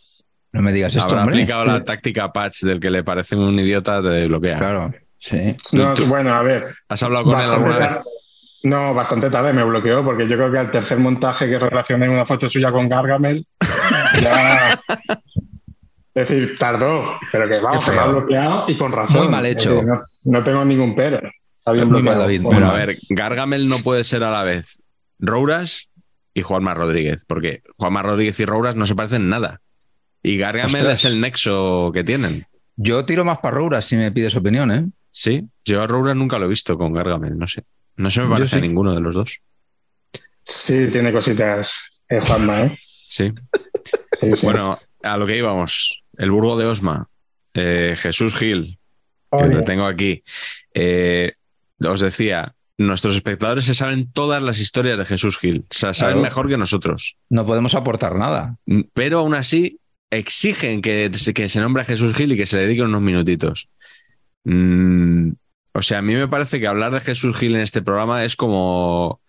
No 0.54 0.62
me 0.62 0.74
digas 0.74 0.93
esto, 0.95 1.10
Habrá 1.10 1.22
hombre. 1.24 1.36
aplicado 1.38 1.66
la 1.66 1.84
táctica 1.84 2.32
patch 2.34 2.62
del 2.64 2.80
que 2.80 2.89
le 2.89 3.04
parece 3.04 3.36
un 3.36 3.58
idiota 3.60 4.02
te 4.02 4.28
bloquea. 4.28 4.58
Claro, 4.60 4.93
sí. 5.20 5.56
No, 5.74 5.93
bueno, 6.08 6.34
a 6.34 6.41
ver. 6.41 6.76
¿Has 6.89 7.02
hablado 7.04 7.26
con 7.26 7.39
él 7.39 7.49
alguna 7.49 7.78
vez? 7.78 7.88
tarde- 7.89 8.04
No, 8.64 8.93
bastante 8.93 9.30
tarde 9.30 9.54
me 9.54 9.64
bloqueó 9.64 10.04
porque 10.04 10.28
yo 10.28 10.36
creo 10.36 10.52
que 10.52 10.58
al 10.60 10.70
tercer 10.72 10.99
montaje 10.99 11.49
que 11.49 11.58
relacioné 11.58 12.10
una 12.10 12.26
foto 12.26 12.49
suya 12.49 12.72
con 12.72 12.89
Gargamel, 12.89 13.45
ya. 14.22 14.80
Es 16.14 16.28
decir, 16.28 16.58
tardó, 16.60 17.18
pero 17.32 17.47
que 17.47 17.60
vamos, 17.62 17.88
me 17.88 17.97
ha 17.97 18.06
bloqueado 18.08 18.66
y 18.68 18.76
con 18.76 18.91
razón. 18.91 19.22
Muy 19.22 19.30
mal 19.30 19.45
hecho. 19.45 19.70
decir, 19.76 19.88
no, 19.88 20.02
no 20.26 20.43
tengo 20.43 20.66
ningún 20.66 20.93
pero. 20.93 21.22
Está 21.58 21.72
bien 21.72 21.86
Muy 21.89 22.04
mal, 22.04 22.16
bloqueado. 22.16 22.22
David, 22.24 22.38
Pero 22.41 22.49
Bueno. 22.49 22.70
a 22.70 22.74
ver, 22.74 22.97
Gargamel 23.10 23.68
no 23.70 23.78
puede 23.78 24.04
ser 24.04 24.22
a 24.24 24.30
la 24.32 24.43
vez 24.43 24.84
Rouras 25.20 25.88
y 26.34 26.41
Juanma 26.41 26.74
Rodríguez, 26.74 27.24
porque 27.26 27.62
Juanma 27.78 28.04
Rodríguez 28.04 28.38
y 28.41 28.45
Rouras 28.45 28.76
no 28.76 28.86
se 28.88 28.93
parecen 28.95 29.30
nada. 29.30 29.62
Y 30.24 30.38
Gargamel 30.38 30.76
Ostras. 30.76 30.99
es 30.99 31.05
el 31.05 31.19
nexo 31.22 31.91
que 31.93 32.03
tienen. 32.03 32.45
Yo 32.76 33.05
tiro 33.05 33.26
más 33.26 33.39
para 33.39 33.57
Rouras 33.57 33.86
si 33.86 33.95
me 33.95 34.11
pides 34.11 34.36
opinión, 34.36 34.72
¿eh? 34.72 34.86
Sí, 35.11 35.43
yo 35.65 35.82
a 35.82 35.88
Rouras 35.88 36.15
nunca 36.15 36.39
lo 36.39 36.45
he 36.45 36.49
visto 36.49 36.78
con 36.78 36.93
Gargamel, 36.93 37.38
no 37.38 37.47
sé. 37.47 37.63
No 37.97 38.09
se 38.09 38.22
me 38.22 38.30
parece 38.30 38.57
a 38.57 38.59
ninguno 38.61 38.93
de 38.93 39.01
los 39.01 39.13
dos. 39.15 39.39
Sí, 40.43 40.88
tiene 40.91 41.11
cositas 41.11 42.03
eh, 42.09 42.19
Juanma, 42.26 42.61
¿eh? 42.63 42.78
Sí. 43.09 43.32
Sí, 44.19 44.34
sí. 44.34 44.45
Bueno, 44.45 44.80
a 45.03 45.17
lo 45.17 45.26
que 45.28 45.38
íbamos. 45.38 46.03
El 46.17 46.32
Burgo 46.32 46.57
de 46.57 46.65
Osma. 46.65 47.07
eh, 47.53 47.95
Jesús 47.97 48.34
Gil, 48.36 48.80
que 49.30 49.43
Oye, 49.43 49.55
lo 49.55 49.63
tengo 49.63 49.86
aquí. 49.86 50.24
Eh, 50.74 51.34
os 51.86 51.99
decía, 51.99 52.55
nuestros 52.78 53.15
espectadores 53.15 53.65
se 53.65 53.74
saben 53.76 54.09
todas 54.13 54.41
las 54.41 54.59
historias 54.59 54.97
de 54.97 55.05
Jesús 55.05 55.38
Gil. 55.38 55.65
O 55.69 55.74
sea, 55.74 55.93
saben 55.93 56.15
Claro. 56.15 56.24
mejor 56.24 56.47
que 56.49 56.57
nosotros. 56.57 57.17
No 57.30 57.45
podemos 57.45 57.76
aportar 57.76 58.15
nada. 58.15 58.55
Pero 58.93 59.19
aún 59.19 59.34
así 59.34 59.80
exigen 60.12 60.82
que, 60.82 61.09
se- 61.16 61.34
que 61.34 61.49
se 61.49 61.59
nombre 61.59 61.82
a 61.82 61.86
Jesús 61.86 62.14
Gil 62.16 62.32
y 62.34 62.38
que 62.38 62.45
se 62.45 62.57
le 62.57 62.64
dediquen 62.64 62.86
unos 62.86 63.01
minutitos. 63.01 63.70
Mm, 64.43 65.32
o 65.74 65.82
sea, 65.82 65.99
a 65.99 66.01
mí 66.01 66.14
me 66.16 66.28
parece 66.28 66.59
que 66.59 66.68
hablar 66.68 66.93
de 66.93 66.99
Jesús 66.99 67.36
Gil 67.38 67.55
en 67.55 67.62
este 67.62 67.82
programa 67.82 68.24
es 68.26 68.36
como, 68.36 69.22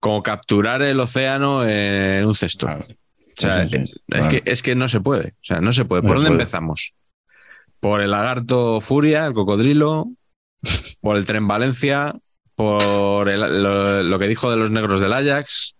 como 0.00 0.22
capturar 0.22 0.82
el 0.82 0.98
océano 1.00 1.64
en 1.68 2.24
un 2.26 2.34
cesto. 2.34 2.66
Claro. 2.66 2.84
O 2.84 3.40
sea, 3.40 3.68
Sí, 3.68 3.76
sí, 3.78 3.84
sí. 3.86 3.92
es, 3.92 4.00
Claro. 4.08 4.28
que, 4.28 4.42
es 4.44 4.62
que 4.62 4.74
no 4.74 4.88
se 4.88 5.00
puede. 5.00 5.28
O 5.30 5.44
sea, 5.44 5.60
no 5.60 5.72
se 5.72 5.84
puede. 5.84 6.02
No 6.02 6.08
¿Por 6.08 6.16
se 6.16 6.22
dónde 6.24 6.30
puede. 6.30 6.42
empezamos? 6.42 6.94
Por 7.78 8.00
el 8.02 8.10
lagarto 8.10 8.80
Furia, 8.80 9.26
el 9.26 9.32
cocodrilo, 9.34 10.08
por 11.00 11.16
el 11.16 11.24
tren 11.26 11.46
Valencia, 11.48 12.14
por 12.54 13.28
el- 13.28 13.62
lo, 13.62 14.02
lo 14.02 14.18
que 14.18 14.28
dijo 14.28 14.50
de 14.50 14.56
los 14.58 14.70
negros 14.70 15.00
del 15.00 15.12
Ajax, 15.14 15.74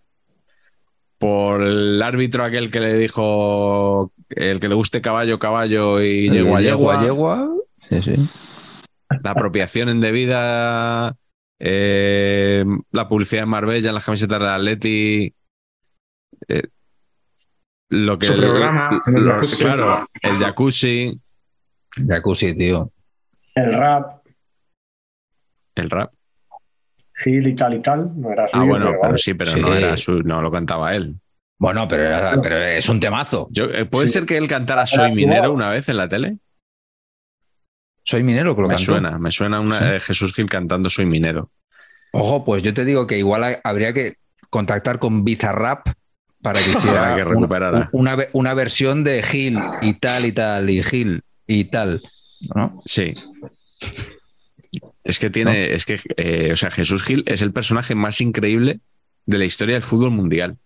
por 1.18 1.62
el 1.62 2.00
árbitro 2.00 2.44
aquel 2.44 2.70
que 2.70 2.80
le 2.80 2.94
dijo 2.94 4.12
el 4.30 4.60
que 4.60 4.68
le 4.68 4.74
guste 4.74 5.00
caballo, 5.00 5.38
caballo 5.38 6.00
y 6.02 6.30
yegua, 6.30 6.60
yegua, 6.60 7.02
yegua. 7.02 7.50
Sí, 7.88 8.02
sí. 8.02 8.14
la 9.22 9.32
apropiación 9.32 9.88
indebida, 9.88 11.16
eh, 11.58 12.64
la 12.92 13.08
publicidad 13.08 13.42
en 13.42 13.48
Marbella 13.50 13.88
en 13.88 13.94
las 13.94 14.04
camisetas 14.04 14.38
de 14.40 14.46
Atleti. 14.48 15.34
eh, 16.48 16.62
lo 17.90 18.18
que 18.18 18.26
Su 18.26 18.36
programa, 18.36 19.02
en 19.06 19.16
el 19.16 19.24
lo- 19.24 19.32
jacuzzi. 19.34 19.64
claro, 19.64 20.06
el 20.22 20.38
jacuzzi, 20.38 21.20
Jacuzzi, 22.06 22.56
tío. 22.56 22.92
el 23.56 23.72
rap, 23.72 24.22
el 25.74 25.90
rap. 25.90 26.12
Gil 27.16 27.48
y 27.48 27.54
tal 27.56 27.74
y 27.74 27.82
tal, 27.82 28.12
no 28.18 28.30
era 28.32 28.46
suyo. 28.48 28.62
Ah, 28.62 28.66
bueno, 28.66 28.86
pero 28.86 29.00
vale. 29.00 29.18
sí, 29.18 29.34
pero 29.34 29.50
Sí. 29.50 29.60
no 29.60 29.74
era 29.74 29.96
su, 29.96 30.22
no 30.22 30.40
lo 30.40 30.50
cantaba 30.52 30.94
él. 30.94 31.16
Bueno, 31.61 31.86
pero, 31.86 32.02
era- 32.04 32.40
pero 32.42 32.56
es 32.56 32.88
un 32.88 32.98
temazo. 32.98 33.46
Yo, 33.52 33.66
eh, 33.66 33.84
¿Puede 33.84 34.08
Sí. 34.08 34.14
ser 34.14 34.24
que 34.26 34.36
él 34.38 34.48
cantara 34.48 34.86
Soy 34.86 35.12
minero 35.12 35.52
una 35.52 35.68
vez 35.68 35.88
en 35.90 35.98
la 35.98 36.08
tele? 36.08 36.38
Soy 38.03 38.22
minero, 38.22 38.57
que 38.57 38.62
lo 38.62 38.68
Me 38.68 38.74
cantó. 38.76 38.92
suena, 38.92 39.18
me 39.18 39.30
suena 39.30 39.61
una, 39.61 39.78
Sí. 39.78 39.95
eh, 39.95 40.00
Jesús 40.00 40.32
Gil 40.32 40.49
cantando 40.49 40.88
Soy 40.88 41.04
minero. 41.04 41.50
Ojo, 42.12 42.45
pues 42.46 42.62
yo 42.62 42.72
te 42.74 42.84
digo 42.87 43.07
que 43.07 43.18
igual 43.18 43.45
ha- 43.45 43.61
habría 43.62 43.92
que 43.92 44.14
contactar 44.49 44.99
con 44.99 45.22
Bizarrap 45.22 45.87
para 46.42 46.61
que 46.61 46.70
hiciera 47.04 47.14
que 47.14 47.24
recuperara. 47.24 47.91
una 47.92 48.54
versión 48.54 49.04
de 49.04 49.22
Gil 49.22 49.58
y 49.82 49.92
tal 49.95 50.24
y 50.24 50.32
tal 50.32 50.70
y 50.70 50.82
Gil 50.82 51.22
y 51.46 51.64
tal. 51.64 52.00
¿no? 52.54 52.80
Sí. 52.87 53.12
Es 55.04 55.18
que 55.18 55.28
tiene, 55.28 55.74
es 55.74 55.84
que, 55.84 56.00
eh, 56.16 56.50
o 56.53 56.57
sea, 56.57 56.70
Jesús 56.70 57.03
Gil 57.04 57.22
es 57.26 57.42
el 57.42 57.53
personaje 57.53 57.95
más 57.95 58.20
increíble 58.22 58.80
de 59.26 59.38
la 59.38 59.45
historia 59.45 59.74
del 59.74 59.82
fútbol 59.82 60.11
mundial. 60.12 60.57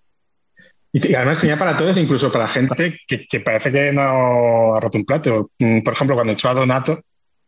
Y 0.97 1.13
además 1.15 1.41
tenía 1.41 1.59
para 1.59 1.77
todos, 1.77 1.99
incluso 1.99 2.31
para 2.31 2.47
gente 2.47 3.01
que, 3.09 3.27
que 3.27 3.41
parece 3.41 3.73
que 3.73 3.93
no 3.93 4.75
ha 4.77 4.81
roto 4.81 4.97
un 4.97 5.05
plato. 5.05 5.49
Mm, 5.59 5.83
Por 5.83 5.93
ejemplo, 5.95 6.15
cuando 6.15 6.33
echó 6.33 6.49
a 6.51 6.55
Donato, 6.55 7.01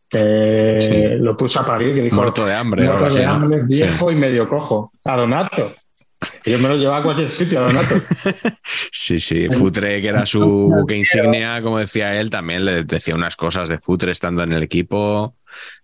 que 0.09 0.75
Sí. 0.79 0.93
lo 1.23 1.35
puso 1.37 1.61
a 1.61 1.65
parir, 1.65 1.95
que 1.95 2.01
dijo, 2.01 2.15
Muerto 2.17 2.45
de 2.45 2.53
hambre. 2.53 2.83
muerto 2.83 3.09
de 3.13 3.25
hambre, 3.25 3.61
Sí. 3.69 3.83
viejo 3.83 4.11
y 4.11 4.15
medio 4.15 4.49
cojo. 4.49 4.91
A 5.05 5.15
Donato. 5.15 5.73
Que 6.43 6.51
Yo 6.51 6.59
me 6.59 6.67
lo 6.67 6.75
llevaba 6.75 6.97
a 6.97 7.03
cualquier 7.03 7.29
sitio, 7.29 7.59
a 7.59 7.63
Donato. 7.67 7.95
Sí, 8.91 9.19
sí, 9.19 9.47
Futre, 9.49 10.01
que 10.01 10.07
era 10.09 10.25
su 10.25 10.41
buque 10.45 10.95
insignia, 10.97 11.61
como 11.61 11.79
decía 11.79 12.19
él, 12.19 12.29
también 12.29 12.65
le 12.65 12.83
decía 12.83 13.15
unas 13.15 13.35
cosas 13.37 13.69
de 13.69 13.77
Futre 13.79 14.11
estando 14.11 14.43
en 14.43 14.51
el 14.51 14.63
equipo, 14.63 15.35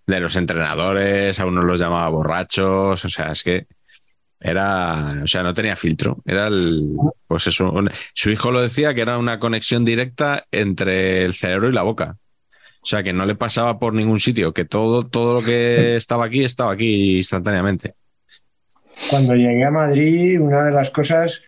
de 0.05 0.19
los 0.19 0.35
entrenadores, 0.35 1.39
a 1.39 1.45
unos 1.45 1.63
los 1.63 1.79
llamaba 1.79 2.09
borrachos, 2.09 3.05
o 3.05 3.09
sea, 3.09 3.31
es 3.31 3.41
que 3.43 3.67
era, 4.43 5.21
o 5.23 5.27
sea, 5.27 5.41
no 5.43 5.53
tenía 5.53 5.75
filtro, 5.75 6.17
era 6.25 6.47
el, 6.47 6.95
pues 7.27 7.47
eso, 7.47 7.71
un- 7.71 7.89
su 8.13 8.29
hijo 8.29 8.51
lo 8.51 8.61
decía 8.61 8.93
que 8.93 9.01
era 9.01 9.17
una 9.17 9.39
conexión 9.39 9.85
directa 9.85 10.45
entre 10.51 11.23
el 11.23 11.33
cerebro 11.33 11.69
y 11.69 11.73
la 11.73 11.83
boca. 11.83 12.17
O 12.81 12.85
sea, 12.85 13.01
que 13.01 13.13
no 13.13 13.25
le 13.25 13.35
pasaba 13.35 13.79
por 13.79 13.93
ningún 13.93 14.19
sitio, 14.19 14.53
que 14.53 14.65
todo, 14.65 15.07
todo 15.07 15.33
lo 15.35 15.41
que 15.41 15.95
estaba 15.95 16.25
aquí 16.25 16.43
estaba 16.43 16.73
aquí 16.73 17.17
instantáneamente. 17.17 17.93
Cuando 19.09 19.33
llegué 19.35 19.63
a 19.63 19.71
Madrid, 19.71 20.39
una 20.39 20.63
de 20.65 20.71
las 20.71 20.91
cosas, 20.91 21.41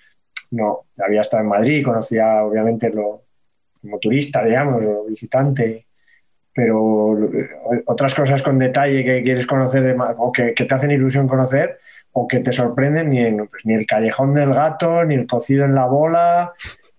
no, 0.51 0.85
había 0.97 1.21
estado 1.21 1.43
en 1.43 1.49
Madrid, 1.49 1.83
conocía 1.83 2.43
obviamente 2.43 2.89
lo, 2.89 3.23
como 3.81 3.99
turista, 3.99 4.43
digamos, 4.43 4.81
o 4.83 5.05
visitante. 5.09 5.85
Pero 6.53 7.17
eh, 7.25 7.49
otras 7.85 8.15
cosas 8.15 8.41
con 8.41 8.57
detalle 8.57 9.03
que 9.03 9.21
quieres 9.21 9.45
conocer 9.45 9.83
de 9.83 9.95
o 10.17 10.31
que, 10.31 10.53
que 10.53 10.63
te 10.63 10.73
hacen 10.73 10.91
ilusión 10.91 11.27
conocer 11.27 11.79
o 12.17 12.27
que 12.27 12.39
te 12.39 12.51
sorprenden, 12.51 13.09
ni, 13.09 13.19
en- 13.19 13.47
pues, 13.47 13.65
ni 13.65 13.73
el 13.73 13.85
callejón 13.85 14.33
del 14.33 14.53
gato, 14.53 15.03
ni 15.03 15.15
el 15.15 15.27
cocido 15.27 15.65
en 15.65 15.75
la 15.75 15.85
bola, 15.85 16.53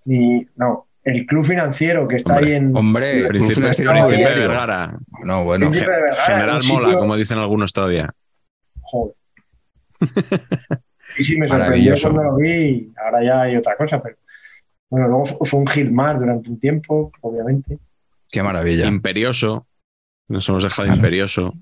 ni. 0.04 0.46
No, 0.56 0.86
el 1.04 1.24
club 1.24 1.44
financiero 1.44 2.06
que 2.08 2.16
está 2.16 2.34
Hombre, 2.36 2.50
ahí 2.50 2.56
en. 2.58 2.76
Hombre, 2.76 3.18
el 3.20 3.28
Príncipe, 3.28 3.60
Príncipe 3.62 3.90
Inmobiliario. 3.90 4.48
Vergara. 4.48 4.98
No, 5.24 5.44
bueno. 5.44 5.70
Príncipe 5.70 5.90
de 5.92 6.02
Vergara, 6.02 6.24
General 6.26 6.60
Mola, 6.68 6.86
sitio- 6.88 6.98
como 6.98 7.16
dicen 7.16 7.38
algunos 7.38 7.72
todavía. 7.72 8.10
Joder. 8.82 9.14
Sí, 11.16 11.22
sí, 11.22 11.36
me 11.38 11.46
sorprendió 11.48 11.94
cuando 12.02 12.22
lo 12.24 12.36
vi. 12.36 12.92
Ahora 13.02 13.24
ya 13.24 13.40
hay 13.42 13.56
otra 13.56 13.76
cosa, 13.76 14.02
pero. 14.02 14.16
Bueno, 14.90 15.08
luego 15.08 15.24
fu- 15.24 15.44
fue 15.44 15.60
un 15.60 15.66
hit 15.68 15.88
más 15.90 16.18
durante 16.18 16.50
un 16.50 16.58
tiempo, 16.60 17.10
obviamente. 17.22 17.78
Qué 18.30 18.42
maravilla. 18.42 18.86
Imperioso. 18.86 19.66
Nos 20.28 20.46
hemos 20.48 20.64
dejado 20.64 20.84
Claro. 20.86 20.96
imperioso. 20.96 21.54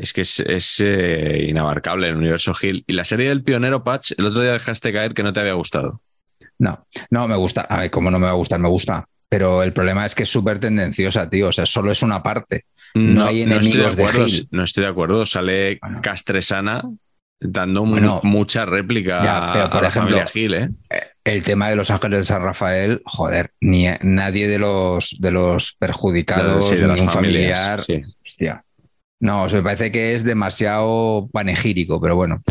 Es 0.00 0.12
que 0.12 0.22
es, 0.22 0.40
es, 0.40 0.80
eh, 0.82 1.44
inabarcable 1.48 2.08
el 2.08 2.16
universo 2.16 2.52
Hill. 2.60 2.84
Y 2.86 2.94
la 2.94 3.04
serie 3.04 3.28
del 3.28 3.42
pionero 3.42 3.84
Patch, 3.84 4.12
el 4.16 4.26
otro 4.26 4.40
día 4.40 4.52
dejaste 4.52 4.92
caer 4.92 5.12
que 5.14 5.22
no 5.22 5.32
te 5.32 5.40
había 5.40 5.52
gustado. 5.52 6.00
No, 6.58 6.86
no 7.10 7.28
me 7.28 7.36
gusta. 7.36 7.62
A 7.62 7.80
ver, 7.80 7.90
¿cómo 7.90 8.10
no 8.10 8.18
me 8.18 8.26
va 8.26 8.32
a 8.32 8.36
gustar? 8.36 8.58
Me 8.60 8.68
gusta. 8.68 9.06
Pero 9.28 9.62
el 9.62 9.72
problema 9.72 10.06
es 10.06 10.14
que 10.14 10.22
es 10.24 10.28
súper 10.28 10.58
tendenciosa, 10.58 11.28
tío. 11.28 11.48
O 11.48 11.52
sea, 11.52 11.66
solo 11.66 11.92
es 11.92 12.02
una 12.02 12.22
parte. 12.22 12.64
No 12.94 13.26
hay 13.26 13.42
estoy 13.42 13.50
de 13.50 13.56
enemigos 13.56 13.96
de 13.96 14.02
acuerdo. 14.04 14.26
Hill. 14.26 14.48
no 14.50 14.62
estoy 14.64 14.84
de 14.84 14.90
acuerdo. 14.90 15.26
Sale 15.26 15.78
Bueno. 15.80 16.00
Castresana 16.02 16.82
dando 17.38 17.84
Bueno. 17.84 18.20
mucha 18.22 18.66
réplica 18.66 19.22
Ya, 19.22 19.50
pero, 19.52 19.64
a 19.66 19.70
por 19.70 19.82
la 19.82 19.88
ejemplo, 19.88 20.16
familia 20.26 20.30
Hill, 20.34 20.54
¿eh? 20.54 20.70
El 21.24 21.44
tema 21.44 21.68
de 21.70 21.76
los 21.76 21.90
ángeles 21.90 22.20
de 22.20 22.24
San 22.24 22.42
Rafael, 22.42 23.02
joder, 23.04 23.52
ni 23.60 23.86
nadie 24.02 24.48
de 24.48 24.58
los 24.58 25.16
de 25.20 25.30
los 25.30 25.72
perjudicados, 25.74 26.68
Sí, 26.68 26.76
de 26.76 26.86
ningún 26.88 27.08
familias, 27.10 27.60
familiar. 27.60 27.82
sí. 27.82 28.02
Hostia. 28.26 28.64
No, 29.20 29.44
o 29.44 29.48
sea, 29.50 29.58
me 29.58 29.64
parece 29.64 29.92
que 29.92 30.14
es 30.14 30.24
demasiado 30.24 31.28
panegírico, 31.32 32.00
pero 32.00 32.16
bueno, 32.16 32.42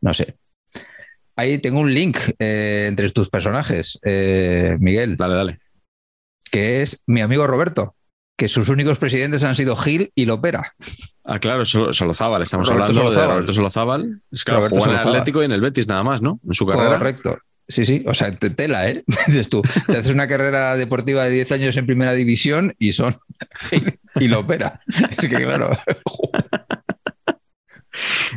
no 0.00 0.14
sé. 0.14 0.36
Ahí 1.36 1.58
tengo 1.58 1.80
un 1.80 1.92
link 1.92 2.18
eh, 2.38 2.86
entre 2.88 3.10
tus 3.10 3.28
personajes, 3.28 3.98
eh, 4.04 4.76
Miguel, 4.80 5.16
Dale, 5.16 5.34
dale. 5.34 5.58
que 6.50 6.82
es 6.82 7.02
mi 7.06 7.20
amigo 7.20 7.46
Roberto, 7.46 7.94
que 8.38 8.48
sus 8.48 8.68
únicos 8.68 8.98
presidentes 8.98 9.44
han 9.44 9.54
sido 9.54 9.74
Gil 9.76 10.12
y 10.14 10.24
Lopera. 10.26 10.74
Ah, 11.24 11.38
claro, 11.40 11.64
Sol- 11.64 11.92
Solozábal. 11.92 12.42
Estamos 12.42 12.68
Roberto 12.68 13.00
hablando 13.00 13.20
de. 13.20 13.26
Roberto 13.26 13.52
Solozábal. 13.52 14.22
Es 14.30 14.44
claro, 14.44 14.60
Roberto 14.60 14.76
jugó 14.76 14.86
en 14.88 14.92
el. 15.00 15.08
Atlético 15.08 15.42
y 15.42 15.44
en 15.46 15.52
el 15.52 15.60
Betis 15.60 15.88
nada 15.88 16.02
más, 16.04 16.22
¿no? 16.22 16.40
En 16.46 16.52
su 16.54 16.66
carrera. 16.66 16.98
Correcto. 16.98 17.38
Sí, 17.66 17.86
sí, 17.86 18.04
o 18.06 18.12
sea, 18.14 18.30
te 18.30 18.50
tela, 18.50 18.88
¿eh? 18.90 19.04
Dices 19.26 19.48
tú, 19.48 19.62
te 19.86 19.96
haces 19.96 20.12
una 20.12 20.28
carrera 20.28 20.76
deportiva 20.76 21.24
de 21.24 21.30
10 21.30 21.52
años 21.52 21.76
en 21.78 21.86
primera 21.86 22.12
división 22.12 22.74
y 22.78 22.92
son 22.92 23.16
Gil 23.70 23.98
y 24.20 24.28
Lopera. 24.28 24.80
Es 25.18 25.28
que 25.28 25.44
claro, 25.44 25.70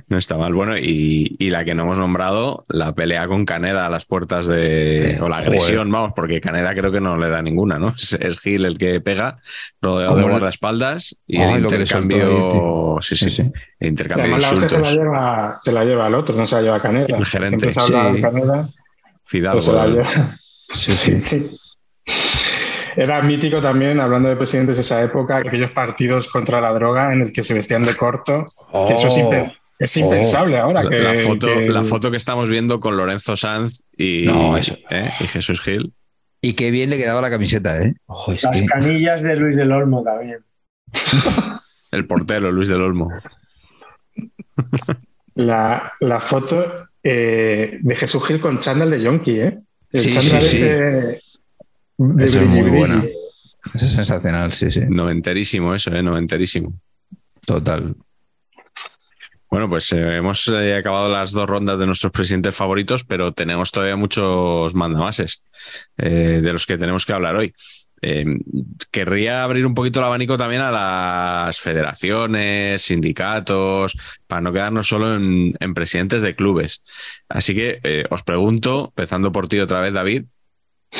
No 0.07 0.19
está 0.19 0.37
mal. 0.37 0.53
Bueno, 0.53 0.77
y, 0.77 1.35
y 1.39 1.49
la 1.49 1.65
que 1.65 1.73
no 1.73 1.81
hemos 1.83 1.97
nombrado, 1.97 2.63
la 2.69 2.93
pelea 2.93 3.27
con 3.27 3.43
Caneda 3.43 3.87
a 3.87 3.89
las 3.89 4.05
puertas 4.05 4.45
de. 4.45 5.13
Eh, 5.13 5.19
o 5.19 5.27
la 5.27 5.37
joder. 5.37 5.47
agresión, 5.49 5.91
vamos, 5.91 6.11
porque 6.15 6.39
Caneda 6.39 6.75
creo 6.75 6.91
que 6.91 7.01
no 7.01 7.17
le 7.17 7.27
da 7.29 7.41
ninguna, 7.41 7.79
¿no? 7.79 7.89
Es, 7.97 8.13
es 8.13 8.39
Gil 8.39 8.65
el 8.65 8.77
que 8.77 9.01
pega, 9.01 9.39
rodeado 9.81 10.15
de 10.15 10.23
el- 10.25 10.29
guardaespaldas 10.29 11.17
y 11.25 11.37
Ay, 11.41 11.55
el 11.55 11.63
lo 11.63 11.69
soltó 11.69 11.81
intercambio. 11.81 12.97
ahí, 12.97 13.01
sí, 13.01 13.15
Sí, 13.17 13.29
sí, 13.29 13.29
sí. 13.43 13.51
el 13.79 13.87
intercambio 13.89 14.27
de 14.27 14.33
además 14.35 14.41
la 14.43 14.47
se 14.49 14.55
la, 14.55 14.61
insultos. 14.67 14.93
lleva, 14.93 15.57
se 15.63 15.71
la 15.71 15.85
lleva 15.85 16.05
al 16.05 16.15
otro, 16.15 16.35
no 16.35 16.45
se 16.45 16.55
la 16.55 16.61
lleva 16.61 16.75
a 16.75 16.79
Caneda. 16.79 17.17
El 17.17 17.25
gerente. 17.25 17.49
Siempre 17.59 17.73
se 17.73 17.79
habla 17.81 18.09
Sí. 18.09 18.15
de 18.15 18.21
Caneda, 18.21 18.69
Fidalgo. 19.25 19.59
pero 19.59 19.61
se 19.61 19.73
la 19.73 19.85
el- 19.85 19.93
lleva. 19.93 20.05
sí, 20.75 20.91
sí. 20.91 21.17
Sí. 21.19 21.57
Era 22.99 23.21
mítico 23.21 23.61
también, 23.61 23.99
hablando 23.99 24.27
de 24.27 24.35
presidentes 24.35 24.75
de 24.77 24.81
esa 24.81 25.03
época, 25.03 25.37
aquellos 25.37 25.69
partidos 25.69 26.27
contra 26.27 26.59
la 26.59 26.73
droga 26.73 27.13
en 27.13 27.21
el 27.21 27.31
que 27.31 27.43
se 27.43 27.53
vestían 27.53 27.85
de 27.85 27.95
corto. 27.95 28.51
que 28.87 28.95
eso 28.95 29.07
es, 29.07 29.13
Oh. 29.17 29.19
impen- 29.31 29.57
es 29.79 29.97
impensable 29.97 30.57
ahora. 30.59 30.83
la, 30.83 30.89
que, 30.89 30.99
la 30.99 31.13
foto, 31.15 31.47
que- 31.47 31.69
la 31.69 31.83
foto 31.83 32.09
que 32.11 32.17
estamos 32.17 32.49
viendo 32.49 32.79
con 32.79 32.97
Lorenzo 32.97 33.37
Sanz 33.37 33.83
y, 33.95 34.25
No, 34.25 34.57
eso- 34.57 34.75
¿eh? 34.89 35.11
y 35.19 35.27
Jesús 35.27 35.61
Gil. 35.61 35.93
Y 36.41 36.53
qué 36.53 36.71
bien 36.71 36.89
le 36.89 36.97
quedaba 36.97 37.21
la 37.21 37.29
camiseta, 37.29 37.79
¿eh? 37.81 37.93
Ojo, 38.07 38.33
es 38.33 38.43
Las 38.43 38.59
que- 38.59 38.65
canillas 38.65 39.21
de 39.21 39.35
Luis 39.37 39.55
del 39.57 39.71
Olmo 39.71 40.03
también. 40.03 40.39
El 41.91 42.05
portero, 42.07 42.51
Luis 42.51 42.67
del 42.67 42.81
Olmo. 42.81 43.09
la, 45.35 45.93
la 45.99 46.19
foto 46.19 46.87
eh, 47.03 47.77
de 47.79 47.95
Jesús 47.95 48.25
Gil 48.25 48.39
con 48.41 48.59
chándal 48.59 48.89
de 48.91 49.01
Yonki, 49.01 49.39
¿eh? 49.39 49.57
El 49.91 49.99
Sí, 49.99 50.09
chándal 50.09 50.41
sí, 50.41 50.57
sí. 50.57 50.65
De 51.97 52.25
Eso 52.25 52.41
es 52.41 52.47
muy 52.47 52.69
buena. 52.69 53.03
Eso 53.73 53.85
es 53.85 53.91
sensacional, 53.91 54.51
sí, 54.53 54.71
sí. 54.71 54.81
Noventerísimo 54.87 55.73
eso, 55.73 55.91
¿eh? 55.93 56.01
Noventerísimo. 56.01 56.73
Total. 57.45 57.95
Bueno, 59.49 59.69
pues 59.69 59.91
eh, 59.93 60.17
hemos 60.17 60.47
eh, 60.49 60.75
acabado 60.75 61.09
las 61.09 61.31
dos 61.31 61.47
rondas 61.47 61.79
de 61.79 61.85
nuestros 61.85 62.11
presidentes 62.11 62.53
favoritos, 62.53 63.05
pero 63.05 63.31
tenemos 63.31 63.71
todavía 63.71 63.95
muchos 63.95 64.75
mandamases 64.75 65.41
eh, 65.97 66.41
de 66.43 66.53
los 66.53 66.65
que 66.65 66.77
tenemos 66.77 67.05
que 67.05 67.13
hablar 67.13 67.35
hoy. 67.35 67.53
Querría 68.91 69.43
abrir 69.43 69.65
un 69.65 69.73
poquito 69.73 69.99
el 69.99 70.05
abanico 70.05 70.37
también 70.37 70.61
a 70.61 70.71
las 70.71 71.59
federaciones, 71.59 72.83
sindicatos, 72.83 73.97
para 74.27 74.41
no 74.41 74.53
quedarnos 74.53 74.87
solo 74.87 75.15
en, 75.15 75.55
en 75.59 75.73
presidentes 75.73 76.21
de 76.21 76.35
clubes. 76.35 76.83
Así 77.27 77.55
que 77.55 78.05
os 78.11 78.21
pregunto, 78.21 78.93
empezando 78.95 79.31
por 79.31 79.47
ti 79.47 79.59
otra 79.59 79.81
vez, 79.81 79.93
David, 79.93 80.25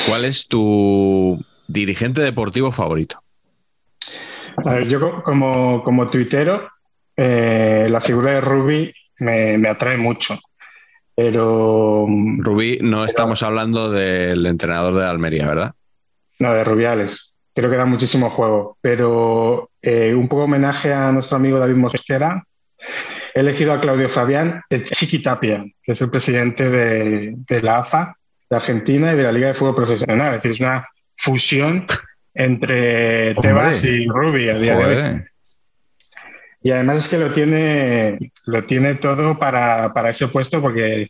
¿cuál 0.08 0.26
es 0.26 0.48
tu 0.48 1.40
dirigente 1.68 2.22
deportivo 2.22 2.72
favorito? 2.72 3.22
A 4.66 4.74
ver, 4.74 4.88
yo 4.88 5.00
co- 5.00 5.22
como, 5.24 5.84
como 5.84 6.10
tuitero, 6.10 6.68
eh, 7.16 7.88
la 7.90 8.02
figura 8.02 8.32
de 8.32 8.42
Rubi 8.42 8.94
me, 9.20 9.58
me 9.58 9.70
atrae 9.70 9.98
mucho. 9.98 10.38
Pero 11.16 12.06
Rubí, 12.38 12.78
no 12.82 13.04
estamos 13.04 13.42
hablando 13.42 13.92
del 13.92 14.46
entrenador 14.46 14.94
de 14.94 15.06
Almería, 15.06 15.48
¿verdad? 15.48 15.74
No, 16.40 16.54
de 16.54 16.64
Rubiales. 16.64 17.40
Creo 17.56 17.72
que 17.72 17.78
da 17.78 17.86
muchísimo 17.86 18.30
juego. 18.30 18.78
Pero 18.82 19.72
eh, 19.82 20.14
un 20.14 20.28
poco 20.28 20.44
homenaje 20.44 20.94
a 20.94 21.12
nuestro 21.12 21.38
amigo 21.38 21.58
David 21.58 21.76
Mosquera. 21.76 22.44
He 23.34 23.40
elegido 23.40 23.74
a 23.74 23.82
Claudio 23.82 24.10
Fabián 24.10 24.62
de 24.70 24.84
Chiquitapia, 24.84 25.66
que 25.82 25.92
es 25.92 26.02
el 26.02 26.12
presidente 26.12 26.70
de, 26.70 27.34
de 27.36 27.62
la 27.64 27.80
AFA 27.80 28.14
de 28.50 28.56
Argentina 28.56 29.14
y 29.14 29.18
de 29.18 29.24
la 29.24 29.32
Liga 29.32 29.48
de 29.48 29.54
Fútbol 29.54 29.76
Profesional. 29.76 30.36
Es 30.36 30.44
decir, 30.44 30.52
es 30.52 30.60
una 30.60 30.88
fusión 31.16 31.86
entre 32.34 33.32
Hombre. 33.32 33.42
Tebas 33.42 33.84
y 33.84 34.08
Rubi 34.08 34.50
a 34.50 34.58
día 34.58 34.74
de 34.74 34.78
hoy. 34.78 34.96
Joder. 34.96 35.32
Y 36.64 36.72
además 36.72 37.06
es 37.06 37.10
que 37.10 37.18
lo 37.18 37.34
tiene, 37.34 38.32
lo 38.46 38.64
tiene 38.64 38.96
todo 38.96 39.38
para, 39.38 39.92
para 39.94 40.10
ese 40.10 40.28
puesto 40.28 40.62
porque 40.62 41.08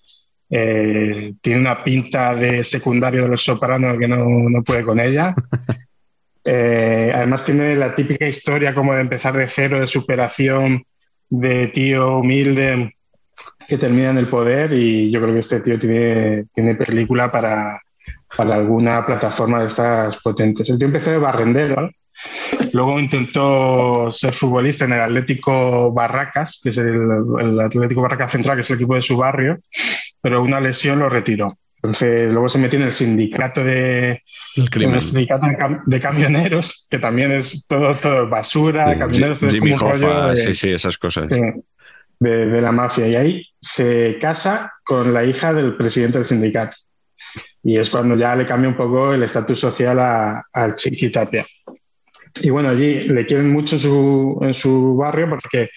eh, 0.49 1.33
tiene 1.41 1.59
una 1.59 1.83
pinta 1.83 2.35
de 2.35 2.63
secundario 2.63 3.23
de 3.23 3.29
los 3.29 3.43
sopranos 3.43 3.97
que 3.97 4.07
no, 4.07 4.25
no 4.49 4.63
puede 4.63 4.83
con 4.83 4.99
ella. 4.99 5.33
Eh, 6.49 7.11
además 7.13 7.43
tiene 7.43 7.75
la 7.75 7.93
típica 7.93 8.25
historia 8.25 8.73
como 8.73 8.93
de 8.93 9.01
empezar 9.01 9.35
de 9.35 9.47
cero, 9.47 9.81
de 9.81 9.85
superación, 9.85 10.81
de 11.29 11.67
tío 11.67 12.19
humilde 12.19 12.95
que 13.67 13.77
termina 13.77 14.09
en 14.11 14.17
el 14.17 14.27
poder 14.27 14.73
y 14.73 15.11
yo 15.11 15.21
creo 15.21 15.33
que 15.33 15.39
este 15.39 15.59
tío 15.61 15.77
tiene, 15.79 16.45
tiene 16.53 16.75
película 16.75 17.31
para, 17.31 17.79
para 18.35 18.55
alguna 18.55 19.05
plataforma 19.05 19.59
de 19.61 19.67
estas 19.67 20.17
potentes. 20.17 20.69
El 20.69 20.77
tío 20.77 20.87
empezó 20.87 21.11
de 21.11 21.17
barrendero, 21.17 21.81
¿no? 21.81 21.89
Luego 22.73 22.99
intentó 22.99 24.09
ser 24.11 24.33
futbolista 24.33 24.85
en 24.85 24.93
el 24.93 25.01
Atlético 25.01 25.91
Barracas, 25.93 26.59
que 26.63 26.69
es 26.69 26.77
el, 26.79 26.95
el 27.39 27.59
Atlético 27.59 28.01
Barracas 28.01 28.31
Central, 28.31 28.55
que 28.57 28.61
es 28.61 28.69
el 28.71 28.77
equipo 28.77 28.95
de 28.95 29.01
su 29.03 29.17
barrio, 29.17 29.57
pero 30.21 30.41
una 30.41 30.59
lesión 30.59 30.97
lo 30.99 31.09
retiró. 31.09 31.55
Entonces, 31.75 32.31
luego 32.31 32.49
se 32.49 32.57
metió 32.57 32.79
en 32.79 32.85
el 32.87 32.91
sindicato 32.93 33.63
de, 33.63 34.23
el 34.95 35.01
sindicato 35.01 35.45
de, 35.45 35.55
cam- 35.55 35.83
de 35.85 35.99
camioneros, 35.99 36.87
que 36.89 36.97
también 36.97 37.33
es 37.33 37.65
todo, 37.67 37.95
todo 37.97 38.27
basura, 38.27 38.85
camioneros, 38.97 39.39
Jimmy 39.51 39.69
Hoffa, 39.73 40.07
de- 40.31 40.37
sí, 40.37 40.53
sí, 40.55 40.69
esas 40.71 40.97
cosas. 40.97 41.29
Sí, 41.29 41.39
de, 42.19 42.61
la 42.61 42.71
mafia. 42.71 43.07
Y 43.07 43.15
ahí 43.15 43.45
se 43.59 44.17
casa 44.19 44.73
con 44.83 45.13
la 45.13 45.23
hija 45.23 45.53
del 45.53 45.75
presidente 45.75 46.17
del 46.17 46.27
sindicato. 46.27 46.75
Y 47.63 47.77
es 47.77 47.89
cuando 47.89 48.15
ya 48.15 48.35
le 48.35 48.45
cambia 48.45 48.69
un 48.69 48.77
poco 48.77 49.13
el 49.13 49.23
estatus 49.23 49.59
social 49.59 49.99
a- 49.99 50.45
al 50.53 50.75
Chiqui 50.75 51.09
Tapia. 51.11 51.45
Y 52.41 52.49
bueno, 52.49 52.69
allí 52.69 53.01
le 53.01 53.25
quieren 53.25 53.51
mucho 53.51 53.75
en 53.75 53.79
su, 53.79 54.39
en 54.41 54.53
su 54.53 54.95
barrio 54.95 55.29
porque 55.29 55.69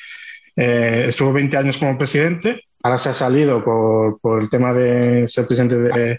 eh, 0.57 1.05
estuvo 1.09 1.33
20 1.33 1.57
años 1.57 1.79
como 1.79 1.97
presidente. 1.97 2.63
Ahora 2.83 2.99
se 2.99 3.11
ha 3.11 3.15
salido 3.15 3.65
por, 3.65 4.21
por 4.21 4.43
el 4.43 4.51
tema 4.51 4.73
de 4.73 5.27
ser 5.27 5.47
presidente 5.47 5.77
de, 5.77 6.19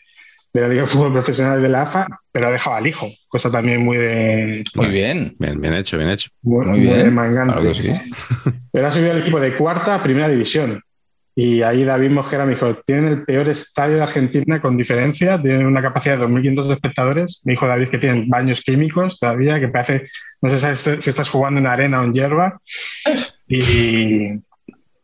de 0.53 0.61
la 0.61 0.67
Liga 0.67 0.81
de 0.81 0.87
Fútbol 0.87 1.13
Profesional 1.13 1.61
de 1.61 1.69
la 1.69 1.83
AFA, 1.83 2.07
pero 2.31 2.47
ha 2.47 2.51
dejado 2.51 2.75
al 2.75 2.87
hijo, 2.87 3.07
cosa 3.29 3.51
también 3.51 3.83
muy 3.83 3.97
de, 3.97 4.63
Muy 4.75 4.89
bien. 4.89 5.35
Bien, 5.39 5.59
bien 5.61 5.73
hecho, 5.73 5.97
bien 5.97 6.09
hecho. 6.09 6.29
muy, 6.41 6.65
Muy 6.65 6.79
muy 6.79 6.87
bien. 6.87 7.03
de 7.05 7.11
mangante. 7.11 7.73
Sí. 7.75 7.91
Pero 8.71 8.87
ha 8.87 8.91
subido 8.91 9.11
el 9.11 9.21
equipo 9.21 9.39
de 9.39 9.55
cuarta 9.55 9.95
a 9.95 10.03
primera 10.03 10.29
división. 10.29 10.81
Y 11.35 11.61
ahí 11.61 11.85
David 11.85 12.11
Mosquera 12.11 12.45
me 12.45 12.53
dijo, 12.53 12.75
tienen 12.85 13.07
el 13.07 13.23
peor 13.23 13.47
estadio 13.47 13.95
de 13.95 14.03
Argentina 14.03 14.61
con 14.61 14.75
diferencia, 14.75 15.41
tienen 15.41 15.65
una 15.65 15.81
capacidad 15.81 16.17
de 16.17 16.25
2.500 16.25 16.71
espectadores. 16.73 17.41
Me 17.45 17.53
dijo 17.53 17.67
David 17.67 17.87
que 17.87 17.97
tienen 17.97 18.29
baños 18.29 18.61
químicos 18.61 19.17
todavía, 19.17 19.59
que 19.59 19.69
parece, 19.69 20.03
no 20.41 20.49
sé 20.49 20.75
si 20.75 21.09
estás 21.09 21.29
jugando 21.29 21.61
en 21.61 21.67
arena 21.67 22.01
o 22.01 22.03
en 22.03 22.13
hierba. 22.13 22.59
Y, 23.47 24.27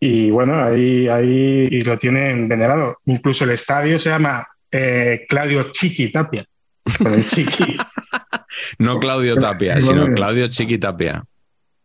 y 0.02 0.30
bueno, 0.30 0.62
ahí, 0.62 1.08
ahí 1.08 1.68
y 1.72 1.82
lo 1.84 1.98
tienen 1.98 2.50
venerado. 2.50 2.96
Incluso 3.06 3.46
el 3.46 3.52
estadio 3.52 3.98
se 3.98 4.10
llama 4.10 4.46
eh, 4.72 5.26
Claudio 5.28 5.72
Chiqui 5.72 6.12
Tapia. 6.12 6.46
Con 6.98 7.14
el 7.14 7.28
Chiqui. 7.28 7.78
no 8.80 9.00
Claudio 9.00 9.36
Tapia, 9.36 9.80
sino 9.82 10.14
Claudio 10.14 10.48
Chiqui 10.48 10.78
Tapia. 10.78 11.22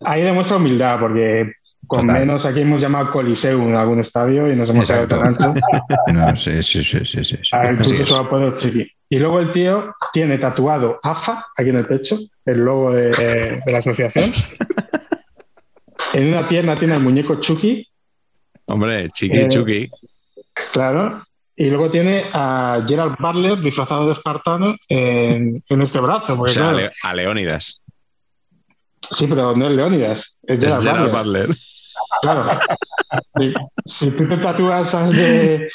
Ahí 0.01 0.23
demuestra 0.23 0.57
humildad, 0.57 0.99
porque 1.01 1.53
con 1.87 2.07
menos 2.07 2.47
aquí 2.47 2.61
hemos 2.61 2.81
llamado 2.81 3.11
Coliseo 3.11 3.61
en 3.63 3.75
algún 3.75 4.01
estadio 4.01 4.51
y 4.51 4.57
nos 4.57 4.71
hemos 4.71 4.89
quedado 4.89 5.09
tan 5.09 5.29
ancho. 5.29 5.55
No, 6.13 6.37
sí, 6.37 6.63
sí, 6.63 6.85
sí, 6.85 7.05
sí. 7.05 7.25
sí. 7.25 8.93
Y 9.09 9.19
luego 9.19 9.41
el 9.41 9.53
tío 9.53 9.95
tiene 10.13 10.39
tatuado 10.39 10.99
AFA 11.03 11.47
aquí 11.57 11.71
en 11.71 11.77
el 11.77 11.87
pecho, 11.87 12.19
el 12.47 12.65
logo 12.65 12.93
de, 12.93 13.11
de 13.11 13.73
la 13.73 13.79
asociación. 13.79 14.33
En 16.15 16.29
una 16.29 16.47
pierna 16.47 16.77
tiene 16.77 16.95
el 16.95 17.01
muñeco 17.01 17.37
Chucky 17.41 17.89
Hombre, 18.67 19.11
Chiqui 19.11 19.39
eh, 19.39 19.49
Chucky. 19.49 19.91
Claro. 20.73 21.23
Y 21.63 21.71
luego 21.71 21.93
tiene 21.93 22.25
a 22.33 22.85
Gerald 22.89 23.15
Butler 23.21 23.57
disfrazado 23.57 24.09
de 24.09 24.15
espartano 24.15 24.75
en, 24.89 25.63
este 25.69 26.01
brazo. 26.01 26.37
o 26.37 26.49
sea, 26.49 26.91
a 27.05 27.15
Leónidas. 27.15 27.81
Sí, 29.09 29.29
pero 29.29 29.57
no 29.57 29.69
es 29.69 29.73
Leónidas, 29.73 30.41
es 30.43 30.59
Gerald, 30.83 31.13
Butler. 31.13 31.57
Claro. 32.21 32.59
si, 33.85 34.11
tú 34.11 34.29
te 34.29 34.39
tatúas 34.39 34.93
al 34.97 35.15
de 35.15 35.71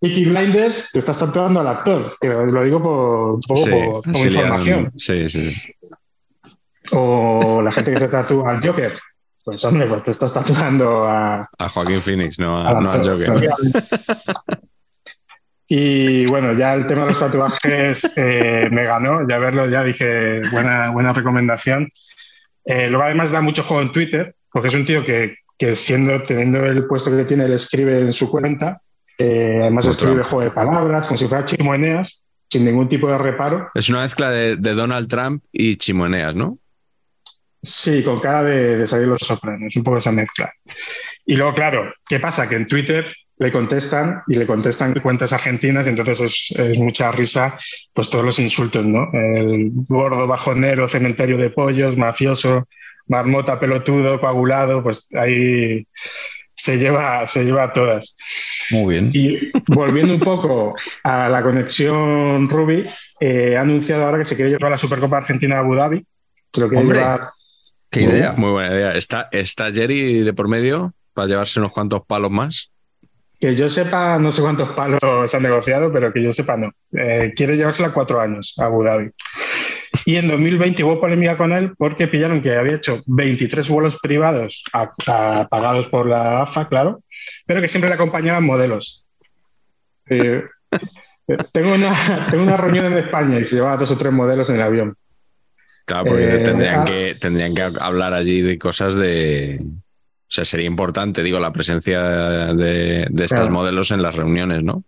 Peaky 0.00 0.26
Blinders, 0.26 0.92
te 0.92 0.98
estás 0.98 1.18
tatuando 1.18 1.60
al 1.60 1.68
actor. 1.68 2.12
Lo 2.20 2.62
digo 2.62 2.82
por, 2.82 3.38
por, 3.48 4.06
información. 4.06 4.92
Sí, 4.98 5.30
sí. 5.30 5.56
O 6.92 7.62
la 7.62 7.72
gente 7.72 7.94
que 7.94 8.00
se 8.00 8.08
tatúa 8.08 8.50
al 8.50 8.62
Joker. 8.62 8.98
Pues 9.42 9.64
hombre, 9.64 9.86
pues 9.86 10.02
te 10.02 10.10
estás 10.10 10.34
tatuando 10.34 11.06
a... 11.06 11.48
A 11.58 11.68
Joaquín 11.70 12.02
Phoenix, 12.02 12.38
no 12.38 12.58
a, 12.58 12.78
no 12.82 12.92
Joker. 12.92 13.48
Y 15.72 16.26
bueno, 16.26 16.52
ya 16.54 16.74
el 16.74 16.84
tema 16.88 17.02
de 17.02 17.10
los 17.10 17.20
tatuajes 17.20 18.16
eh, 18.16 18.68
me 18.72 18.82
ganó, 18.82 19.20
ya 19.28 19.38
verlo, 19.38 19.68
ya 19.68 19.84
dije, 19.84 20.40
buena, 20.50 20.90
buena 20.90 21.12
recomendación. 21.12 21.88
Eh, 22.64 22.88
luego 22.88 23.04
además 23.04 23.30
da 23.30 23.40
mucho 23.40 23.62
juego 23.62 23.80
en 23.80 23.92
Twitter, 23.92 24.34
porque 24.52 24.66
es 24.66 24.74
un 24.74 24.84
tío 24.84 25.04
que, 25.04 25.36
que 25.56 25.76
siendo, 25.76 26.24
teniendo 26.24 26.66
el 26.66 26.88
puesto 26.88 27.16
que 27.16 27.24
tiene, 27.24 27.44
él 27.44 27.52
escribe 27.52 28.00
en 28.00 28.12
su 28.12 28.28
cuenta, 28.28 28.80
eh, 29.16 29.58
además 29.60 29.86
escribe 29.86 30.24
juego 30.24 30.42
de 30.42 30.50
palabras, 30.50 31.06
como 31.06 31.16
si 31.16 31.28
fuera 31.28 31.44
Chimoeneas, 31.44 32.24
sin 32.50 32.64
ningún 32.64 32.88
tipo 32.88 33.08
de 33.08 33.18
reparo. 33.18 33.68
Es 33.72 33.88
una 33.88 34.00
mezcla 34.00 34.28
de, 34.28 34.56
de 34.56 34.74
Donald 34.74 35.06
Trump 35.06 35.44
y 35.52 35.76
Chimoeneas, 35.76 36.34
¿no? 36.34 36.58
Sí, 37.62 38.02
con 38.02 38.18
cara 38.18 38.42
de, 38.42 38.86
salir 38.88 39.06
los 39.06 39.20
sopranos, 39.20 39.76
un 39.76 39.84
poco 39.84 39.98
esa 39.98 40.10
mezcla. 40.10 40.50
Y 41.26 41.36
luego, 41.36 41.54
claro, 41.54 41.92
¿qué 42.08 42.18
pasa? 42.18 42.48
Que 42.48 42.56
en 42.56 42.66
Twitter 42.66 43.04
le 43.40 43.50
contestan 43.50 44.22
y 44.28 44.34
le 44.36 44.46
contestan 44.46 44.92
cuentas 45.00 45.32
argentinas, 45.32 45.86
y 45.86 45.90
entonces 45.90 46.52
es, 46.54 46.78
mucha 46.78 47.10
risa, 47.10 47.58
pues 47.94 48.10
todos 48.10 48.22
los 48.22 48.38
insultos, 48.38 48.84
¿no? 48.84 49.08
El 49.14 49.70
gordo, 49.88 50.26
bajonero, 50.26 50.86
cementerio 50.88 51.38
de 51.38 51.48
pollos, 51.48 51.96
mafioso, 51.96 52.64
marmota, 53.08 53.58
pelotudo, 53.58 54.20
coagulado, 54.20 54.82
pues 54.82 55.08
ahí 55.14 55.82
se 56.54 56.76
lleva, 56.76 57.26
se 57.26 57.44
lleva 57.44 57.64
a 57.64 57.72
todas. 57.72 58.18
Muy 58.70 58.92
bien. 58.94 59.10
Y 59.14 59.50
volviendo 59.68 60.12
un 60.12 60.20
poco 60.20 60.76
a 61.02 61.30
la 61.30 61.42
conexión 61.42 62.46
Ruby, 62.46 62.82
eh, 63.20 63.56
ha 63.56 63.62
anunciado 63.62 64.04
ahora 64.04 64.18
que 64.18 64.26
se 64.26 64.36
quiere 64.36 64.50
llevar 64.50 64.70
la 64.70 64.76
Supercopa 64.76 65.16
Argentina 65.16 65.56
a 65.56 65.60
Abu 65.60 65.74
Dhabi. 65.76 66.04
Creo 66.52 66.68
que 66.68 66.76
Qué 67.90 68.02
idea. 68.02 68.34
Muy 68.36 68.50
buena 68.50 68.74
idea. 68.74 68.92
¿Está, 68.92 69.28
¿Está 69.32 69.72
Jerry 69.72 70.20
de 70.20 70.32
por 70.34 70.46
medio 70.46 70.92
para 71.14 71.26
llevarse 71.26 71.58
unos 71.58 71.72
cuantos 71.72 72.02
palos 72.06 72.30
más? 72.30 72.70
Que 73.40 73.56
yo 73.56 73.70
sepa, 73.70 74.18
no 74.18 74.32
sé 74.32 74.42
cuántos 74.42 74.68
palos 74.70 75.00
se 75.26 75.36
han 75.36 75.42
negociado, 75.42 75.90
pero 75.92 76.12
que 76.12 76.22
yo 76.22 76.32
sepa, 76.32 76.56
no. 76.56 76.70
Eh, 76.92 77.32
quiere 77.34 77.56
llevársela 77.56 77.90
cuatro 77.90 78.20
años 78.20 78.54
a 78.58 78.66
Abu 78.66 78.82
Dhabi. 78.84 79.10
Y 80.04 80.16
en 80.16 80.28
2020 80.28 80.84
hubo 80.84 81.00
polémica 81.00 81.36
con 81.36 81.52
él 81.52 81.72
porque 81.76 82.06
pillaron 82.06 82.40
que 82.40 82.56
había 82.56 82.76
hecho 82.76 83.00
23 83.06 83.68
vuelos 83.68 83.98
privados 84.00 84.62
pagados 85.50 85.88
por 85.88 86.06
la 86.06 86.42
AFA, 86.42 86.66
claro, 86.66 87.00
pero 87.46 87.60
que 87.60 87.68
siempre 87.68 87.88
le 87.88 87.94
acompañaban 87.94 88.44
modelos. 88.44 89.04
Eh, 90.08 90.44
eh, 91.28 91.36
tengo, 91.52 91.74
una, 91.74 91.94
tengo 92.30 92.44
una 92.44 92.56
reunión 92.56 92.86
en 92.86 92.98
España 92.98 93.38
y 93.38 93.46
se 93.46 93.56
llevaba 93.56 93.76
dos 93.76 93.90
o 93.90 93.96
tres 93.96 94.12
modelos 94.12 94.48
en 94.50 94.56
el 94.56 94.62
avión. 94.62 94.96
Claro, 95.84 96.06
porque 96.06 96.36
eh, 96.36 96.38
tendrían, 96.38 96.84
que, 96.84 97.16
tendrían 97.20 97.54
que 97.54 97.62
hablar 97.62 98.14
allí 98.14 98.42
de 98.42 98.58
cosas 98.58 98.94
de. 98.94 99.60
O 100.30 100.32
sea, 100.32 100.44
sería 100.44 100.66
importante, 100.66 101.24
digo, 101.24 101.40
la 101.40 101.52
presencia 101.52 102.00
de, 102.54 103.10
estos 103.18 103.50
modelos 103.50 103.90
en 103.90 104.00
las 104.00 104.14
reuniones, 104.14 104.62
¿no? 104.62 104.84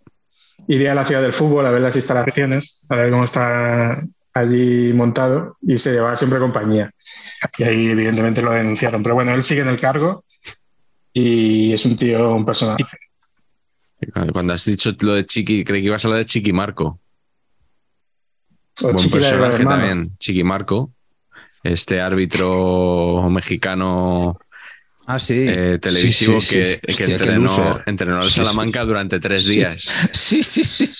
Iría 0.68 0.92
a 0.92 0.94
la 0.94 1.04
ciudad 1.04 1.20
del 1.20 1.32
fútbol 1.32 1.66
a 1.66 1.72
ver 1.72 1.82
las 1.82 1.96
instalaciones, 1.96 2.86
a 2.88 2.94
ver 2.94 3.10
cómo 3.10 3.24
está 3.24 4.00
allí 4.34 4.92
montado 4.92 5.56
y 5.60 5.78
se 5.78 5.94
llevaba 5.94 6.16
siempre 6.16 6.38
compañía. 6.38 6.92
Y 7.58 7.64
ahí, 7.64 7.88
evidentemente, 7.88 8.40
lo 8.40 8.52
denunciaron. 8.52 9.02
Pero 9.02 9.16
bueno, 9.16 9.34
él 9.34 9.42
sigue 9.42 9.62
en 9.62 9.68
el 9.68 9.80
cargo 9.80 10.22
y 11.12 11.72
es 11.72 11.84
un 11.86 11.96
tío, 11.96 12.36
un 12.36 12.46
personaje. 12.46 12.84
Cuando 14.32 14.52
has 14.52 14.64
dicho 14.64 14.92
lo 15.00 15.14
de 15.14 15.26
Chiqui, 15.26 15.64
creí 15.64 15.80
que 15.80 15.88
ibas 15.88 16.04
a 16.04 16.06
hablar 16.06 16.20
de 16.20 16.26
Chiqui 16.26 16.52
Marco. 16.52 17.00
Buen 18.80 19.10
personaje 19.10 19.64
también, 19.64 20.16
Chiqui 20.18 20.44
Marco, 20.44 20.92
este 21.64 22.00
árbitro 22.00 23.28
mexicano 23.28 24.38
Ah, 25.12 25.18
sí. 25.18 25.44
Eh, 25.46 25.78
televisivo 25.78 26.38
que, 26.38 26.80
entrenó, 26.86 27.82
entrenó 27.84 28.22
al 28.22 28.30
Salamanca 28.30 28.82
durante 28.84 29.20
tres 29.20 29.46
días. 29.46 29.92
Sí, 30.12 30.42
sí, 30.42 30.64
sí. 30.64 30.90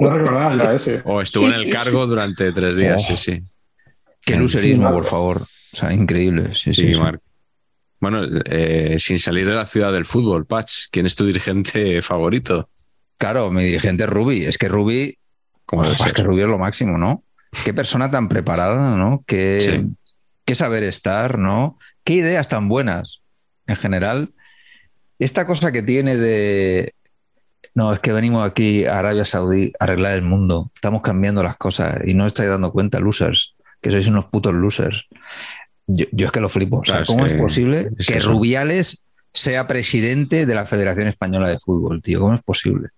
No 0.00 0.72
ese. 0.72 1.00
O 1.04 1.20
estuvo 1.20 1.46
en 1.46 1.54
el 1.54 1.70
cargo 1.70 2.04
durante 2.08 2.50
tres 2.50 2.76
días, 2.76 3.06
sí, 3.06 3.16
sí. 3.16 3.42
Qué 4.24 4.36
lucerismo, 4.36 4.90
por 4.90 5.04
favor. 5.04 5.42
O 5.42 5.76
sea, 5.76 5.92
increíble. 5.92 6.54
Sí, 6.54 6.72
sí, 6.72 6.92
Bueno, 8.00 8.24
eh, 8.46 8.96
sin 8.98 9.20
salir 9.20 9.46
de 9.46 9.54
la 9.54 9.66
ciudad 9.66 9.92
del 9.92 10.06
fútbol, 10.06 10.44
Patch, 10.44 10.86
¿quién 10.90 11.06
es 11.06 11.14
tu 11.14 11.24
dirigente 11.24 12.02
favorito? 12.02 12.68
Claro, 13.16 13.52
mi 13.52 13.62
dirigente 13.62 14.04
es 14.04 14.10
Rubi. 14.10 14.44
Es 14.44 14.58
que 14.58 14.66
Rubi 14.68 15.16
es 16.04 16.12
que 16.12 16.22
Rubio 16.22 16.46
es 16.46 16.50
lo 16.50 16.58
máximo, 16.58 16.98
¿no? 16.98 17.22
Qué 17.64 17.72
persona 17.72 18.10
tan 18.10 18.28
preparada, 18.28 18.96
¿no? 18.96 19.22
Qué, 19.26 19.84
qué 20.44 20.54
saber 20.56 20.82
estar, 20.82 21.38
¿no? 21.38 21.78
Qué 22.02 22.14
ideas 22.14 22.48
tan 22.48 22.68
buenas, 22.68 23.21
en 23.66 23.76
general. 23.76 24.32
Esta 25.18 25.46
cosa 25.46 25.72
que 25.72 25.82
tiene 25.82 26.16
de, 26.16 26.94
no, 27.74 27.92
es 27.92 28.00
que 28.00 28.12
venimos 28.12 28.46
aquí 28.46 28.84
a 28.84 28.98
Arabia 28.98 29.24
Saudí 29.24 29.72
a 29.78 29.84
arreglar 29.84 30.14
el 30.14 30.22
mundo. 30.22 30.70
Estamos 30.74 31.02
cambiando 31.02 31.42
las 31.42 31.56
cosas 31.56 31.98
y 32.04 32.14
no 32.14 32.26
estáis 32.26 32.50
dando 32.50 32.72
cuenta, 32.72 33.00
losers, 33.00 33.54
que 33.80 33.90
sois 33.90 34.06
unos 34.06 34.26
putos 34.26 34.52
losers. 34.52 35.06
Yo, 35.86 36.06
es 36.12 36.32
que 36.32 36.40
lo 36.40 36.48
flipo. 36.48 36.78
O 36.78 36.84
sea, 36.84 37.04
¿cómo 37.04 37.26
es, 37.26 37.34
posible 37.34 37.90
que 38.06 38.20
Rubiales 38.20 39.06
sea 39.32 39.66
presidente 39.66 40.44
de 40.44 40.54
la 40.54 40.66
Federación 40.66 41.08
Española 41.08 41.48
de 41.48 41.58
Fútbol, 41.58 42.02
tío? 42.02 42.20
¿Cómo 42.20 42.34
es 42.34 42.42
posible? 42.42 42.88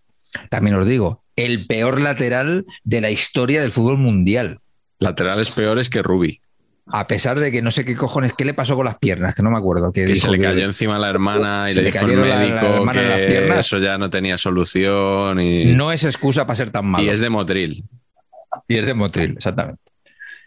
También 0.51 0.75
os 0.75 0.87
digo, 0.87 1.23
el 1.37 1.67
peor 1.67 2.01
lateral 2.01 2.67
de 2.83 3.01
la 3.01 3.11
historia 3.11 3.61
del 3.61 3.71
fútbol 3.71 3.99
mundial. 3.99 4.59
Laterales 4.99 5.53
peores 5.53 5.89
que 5.89 6.03
Rubi. 6.03 6.41
A 6.87 7.07
pesar 7.07 7.41
de 7.41 7.51
que 7.51 7.63
no 7.63 7.71
sé 7.71 7.85
qué 7.85 7.97
cojones, 7.97 8.35
¿qué 8.35 8.45
le 8.45 8.53
pasó 8.53 8.77
con 8.77 8.85
las 8.85 8.99
piernas? 8.99 9.35
Que 9.35 9.43
no 9.43 9.51
me 9.51 9.57
acuerdo. 9.57 9.91
Que, 9.91 10.15
se 10.15 10.31
le 10.31 10.39
cayó 10.39 10.65
encima 10.65 10.97
a 10.97 10.99
la 10.99 11.09
hermana 11.09 11.71
y 11.71 11.75
le, 11.75 11.85
dijo 11.85 12.05
el 12.05 12.19
médico 12.19 12.87
que 12.93 13.59
eso 13.59 13.79
ya 13.79 13.97
no 13.97 14.11
tenía 14.11 14.37
solución. 14.37 15.41
Y... 15.41 15.75
No 15.75 15.93
es 15.93 16.05
excusa 16.05 16.47
para 16.47 16.57
ser 16.57 16.71
tan 16.71 16.87
malo. 16.87 17.05
Y 17.05 17.09
es 17.09 17.21
de 17.21 17.31
Motril. 17.31 17.85
Y 18.69 18.79
es 18.79 18.87
de 18.87 18.95
Motril, 18.95 19.33
exactamente. 19.33 19.81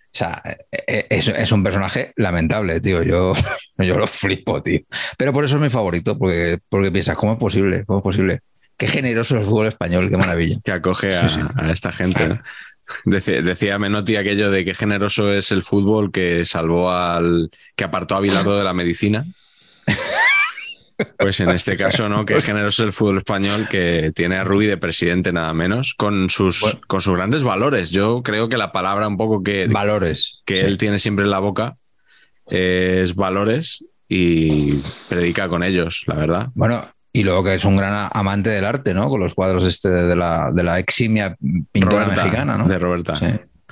O 0.07 0.18
sea, 0.18 0.41
e, 0.72 1.05
e, 1.09 1.18
es, 1.18 1.51
un 1.51 1.64
personaje 1.64 2.14
lamentable, 2.15 2.80
tío. 2.81 3.03
Yo, 3.03 3.34
yo 3.77 3.97
lo 3.97 4.07
flipo, 4.07 4.61
tío. 4.61 4.81
Pero 5.18 5.34
por 5.34 5.43
eso 5.43 5.55
es 5.55 5.61
mi 5.61 5.69
favorito, 5.69 6.18
porque, 6.18 6.59
porque 6.69 6.91
piensas, 6.91 7.18
¿cómo 7.18 7.34
es 7.34 7.39
posible? 7.39 7.84
¿Cómo 7.85 7.99
es 7.99 8.03
posible? 8.03 8.41
Qué 8.77 8.88
generoso 8.88 9.35
es 9.35 9.41
el 9.41 9.47
fútbol 9.47 9.68
español, 9.68 10.09
qué 10.09 10.18
maravilla. 10.18 10.59
Que 10.64 10.72
acoge 10.72 11.15
a, 11.15 11.72
esta 11.72 11.91
gente. 11.91 12.39
Decía, 13.05 13.80
Menotti 13.80 14.15
aquello 14.15 14.49
de 14.49 14.65
qué 14.65 14.73
generoso 14.73 15.34
es 15.34 15.51
el 15.51 15.64
fútbol 15.64 16.11
que 16.11 16.45
salvó 16.45 16.91
al. 16.91 17.51
que 17.76 17.84
apartó 17.84 18.15
a 18.15 18.22
Bilardo 18.22 18.57
de 18.57 18.64
la 18.64 18.73
medicina. 18.73 19.26
Pues 21.19 21.39
en 21.41 21.49
este 21.51 21.77
caso, 21.77 22.05
¿no? 22.05 22.26
Qué 22.26 22.41
generoso 22.41 22.81
es 22.81 22.88
el 22.88 22.93
fútbol 22.93 23.19
español 23.19 23.68
que 23.69 24.11
tiene 24.15 24.38
a 24.38 24.43
Rubí 24.43 24.65
de 24.65 24.77
presidente 24.77 25.31
nada 25.31 25.53
menos, 25.53 25.93
con 25.93 26.27
sus, 26.30 26.76
con 26.88 27.01
sus 27.01 27.15
grandes 27.15 27.43
valores. 27.43 27.91
Yo 27.91 28.23
creo 28.23 28.49
que 28.49 28.57
la 28.57 28.72
palabra 28.72 29.07
un 29.07 29.15
poco 29.15 29.43
que. 29.43 29.68
Valores. 29.68 30.41
Que 30.43 30.61
él 30.61 30.80
tiene 30.80 30.97
siempre 30.97 31.26
en 31.26 31.31
la 31.31 31.39
boca 31.39 31.77
es 32.47 33.15
valores 33.15 33.84
y 34.07 34.76
predica 35.09 35.47
con 35.47 35.64
ellos, 35.64 36.03
la 36.07 36.15
verdad. 36.15 36.47
Bueno, 36.55 36.89
Y 37.18 37.23
luego 37.23 37.44
que 37.44 37.56
es 37.56 37.65
un 37.65 37.77
gran 37.77 38.10
amante 38.14 38.49
del 38.52 38.64
arte, 38.65 38.94
¿no? 38.94 39.10
Con 39.10 39.19
los 39.19 39.34
cuadros 39.34 39.65
este 39.65 39.89
de 39.89 40.15
la, 40.15 40.52
de 40.53 40.64
la 40.64 40.77
eximia 40.77 41.35
pintora 41.72 42.03
Roberta, 42.06 42.23
mexicana, 42.26 42.57
¿no? 42.57 42.68
De 42.68 42.77
Roberta. 42.77 43.15
Sí, 43.15 43.26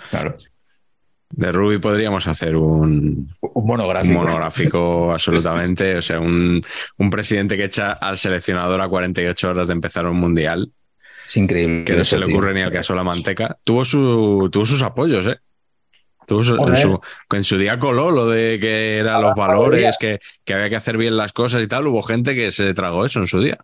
claro. 0.10 0.36
De 1.30 1.52
Ruby 1.52 1.80
podríamos 1.80 2.28
hacer 2.28 2.56
un, 2.56 3.30
Un 3.42 3.52
un 3.54 3.66
monográfico. 3.68 4.14
monográfico 4.20 5.12
absolutamente. 5.12 5.98
O 5.98 6.02
sea, 6.02 6.20
un, 6.20 6.60
un 6.98 7.10
presidente 7.10 7.56
que 7.58 7.66
echa 7.66 7.94
al 7.94 8.18
seleccionador 8.18 8.82
a 8.82 8.88
48 8.88 9.50
horas 9.50 9.68
de 9.68 9.74
empezar 9.74 10.06
un 10.08 10.18
mundial, 10.18 10.72
Es 11.28 11.38
increíble. 11.38 11.84
que 11.84 11.96
no 11.96 12.04
se 12.04 12.18
le 12.18 12.26
tío. 12.26 12.36
ocurre 12.36 12.54
ni 12.54 12.62
al 12.62 12.72
caso 12.72 12.96
la 12.96 13.04
manteca. 13.04 13.58
Tuvo, 13.64 13.86
su, 13.86 14.50
tuvo 14.52 14.66
sus 14.66 14.82
apoyos, 14.82 15.28
¿eh? 15.28 15.38
En, 16.28 16.76
su, 16.76 17.00
en 17.32 17.44
su 17.44 17.58
día 17.58 17.78
coló 17.80 18.12
lo 18.12 18.28
de 18.28 18.60
que 18.60 18.98
eran 18.98 19.22
los 19.22 19.36
valores, 19.36 19.98
que, 20.00 20.20
que 20.44 20.54
había 20.54 20.70
que 20.70 20.76
hacer 20.76 20.98
bien 20.98 21.16
las 21.18 21.34
cosas 21.34 21.62
y 21.64 21.68
tal. 21.68 21.88
Hubo 21.88 22.02
gente 22.02 22.36
que 22.36 22.52
se 22.52 22.74
tragó 22.74 23.06
eso 23.06 23.20
en 23.20 23.28
su 23.28 23.40
día. 23.42 23.58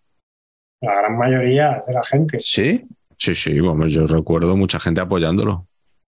La 0.81 0.95
gran 0.95 1.17
mayoría 1.17 1.83
de 1.87 1.93
la 1.93 2.03
gente. 2.03 2.39
Sí, 2.43 2.83
Sí, 3.17 3.35
sí, 3.35 3.59
vamos, 3.59 3.91
yo 3.93 4.07
recuerdo 4.07 4.57
mucha 4.57 4.79
gente 4.79 4.99
apoyándolo. 4.99 5.67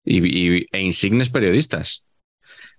Y, 0.04 0.58
y- 0.58 0.66
e 0.72 0.80
insignes 0.80 1.30
periodistas. 1.30 2.02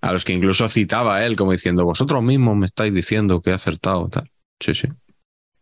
A 0.02 0.11
los 0.11 0.26
que 0.26 0.34
incluso 0.34 0.68
citaba 0.68 1.26
él, 1.26 1.38
como 1.38 1.53
diciendo, 1.53 1.85
vosotros 1.85 2.22
mismos 2.22 2.57
me 2.57 2.65
estáis 2.65 2.94
diciendo 2.94 3.41
que 3.41 3.52
he 3.52 3.53
acertado. 3.53 4.10
Tal. 4.10 4.30
Sí, 4.60 4.73
sí. 4.73 4.89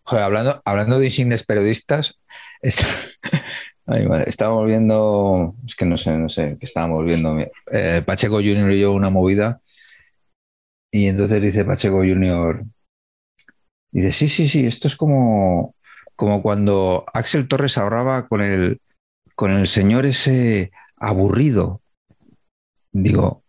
Joder, 0.03 0.23
hablando, 0.23 0.61
hablando 0.65 0.97
de 0.99 1.05
insignes 1.05 1.43
periodistas, 1.43 2.19
Ay, 3.87 4.07
madre, 4.07 4.29
estábamos 4.29 4.65
viendo, 4.65 5.55
es 5.65 5.75
que 5.75 5.85
no 5.85 5.97
sé, 5.97 6.17
no 6.17 6.27
sé, 6.27 6.57
que 6.59 6.65
estábamos 6.65 7.05
viendo. 7.05 7.37
eh, 7.71 8.01
Pacheco 8.05 8.37
Junior 8.37 8.71
y 8.71 8.81
yo 8.81 8.93
una 8.93 9.09
movida, 9.11 9.61
y 10.91 11.07
entonces 11.07 11.41
dice 11.41 11.65
Pacheco 11.65 11.97
Junior, 11.97 12.63
dice, 13.91 14.11
sí, 14.11 14.29
sí, 14.29 14.47
sí, 14.47 14.65
esto 14.65 14.87
es 14.87 14.95
como, 14.95 15.75
como 16.15 16.41
cuando 16.41 17.05
Axel 17.13 17.47
Torres 17.47 17.77
ahorraba 17.77 18.27
con 18.27 18.41
el, 18.41 18.81
con 19.35 19.51
el 19.51 19.67
señor 19.67 20.05
ese 20.05 20.71
aburrido. 20.97 21.81
Digo. 22.91 23.43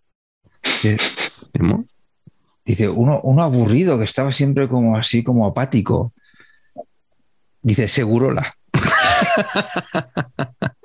Dice, 2.64 2.88
uno, 2.88 3.20
uno 3.22 3.42
aburrido 3.42 3.96
que 3.96 4.04
estaba 4.04 4.32
siempre 4.32 4.68
como 4.68 4.96
así, 4.96 5.22
como 5.22 5.46
apático. 5.46 6.12
Dice, 7.62 7.86
Segurola. 7.86 8.55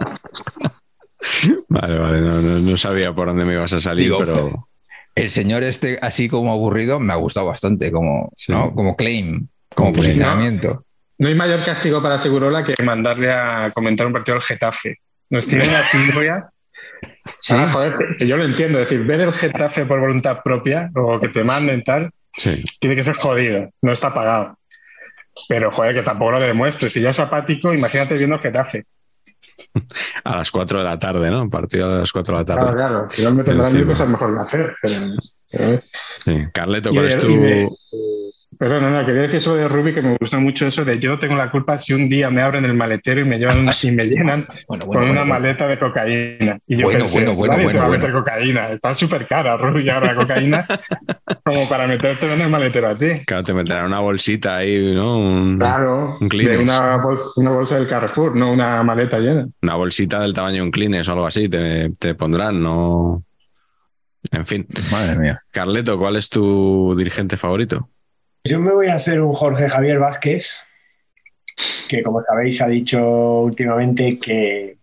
Vale, 1.69 1.97
vale, 1.99 2.21
no, 2.21 2.41
no- 2.41 2.59
no 2.59 2.77
sabía 2.77 3.13
por 3.13 3.27
dónde 3.27 3.45
me 3.45 3.53
ibas 3.53 3.71
a 3.73 3.79
salir, 3.79 4.05
Digo, 4.05 4.19
pero 4.19 4.67
El 5.15 5.29
señor 5.29 5.61
este 5.63 5.99
así 6.01 6.27
como 6.27 6.51
aburrido 6.51 6.99
me 6.99 7.13
ha 7.13 7.17
gustado 7.17 7.45
bastante, 7.47 7.91
como, 7.91 8.31
Sí. 8.37 8.51
¿no? 8.51 8.73
como 8.73 8.95
claim, 8.95 9.47
como 9.75 9.93
posicionamiento. 9.93 10.83
No 11.19 11.27
hay 11.27 11.35
mayor 11.35 11.63
castigo 11.63 12.01
para 12.01 12.17
Segurola 12.17 12.63
que 12.63 12.81
mandarle 12.83 13.31
a 13.31 13.71
comentar 13.73 14.07
un 14.07 14.13
partido 14.13 14.37
al 14.37 14.43
Getafe. 14.43 14.97
Nos 15.29 15.47
tiene 15.47 15.67
una 15.69 15.83
tirria. 15.91 16.43
Sí, 17.39 17.55
Ah, 17.57 17.69
joder, 17.71 17.95
que 18.17 18.27
yo 18.27 18.35
lo 18.37 18.43
entiendo. 18.45 18.79
Es 18.79 18.89
decir, 18.89 19.05
ver 19.05 19.21
el 19.21 19.31
Getafe 19.33 19.85
por 19.85 19.99
voluntad 19.99 20.39
propia 20.43 20.89
o 20.95 21.19
que 21.19 21.29
te 21.29 21.43
manden 21.43 21.83
tal, 21.83 22.11
sí. 22.33 22.63
tiene 22.79 22.95
que 22.95 23.03
ser 23.03 23.15
jodido. 23.15 23.69
No 23.81 23.91
está 23.91 24.11
pagado. 24.13 24.55
Pero, 25.47 25.71
joder, 25.71 25.95
que 25.95 26.01
tampoco 26.01 26.31
lo 26.31 26.39
demuestres. 26.39 26.91
Si 26.93 27.01
ya 27.01 27.11
es 27.11 27.19
apático, 27.19 27.73
imagínate 27.73 28.15
viendo 28.15 28.39
Getafe. 28.39 28.85
A 30.23 30.37
las 30.37 30.51
4 30.51 30.79
de 30.79 30.83
la 30.85 30.97
tarde, 30.99 31.29
¿no? 31.29 31.49
Partido 31.49 31.91
a 31.91 31.99
las 31.99 32.11
4 32.11 32.35
de 32.35 32.41
la 32.41 32.45
tarde. 32.45 32.61
Claro, 32.61 32.77
claro. 32.77 33.09
Final 33.09 33.35
me 33.35 33.43
tendrán 33.43 33.73
mil 33.73 33.85
cosas 33.85 34.09
mejor 34.09 34.33
que 34.35 34.41
hacer. 34.41 34.75
Pero, 34.81 35.81
Sí. 36.25 36.47
Carleto, 36.53 36.91
¿cuál 36.91 37.03
de- 37.03 37.07
es 37.09 37.17
tu...? 37.19 37.27
de- 37.27 37.69
Pero 38.61 38.79
no, 38.79 38.91
no, 38.91 39.03
quería 39.03 39.23
decir 39.23 39.37
eso 39.37 39.55
de 39.55 39.67
Ruby, 39.67 39.91
que 39.91 40.03
me 40.03 40.15
gustó 40.17 40.39
mucho 40.39 40.67
eso 40.67 40.85
de 40.85 40.99
yo 40.99 41.09
no 41.09 41.17
tengo 41.17 41.33
la 41.35 41.49
culpa 41.49 41.79
si 41.79 41.93
un 41.95 42.07
día 42.07 42.29
me 42.29 42.43
abren 42.43 42.63
el 42.63 42.75
maletero 42.75 43.19
y 43.19 43.25
me 43.25 43.39
llevan 43.39 43.57
una, 43.57 43.71
y 43.81 43.89
me 43.89 44.05
llenan 44.05 44.45
bueno, 44.67 44.85
con 44.85 45.09
una 45.09 45.25
maleta 45.25 45.65
de 45.65 45.79
cocaína. 45.79 46.59
Y 46.67 46.77
yo 46.77 46.83
Bueno, 46.83 46.99
pensé, 46.99 47.21
bueno, 47.25 47.33
bueno, 47.33 47.53
nadie 47.53 47.63
te 47.63 47.65
bueno, 47.65 47.79
va 47.79 47.85
a 47.85 47.87
bueno. 47.87 48.01
meter 48.03 48.13
cocaína. 48.13 48.69
Está 48.69 48.93
súper 48.93 49.25
cara, 49.25 49.57
Ruby, 49.57 49.89
ahora 49.89 50.13
la 50.13 50.15
cocaína, 50.15 50.67
como 51.43 51.67
para 51.67 51.87
meterte 51.87 52.31
en 52.31 52.39
el 52.39 52.49
maletero 52.51 52.89
a 52.89 52.95
ti. 52.95 53.07
Claro, 53.25 53.43
te 53.43 53.53
meterán 53.55 53.87
una 53.87 53.99
bolsita 53.99 54.57
ahí, 54.57 54.93
¿no? 54.93 55.17
Un- 55.17 55.57
Claro, 55.57 56.19
Un 56.21 56.29
de 56.29 56.57
una 56.59 56.97
bolsa, 56.97 57.31
una 57.37 57.49
bolsa 57.49 57.79
del 57.79 57.87
Carrefour, 57.87 58.35
no 58.35 58.51
una 58.51 58.83
maleta 58.83 59.17
llena. 59.17 59.47
Una 59.63 59.73
bolsita 59.73 60.21
del 60.21 60.35
tamaño 60.35 60.57
de 60.57 60.61
un 60.61 60.71
Kleenex 60.71 61.07
o 61.09 61.13
algo 61.13 61.25
así, 61.25 61.49
te, 61.49 61.89
te 61.97 62.13
pondrán, 62.13 62.61
¿no? 62.61 63.23
En 64.31 64.45
fin. 64.45 64.67
Madre 64.91 65.15
mía. 65.17 65.41
Carleto, 65.49 65.97
¿cuál 65.97 66.15
es 66.15 66.29
tu 66.29 66.93
dirigente 66.95 67.37
favorito? 67.37 67.89
Yo 68.43 68.59
me 68.59 68.71
voy 68.71 68.87
a 68.87 68.95
hacer 68.95 69.21
un 69.21 69.33
Jorge 69.33 69.69
Javier 69.69 69.99
Vázquez, 69.99 70.61
que 71.87 72.01
como 72.01 72.23
sabéis 72.23 72.61
ha 72.61 72.67
dicho 72.67 73.41
últimamente 73.41 74.17
que, 74.19 74.77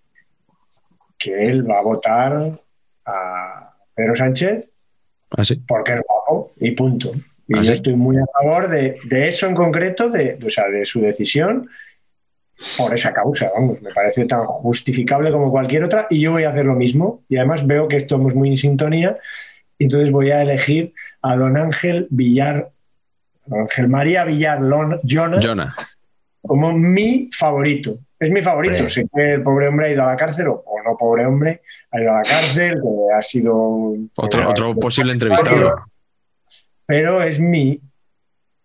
que 1.19 1.43
él 1.43 1.69
va 1.69 1.79
a 1.79 1.83
votar 1.83 2.61
a 3.07 3.75
Pedro 3.95 4.15
Sánchez 4.15 4.69
¿Ah, 5.37 5.45
sí? 5.45 5.57
porque 5.67 5.95
es 5.95 6.01
guapo 6.07 6.53
y 6.61 6.71
punto. 6.73 7.13
Y 7.49 7.55
¿Ah, 7.55 7.59
yo 7.59 7.65
sí? 7.65 7.73
estoy 7.73 7.97
muy 7.97 8.17
a 8.19 8.27
favor 8.33 8.69
de, 8.69 8.99
de 9.05 9.29
eso 9.29 9.47
en 9.47 9.55
concreto, 9.55 10.09
de, 10.09 10.39
o 10.45 10.51
sea, 10.51 10.69
de 10.69 10.85
su 10.85 11.01
decisión 11.01 11.69
por 12.77 12.93
esa 12.93 13.13
causa, 13.13 13.51
vamos, 13.55 13.81
me 13.83 13.93
parece 13.95 14.25
tan 14.25 14.45
justificable 14.45 15.31
como 15.31 15.51
cualquier 15.51 15.85
otra 15.85 16.09
y 16.11 16.21
yo 16.21 16.33
voy 16.33 16.43
a 16.43 16.51
hacer 16.51 16.65
lo 16.65 16.75
mismo 16.75 17.23
y 17.29 17.37
además 17.37 17.65
veo 17.65 17.87
que 17.87 17.97
estamos 17.97 18.35
muy 18.35 18.51
en 18.51 18.57
sintonía 18.57 19.19
entonces 19.79 20.11
voy 20.11 20.31
a 20.31 20.43
elegir 20.43 20.93
a 21.23 21.37
don 21.37 21.57
Ángel 21.57 22.09
Villar, 22.11 22.71
Ángel 23.51 23.89
María 23.89 24.25
Villar 24.25 24.61
Jonas 25.03 25.45
Jonah. 25.45 25.75
como 26.43 26.73
mi 26.73 27.31
favorito. 27.33 27.99
Es 28.20 28.31
mi 28.31 28.43
favorito. 28.43 28.89
Sé 28.89 29.07
que 29.15 29.35
el 29.35 29.43
pobre 29.43 29.69
hombre 29.69 29.87
ha 29.87 29.91
ido 29.93 30.03
a 30.03 30.07
la 30.07 30.16
cárcel, 30.16 30.49
o, 30.49 30.55
o 30.66 30.83
no 30.83 30.97
pobre 30.97 31.25
hombre, 31.25 31.62
ha 31.93 32.01
ido 32.01 32.11
a 32.11 32.16
la 32.19 32.23
cárcel, 32.23 32.81
ha 33.16 33.23
sido... 33.23 33.95
Otro, 34.19 34.49
otro 34.51 34.75
posible 34.75 35.12
entrevistado. 35.12 35.85
Pero 36.87 37.23
es 37.23 37.39
mi 37.39 37.81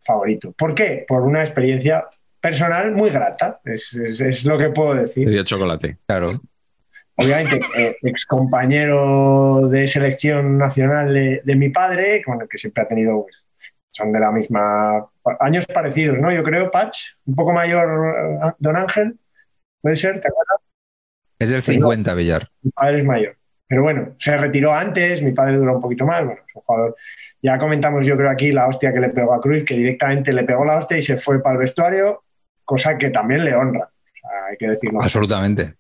favorito. 0.06 0.52
¿Por 0.54 0.74
qué? 0.74 1.06
Por 1.08 1.22
una 1.24 1.42
experiencia 1.42 2.06
personal 2.42 2.92
muy 2.94 3.10
grata. 3.10 3.60
Es, 3.64 3.94
es- 3.94 4.20
es 4.22 4.46
lo 4.46 4.58
que 4.58 4.70
puedo 4.70 4.96
decir. 4.96 5.28
Medio 5.28 5.44
chocolate. 5.44 5.98
Claro. 6.08 6.42
Obviamente, 7.16 7.62
eh, 7.78 7.96
ex 8.02 8.26
compañero 8.26 9.68
de 9.70 9.88
selección 9.88 10.58
nacional 10.58 11.14
de, 11.14 11.42
de 11.46 11.56
mi 11.56 11.70
padre, 11.70 12.24
con 12.24 12.42
el 12.42 12.48
que 12.50 12.58
siempre 12.58 12.84
ha 12.84 12.88
tenido, 12.88 13.22
pues, 13.24 13.43
son 13.94 14.12
de 14.12 14.20
la 14.20 14.32
misma, 14.32 15.06
años 15.40 15.66
parecidos, 15.68 16.18
¿no? 16.18 16.32
Yo 16.32 16.44
creo, 16.44 16.72
Patch, 16.72 17.12
un 17.26 17.36
poco 17.36 17.54
mayor, 17.54 18.16
eh, 18.44 18.52
don 18.58 18.76
Ángel, 18.76 19.20
puede 19.82 19.96
ser, 19.96 20.20
¿te 20.20 20.28
acuerdas? 20.28 20.58
Es 21.38 21.50
del 21.50 21.62
50, 21.62 22.14
Villar. 22.16 22.50
Mi 22.64 22.72
padre 22.72 23.00
es 23.00 23.06
mayor. 23.06 23.38
Pero 23.68 23.84
bueno, 23.84 24.16
se 24.18 24.36
retiró 24.36 24.74
antes, 24.74 25.22
mi 25.22 25.32
padre 25.32 25.58
duró 25.58 25.76
un 25.76 25.82
poquito 25.82 26.06
más, 26.06 26.26
bueno, 26.26 26.42
es 26.48 26.56
un 26.56 26.62
jugador. 26.64 26.96
Ya 27.42 27.60
comentamos, 27.60 28.06
yo 28.06 28.18
creo 28.18 28.30
aquí, 28.30 28.52
la 28.52 28.68
hostia 28.68 28.92
que 28.92 29.00
le 29.00 29.10
pegó 29.10 29.34
a 29.34 29.42
Cruz, 29.42 29.64
que 29.64 29.76
directamente 29.76 30.34
le 30.34 30.44
pegó 30.44 30.66
la 30.66 30.78
hostia 30.78 30.98
y 30.98 31.02
se 31.04 31.18
fue 31.18 31.42
para 31.42 31.54
el 31.54 31.60
vestuario, 31.60 32.24
cosa 32.66 32.98
que 32.98 33.12
también 33.12 33.46
le 33.46 33.56
honra, 33.56 33.90
o 33.92 34.18
sea, 34.20 34.46
hay 34.50 34.58
que 34.58 34.70
decirlo. 34.70 35.02
Absolutamente. 35.02 35.76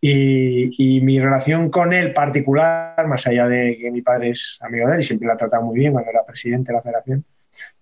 Y, 0.00 0.70
y 0.78 1.00
mi 1.00 1.20
relación 1.20 1.68
con 1.70 1.92
él 1.92 2.14
particular, 2.14 3.06
más 3.06 3.26
allá 3.26 3.48
de 3.48 3.76
que 3.76 3.90
mi 3.90 4.02
padre 4.02 4.30
es 4.30 4.58
amigo 4.60 4.88
de 4.88 4.94
él 4.94 5.00
y 5.00 5.04
siempre 5.04 5.26
lo 5.26 5.34
ha 5.34 5.36
tratado 5.36 5.62
muy 5.62 5.78
bien 5.78 5.92
cuando 5.92 6.10
era 6.10 6.24
presidente 6.24 6.72
de 6.72 6.78
la 6.78 6.82
federación, 6.82 7.24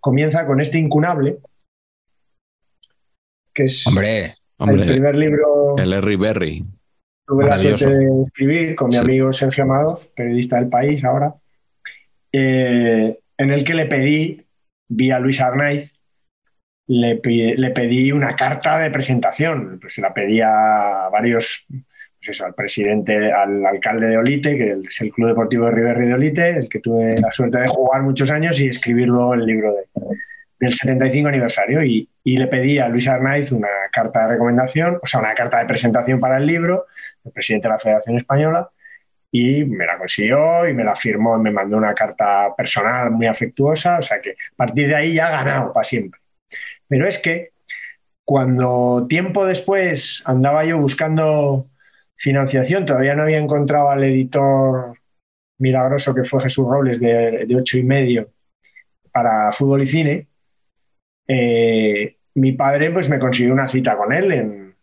comienza 0.01 0.47
con 0.47 0.61
este 0.61 0.79
incunable, 0.79 1.39
que 3.55 3.65
es 3.65 3.87
Hombre, 3.87 4.35
el 4.59 4.87
primer 4.87 5.17
libro 5.17 5.77
el 5.79 5.93
Harry 5.93 6.17
Berry. 6.17 6.65
tuve 7.27 7.47
la 7.47 7.59
suerte 7.59 7.87
de 7.89 8.23
escribir 8.25 8.75
con 8.75 8.89
mi 8.89 8.95
Sí. 8.95 8.99
amigo 9.01 9.33
Sergio 9.33 9.65
Amadoz, 9.65 10.09
periodista 10.17 10.57
del 10.57 10.69
país 10.69 11.05
ahora, 11.05 11.35
eh, 12.33 13.19
en 13.37 13.51
el 13.53 13.65
que 13.65 13.75
le 13.75 13.87
pedí, 13.87 14.47
vía 14.89 15.19
Luis 15.19 15.41
Arnaiz, 15.41 15.93
le, 16.87 17.21
le 17.23 17.71
pedí 17.71 18.13
una 18.13 18.35
carta 18.35 18.79
de 18.79 18.91
presentación. 18.91 19.79
Pues 19.81 19.95
se 19.95 20.01
la 20.01 20.15
pedí 20.15 20.41
a 20.41 21.09
varios, 21.13 21.67
pues 22.19 22.31
eso, 22.31 22.47
al 22.47 22.55
presidente, 22.55 23.33
al 23.33 23.65
alcalde 23.65 24.09
de 24.09 24.17
Olite, 24.17 24.57
que 24.57 24.77
es 24.89 25.01
el 25.01 25.13
Club 25.13 25.29
Deportivo 25.29 25.67
de 25.67 25.73
River 25.73 25.99
de 25.99 26.15
Olite, 26.15 26.49
el 26.51 26.69
que 26.69 26.81
tuve 26.81 27.17
la 27.21 27.31
suerte 27.31 27.59
de 27.59 27.69
jugar 27.69 28.03
muchos 28.03 28.31
años 28.31 28.61
y 28.61 28.69
escribir 28.69 29.09
luego 29.09 29.35
el 29.35 29.47
libro 29.47 29.73
de, 29.75 29.85
del 30.59 30.75
75 30.75 31.29
aniversario. 31.29 31.83
Y, 31.85 32.09
y 32.25 32.37
le 32.37 32.49
pedí 32.49 32.79
a 32.79 32.89
Luis 32.89 33.09
Arnaiz 33.09 33.53
una 33.53 33.69
carta 33.93 34.23
de 34.23 34.35
recomendación, 34.35 34.99
o 35.03 35.07
sea, 35.07 35.21
una 35.21 35.35
carta 35.35 35.61
de 35.61 35.67
presentación 35.67 36.19
para 36.19 36.39
el 36.39 36.47
libro, 36.47 36.87
el 37.25 37.33
presidente 37.33 37.69
de 37.69 37.75
la 37.75 37.81
Federación 37.81 38.17
Española, 38.17 38.69
y 39.31 39.65
me 39.65 39.87
la 39.87 39.99
consiguió 39.99 40.69
y 40.69 40.75
me 40.75 40.85
la 40.85 40.97
firmó, 40.97 41.39
me 41.39 41.51
mandó 41.51 41.77
una 41.77 41.95
carta 41.95 42.55
personal 42.57 43.11
muy 43.11 43.27
afectuosa, 43.27 43.99
o 43.99 44.03
sea 44.03 44.21
que 44.21 44.31
a 44.31 44.57
partir 44.57 44.89
de 44.89 44.97
ahí 44.97 45.15
ya 45.15 45.29
ha 45.29 45.45
ganado 45.45 45.73
para 45.73 45.85
siempre. 45.85 46.21
Pero 46.89 47.07
es 47.07 47.19
que 47.19 47.51
cuando 48.25 49.07
tiempo 49.09 49.47
después 49.47 50.23
andaba 50.27 50.65
yo 50.65 50.79
buscando 50.79 51.67
financiación, 52.19 52.85
todavía 52.87 53.15
no 53.15 53.23
había 53.25 53.39
encontrado 53.39 53.91
al 53.91 54.05
editor 54.05 54.99
milagroso 55.59 56.15
que 56.15 56.25
fue 56.25 56.43
Jesús 56.43 56.67
Robles 56.69 57.01
de, 57.01 57.47
de 57.47 57.57
ocho 57.57 57.79
y 57.79 57.83
medio 57.85 58.29
para 59.13 59.51
fútbol 59.53 59.83
y 59.83 59.87
cine, 59.87 60.29
eh, 61.27 62.17
mi 62.35 62.53
padre 62.53 62.91
pues 62.91 63.09
me 63.09 63.19
consiguió 63.19 63.53
una 63.53 63.69
cita 63.69 63.97
con 63.97 64.13
él 64.13 64.33
en, 64.33 64.77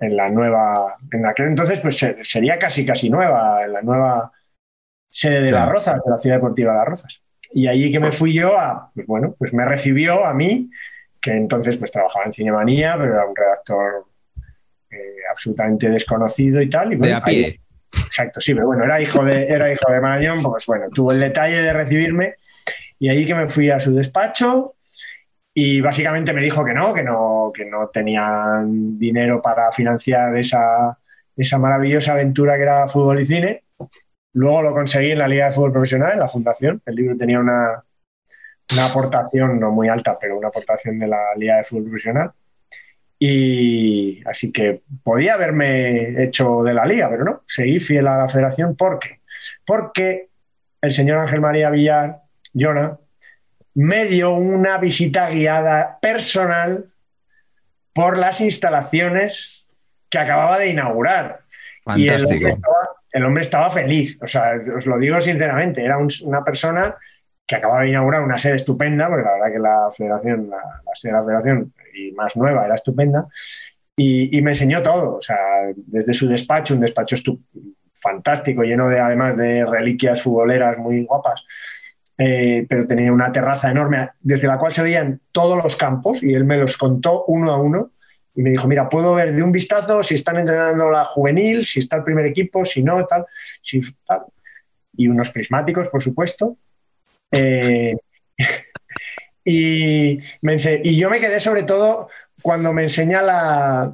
en 0.00 0.16
la 0.16 0.28
nueva, 0.28 0.96
en 1.12 1.26
aquel 1.26 1.46
entonces 1.48 1.80
pues 1.80 1.98
se- 1.98 2.22
sería 2.24 2.58
casi 2.58 2.84
casi 2.84 3.10
nueva, 3.10 3.64
en 3.64 3.72
la 3.72 3.82
nueva 3.82 4.32
sede 5.10 5.42
de 5.42 5.48
Claro. 5.50 5.66
Las 5.66 5.72
Rozas, 5.72 6.04
de 6.04 6.10
la 6.10 6.18
Ciudad 6.18 6.36
Deportiva 6.36 6.72
de 6.72 6.78
Las 6.78 6.88
Rozas. 6.88 7.22
Y 7.52 7.66
allí 7.66 7.90
que 7.90 8.00
me 8.00 8.12
fui 8.12 8.34
yo 8.34 8.58
a, 8.58 8.90
pues 8.94 9.06
bueno, 9.06 9.34
pues 9.38 9.54
me 9.54 9.64
recibió 9.64 10.24
a 10.26 10.34
mí, 10.34 10.70
que 11.20 11.32
entonces 11.32 11.78
pues 11.78 11.90
trabajaba 11.90 12.26
en 12.26 12.34
Cinemanía, 12.34 12.96
pero 12.98 13.14
era 13.14 13.26
un 13.26 13.34
redactor 13.34 14.06
eh, 14.90 15.16
absolutamente 15.30 15.88
desconocido 15.90 16.60
y 16.62 16.70
tal. 16.70 16.88
Y, 16.88 16.96
De 16.96 16.96
bueno, 16.98 17.16
a 17.16 17.22
pie. 17.24 17.44
ahí- 17.46 17.60
Exacto, 18.06 18.40
sí, 18.40 18.52
pero 18.54 18.66
bueno, 18.66 18.84
era 18.84 19.00
hijo 19.00 19.24
de, 19.24 19.46
era 19.48 19.72
hijo 19.72 19.90
de 19.90 20.00
Marañón, 20.00 20.42
pues 20.42 20.66
bueno, 20.66 20.86
tuvo 20.94 21.10
el 21.12 21.20
detalle 21.20 21.62
de 21.62 21.72
recibirme 21.72 22.34
y 22.98 23.08
allí 23.08 23.24
que 23.26 23.34
me 23.34 23.48
fui 23.48 23.70
a 23.70 23.80
su 23.80 23.94
despacho 23.94 24.74
y 25.54 25.80
básicamente 25.80 26.32
me 26.34 26.42
dijo 26.42 26.64
que 26.64 26.74
no, 26.74 26.92
que 26.92 27.02
no, 27.02 27.50
que 27.54 27.64
no 27.64 27.88
tenían 27.88 28.98
dinero 28.98 29.40
para 29.40 29.72
financiar 29.72 30.36
esa, 30.36 30.98
esa 31.34 31.58
maravillosa 31.58 32.12
aventura 32.12 32.56
que 32.56 32.62
era 32.62 32.86
fútbol 32.88 33.20
y 33.20 33.26
cine. 33.26 33.64
Luego 34.34 34.62
lo 34.62 34.72
conseguí 34.74 35.12
en 35.12 35.18
la 35.18 35.26
Liga 35.28 35.46
de 35.46 35.52
Fútbol 35.52 35.72
Profesional, 35.72 36.12
en 36.12 36.20
la 36.20 36.28
Fundación. 36.28 36.82
El 36.84 36.94
libro 36.94 37.16
tenía 37.16 37.40
una, 37.40 37.82
una 38.72 38.84
aportación, 38.86 39.58
no 39.58 39.70
muy 39.70 39.88
alta, 39.88 40.16
pero 40.20 40.36
una 40.38 40.48
aportación 40.48 40.98
de 40.98 41.08
la 41.08 41.34
Liga 41.36 41.56
de 41.56 41.64
Fútbol 41.64 41.84
Profesional. 41.84 42.30
Y 43.18 44.22
así 44.26 44.52
que 44.52 44.82
podía 45.02 45.34
haberme 45.34 46.22
hecho 46.22 46.62
de 46.62 46.74
la 46.74 46.86
liga, 46.86 47.08
pero 47.10 47.24
no, 47.24 47.42
seguí 47.46 47.80
fiel 47.80 48.06
a 48.06 48.16
la 48.18 48.28
federación. 48.28 48.76
¿Por 48.76 48.98
qué? 49.00 49.20
Porque 49.66 50.28
el 50.80 50.92
señor 50.92 51.18
Ángel 51.18 51.40
María 51.40 51.70
Villar, 51.70 52.18
Jona, 52.54 52.96
me 53.74 54.04
dio 54.06 54.32
una 54.32 54.78
visita 54.78 55.30
guiada 55.30 55.98
personal 56.00 56.86
por 57.92 58.16
las 58.18 58.40
instalaciones 58.40 59.66
que 60.08 60.18
acababa 60.18 60.58
de 60.58 60.68
inaugurar. 60.68 61.40
Y 61.96 62.04
el 62.04 62.10
Fantástico. 62.20 62.34
hombre, 62.34 62.50
estaba, 62.50 62.88
el 63.12 63.24
hombre 63.24 63.40
estaba 63.42 63.70
feliz, 63.70 64.18
o 64.22 64.26
sea, 64.26 64.52
os 64.76 64.86
lo 64.86 64.98
digo 64.98 65.20
sinceramente, 65.20 65.82
era 65.84 65.98
un- 65.98 66.08
una 66.24 66.44
persona 66.44 66.94
que 67.48 67.56
acababa 67.56 67.80
de 67.80 67.88
inaugurar 67.88 68.22
una 68.22 68.38
sede 68.38 68.56
estupenda, 68.56 69.08
porque 69.08 69.24
la 69.24 69.32
verdad 69.32 69.52
que 69.52 69.58
la 69.58 69.90
federación, 69.96 70.50
la, 70.50 70.58
la 70.58 70.94
sede 70.94 71.12
de 71.12 71.18
la 71.18 71.24
federación 71.24 71.72
y 71.94 72.12
más 72.12 72.36
nueva 72.36 72.66
era 72.66 72.74
estupenda, 72.74 73.26
y, 73.96 74.36
y 74.36 74.42
me 74.42 74.52
enseñó 74.52 74.82
todo, 74.82 75.16
o 75.16 75.20
sea, 75.20 75.36
desde 75.74 76.12
su 76.12 76.28
despacho, 76.28 76.74
un 76.74 76.80
despacho 76.80 77.16
fantástico, 77.94 78.62
lleno 78.62 78.88
de 78.88 79.00
además 79.00 79.36
de 79.36 79.64
reliquias 79.64 80.22
futboleras 80.22 80.78
muy 80.78 81.04
guapas, 81.04 81.42
eh, 82.16 82.66
pero 82.68 82.86
tenía 82.86 83.12
una 83.12 83.32
terraza 83.32 83.70
enorme 83.70 84.10
desde 84.20 84.46
la 84.46 84.58
cual 84.58 84.72
se 84.72 84.82
veían 84.82 85.20
todos 85.32 85.62
los 85.62 85.76
campos 85.76 86.22
y 86.22 86.34
él 86.34 86.44
me 86.44 86.58
los 86.58 86.76
contó 86.76 87.24
uno 87.26 87.52
a 87.52 87.60
uno 87.60 87.92
y 88.34 88.42
me 88.42 88.50
dijo, 88.50 88.68
mira, 88.68 88.88
puedo 88.88 89.14
ver 89.14 89.34
de 89.34 89.42
un 89.42 89.52
vistazo 89.52 90.02
si 90.02 90.14
están 90.14 90.36
entrenando 90.36 90.90
la 90.90 91.04
juvenil, 91.04 91.64
si 91.64 91.80
está 91.80 91.96
el 91.96 92.04
primer 92.04 92.26
equipo, 92.26 92.64
si 92.64 92.82
no, 92.82 93.04
tal, 93.06 93.26
si 93.62 93.80
tal. 94.06 94.22
Y 94.96 95.08
unos 95.08 95.30
prismáticos, 95.30 95.88
por 95.88 96.02
supuesto. 96.02 96.56
Eh, 97.32 97.96
y, 99.44 100.18
me 100.42 100.56
y 100.84 100.96
yo 100.96 101.10
me 101.10 101.20
quedé 101.20 101.40
sobre 101.40 101.62
todo 101.62 102.08
cuando 102.42 102.72
me 102.72 102.82
enseña 102.82 103.22
la, 103.22 103.92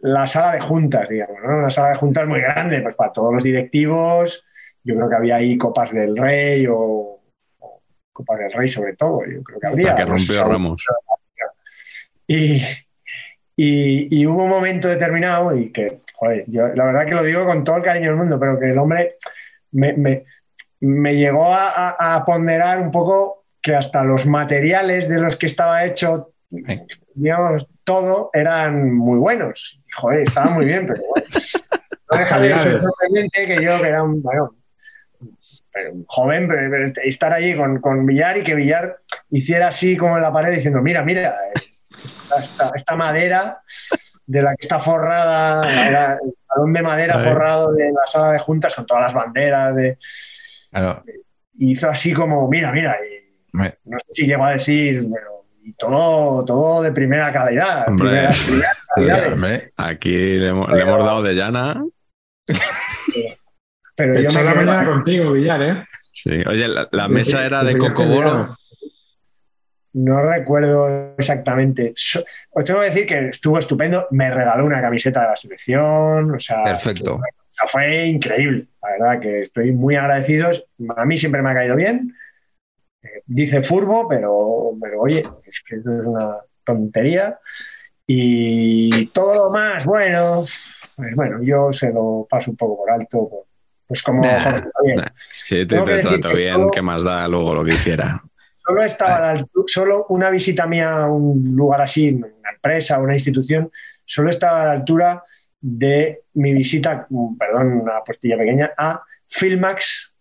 la 0.00 0.26
sala 0.26 0.52
de 0.52 0.60
juntas, 0.60 1.08
digamos, 1.08 1.36
¿no? 1.42 1.58
Una 1.58 1.70
sala 1.70 1.90
de 1.90 1.96
juntas 1.96 2.26
muy 2.26 2.40
grande, 2.40 2.80
pues 2.80 2.94
para 2.96 3.12
todos 3.12 3.32
los 3.32 3.42
directivos. 3.42 4.44
Yo 4.82 4.96
creo 4.96 5.08
que 5.08 5.16
había 5.16 5.36
ahí 5.36 5.56
Copas 5.56 5.92
del 5.92 6.16
Rey 6.16 6.66
o, 6.66 7.20
o 7.60 7.82
Copas 8.12 8.38
del 8.40 8.52
Rey 8.52 8.68
sobre 8.68 8.96
todo. 8.96 9.20
Yo 9.26 9.42
creo 9.42 9.60
que 9.60 9.66
habría. 9.66 9.94
Que 9.94 10.02
pues, 10.06 10.20
rompió 10.20 10.34
seguro. 10.34 10.52
Ramos. 10.52 10.84
Y, 12.26 12.62
y- 13.56 14.08
y 14.20 14.26
hubo 14.26 14.42
un 14.44 14.50
momento 14.50 14.88
determinado 14.88 15.56
y 15.56 15.70
que, 15.70 16.00
joder, 16.14 16.44
yo 16.48 16.68
la 16.68 16.84
verdad 16.86 17.06
que 17.06 17.14
lo 17.14 17.22
digo 17.22 17.44
con 17.44 17.62
todo 17.64 17.76
el 17.76 17.82
cariño 17.82 18.08
del 18.08 18.16
mundo, 18.16 18.38
pero 18.40 18.58
que 18.58 18.70
el 18.70 18.78
hombre 18.78 19.16
me, 19.72 19.92
me- 19.92 20.24
me 20.80 21.16
llegó 21.16 21.52
a, 21.52 21.70
a- 21.70 22.14
a 22.16 22.24
ponderar 22.24 22.80
un 22.80 22.90
poco 22.90 23.44
que 23.62 23.74
hasta 23.74 24.02
los 24.04 24.26
materiales 24.26 25.08
de 25.08 25.18
los 25.20 25.36
que 25.36 25.46
estaba 25.46 25.84
hecho, 25.84 26.32
digamos, 27.14 27.66
todo 27.84 28.30
eran 28.32 28.92
muy 28.94 29.18
buenos. 29.18 29.80
Joder, 29.94 30.20
estaba 30.20 30.50
muy 30.52 30.66
bien, 30.66 30.86
pero 30.86 31.02
bueno. 31.08 31.26
No 32.12 32.18
deja 32.18 32.38
de 32.38 32.58
ser 32.58 32.82
sorprendente 32.82 33.46
que 33.46 33.64
yo, 33.64 33.80
que 33.80 33.88
era 33.88 34.02
un, 34.02 34.22
bueno, 34.22 34.54
joven, 36.06 36.46
pero- 36.48 36.70
pero 36.70 36.92
estar 37.02 37.32
allí 37.32 37.56
con, 37.56 37.80
con 37.80 38.06
Villar 38.06 38.36
y 38.38 38.42
que 38.42 38.54
Villar 38.54 38.98
hiciera 39.30 39.68
así 39.68 39.96
como 39.96 40.16
en 40.16 40.22
la 40.22 40.32
pared 40.32 40.52
diciendo, 40.54 40.80
mira, 40.82 41.02
mira, 41.02 41.36
esta, 42.74 42.96
madera 42.96 43.58
de 44.26 44.42
la 44.42 44.50
que 44.54 44.60
está 44.66 44.78
forrada, 44.78 45.86
era 45.88 46.12
el 46.22 46.34
salón 46.46 46.72
de 46.72 46.82
madera 46.82 47.18
forrado 47.18 47.72
de 47.72 47.90
la 47.90 48.06
sala 48.06 48.32
de 48.32 48.38
juntas 48.38 48.74
con 48.74 48.86
todas 48.86 49.04
las 49.04 49.14
banderas, 49.14 49.74
de, 49.74 49.98
Claro. 50.74 51.02
hizo 51.58 51.88
así 51.88 52.12
como, 52.12 52.48
mira, 52.48 52.72
mira, 52.72 52.96
y 52.98 53.56
no 53.84 53.98
sé 53.98 54.06
si 54.12 54.26
llegó 54.26 54.44
a 54.44 54.52
decir, 54.52 55.06
pero 55.12 55.44
y 55.62 55.72
todo, 55.74 56.44
todo 56.44 56.82
de 56.82 56.92
primera 56.92 57.32
calidad. 57.32 57.86
Hombre. 57.88 59.72
Aquí 59.76 60.10
le, 60.12 60.48
hemos- 60.48 60.68
le 60.70 60.82
hemos 60.82 60.98
dado 61.04 61.22
de 61.22 61.34
llana. 61.34 61.82
Pero 63.96 64.20
yo 64.20 64.28
Echó 64.28 64.38
me 64.40 64.44
la 64.44 64.54
mañana 64.54 64.84
contigo, 64.84 65.32
Villar, 65.32 65.62
¿eh? 65.62 65.84
Sí. 66.12 66.30
Oye, 66.46 66.66
la, 66.68 66.88
la 66.90 67.08
mesa 67.08 67.46
era 67.46 67.62
de 67.62 67.78
Cocobolo. 67.78 68.56
No 69.92 70.20
recuerdo 70.22 71.14
exactamente. 71.16 71.92
So- 71.94 72.24
os 72.50 72.64
tengo 72.64 72.80
que 72.80 72.86
decir 72.86 73.06
que 73.06 73.28
estuvo 73.28 73.58
estupendo. 73.58 74.08
Me 74.10 74.30
regaló 74.30 74.64
una 74.64 74.80
camiseta 74.80 75.22
de 75.22 75.28
la 75.28 75.36
selección. 75.36 76.34
O 76.34 76.38
sea, 76.40 76.64
perfecto. 76.64 77.14
o 77.16 77.20
sea, 77.52 77.68
fue 77.68 78.06
increíble. 78.06 78.66
La 78.84 79.06
verdad 79.06 79.20
que 79.20 79.42
estoy 79.42 79.72
muy 79.72 79.96
agradecido. 79.96 80.50
A 80.96 81.04
mí 81.04 81.16
siempre 81.16 81.42
me 81.42 81.50
ha 81.50 81.54
caído 81.54 81.76
bien. 81.76 82.14
Eh, 83.02 83.22
dice 83.26 83.62
furbo, 83.62 84.06
pero, 84.08 84.72
pero 84.80 85.00
oye, 85.00 85.24
es 85.46 85.62
que 85.66 85.76
eso 85.76 85.96
es 85.96 86.04
una 86.04 86.36
tontería. 86.64 87.38
Y 88.06 89.06
todo 89.06 89.46
lo 89.46 89.50
más, 89.50 89.84
bueno, 89.86 90.46
pues 90.96 91.14
bueno, 91.14 91.42
yo 91.42 91.72
se 91.72 91.90
lo 91.90 92.26
paso 92.28 92.50
un 92.50 92.56
poco 92.56 92.76
por 92.76 92.90
alto. 92.90 93.46
Pues 93.86 94.02
como 94.02 94.22
Nah, 94.22 94.60
nah. 94.96 95.08
Si 95.44 95.66
te, 95.66 95.80
te 95.80 95.98
trato 95.98 96.32
bien, 96.34 96.70
¿qué 96.70 96.82
más 96.82 97.04
da 97.04 97.26
luego 97.28 97.54
lo 97.54 97.64
que 97.64 97.72
hiciera? 97.72 98.22
Solo 98.66 98.82
estaba 98.82 99.34
la 99.34 99.46
solo 99.66 100.06
una 100.08 100.30
visita 100.30 100.66
mía 100.66 101.04
a 101.04 101.10
un 101.10 101.54
lugar 101.54 101.82
así, 101.82 102.10
una 102.10 102.50
empresa, 102.54 102.98
una 102.98 103.12
institución, 103.12 103.70
solo 104.06 104.30
estaba 104.30 104.62
a 104.62 104.66
la 104.66 104.72
altura 104.72 105.22
de 105.66 106.20
mi 106.34 106.52
visita, 106.52 107.08
perdón, 107.38 107.80
una 107.80 108.00
postilla 108.04 108.36
pequeña, 108.36 108.72
a 108.76 109.02
Filmax 109.28 110.12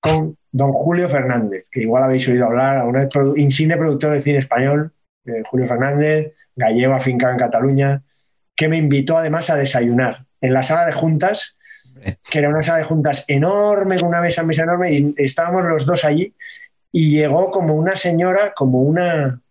con 0.00 0.34
don 0.50 0.72
Julio 0.72 1.06
Fernández, 1.06 1.66
que 1.70 1.82
igual 1.82 2.04
habéis 2.04 2.26
oído 2.26 2.46
hablar, 2.46 2.78
a 2.78 2.84
un 2.84 2.94
produ- 2.94 3.38
insigne 3.38 3.76
productor 3.76 4.14
de 4.14 4.20
cine 4.20 4.38
español, 4.38 4.92
eh, 5.26 5.42
Julio 5.44 5.66
Fernández, 5.66 6.32
gallego 6.56 6.94
afincado 6.94 7.34
en 7.34 7.38
Cataluña, 7.38 8.02
que 8.56 8.68
me 8.68 8.78
invitó 8.78 9.18
además 9.18 9.50
a 9.50 9.56
desayunar 9.56 10.24
en 10.40 10.54
la 10.54 10.62
sala 10.62 10.86
de 10.86 10.92
juntas, 10.92 11.58
que 12.30 12.38
era 12.38 12.48
una 12.48 12.62
sala 12.62 12.78
de 12.78 12.84
juntas 12.84 13.26
enorme, 13.28 13.98
con 13.98 14.08
una 14.08 14.22
mesa, 14.22 14.42
mesa 14.42 14.62
enorme, 14.62 14.94
y 14.94 15.14
estábamos 15.18 15.64
los 15.64 15.84
dos 15.84 16.06
allí, 16.06 16.34
y 16.90 17.10
llegó 17.10 17.50
como 17.50 17.74
una 17.74 17.94
señora, 17.94 18.54
como 18.56 18.80
una... 18.80 19.42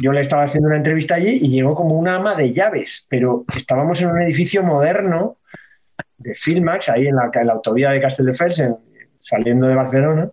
yo 0.00 0.12
le 0.12 0.20
estaba 0.20 0.44
haciendo 0.44 0.68
una 0.68 0.76
entrevista 0.78 1.14
allí 1.16 1.38
y 1.42 1.48
llegó 1.50 1.74
como 1.74 1.96
una 1.98 2.16
ama 2.16 2.34
de 2.34 2.52
llaves, 2.52 3.06
pero 3.08 3.44
estábamos 3.54 4.00
en 4.02 4.10
un 4.10 4.22
edificio 4.22 4.62
moderno 4.62 5.36
de 6.18 6.34
Filmax, 6.34 6.88
ahí 6.88 7.06
en 7.06 7.16
la, 7.16 7.30
en 7.34 7.46
la 7.46 7.52
autovía 7.54 7.90
de 7.90 8.00
Castelldefels, 8.00 8.58
en- 8.60 8.76
saliendo 9.18 9.66
de 9.68 9.74
Barcelona, 9.74 10.30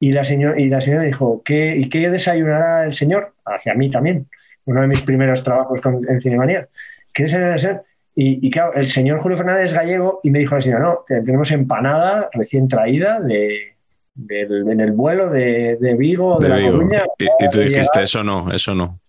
y 0.00 0.12
la, 0.12 0.24
señora, 0.24 0.58
y 0.60 0.68
la 0.68 0.80
señora 0.80 1.02
dijo, 1.04 1.42
¿qué, 1.44 1.76
¿y 1.76 1.88
qué 1.88 2.08
desayunará 2.10 2.84
el 2.84 2.94
señor? 2.94 3.34
Hacia 3.44 3.74
mí 3.74 3.90
también, 3.90 4.26
uno 4.66 4.80
de 4.82 4.86
mis 4.86 5.02
primeros 5.02 5.42
trabajos 5.42 5.80
con- 5.80 6.08
en 6.08 6.20
Cinemanía. 6.20 6.68
¿Qué 7.12 7.24
desayunará 7.24 7.54
el 7.54 7.60
señor? 7.60 7.84
Y, 8.16 8.46
y 8.46 8.50
claro, 8.50 8.74
el 8.74 8.86
señor 8.86 9.18
Julio 9.18 9.36
Fernández 9.36 9.72
gallego 9.72 10.20
y 10.22 10.30
me 10.30 10.38
dijo 10.38 10.54
la 10.54 10.60
señora, 10.60 10.82
no, 10.84 11.04
te- 11.06 11.20
tenemos 11.22 11.50
empanada 11.52 12.28
recién 12.32 12.68
traída 12.68 13.18
de, 13.20 13.73
del- 14.14 14.68
en 14.70 14.80
el 14.80 14.92
vuelo 14.92 15.28
de, 15.30 15.76
de 15.80 15.94
Vigo, 15.94 16.38
de, 16.38 16.44
De 16.44 16.48
La 16.48 16.56
Vigo. 16.60 16.72
Coruña. 16.72 17.02
Y, 17.18 17.24
y 17.24 17.48
tú 17.50 17.58
dijiste, 17.60 17.80
llegar, 17.82 18.04
eso 18.04 18.22
no, 18.24 18.52
eso 18.52 18.74
no. 18.74 19.00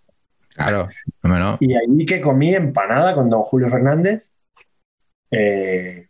Claro. 0.55 0.87
No. 1.23 1.57
Y 1.59 1.73
ahí 1.75 2.05
que 2.05 2.21
comí 2.21 2.55
empanada 2.55 3.13
con 3.13 3.29
don 3.29 3.41
Julio 3.43 3.69
Fernández. 3.69 4.23
eh, 5.31 6.07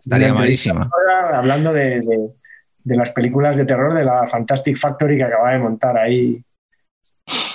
Estaría 0.00 0.34
malísima. 0.34 0.90
Hablando 1.32 1.72
de, 1.72 2.00
de- 2.00 2.30
de 2.84 2.96
las 2.96 3.10
películas 3.12 3.56
de 3.56 3.64
terror 3.64 3.94
de 3.94 4.04
la 4.04 4.26
Fantastic 4.28 4.76
Factory 4.76 5.16
que 5.16 5.24
acaba 5.24 5.52
de 5.52 5.58
montar 5.58 5.96
ahí. 5.96 6.42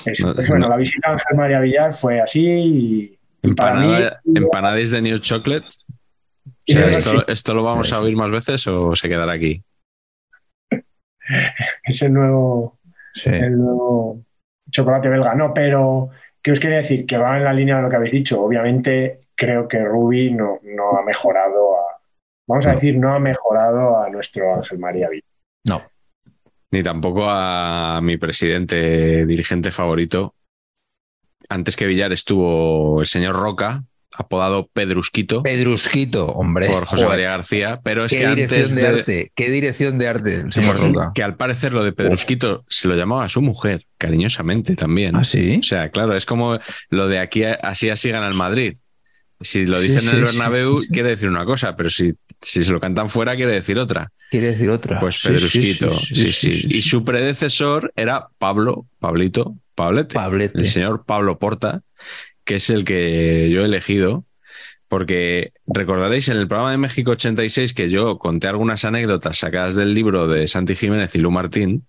Es- 0.05 0.21
No, 0.23 0.33
pues 0.33 0.49
bueno, 0.49 0.65
no. 0.65 0.69
la 0.71 0.77
visita 0.77 1.09
a 1.09 1.11
Ángel 1.13 1.37
María 1.37 1.59
Villar 1.59 1.93
fue 1.93 2.19
así 2.21 2.43
y, 2.45 3.19
y 3.43 3.53
para 3.53 3.75
mí 3.79 3.85
Empanada, 3.93 4.21
empanadis 4.25 4.89
de 4.91 5.01
New 5.03 5.19
Chocolate. 5.19 5.67
O 5.67 6.71
sea, 6.71 6.89
¿esto, 6.89 7.09
sí. 7.11 7.17
¿Esto 7.27 7.53
lo 7.53 7.63
vamos 7.63 7.89
Sí, 7.89 7.93
a 7.95 7.99
oír 7.99 8.15
más 8.15 8.31
veces 8.31 8.65
o 8.67 8.95
se 8.95 9.07
quedará 9.09 9.33
aquí? 9.33 9.63
Ese 11.83 12.09
nuevo, 12.09 12.79
Sí. 13.13 13.29
el 13.31 13.57
nuevo 13.57 14.21
chocolate 14.71 15.09
belga, 15.09 15.33
no, 15.35 15.53
pero 15.53 16.09
¿Qué 16.41 16.51
os 16.51 16.59
quería 16.59 16.77
decir? 16.77 17.05
Que 17.05 17.17
va 17.17 17.37
en 17.37 17.43
la 17.43 17.53
línea 17.53 17.77
de 17.77 17.81
lo 17.81 17.89
que 17.89 17.97
habéis 17.97 18.13
dicho. 18.13 18.41
Obviamente, 18.41 19.27
creo 19.35 19.67
que 19.67 19.83
Rubi 19.83 20.31
no, 20.31 20.59
no 20.63 20.97
ha 20.97 21.03
mejorado 21.03 21.77
a. 21.77 21.99
Vamos 22.47 22.65
a 22.65 22.71
decir, 22.71 22.97
no 22.97 23.13
ha 23.13 23.19
mejorado 23.19 24.01
a 24.01 24.09
nuestro 24.09 24.55
Ángel 24.55 24.79
María 24.79 25.09
Villar. 25.09 25.25
No. 25.67 25.81
Ni 26.71 26.81
tampoco 26.81 27.25
a 27.27 27.99
mi 28.01 28.17
presidente, 28.17 29.25
dirigente 29.25 29.71
favorito. 29.71 30.33
Antes 31.49 31.75
que 31.75 31.85
Villar 31.87 32.11
estuvo 32.13 33.01
el 33.01 33.05
señor 33.05 33.35
Roca, 33.35 33.81
apodado 34.19 34.69
Pedrusquito. 34.73 35.41
Pedrusquito, 35.43 36.27
hombre. 36.27 36.67
Por 36.67 36.85
José 36.85 37.03
Joder. 37.03 37.09
María 37.09 37.29
García. 37.31 37.79
Pero 37.83 38.05
es 38.05 38.11
Qué 38.11 38.19
que 38.19 38.27
dirección 38.27 38.59
antes 38.61 38.75
de, 38.75 38.81
de, 38.81 38.87
arte, 38.87 39.31
qué 39.35 39.49
dirección 39.49 39.97
de 39.97 40.07
arte, 40.07 40.43
Roca. 40.73 41.11
que 41.15 41.23
al 41.23 41.35
parecer 41.35 41.71
lo 41.73 41.83
de 41.83 41.91
Pedrusquito 41.93 42.65
se 42.69 42.87
lo 42.87 42.95
llamaba 42.95 43.23
a 43.23 43.29
su 43.29 43.41
mujer, 43.41 43.85
cariñosamente 43.97 44.75
también. 44.75 45.15
¿Ah, 45.15 45.23
sí? 45.23 45.57
O 45.59 45.63
sea, 45.63 45.89
claro, 45.89 46.15
es 46.15 46.25
como 46.25 46.59
lo 46.89 47.07
de 47.07 47.19
aquí 47.19 47.43
así 47.43 47.89
así 47.89 48.09
gana 48.11 48.27
el 48.27 48.35
Madrid. 48.35 48.73
Si 49.41 49.65
lo 49.65 49.79
Sí, 49.79 49.87
dicen 49.87 50.09
en 50.09 50.15
el 50.17 50.23
Bernabéu, 50.25 50.81
sí, 50.81 50.87
sí. 50.87 50.93
quiere 50.93 51.09
decir 51.11 51.29
una 51.29 51.45
cosa, 51.45 51.77
pero 51.77 51.89
si, 51.89 52.13
si 52.41 52.61
se 52.61 52.73
lo 52.73 52.79
cantan 52.81 53.09
fuera, 53.09 53.37
quiere 53.37 53.53
decir 53.53 53.79
otra. 53.79 54.11
Quiere 54.29 54.47
decir 54.47 54.69
otra. 54.69 54.99
Pues 54.99 55.21
Pedrusquito, 55.23 55.97
sí, 55.97 56.33
sí. 56.33 56.67
Y 56.69 56.81
su 56.81 57.05
predecesor 57.05 57.93
era 57.95 58.27
Pablo, 58.37 58.85
Pablito, 58.99 59.55
Pablete. 59.75 60.13
Pablete. 60.15 60.59
El 60.59 60.67
señor 60.67 61.05
Pablo 61.05 61.39
Porta, 61.39 61.83
que 62.49 62.55
es 62.55 62.71
el 62.71 62.83
que 62.83 63.47
yo 63.51 63.61
he 63.61 63.65
elegido, 63.65 64.25
porque 64.87 65.53
recordaréis 65.67 66.29
en 66.29 66.37
el 66.37 66.47
programa 66.47 66.71
de 66.71 66.79
México 66.79 67.11
86 67.11 67.75
que 67.75 67.89
yo 67.89 68.17
conté 68.17 68.47
algunas 68.47 68.85
anécdotas 68.85 69.37
sacadas 69.37 69.75
del 69.75 69.93
libro 69.93 70.27
de 70.27 70.47
Santi 70.47 70.75
Jiménez 70.75 71.13
y 71.13 71.19
Lu 71.19 71.29
Martín, 71.29 71.85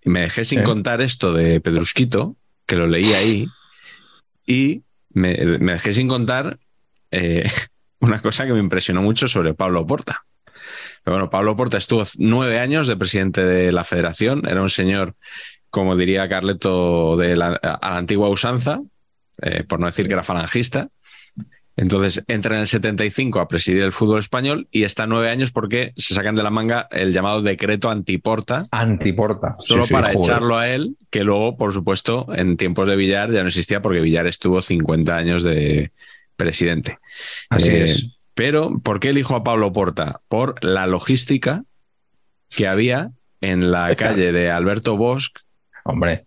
y 0.00 0.10
me 0.10 0.20
dejé 0.20 0.44
sin 0.44 0.62
contar 0.62 1.00
esto 1.00 1.32
de 1.32 1.60
Pedrusquito, 1.60 2.36
que 2.66 2.76
lo 2.76 2.86
leí 2.86 3.14
ahí, 3.14 3.46
y 4.46 4.84
me, 5.10 5.36
me 5.58 5.72
dejé 5.72 5.92
sin 5.92 6.06
contar 6.06 6.60
eh, 7.10 7.42
una 7.98 8.22
cosa 8.22 8.46
que 8.46 8.52
me 8.52 8.60
impresionó 8.60 9.02
mucho 9.02 9.26
sobre 9.26 9.54
Pablo 9.54 9.84
Porta. 9.84 10.24
Pero 11.02 11.16
bueno, 11.16 11.30
Pablo 11.30 11.56
Porta 11.56 11.78
estuvo 11.78 12.04
nueve 12.18 12.60
años 12.60 12.86
de 12.86 12.96
presidente 12.96 13.44
de 13.44 13.72
la 13.72 13.82
federación, 13.82 14.46
era 14.46 14.62
un 14.62 14.70
señor, 14.70 15.16
como 15.68 15.96
diría 15.96 16.28
Carleto, 16.28 17.16
de 17.16 17.34
la, 17.34 17.54
a 17.56 17.90
la 17.90 17.96
antigua 17.96 18.28
usanza, 18.28 18.80
eh, 19.42 19.64
por 19.64 19.80
no 19.80 19.86
decir 19.86 20.06
que 20.06 20.12
era 20.14 20.22
falangista. 20.22 20.88
Entonces 21.76 22.22
entra 22.28 22.54
en 22.54 22.60
el 22.60 22.68
75 22.68 23.40
a 23.40 23.48
presidir 23.48 23.82
el 23.82 23.90
fútbol 23.90 24.20
español 24.20 24.68
y 24.70 24.84
está 24.84 25.08
nueve 25.08 25.28
años 25.28 25.50
porque 25.50 25.92
se 25.96 26.14
sacan 26.14 26.36
de 26.36 26.44
la 26.44 26.50
manga 26.50 26.86
el 26.92 27.12
llamado 27.12 27.42
decreto 27.42 27.90
antiporta, 27.90 28.58
Antiporta. 28.70 29.56
Sí, 29.58 29.66
solo 29.68 29.84
sí, 29.84 29.92
para 29.92 30.12
joder. 30.12 30.20
echarlo 30.20 30.56
a 30.56 30.68
él, 30.68 30.96
que 31.10 31.24
luego, 31.24 31.56
por 31.56 31.72
supuesto, 31.72 32.28
en 32.32 32.56
tiempos 32.56 32.88
de 32.88 32.94
Villar 32.94 33.32
ya 33.32 33.42
no 33.42 33.48
existía 33.48 33.82
porque 33.82 34.00
Villar 34.00 34.28
estuvo 34.28 34.62
50 34.62 35.16
años 35.16 35.42
de 35.42 35.90
presidente. 36.36 36.98
Así 37.50 37.72
Eh, 37.72 37.84
es. 37.84 38.06
Pero, 38.34 38.78
¿por 38.80 39.00
qué 39.00 39.10
elijo 39.10 39.34
a 39.34 39.42
Pablo 39.42 39.72
Porta? 39.72 40.20
Por 40.28 40.62
la 40.64 40.86
logística 40.86 41.64
que 42.50 42.68
había 42.68 43.10
en 43.40 43.72
la 43.72 43.94
calle 43.96 44.30
de 44.32 44.50
Alberto 44.50 44.96
Bosch 44.96 45.30
Hombre, 45.84 46.24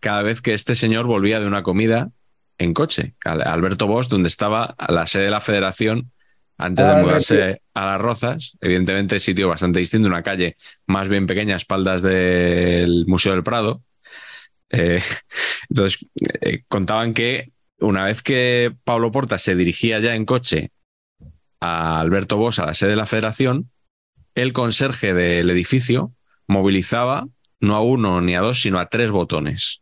cada 0.00 0.22
vez 0.22 0.40
que 0.40 0.54
este 0.54 0.74
señor 0.76 1.06
volvía 1.06 1.38
de 1.40 1.46
una 1.46 1.62
comida 1.62 2.10
en 2.58 2.72
coche. 2.74 3.14
Al- 3.24 3.42
Alberto 3.42 3.86
Bosch, 3.86 4.08
donde 4.08 4.28
estaba 4.28 4.74
la 4.88 5.06
sede 5.06 5.24
de 5.24 5.30
la 5.30 5.40
federación 5.40 6.10
antes 6.56 6.86
de 6.86 6.92
Ah, 6.92 6.98
mudarse 6.98 7.62
a 7.74 7.86
Las 7.86 8.00
Rozas. 8.00 8.56
Evidentemente, 8.60 9.18
sitio 9.18 9.48
bastante 9.48 9.80
distinto, 9.80 10.06
una 10.08 10.22
calle 10.22 10.56
más 10.86 11.08
bien 11.08 11.26
pequeña 11.26 11.54
a 11.54 11.56
espaldas 11.56 12.02
del 12.02 13.04
Museo 13.06 13.32
del 13.32 13.42
Prado. 13.42 13.82
Eh, 14.70 15.00
entonces, 15.68 16.06
eh, 16.40 16.62
contaban 16.68 17.12
que 17.14 17.50
una 17.80 18.04
vez 18.04 18.22
que 18.22 18.72
Pablo 18.84 19.10
Porta 19.10 19.36
se 19.38 19.56
dirigía 19.56 19.98
ya 20.00 20.14
en 20.14 20.24
coche 20.24 20.70
a 21.60 21.98
Alberto 22.00 22.36
Bosch, 22.36 22.60
a 22.60 22.66
la 22.66 22.74
sede 22.74 22.90
de 22.90 22.96
la 22.96 23.06
federación, 23.06 23.70
el 24.34 24.52
conserje 24.52 25.12
del 25.14 25.50
edificio 25.50 26.12
movilizaba 26.46 27.26
no 27.60 27.74
a 27.76 27.80
uno 27.80 28.20
ni 28.20 28.34
a 28.36 28.40
dos, 28.40 28.60
sino 28.60 28.78
a 28.78 28.88
tres 28.88 29.10
botones. 29.10 29.80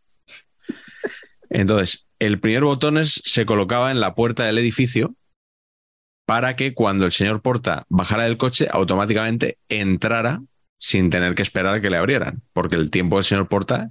Entonces, 1.50 2.06
el 2.26 2.40
primer 2.40 2.62
botón 2.64 2.98
es- 2.98 3.20
se 3.24 3.44
colocaba 3.46 3.90
en 3.90 4.00
la 4.00 4.14
puerta 4.14 4.44
del 4.44 4.58
edificio 4.58 5.14
para 6.26 6.54
que 6.56 6.72
cuando 6.72 7.04
el 7.06 7.12
señor 7.12 7.42
Porta 7.42 7.84
bajara 7.88 8.24
del 8.24 8.36
coche, 8.36 8.68
automáticamente 8.70 9.58
entrara 9.68 10.40
sin 10.78 11.10
tener 11.10 11.34
que 11.34 11.42
esperar 11.42 11.74
a 11.74 11.80
que 11.80 11.90
le 11.90 11.96
abrieran, 11.96 12.42
porque 12.52 12.76
el 12.76 12.90
tiempo 12.90 13.16
del 13.16 13.24
señor 13.24 13.48
Porta 13.48 13.88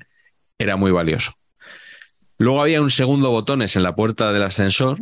era 0.57 0.75
muy 0.75 0.91
valioso. 0.91 1.33
Luego 2.37 2.61
había 2.61 2.81
un 2.81 2.89
segundo 2.89 3.29
botones 3.31 3.75
en 3.75 3.83
la 3.83 3.95
puerta 3.95 4.31
del 4.33 4.43
ascensor 4.43 4.99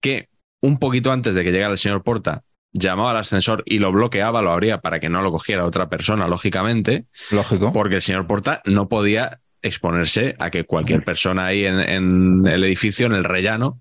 que 0.00 0.28
un 0.62 0.78
poquito 0.78 1.12
antes 1.12 1.34
de 1.34 1.44
que 1.44 1.52
llegara 1.52 1.72
el 1.72 1.78
señor 1.78 2.02
Porta 2.02 2.42
llamaba 2.72 3.10
al 3.10 3.18
ascensor 3.18 3.62
y 3.66 3.78
lo 3.78 3.90
bloqueaba, 3.92 4.42
lo 4.42 4.52
abría 4.52 4.80
para 4.80 5.00
que 5.00 5.08
no 5.08 5.22
lo 5.22 5.30
cogiera 5.32 5.64
otra 5.64 5.88
persona, 5.88 6.28
lógicamente, 6.28 7.06
lógico. 7.30 7.72
porque 7.72 7.96
el 7.96 8.02
señor 8.02 8.26
Porta 8.26 8.62
no 8.64 8.88
podía 8.88 9.40
exponerse 9.66 10.34
a 10.38 10.50
que 10.50 10.64
cualquier 10.64 11.04
persona 11.04 11.46
ahí 11.46 11.64
en, 11.64 11.80
en 11.80 12.46
el 12.46 12.64
edificio, 12.64 13.06
en 13.06 13.12
el 13.12 13.24
rellano, 13.24 13.80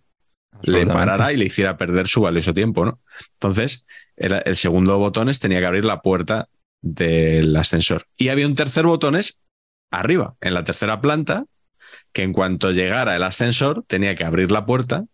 le 0.61 0.85
parara 0.87 1.33
y 1.33 1.37
le 1.37 1.45
hiciera 1.45 1.77
perder 1.77 2.07
su 2.07 2.21
valioso 2.21 2.53
tiempo, 2.53 2.85
¿no? 2.85 2.99
Entonces, 3.33 3.85
el, 4.15 4.41
el 4.45 4.55
segundo 4.55 4.97
botones 4.97 5.39
tenía 5.39 5.59
que 5.59 5.65
abrir 5.65 5.85
la 5.85 6.01
puerta 6.01 6.47
del 6.81 7.55
ascensor. 7.55 8.07
Y 8.17 8.29
había 8.29 8.47
un 8.47 8.55
tercer 8.55 8.85
botones 8.85 9.39
arriba, 9.91 10.35
en 10.41 10.53
la 10.53 10.63
tercera 10.63 11.01
planta, 11.01 11.45
que 12.13 12.23
en 12.23 12.33
cuanto 12.33 12.71
llegara 12.71 13.15
el 13.15 13.23
ascensor 13.23 13.83
tenía 13.87 14.15
que 14.15 14.23
abrir 14.23 14.51
la 14.51 14.65
puerta 14.65 15.05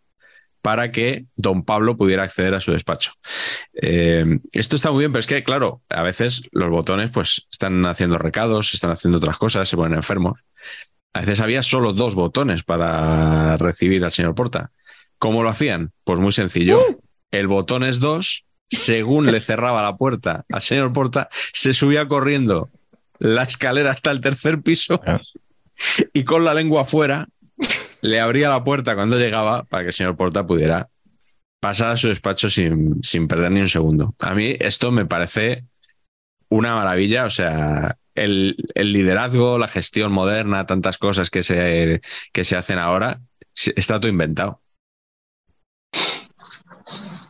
para 0.61 0.91
que 0.91 1.25
don 1.35 1.65
Pablo 1.65 1.97
pudiera 1.97 2.23
acceder 2.23 2.53
a 2.53 2.59
su 2.59 2.71
despacho. 2.71 3.13
Eh, 3.73 4.39
esto 4.51 4.75
está 4.75 4.91
muy 4.91 4.99
bien, 4.99 5.11
pero 5.11 5.21
es 5.21 5.27
que, 5.27 5.43
claro, 5.43 5.81
a 5.89 6.03
veces 6.03 6.43
los 6.51 6.69
botones 6.69 7.09
pues 7.09 7.47
están 7.51 7.85
haciendo 7.85 8.17
recados, 8.17 8.73
están 8.73 8.91
haciendo 8.91 9.17
otras 9.17 9.37
cosas, 9.37 9.67
se 9.67 9.75
ponen 9.75 9.97
enfermos. 9.97 10.39
A 11.13 11.21
veces 11.21 11.39
había 11.41 11.61
solo 11.61 11.93
dos 11.93 12.15
botones 12.15 12.63
para 12.63 13.57
recibir 13.57 14.03
al 14.03 14.11
señor 14.11 14.35
Porta. 14.35 14.71
¿Cómo 15.17 15.43
lo 15.43 15.49
hacían? 15.49 15.91
Pues 16.03 16.19
muy 16.19 16.31
sencillo. 16.31 16.79
El 17.31 17.47
botón 17.47 17.83
es 17.83 17.99
dos, 17.99 18.45
según 18.69 19.31
le 19.31 19.41
cerraba 19.41 19.81
la 19.81 19.97
puerta 19.97 20.45
al 20.49 20.61
señor 20.61 20.93
Porta, 20.93 21.29
se 21.53 21.73
subía 21.73 22.07
corriendo 22.07 22.69
la 23.19 23.43
escalera 23.43 23.91
hasta 23.91 24.11
el 24.11 24.21
tercer 24.21 24.61
piso 24.61 25.01
y 26.13 26.23
con 26.23 26.43
la 26.43 26.53
lengua 26.53 26.81
afuera 26.81 27.27
le 28.01 28.19
abría 28.19 28.49
la 28.49 28.63
puerta 28.63 28.95
cuando 28.95 29.19
llegaba 29.19 29.63
para 29.63 29.83
que 29.83 29.87
el 29.87 29.93
señor 29.93 30.17
Porta 30.17 30.45
pudiera 30.47 30.89
pasar 31.59 31.91
a 31.91 31.97
su 31.97 32.07
despacho 32.07 32.49
sin, 32.49 33.03
sin 33.03 33.27
perder 33.27 33.51
ni 33.51 33.59
un 33.59 33.69
segundo. 33.69 34.15
A 34.19 34.33
mí 34.33 34.55
esto 34.59 34.91
me 34.91 35.05
parece 35.05 35.65
una 36.49 36.75
maravilla, 36.75 37.25
o 37.25 37.29
sea, 37.29 37.97
el, 38.15 38.55
liderazgo, 38.75 39.57
la 39.57 39.67
gestión 39.67 40.11
moderna, 40.11 40.65
tantas 40.65 40.97
cosas 40.97 41.29
que 41.29 41.43
se, 41.43 42.01
que 42.33 42.43
se 42.43 42.57
hacen 42.57 42.79
ahora, 42.79 43.21
está 43.75 43.99
todo 43.99 44.09
inventado. 44.09 44.61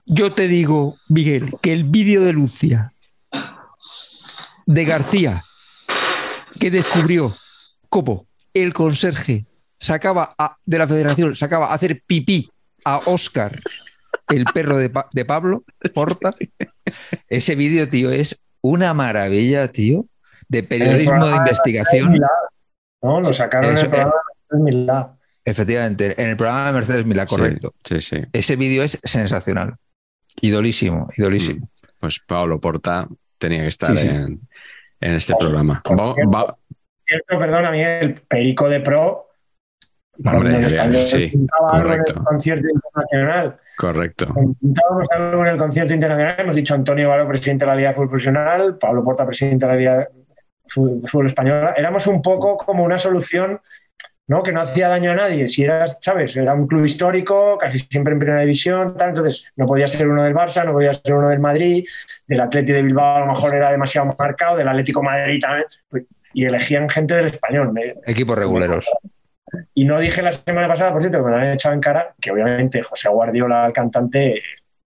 Yo 0.05 0.31
te 0.31 0.47
digo, 0.47 0.97
Miguel, 1.07 1.53
que 1.61 1.73
el 1.73 1.83
vídeo 1.83 2.21
de 2.21 2.33
Lucia, 2.33 2.93
de 4.65 4.85
García, 4.85 5.43
que 6.59 6.71
descubrió 6.71 7.35
cómo 7.89 8.27
el 8.53 8.73
conserje 8.73 9.45
sacaba 9.79 10.35
de 10.65 10.77
la 10.77 10.87
federación, 10.87 11.35
sacaba 11.35 11.67
a 11.67 11.73
hacer 11.73 12.03
pipí 12.05 12.49
a 12.83 12.97
Oscar, 13.05 13.61
el 14.29 14.45
perro 14.45 14.77
de, 14.77 14.91
de 15.11 15.25
Pablo 15.25 15.63
Porta. 15.93 16.35
Ese 17.27 17.55
vídeo, 17.55 17.87
tío, 17.87 18.11
es 18.11 18.39
una 18.61 18.93
maravilla, 18.93 19.71
tío, 19.71 20.05
de 20.51 20.63
periodismo 20.63 21.25
de 21.27 21.35
investigación. 21.37 22.15
¿no? 23.01 23.19
Lo 23.21 23.33
sacaron 23.33 23.71
en 23.71 23.77
el 23.77 23.89
programa 23.89 24.13
de 24.49 24.59
Milá. 24.59 25.13
Efectivamente, 25.45 26.21
en 26.21 26.29
el 26.29 26.37
programa 26.37 26.67
de 26.67 26.73
Mercedes 26.73 27.05
Milá, 27.05 27.25
correcto. 27.25 27.73
Sí, 27.83 27.99
sí. 27.99 28.17
sí. 28.17 28.23
Ese 28.33 28.55
vídeo 28.57 28.83
es 28.83 28.99
sensacional. 29.03 29.75
Idolísimo, 30.41 31.09
idolísimo. 31.17 31.67
Pues 31.99 32.19
Pablo 32.19 32.59
Porta 32.59 33.07
tenía 33.37 33.61
que 33.61 33.67
estar 33.67 33.97
Sí, 33.97 34.03
sí. 34.03 34.09
En, 34.09 34.39
en 34.99 35.13
este 35.13 35.33
programa. 35.39 35.81
Va- 35.89 36.15
va- 36.15 36.57
Cierto, 37.03 37.39
perdona, 37.39 37.71
Miguel, 37.71 38.21
Perico 38.27 38.69
de 38.69 38.79
Pro. 38.81 39.27
Hombre, 40.23 40.57
el 40.57 40.65
español 40.65 40.95
sí, 40.97 41.31
algo 41.59 41.77
en 41.77 41.81
correcto. 41.83 42.13
el 42.19 42.23
concierto 42.23 42.67
internacional. 42.69 43.57
correcto. 43.77 44.27
Cuando 44.33 44.53
pintábamos 44.53 45.07
algo 45.11 45.41
en 45.41 45.47
el 45.47 45.57
concierto 45.57 45.93
internacional, 45.93 46.35
hemos 46.37 46.55
dicho 46.55 46.75
Antonio 46.75 47.09
Varo, 47.09 47.27
presidente 47.27 47.65
de 47.65 47.71
la 47.71 47.75
Liga 47.75 47.93
Fútbol 47.93 48.09
Profesional, 48.09 48.77
Pablo 48.77 49.03
Porta, 49.03 49.25
presidente 49.25 49.65
de 49.65 49.71
la 49.71 49.77
Liga 49.77 50.07
Fútbol 50.73 51.25
Española. 51.27 51.73
Éramos 51.77 52.07
un 52.07 52.21
poco 52.21 52.57
como 52.57 52.83
una 52.83 52.97
solución 52.97 53.59
¿no? 54.27 54.43
que 54.43 54.51
no 54.53 54.61
hacía 54.61 54.87
daño 54.87 55.11
a 55.11 55.15
nadie. 55.15 55.47
Si 55.47 55.63
eras, 55.63 55.97
¿sabes? 56.01 56.35
Era 56.37 56.53
un 56.53 56.67
club 56.67 56.85
histórico, 56.85 57.57
casi 57.57 57.79
siempre 57.79 58.13
en 58.13 58.19
primera 58.19 58.41
división, 58.41 58.95
tal, 58.95 59.09
entonces 59.09 59.45
no 59.57 59.65
podía 59.65 59.87
ser 59.87 60.07
uno 60.07 60.23
del 60.23 60.33
Barça, 60.33 60.63
no 60.65 60.71
podía 60.71 60.93
ser 60.93 61.15
uno 61.15 61.27
del 61.29 61.39
Madrid, 61.39 61.85
del 62.27 62.39
Atlético 62.39 62.75
de 62.77 62.83
Bilbao 62.83 63.17
a 63.17 63.19
lo 63.21 63.25
mejor 63.27 63.55
era 63.55 63.71
demasiado 63.71 64.15
marcado, 64.17 64.55
del 64.57 64.67
Atlético 64.69 65.03
Madrid 65.03 65.41
también, 65.41 65.65
pues, 65.89 66.05
y 66.33 66.45
elegían 66.45 66.89
gente 66.89 67.13
del 67.13 67.25
español. 67.25 67.73
Me- 67.73 67.95
Equipos 68.05 68.37
reguleros. 68.37 68.89
Y 69.73 69.83
no 69.83 69.99
dije 69.99 70.21
la 70.21 70.31
semana 70.31 70.69
pasada, 70.69 70.93
por 70.93 71.01
cierto, 71.01 71.17
que 71.17 71.25
me 71.25 71.31
lo 71.31 71.37
han 71.37 71.47
echado 71.51 71.75
en 71.75 71.81
cara, 71.81 72.13
que 72.21 72.31
obviamente 72.31 72.81
José 72.81 73.09
Guardiola, 73.09 73.67
el 73.67 73.73
cantante, 73.73 74.41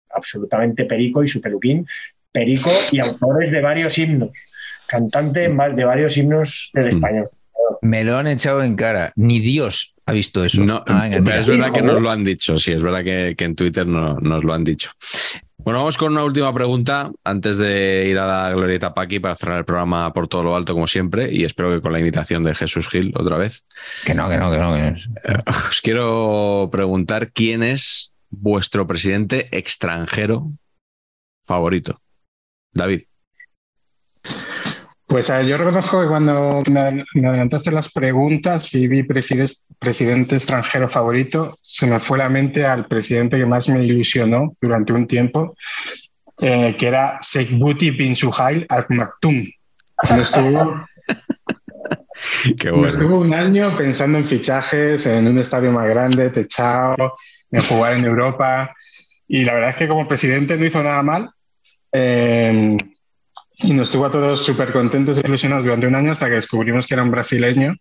absolutamente 0.09 0.85
perico 0.85 1.21
y 1.21 1.27
su 1.27 1.39
peluquín, 1.39 1.85
perico 2.31 2.71
y 2.91 2.99
autores 2.99 3.51
de 3.51 3.61
varios 3.61 3.95
himnos, 3.99 4.29
cantante 4.87 5.41
de 5.49 5.83
varios 5.85 6.17
himnos 6.17 6.69
del 6.73 6.85
Mm. 6.85 6.95
español. 6.97 7.29
Me 7.81 8.03
lo 8.03 8.17
han 8.17 8.27
echado 8.27 8.63
en 8.63 8.75
cara. 8.75 9.11
Ni 9.15 9.39
Dios 9.39 9.95
ha 10.05 10.11
visto 10.11 10.43
eso. 10.45 10.61
No, 10.63 10.83
Ah, 10.87 11.03
venga, 11.03 11.21
pero 11.23 11.39
es 11.41 11.47
verdad 11.49 11.71
que 11.71 11.81
nos 11.81 12.01
lo 12.01 12.09
han 12.11 12.23
dicho, 12.23 12.57
sí, 12.57 12.71
es 12.71 12.81
verdad 12.83 13.03
que, 13.03 13.35
que 13.37 13.45
en 13.45 13.55
Twitter 13.55 13.87
no- 13.87 14.15
nos 14.19 14.43
lo 14.43 14.53
han 14.53 14.63
dicho. 14.63 14.91
Bueno, 15.57 15.79
vamos 15.79 15.97
con 15.97 16.11
una 16.11 16.23
última 16.23 16.53
pregunta 16.53 17.11
antes 17.23 17.57
de 17.57 18.05
ir 18.07 18.19
a 18.19 18.27
la 18.27 18.51
glorieta 18.53 18.93
Paqui 18.93 19.19
para 19.19 19.35
cerrar 19.35 19.57
el 19.57 19.65
programa 19.65 20.13
por 20.13 20.27
todo 20.27 20.43
lo 20.43 20.55
alto, 20.55 20.73
como 20.73 20.85
siempre, 20.85 21.33
y 21.33 21.43
espero 21.43 21.71
que 21.71 21.81
con 21.81 21.91
la 21.91 21.97
invitación 21.97 22.43
de 22.43 22.53
Jesús 22.53 22.87
Gil 22.87 23.11
otra 23.15 23.37
vez. 23.37 23.65
Que 24.05 24.13
no, 24.13 24.29
que 24.29 24.37
no, 24.37 24.51
que 24.51 24.57
no. 24.59 24.73
que 24.75 24.81
no. 24.81 24.87
Eh, 25.23 25.43
Os 25.69 25.81
quiero 25.81 26.69
preguntar 26.71 27.31
quién 27.31 27.63
es 27.63 28.13
vuestro 28.29 28.85
presidente 28.85 29.47
extranjero 29.57 30.51
favorito. 31.47 31.99
David. 32.71 33.01
Pues 35.07 35.29
a 35.29 35.37
ver, 35.37 35.45
yo 35.45 35.57
reconozco 35.57 36.01
que 36.01 36.07
cuando 36.07 36.63
me 36.67 37.27
adelantaste 37.27 37.69
las 37.71 37.91
preguntas 37.91 38.73
y 38.73 38.87
vi 38.87 39.03
preside- 39.03 39.45
presidente 39.77 40.35
extranjero 40.35 40.89
favorito, 40.89 41.59
se 41.61 41.85
me 41.85 41.99
fue 41.99 42.17
la 42.17 42.27
mente 42.29 42.65
al 42.65 42.85
presidente 42.85 43.37
que 43.37 43.45
más 43.45 43.69
me 43.69 43.83
ilusionó 43.83 44.51
durante 44.59 44.93
un 44.93 45.05
tiempo, 45.05 45.55
eh, 46.41 46.75
que 46.77 46.87
era 46.87 47.17
Sekbuti 47.21 47.91
bin 47.91 48.15
Suhail 48.15 48.65
al 48.67 48.85
Maktoum. 48.89 49.45
Cuando 49.95 50.23
estuvo, 50.23 50.85
Qué 52.57 52.69
cuando 52.69 52.89
estuvo 52.89 53.19
un 53.19 53.33
año 53.33 53.77
pensando 53.77 54.17
en 54.17 54.25
fichajes, 54.25 55.05
en 55.05 55.27
un 55.27 55.37
estadio 55.37 55.71
más 55.71 55.85
grande, 55.87 56.31
techado, 56.31 57.15
en 57.51 57.61
jugar 57.61 57.93
en 57.93 58.05
Europa. 58.05 58.73
Y 59.27 59.45
la 59.45 59.53
verdad 59.53 59.69
es 59.69 59.75
que 59.75 59.87
como 59.87 60.07
presidente 60.07 60.57
no 60.57 60.65
hizo 60.65 60.81
nada 60.81 61.03
mal. 61.03 61.29
Eh, 61.91 62.75
y 63.57 63.73
nos 63.73 63.91
tuvo 63.91 64.05
a 64.05 64.11
todos 64.11 64.45
súper 64.45 64.71
contentos 64.71 65.17
y 65.17 65.25
ilusionados 65.25 65.65
durante 65.65 65.87
un 65.87 65.95
año 65.95 66.11
hasta 66.11 66.27
que 66.27 66.35
descubrimos 66.35 66.87
que 66.87 66.93
era 66.93 67.03
un 67.03 67.11
brasileño 67.11 67.75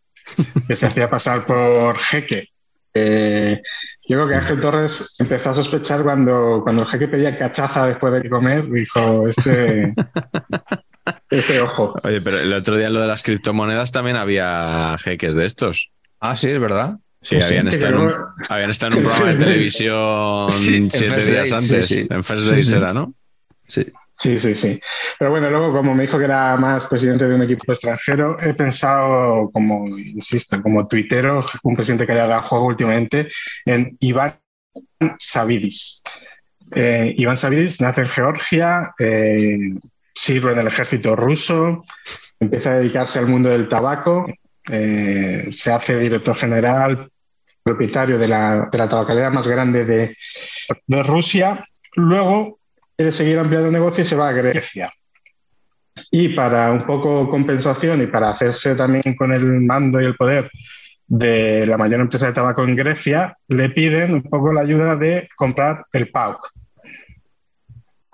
que 0.66 0.76
se 0.76 0.86
hacía 0.86 1.10
pasar 1.10 1.44
por 1.46 1.96
jeque. 1.98 2.48
Eh, 2.96 3.60
yo 4.09 4.16
creo 4.16 4.28
que 4.28 4.34
Ángel 4.36 4.60
Torres 4.60 5.16
empezó 5.18 5.51
a 5.51 5.55
sospechar 5.55 6.02
cuando, 6.02 6.60
cuando 6.62 6.82
el 6.82 6.88
jeque 6.88 7.09
pedía 7.09 7.36
cachaza 7.36 7.88
después 7.88 8.12
de 8.22 8.30
comer, 8.30 8.70
dijo, 8.70 9.26
este, 9.26 9.92
este 11.30 11.60
ojo. 11.60 11.98
Oye, 12.05 12.20
pero 12.20 12.38
el 12.38 12.52
otro 12.52 12.76
día 12.76 12.86
en 12.86 12.92
lo 12.92 13.01
de 13.01 13.09
las 13.09 13.22
criptomonedas 13.22 13.90
también 13.90 14.16
había 14.16 14.96
jeques 14.98 15.34
de 15.34 15.44
estos. 15.44 15.90
Ah, 16.20 16.36
sí, 16.36 16.51
es 16.51 16.60
verdad. 16.60 16.96
Sí, 17.22 17.36
habían, 17.40 17.66
sí, 17.66 17.76
estado 17.76 18.09
en 18.09 18.14
habían 18.51 18.70
estado 18.70 18.92
en 18.92 18.98
un 18.98 19.05
programa 19.05 19.32
de 19.32 19.38
televisión 19.38 20.52
siete 20.52 21.24
días 21.24 21.52
antes. 21.52 21.86
sí. 21.88 22.06
En 22.09 22.22
First 22.22 22.44
Sí, 22.44 22.51
Days 22.51 22.72
era, 22.72 22.92
¿no? 22.92 23.14
Sí. 23.66 23.86
Sí, 24.16 24.39
sí, 24.39 24.55
sí. 24.55 24.81
Pero 25.19 25.32
bueno, 25.32 25.51
luego 25.51 25.73
como 25.73 25.95
me 25.95 26.03
dijo 26.03 26.19
que 26.19 26.24
era 26.24 26.57
más 26.57 26.86
presidente 26.86 27.27
de 27.27 27.35
un 27.35 27.43
equipo 27.43 27.73
extranjero, 27.73 28.39
he 28.41 28.55
pensado, 28.55 29.51
como, 29.53 29.89
insisto, 29.99 30.62
como 30.62 30.86
tuitero, 30.86 31.45
un 31.65 31.74
presidente 31.74 32.07
que 32.07 32.12
haya 32.12 32.28
dado 32.28 32.43
juego 32.43 32.66
últimamente, 32.66 33.28
en 33.65 33.97
Iván 34.01 34.39
Savidis. 35.19 36.03
Eh, 36.74 37.15
Iván 37.19 37.36
Savidis 37.36 37.81
nace 37.81 38.03
en 38.03 38.09
Georgia, 38.09 38.95
eh, 38.99 39.59
sirve 40.15 40.53
en 40.53 40.61
el 40.61 40.69
ejército 40.69 41.16
ruso, 41.16 41.85
empieza 42.39 42.70
a 42.70 42.77
dedicarse 42.77 43.19
al 43.19 43.27
mundo 43.27 43.51
del 43.51 43.69
tabaco, 43.69 44.27
eh, 44.70 45.49
se 45.53 45.73
hace 45.73 45.99
director 45.99 46.36
general, 46.36 47.09
propietario 47.65 48.19
de 48.19 48.28
la, 48.28 48.69
de 48.70 48.78
la 48.78 48.89
tabacalera 48.89 49.31
más 49.31 49.49
grande 49.49 49.85
de, 49.85 50.16
de 50.86 51.03
Rusia. 51.03 51.66
Luego 51.97 52.59
quiere 52.97 53.12
seguir 53.12 53.39
ampliando 53.39 53.69
el 53.69 53.75
negocio 53.75 54.03
y 54.03 54.07
se 54.07 54.16
va 54.16 54.29
a 54.29 54.33
Grecia. 54.33 54.93
Y 56.11 56.31
para 56.31 56.73
un 56.73 56.87
poco 56.87 57.29
compensación 57.29 58.03
y 58.03 58.07
para 58.07 58.31
hacerse 58.31 58.75
también 58.75 59.15
con 59.16 59.33
el 59.33 59.45
mando 59.62 60.01
y 60.01 60.05
el 60.05 60.16
poder 60.16 60.51
de 61.07 61.66
la 61.66 61.77
mayor 61.77 62.01
empresa 62.01 62.27
de 62.27 62.33
tabaco 62.33 62.65
en 62.65 62.77
Grecia, 62.77 63.37
le 63.49 63.71
piden 63.71 64.15
un 64.15 64.23
poco 64.23 64.53
la 64.53 64.62
ayuda 64.62 64.97
de 64.97 65.29
comprar 65.37 65.87
el 65.93 66.11
PAOK. 66.11 66.49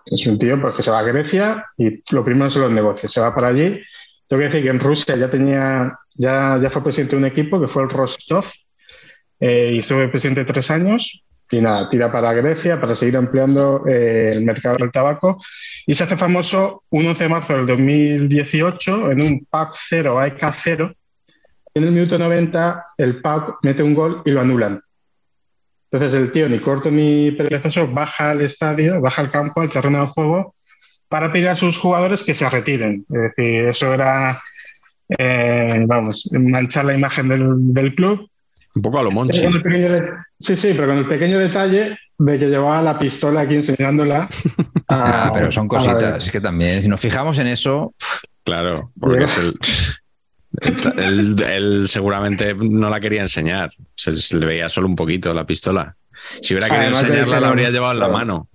Es 0.07 0.27
un 0.27 0.39
tío 0.39 0.61
pues, 0.61 0.75
que 0.75 0.83
se 0.83 0.91
va 0.91 0.99
a 0.99 1.05
Grecia 1.05 1.65
y 1.77 2.03
lo 2.13 2.25
primero 2.25 2.51
son 2.51 2.63
los 2.63 2.73
negocios. 2.73 3.13
Se 3.13 3.21
va 3.21 3.35
para 3.35 3.49
allí. 3.49 3.81
Tengo 4.27 4.41
que 4.41 4.49
decir 4.49 4.63
que 4.63 4.71
en 4.71 4.81
Rusia 4.81 5.17
ya 5.17 5.31
tenía, 5.31 5.97
ya, 6.15 6.59
ya 6.61 6.71
fue 6.71 6.83
presidente 6.83 7.17
de 7.17 7.19
un 7.19 7.27
equipo 7.27 7.61
que 7.61 7.69
fue 7.69 7.85
el 7.85 7.91
Rostov 7.91 8.45
eh, 9.39 9.71
y 9.75 9.79
estuve 9.79 10.09
presidente 10.09 10.45
tres 10.45 10.71
años 10.71 11.25
y 11.51 11.61
nada, 11.61 11.89
tira 11.89 12.13
para 12.13 12.33
Grecia 12.33 12.81
para 12.81 12.95
seguir 12.95 13.17
ampliando 13.17 13.85
eh, 13.89 14.31
el 14.35 14.45
mercado 14.45 14.77
del 14.77 14.93
tabaco 14.93 15.41
y 15.87 15.95
se 15.95 16.05
hace 16.05 16.17
famoso 16.17 16.83
un 16.91 17.07
11 17.07 17.25
de 17.25 17.31
marzo 17.31 17.57
del 17.57 17.67
2018 17.67 19.11
en 19.11 19.23
un 19.23 19.47
PAC 19.51 19.75
0 19.75 20.19
AEK 20.21 20.45
0. 20.53 20.95
En 21.75 21.85
el 21.85 21.93
minuto 21.93 22.19
90 22.19 22.87
el 22.99 23.21
PAC 23.21 23.59
mete 23.63 23.83
un 23.83 23.95
gol 23.95 24.23
y 24.25 24.31
lo 24.31 24.41
anulan. 24.41 24.81
Entonces 25.91 26.21
el 26.21 26.31
tío, 26.31 26.49
ni 26.49 26.61
corto 26.61 26.91
ni 26.91 27.33
perezoso, 27.33 27.89
baja 27.89 28.31
al 28.31 28.43
estadio, 28.43 29.01
baja 29.01 29.23
al 29.23 29.31
campo, 29.31 29.61
al 29.61 29.71
terreno 29.71 30.03
de 30.03 30.07
juego, 30.07 30.55
para 31.09 31.33
pedir 31.33 31.49
a 31.49 31.57
sus 31.57 31.77
jugadores 31.79 32.23
que 32.23 32.35
se 32.35 32.49
retiren. 32.49 33.05
Es 33.09 33.23
decir, 33.23 33.67
eso 33.67 33.93
era, 33.93 34.41
eh, 35.19 35.85
vamos, 35.89 36.31
manchar 36.39 36.85
la 36.85 36.95
imagen 36.95 37.29
del, 37.29 37.75
del 37.75 37.95
club 37.97 38.29
Un 38.77 38.83
poco 38.83 39.01
a 39.01 39.03
lo 39.03 39.11
Monchi. 39.11 39.45
Sí, 40.41 40.57
sí, 40.57 40.73
pero 40.75 40.89
con 40.89 40.97
el 40.99 41.07
pequeño 41.07 41.39
detalle 41.39 41.99
de 42.19 42.39
que 42.39 42.47
llevaba 42.49 42.83
la 42.83 42.99
pistola 42.99 43.43
aquí 43.43 43.55
enseñándola. 43.57 44.23
a- 44.25 44.29
Ah, 45.29 45.31
pero 45.33 45.53
son 45.53 45.69
cositas. 45.69 46.25
Es 46.25 46.31
que 46.33 46.41
también, 46.41 46.83
si 46.83 46.89
nos 46.89 47.01
fijamos 47.01 47.39
en 47.39 47.47
eso, 47.47 47.95
Claro, 48.43 48.91
porque 48.99 49.25
es 49.25 49.37
el. 49.39 49.55
Él, 50.97 51.37
él 51.43 51.85
seguramente 51.89 52.55
no 52.55 52.89
la 52.91 52.99
quería 52.99 53.21
enseñar. 53.21 53.71
Se, 53.95 54.17
se 54.17 54.37
le 54.37 54.47
veía 54.47 54.69
solo 54.69 54.89
un 54.89 54.97
poquito 54.97 55.33
la 55.33 55.45
pistola. 55.47 55.95
Si 56.41 56.55
hubiera 56.55 56.69
querido 56.69 56.87
Además, 56.89 57.05
enseñarla, 57.05 57.41
la 57.41 57.49
habría 57.49 57.71
llevado 57.71 57.93
en 57.93 57.99
la 58.01 58.07
claro. 58.07 58.19
mano. 58.19 58.49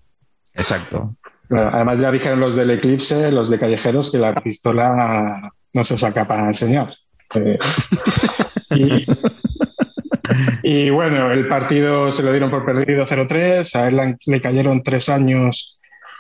exacto. 0.54 1.16
Además 1.50 2.00
ya 2.02 2.12
dijeron 2.12 2.40
los 2.40 2.56
del 2.56 2.72
Eclipse, 2.72 3.32
los 3.32 3.50
de 3.50 3.60
Callejeros, 3.60 4.12
que 4.12 4.18
la 4.18 4.34
pistola 4.36 5.52
no 5.74 5.84
se 5.84 5.98
saca 5.98 6.28
para 6.28 6.46
enseñar. 6.48 6.94
Eh, 7.36 7.58
y, 8.72 9.06
y 10.64 10.90
bueno, 10.90 11.32
el 11.32 11.48
partido 11.48 12.12
se 12.12 12.24
lo 12.24 12.32
dieron 12.32 12.50
por 12.50 12.66
perdido 12.66 13.06
0-3, 13.06 13.76
a 13.76 13.88
él 13.88 14.18
le- 14.26 14.42
cayeron 14.42 14.82
tres 14.84 15.10
años 15.10 15.80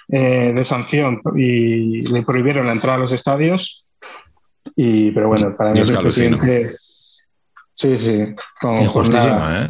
eh, 0.09 0.53
de 0.55 0.63
sanción 0.63 1.21
y 1.35 2.01
le 2.11 2.21
prohibieron 2.23 2.65
la 2.67 2.73
entrada 2.73 2.97
a 2.97 2.99
los 3.01 3.11
estadios. 3.11 3.85
Y, 4.75 5.11
pero 5.11 5.27
bueno, 5.29 5.55
para 5.57 5.71
mí 5.71 5.79
es 5.79 5.89
el 5.89 5.97
presidente... 5.99 6.75
Sí, 7.71 7.97
sí. 7.97 8.25
con- 8.61 8.77
¿eh? 9.15 9.67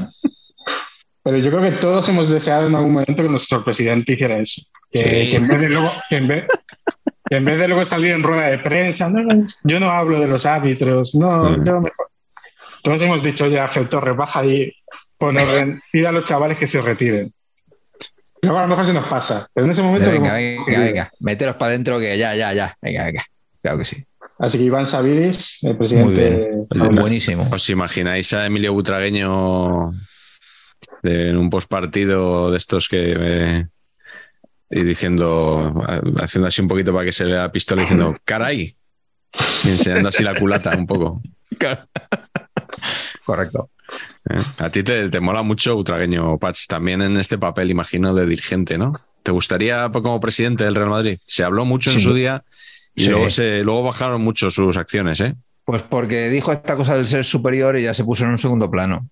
Pero 1.23 1.38
yo 1.38 1.49
creo 1.49 1.61
que 1.63 1.72
todos 1.77 2.07
hemos 2.09 2.30
deseado 2.30 2.67
en 2.67 2.76
algún 2.76 2.93
momento 2.93 3.15
que 3.23 3.30
nuestro 3.30 3.63
presidente 3.63 4.13
hiciera 4.13 4.38
eso. 4.38 4.61
Que, 4.91 4.99
Sí. 4.99 5.30
que 5.31 5.35
en 5.38 5.47
vez 5.47 5.59
de 5.61 5.69
luego, 5.69 5.91
que 6.07 6.17
en 6.17 6.27
vez, 6.27 6.45
que 7.27 7.35
en 7.38 7.45
vez 7.45 7.57
de 7.57 7.67
luego 7.67 7.84
salir 7.84 8.11
en 8.11 8.22
rueda 8.22 8.47
de 8.47 8.59
prensa, 8.59 9.09
no, 9.09 9.23
no, 9.23 9.47
yo 9.63 9.80
no 9.80 9.89
hablo 9.89 10.22
de 10.22 10.27
los 10.27 10.45
árbitros, 10.45 11.15
no, 11.15 11.49
Mm. 11.49 11.65
yo 11.65 11.81
mejor. 11.81 12.07
Todos 12.86 13.02
hemos 13.02 13.24
dicho, 13.24 13.45
oye, 13.45 13.60
Ángel 13.60 13.90
Torres, 13.90 14.16
baja 14.16 14.41
ahí, 14.41 14.72
pon 15.18 15.36
orden, 15.36 15.82
pida 15.91 16.10
a 16.10 16.12
los 16.12 16.24
chavales 16.24 16.56
que 16.56 16.68
se 16.68 16.80
retiren. 16.82 17.34
Luego 18.44 18.60
a 18.60 18.62
lo 18.62 18.68
mejor 18.68 18.86
se 18.86 18.94
nos 18.94 19.07
pasa, 19.07 19.48
pero 19.56 19.66
en 19.66 19.72
ese 19.72 19.82
momento. 19.82 20.12
Venga, 20.12 20.34
venga, 20.34 20.66
querido. 20.66 20.84
venga. 20.84 21.12
Mételos 21.20 21.56
para 21.56 21.70
adentro 21.70 21.98
que 21.99 22.16
ya, 22.16 22.36
ya, 22.36 22.53
ya. 22.53 22.78
Venga, 22.80 23.06
venga. 23.06 23.26
Claro 23.64 23.80
que 23.80 23.86
sí. 23.86 24.06
Así 24.38 24.60
que 24.60 24.66
Iván 24.66 24.86
Sabiris, 24.86 25.64
el 25.64 25.70
Muy 25.70 25.78
presidente. 25.80 26.48
bien. 26.70 26.95
Buenísimo. 26.95 27.48
¿Os 27.52 27.68
imagináis 27.72 28.32
a 28.34 28.45
Emilio 28.45 28.72
Butragueño 28.74 29.91
en 31.02 31.38
un 31.38 31.49
postpartido 31.49 32.52
de 32.52 32.57
estos 32.57 32.88
que 32.88 33.16
eh, 33.18 33.66
y 34.70 34.84
diciendo, 34.84 35.74
haciendo 36.20 36.48
así 36.48 36.62
un 36.62 36.68
poquito 36.68 36.94
para 36.94 37.06
que 37.06 37.12
se 37.12 37.26
vea 37.26 37.44
la 37.44 37.52
pistola 37.52 37.82
diciendo, 37.82 38.16
caray, 38.26 38.76
y 39.64 39.70
enseñando 39.70 40.10
así 40.10 40.24
la 40.24 40.36
culata 40.36 40.76
un 40.78 40.86
poco. 40.86 41.24
Correcto. 43.26 43.69
¿eh? 44.30 44.41
A 44.60 44.69
ti 44.69 44.84
te, 44.84 45.10
te 45.10 45.19
mola 45.19 45.41
mucho 45.43 45.76
Butragueño, 45.76 46.38
Patch, 46.38 46.68
también 46.68 47.02
en 47.02 47.18
este 47.18 47.38
papel, 47.38 47.72
imagino, 47.72 48.14
de 48.14 48.26
dirigente, 48.26 48.77
¿no? 48.77 48.93
¿Te 49.23 49.31
gustaría 49.31 49.89
pues, 49.89 50.03
como 50.03 50.19
presidente 50.19 50.64
del 50.64 50.76
Real 50.76 50.89
Madrid? 50.89 51.18
Se 51.23 51.43
habló 51.43 51.65
mucho 51.65 51.91
en 51.91 51.99
su 51.99 52.14
día 52.14 52.43
y 52.95 53.02
Sí. 53.03 53.10
luego, 53.10 53.30
se, 53.30 53.61
luego 53.64 53.84
bajaron 53.84 54.22
mucho 54.22 54.49
sus 54.52 54.77
acciones, 54.77 55.19
¿eh? 55.22 55.35
Pues 55.65 55.81
porque 55.81 56.30
dijo 56.30 56.52
esta 56.53 56.76
cosa 56.76 56.95
del 56.95 57.07
ser 57.07 57.26
superior 57.26 57.77
y 57.77 57.84
ya 57.84 57.93
se 57.93 58.03
puso 58.03 58.23
en 58.23 58.30
un 58.31 58.38
segundo 58.38 58.69
plano. 58.69 59.10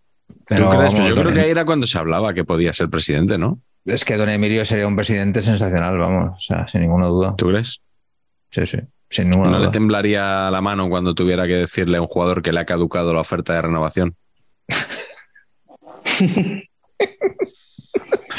Pero 0.47 0.65
¿Tú 0.65 0.69
crees? 0.77 0.83
Pues 0.83 0.93
vamos, 0.93 1.07
yo 1.07 1.15
creo 1.15 1.33
que 1.33 1.39
Em- 1.39 1.45
ahí 1.45 1.51
era 1.51 1.65
cuando 1.65 1.87
se 1.87 1.97
hablaba 1.97 2.33
que 2.33 2.43
podía 2.43 2.71
ser 2.73 2.89
presidente, 2.89 3.37
¿no? 3.37 3.59
es 3.85 4.05
que 4.05 4.15
Don 4.15 4.29
Emilio 4.29 4.63
sería 4.63 4.87
un 4.87 4.95
presidente 4.95 5.41
sensacional, 5.41 5.97
vamos. 5.97 6.37
O 6.37 6.39
sea, 6.39 6.65
sin 6.67 6.81
ninguna 6.81 7.07
duda. 7.07 7.35
¿Tú 7.35 7.47
crees? 7.47 7.81
Sí, 8.49 8.65
sí. 8.65 8.77
Sin 9.09 9.29
ninguna 9.29 9.51
¿No 9.51 9.59
le 9.59 9.69
temblaría 9.69 10.49
la 10.49 10.61
mano 10.61 10.89
cuando 10.89 11.13
tuviera 11.13 11.45
que 11.45 11.55
decirle 11.55 11.97
a 11.97 12.01
un 12.01 12.07
jugador 12.07 12.41
que 12.41 12.51
le 12.51 12.59
ha 12.59 12.65
caducado 12.65 13.13
la 13.13 13.19
oferta 13.19 13.53
de 13.53 13.61
renovación? 13.61 14.15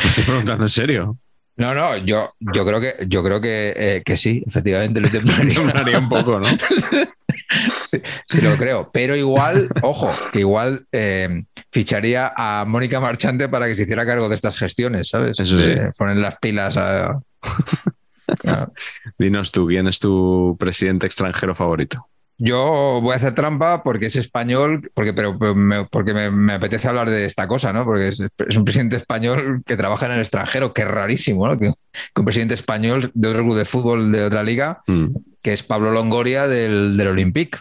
Estoy 0.04 0.24
preguntando 0.26 0.64
en 0.64 0.68
serio. 0.68 1.18
No, 1.56 1.72
no, 1.72 1.96
yo, 1.98 2.32
yo 2.40 2.64
creo 2.64 2.80
que 2.80 2.94
yo 3.06 3.22
creo 3.22 3.40
que, 3.40 3.72
eh, 3.76 4.02
que 4.04 4.16
sí, 4.16 4.42
efectivamente 4.46 5.00
lo 5.00 5.08
temblaría. 5.10 5.54
Temblaría 5.54 5.98
un 5.98 6.08
poco, 6.08 6.40
¿no? 6.40 6.46
sí, 7.86 8.02
sí 8.26 8.40
lo 8.40 8.56
creo. 8.56 8.90
Pero 8.92 9.14
igual, 9.14 9.68
ojo, 9.82 10.10
que 10.32 10.40
igual 10.40 10.86
eh, 10.90 11.44
ficharía 11.70 12.32
a 12.36 12.64
Mónica 12.66 12.98
Marchante 12.98 13.48
para 13.48 13.66
que 13.66 13.76
se 13.76 13.82
hiciera 13.82 14.04
cargo 14.04 14.28
de 14.28 14.34
estas 14.34 14.56
gestiones, 14.56 15.08
¿sabes? 15.08 15.38
Eso 15.38 15.58
sí. 15.58 15.74
Poner 15.96 16.16
las 16.16 16.36
pilas 16.38 16.76
a. 16.76 17.20
Claro. 18.38 18.72
Dinos 19.18 19.52
tú, 19.52 19.66
¿quién 19.66 19.86
es 19.86 19.98
tu 19.98 20.56
presidente 20.58 21.06
extranjero 21.06 21.54
favorito? 21.54 22.06
Yo 22.36 22.98
voy 23.00 23.12
a 23.12 23.16
hacer 23.16 23.32
trampa 23.34 23.84
porque 23.84 24.06
es 24.06 24.16
español, 24.16 24.90
porque, 24.94 25.12
pero, 25.12 25.34
me, 25.54 25.84
porque 25.84 26.12
me, 26.14 26.32
me 26.32 26.54
apetece 26.54 26.88
hablar 26.88 27.08
de 27.08 27.26
esta 27.26 27.46
cosa, 27.46 27.72
¿no? 27.72 27.84
Porque 27.84 28.08
es, 28.08 28.20
es 28.20 28.56
un 28.56 28.64
presidente 28.64 28.96
español 28.96 29.62
que 29.64 29.76
trabaja 29.76 30.06
en 30.06 30.12
el 30.12 30.18
extranjero, 30.18 30.72
que 30.72 30.82
es 30.82 30.88
rarísimo, 30.88 31.46
¿no? 31.46 31.56
Que, 31.56 31.72
que 32.12 32.20
un 32.20 32.24
presidente 32.24 32.54
español 32.54 33.10
de 33.14 33.28
otro 33.28 33.44
club 33.44 33.56
de 33.56 33.64
fútbol 33.64 34.10
de 34.10 34.24
otra 34.24 34.42
liga, 34.42 34.80
Mm. 34.88 35.08
que 35.42 35.52
es 35.52 35.62
Pablo 35.62 35.92
Longoria 35.92 36.48
del, 36.48 36.96
del 36.96 37.06
Olympique. 37.08 37.58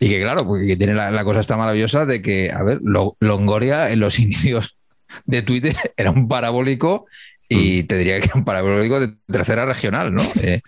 Y 0.00 0.08
que 0.08 0.20
claro, 0.20 0.44
porque 0.46 0.76
tiene 0.76 0.94
la, 0.94 1.10
la 1.10 1.24
cosa 1.24 1.40
está 1.40 1.56
maravillosa 1.56 2.06
de 2.06 2.22
que, 2.22 2.52
a 2.52 2.62
ver, 2.62 2.78
Lo- 2.84 3.16
Longoria 3.18 3.90
en 3.90 3.98
los 4.00 4.18
inicios 4.20 4.76
de 5.24 5.42
Twitter 5.42 5.74
era 5.96 6.10
un 6.12 6.28
parabólico 6.28 7.06
y 7.48 7.84
te 7.84 7.96
diría 7.96 8.20
que 8.20 8.30
un 8.34 8.44
parabólico 8.44 9.00
de 9.00 9.14
tercera 9.26 9.64
regional, 9.64 10.14
¿no? 10.14 10.22
Eh, 10.40 10.60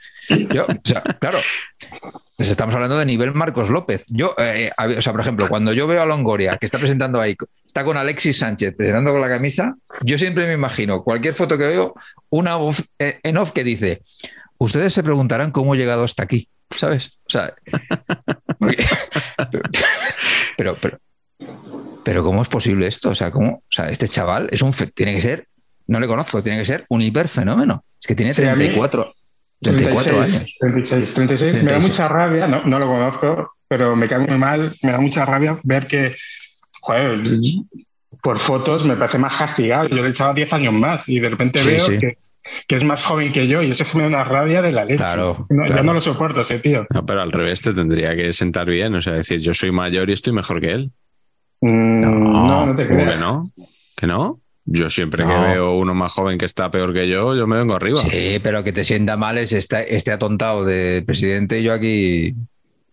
yo, 0.53 0.65
o 0.65 0.81
sea, 0.83 1.03
claro, 1.03 1.39
pues 2.37 2.49
estamos 2.49 2.75
hablando 2.75 2.97
de 2.97 3.05
nivel 3.05 3.35
Marcos 3.35 3.69
López. 3.69 4.05
Yo, 4.09 4.35
eh, 4.39 4.71
o 4.97 5.01
sea, 5.01 5.13
por 5.13 5.21
ejemplo, 5.21 5.49
cuando 5.49 5.73
yo 5.73 5.87
veo 5.87 6.01
a 6.01 6.07
Longoria 6.07 6.57
que 6.57 6.67
está 6.67 6.79
presentando 6.79 7.21
ahí, 7.21 7.37
está 7.67 7.85
con 7.85 7.97
Alexis 7.97 8.39
Sánchez 8.39 8.75
presentando 8.77 9.13
con 9.13 9.21
la 9.21 9.29
camisa, 9.29 9.77
yo 10.03 10.17
siempre 10.17 10.47
me 10.47 10.55
imagino, 10.55 11.03
cualquier 11.03 11.35
foto 11.35 11.59
que 11.59 11.67
veo, 11.67 11.95
una 12.31 12.57
eh, 12.99 13.19
en 13.23 13.37
off 13.37 13.53
que 13.53 13.63
dice, 13.63 14.01
ustedes 14.59 14.95
se 14.95 15.03
preguntarán 15.03 15.51
cómo 15.51 15.75
he 15.75 15.79
llegado 15.79 16.05
hasta 16.05 16.23
aquí, 16.23 16.49
¿sabes? 16.75 17.19
O 17.27 17.31
sea, 17.31 17.53
pero, 20.57 20.79
pero, 20.81 20.99
pero 22.05 22.25
¿cómo 22.25 22.41
es 22.43 22.49
posible 22.49 22.87
esto? 22.87 23.11
O 23.11 23.15
sea, 23.15 23.31
¿cómo? 23.31 23.57
O 23.57 23.63
sea, 23.69 23.91
este 23.91 24.09
chaval 24.09 24.49
es 24.51 24.63
un, 24.63 24.73
tiene 24.95 25.15
que 25.15 25.21
ser, 25.21 25.47
no 25.91 26.01
le 26.01 26.07
conozco, 26.07 26.43
tiene 26.43 26.59
que 26.59 26.65
ser 26.65 26.85
un 26.89 27.03
hiperfenómeno. 27.03 27.85
Es 28.01 28.07
que 28.07 28.15
tiene 28.15 28.33
Sí, 28.33 28.43
a 28.45 28.53
mí- 28.55 28.65
34, 28.65 29.13
34 29.61 30.17
años. 30.21 30.57
36, 30.59 31.15
36. 31.15 31.53
Me 31.53 31.59
da 31.61 31.67
36. 31.69 31.89
mucha 31.91 32.09
rabia, 32.09 32.47
no, 32.49 32.65
no 32.65 32.79
lo 32.79 32.87
conozco, 32.87 33.53
pero 33.69 33.95
me 33.97 34.09
cae 34.09 34.21
muy 34.21 34.39
mal, 34.39 34.73
me 34.83 34.93
da 34.93 34.99
mucha 35.01 35.25
rabia 35.27 35.59
ver 35.65 35.87
que, 35.87 36.15
joder, 36.81 37.21
por 38.23 38.39
fotos 38.39 38.85
me 38.85 38.97
parece 38.97 39.19
más 39.19 39.37
castigado. 39.37 39.89
Yo 39.89 39.97
le 40.03 40.09
echaba 40.11 40.33
10 40.33 40.53
años 40.53 40.73
más 40.75 41.09
y 41.09 41.21
de 41.21 41.29
repente 41.29 41.59
Sí, 41.61 41.67
veo 41.69 41.79
sí. 41.87 41.99
Que, 41.99 42.19
que 42.67 42.77
es 42.77 42.85
más 42.85 43.05
joven 43.05 43.33
que 43.33 43.47
yo 43.47 43.63
y 43.63 43.71
eso 43.71 43.83
es 43.85 43.91
que 43.91 43.99
me 43.99 44.05
da 44.05 44.09
una 44.09 44.25
rabia 44.25 44.63
de 44.63 44.73
la 44.73 44.85
leche. 44.85 45.05
Claro, 45.05 45.39
No, 45.51 45.67
Ya 45.69 45.83
no 45.83 45.93
lo 45.93 46.01
soporto 46.01 46.41
ese 46.41 46.59
tío. 46.59 46.87
No, 46.91 47.05
pero 47.05 47.21
al 47.23 47.33
revés 47.33 47.61
te 47.63 47.73
tendría 47.75 48.15
que 48.17 48.33
sentar 48.33 48.67
bien, 48.69 48.95
o 48.95 49.01
sea, 49.01 49.13
decir, 49.15 49.41
yo 49.41 49.53
soy 49.55 49.71
mayor 49.73 50.09
y 50.09 50.15
estoy 50.15 50.33
mejor 50.33 50.61
que 50.61 50.71
él. 50.73 50.91
Mm, 51.61 52.01
no, 52.01 52.67
no 52.67 52.75
te 52.75 52.87
¿Cómo 52.89 52.99
que 52.99 53.05
creas. 53.05 53.21
no? 53.21 53.51
¿Que 53.97 54.07
no? 54.07 54.40
Yo 54.67 54.91
siempre 54.91 55.25
No. 55.25 55.35
que 55.35 55.53
veo 55.53 55.73
uno 55.75 55.95
más 55.95 56.13
joven 56.13 56.39
que 56.39 56.45
está 56.45 56.71
peor 56.71 56.93
que 56.93 57.09
yo, 57.09 57.35
yo 57.35 57.47
me 57.47 57.57
vengo 57.57 57.75
arriba. 57.75 58.01
Sí, 58.01 58.39
pero 58.43 58.63
que 58.63 58.73
te 58.73 58.85
sienta 58.85 59.17
mal 59.17 59.39
es 59.39 59.53
este, 59.53 59.97
este 59.97 60.13
atontado 60.13 60.65
de 60.65 61.03
presidente 61.05 61.61
y 61.61 61.65
yo 61.65 61.73
aquí. 61.73 62.35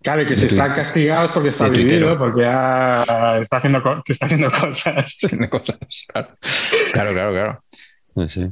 Claro, 0.01 0.21
y 0.21 0.25
que 0.25 0.35
si 0.35 0.43
De 0.43 0.47
está 0.47 0.73
castigado 0.73 1.25
es 1.25 1.31
porque 1.31 1.49
está 1.49 1.67
vivido, 1.67 2.17
porque 2.17 2.41
ya 2.41 3.37
está 3.41 3.57
haciendo, 3.57 3.83
que 4.05 4.11
está 4.11 4.25
haciendo 4.27 4.49
cosas. 4.49 5.19
Claro, 6.13 6.29
claro, 6.93 7.13
claro. 7.13 7.31
claro. 8.13 8.29
Sí. 8.29 8.47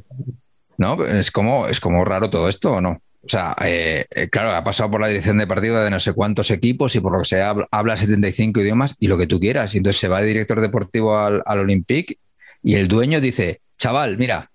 No, 0.77 1.05
es 1.05 1.31
como, 1.31 1.67
es 1.67 1.79
como 1.79 2.03
raro 2.03 2.29
todo 2.29 2.49
esto, 2.49 2.73
¿o 2.73 2.81
no? 2.81 3.01
O 3.23 3.29
sea, 3.29 3.55
eh, 3.63 4.05
eh, 4.11 4.27
claro, 4.29 4.51
ha 4.51 4.63
pasado 4.63 4.91
por 4.91 5.01
la 5.01 5.07
dirección 5.07 5.37
de 5.39 5.47
partido 5.47 5.81
de 5.83 5.89
no 5.89 5.99
sé 5.99 6.13
cuántos 6.13 6.51
equipos 6.51 6.95
y 6.95 6.99
por 6.99 7.13
lo 7.13 7.19
que 7.19 7.25
sea 7.25 7.49
habla, 7.49 7.67
habla 7.71 7.97
75 7.97 8.59
idiomas 8.61 8.95
y 8.99 9.07
lo 9.07 9.17
que 9.17 9.25
tú 9.25 9.39
quieras. 9.39 9.73
Y 9.73 9.77
entonces 9.77 9.99
se 9.99 10.07
va 10.09 10.21
de 10.21 10.27
director 10.27 10.61
deportivo 10.61 11.17
al, 11.17 11.41
al 11.45 11.59
Olympique 11.59 12.17
y 12.65 12.73
el 12.73 12.87
dueño 12.87 13.21
dice, 13.21 13.61
chaval, 13.77 14.17
mira, 14.17 14.49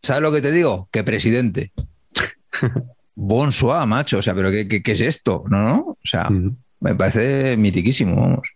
¿sabes 0.00 0.22
lo 0.22 0.30
que 0.30 0.40
te 0.40 0.52
digo? 0.52 0.88
Que 0.92 1.02
presidente. 1.02 1.72
Bonsoir, 3.16 3.84
macho. 3.84 4.18
O 4.18 4.22
sea, 4.22 4.32
pero 4.32 4.52
¿qué, 4.52 4.68
qué, 4.68 4.80
qué 4.80 4.92
es 4.92 5.00
esto? 5.00 5.42
No, 5.50 5.58
no. 5.64 5.76
O 5.80 5.98
sea, 6.04 6.28
me 6.30 6.94
parece 6.94 7.56
mitiquísimo, 7.56 8.14
vamos. 8.14 8.48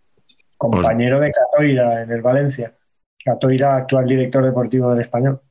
Compañero 0.57 1.19
de 1.19 1.33
Catoira 1.33 2.03
en 2.03 2.11
el 2.13 2.21
Valencia. 2.21 2.73
Catoira, 3.25 3.75
actual 3.75 4.05
director 4.05 4.41
deportivo 4.41 4.91
del 4.91 5.01
español. 5.01 5.41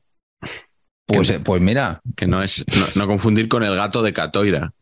Pues, 1.05 1.29
eh, 1.29 1.39
pues 1.39 1.61
mira, 1.61 2.01
Que 2.15 2.25
no 2.25 2.41
es, 2.41 2.65
no, 2.67 3.01
no 3.03 3.07
confundir 3.07 3.47
con 3.47 3.61
el 3.61 3.75
gato 3.75 4.01
de 4.01 4.13
Catoira, 4.13 4.73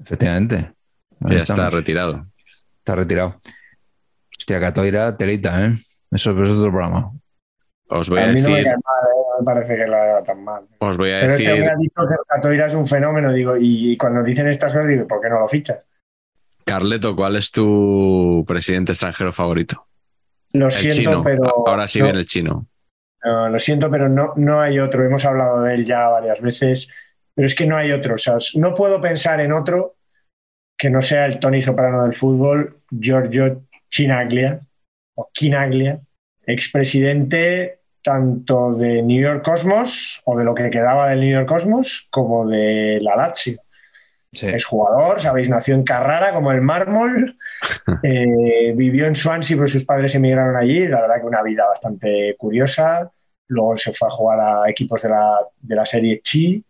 efectivamente. 0.00 0.72
Ahí 1.24 1.32
ya 1.32 1.38
está 1.38 1.68
retirado. 1.68 2.28
Está 2.78 2.94
retirado. 2.94 3.40
Hostia, 4.38 4.60
Catoira, 4.60 5.16
telita, 5.16 5.66
¿eh? 5.66 5.74
Eso, 6.12 6.30
eso 6.30 6.42
es 6.44 6.50
otro 6.50 6.70
programa. 6.70 7.10
Os 7.90 8.08
voy 8.10 8.20
a 8.20 8.24
a 8.24 8.26
mí 8.32 8.40
no 8.40 8.48
me 8.50 8.54
decir, 8.56 8.64
cae 8.64 8.74
mal, 8.74 9.10
¿eh? 9.10 9.22
no 9.30 9.38
me 9.40 9.44
parece 9.44 9.76
que 9.76 9.86
la 9.88 10.02
haga 10.02 10.22
tan 10.24 10.44
mal. 10.44 10.64
os 10.78 10.96
voy 10.96 11.10
a 11.10 11.20
Pero 11.20 11.32
este 11.32 11.42
decir, 11.44 11.52
hombre 11.54 11.70
ha 11.70 11.76
dicho 11.76 12.00
que 12.08 12.14
Catoira 12.28 12.66
es 12.66 12.74
un 12.74 12.86
fenómeno, 12.86 13.32
digo, 13.32 13.56
y, 13.56 13.92
y 13.92 13.96
cuando 13.96 14.22
dicen 14.22 14.48
estas 14.48 14.72
cosas, 14.72 14.88
digo, 14.88 15.06
¿por 15.06 15.20
qué 15.20 15.28
no 15.30 15.40
lo 15.40 15.48
fichas? 15.48 15.78
Carleto, 16.64 17.16
¿cuál 17.16 17.36
es 17.36 17.50
tu 17.50 18.44
presidente 18.46 18.92
extranjero 18.92 19.32
favorito? 19.32 19.86
Lo 20.52 20.66
El 20.66 20.72
siento, 20.72 20.96
chino. 20.96 21.20
pero. 21.22 21.66
Ahora 21.66 21.88
sí 21.88 21.98
no, 21.98 22.04
viene 22.06 22.18
el 22.20 22.26
chino. 22.26 22.66
no, 23.24 23.48
lo 23.48 23.58
siento, 23.58 23.90
pero 23.90 24.08
no, 24.08 24.34
no 24.36 24.60
hay 24.60 24.78
otro. 24.78 25.04
Hemos 25.04 25.24
hablado 25.24 25.62
de 25.62 25.74
él 25.74 25.86
ya 25.86 26.08
varias 26.08 26.40
veces, 26.42 26.88
pero 27.34 27.46
es 27.46 27.54
que 27.54 27.66
no 27.66 27.76
hay 27.76 27.92
otro. 27.92 28.14
O 28.16 28.18
sea, 28.18 28.36
no 28.56 28.74
puedo 28.74 29.00
pensar 29.00 29.40
en 29.40 29.52
otro 29.52 29.94
que 30.76 30.90
no 30.90 31.00
sea 31.02 31.24
el 31.26 31.38
Tony 31.40 31.62
Soprano 31.62 32.02
del 32.02 32.14
fútbol, 32.14 32.80
Giorgio 32.90 33.62
Chinaglia, 33.90 34.60
o 35.16 35.30
Chinaglia, 35.32 36.00
expresidente 36.46 37.77
tanto 38.02 38.74
de 38.74 39.02
New 39.02 39.20
York 39.20 39.44
Cosmos, 39.44 40.20
o 40.24 40.36
de 40.38 40.44
lo 40.44 40.54
que 40.54 40.70
quedaba 40.70 41.08
del 41.08 41.20
New 41.20 41.30
York 41.30 41.48
Cosmos, 41.48 42.06
como 42.10 42.46
de 42.46 42.98
la 43.02 43.16
Lazio. 43.16 43.60
Sí. 44.32 44.46
Es 44.48 44.66
jugador, 44.66 45.20
sabéis, 45.20 45.48
nació 45.48 45.74
en 45.74 45.84
Carrara 45.84 46.32
como 46.34 46.52
el 46.52 46.60
mármol, 46.60 47.36
eh, 48.02 48.72
vivió 48.76 49.06
en 49.06 49.14
Swansea, 49.14 49.56
pero 49.56 49.66
sus 49.66 49.84
padres 49.84 50.14
emigraron 50.14 50.56
allí, 50.56 50.86
la 50.86 51.00
verdad 51.00 51.20
que 51.20 51.26
una 51.26 51.42
vida 51.42 51.66
bastante 51.66 52.34
curiosa. 52.38 53.10
Luego 53.50 53.76
se 53.78 53.94
fue 53.94 54.08
a 54.08 54.10
jugar 54.10 54.40
a 54.40 54.68
equipos 54.70 55.00
de 55.02 55.08
la, 55.08 55.38
de 55.60 55.74
la 55.74 55.86
serie 55.86 56.20
Chi, 56.22 56.62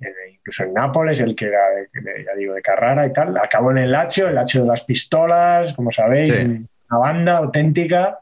eh, 0.00 0.06
incluso 0.34 0.64
en 0.64 0.74
Nápoles, 0.74 1.20
el 1.20 1.36
que 1.36 1.44
era, 1.46 1.60
de, 1.70 2.00
de- 2.00 2.24
ya 2.24 2.34
digo, 2.36 2.54
de 2.54 2.62
Carrara 2.62 3.06
y 3.06 3.12
tal. 3.12 3.36
Acabó 3.38 3.70
en 3.70 3.78
el 3.78 3.92
Lazio, 3.92 4.26
el 4.26 4.34
Lazio 4.34 4.62
de 4.62 4.68
las 4.68 4.82
pistolas, 4.82 5.72
como 5.74 5.92
sabéis, 5.92 6.34
Sí. 6.34 6.42
una 6.90 6.98
banda 6.98 7.36
auténtica, 7.36 8.18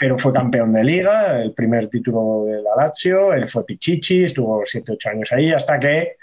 pero 0.00 0.16
fue 0.16 0.32
campeón 0.32 0.72
de 0.72 0.82
liga, 0.82 1.42
el 1.42 1.52
primer 1.52 1.90
título 1.90 2.46
de 2.46 2.62
la 2.62 2.74
Lazio, 2.74 3.34
él 3.34 3.46
fue 3.46 3.66
Pichichi, 3.66 4.24
estuvo 4.24 4.62
7-8 4.64 5.10
años 5.10 5.30
ahí, 5.32 5.52
hasta 5.52 5.78
que 5.78 6.16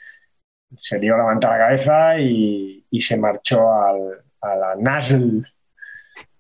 se 0.75 0.97
dio 0.97 1.15
la 1.15 1.25
manta 1.25 1.47
a 1.47 1.51
la 1.51 1.65
cabeza 1.67 2.19
y, 2.19 2.83
y 2.89 3.01
se 3.01 3.15
marchó 3.17 3.71
al- 3.71 4.23
a 4.41 4.55
la 4.55 4.75
NASL, 4.75 5.45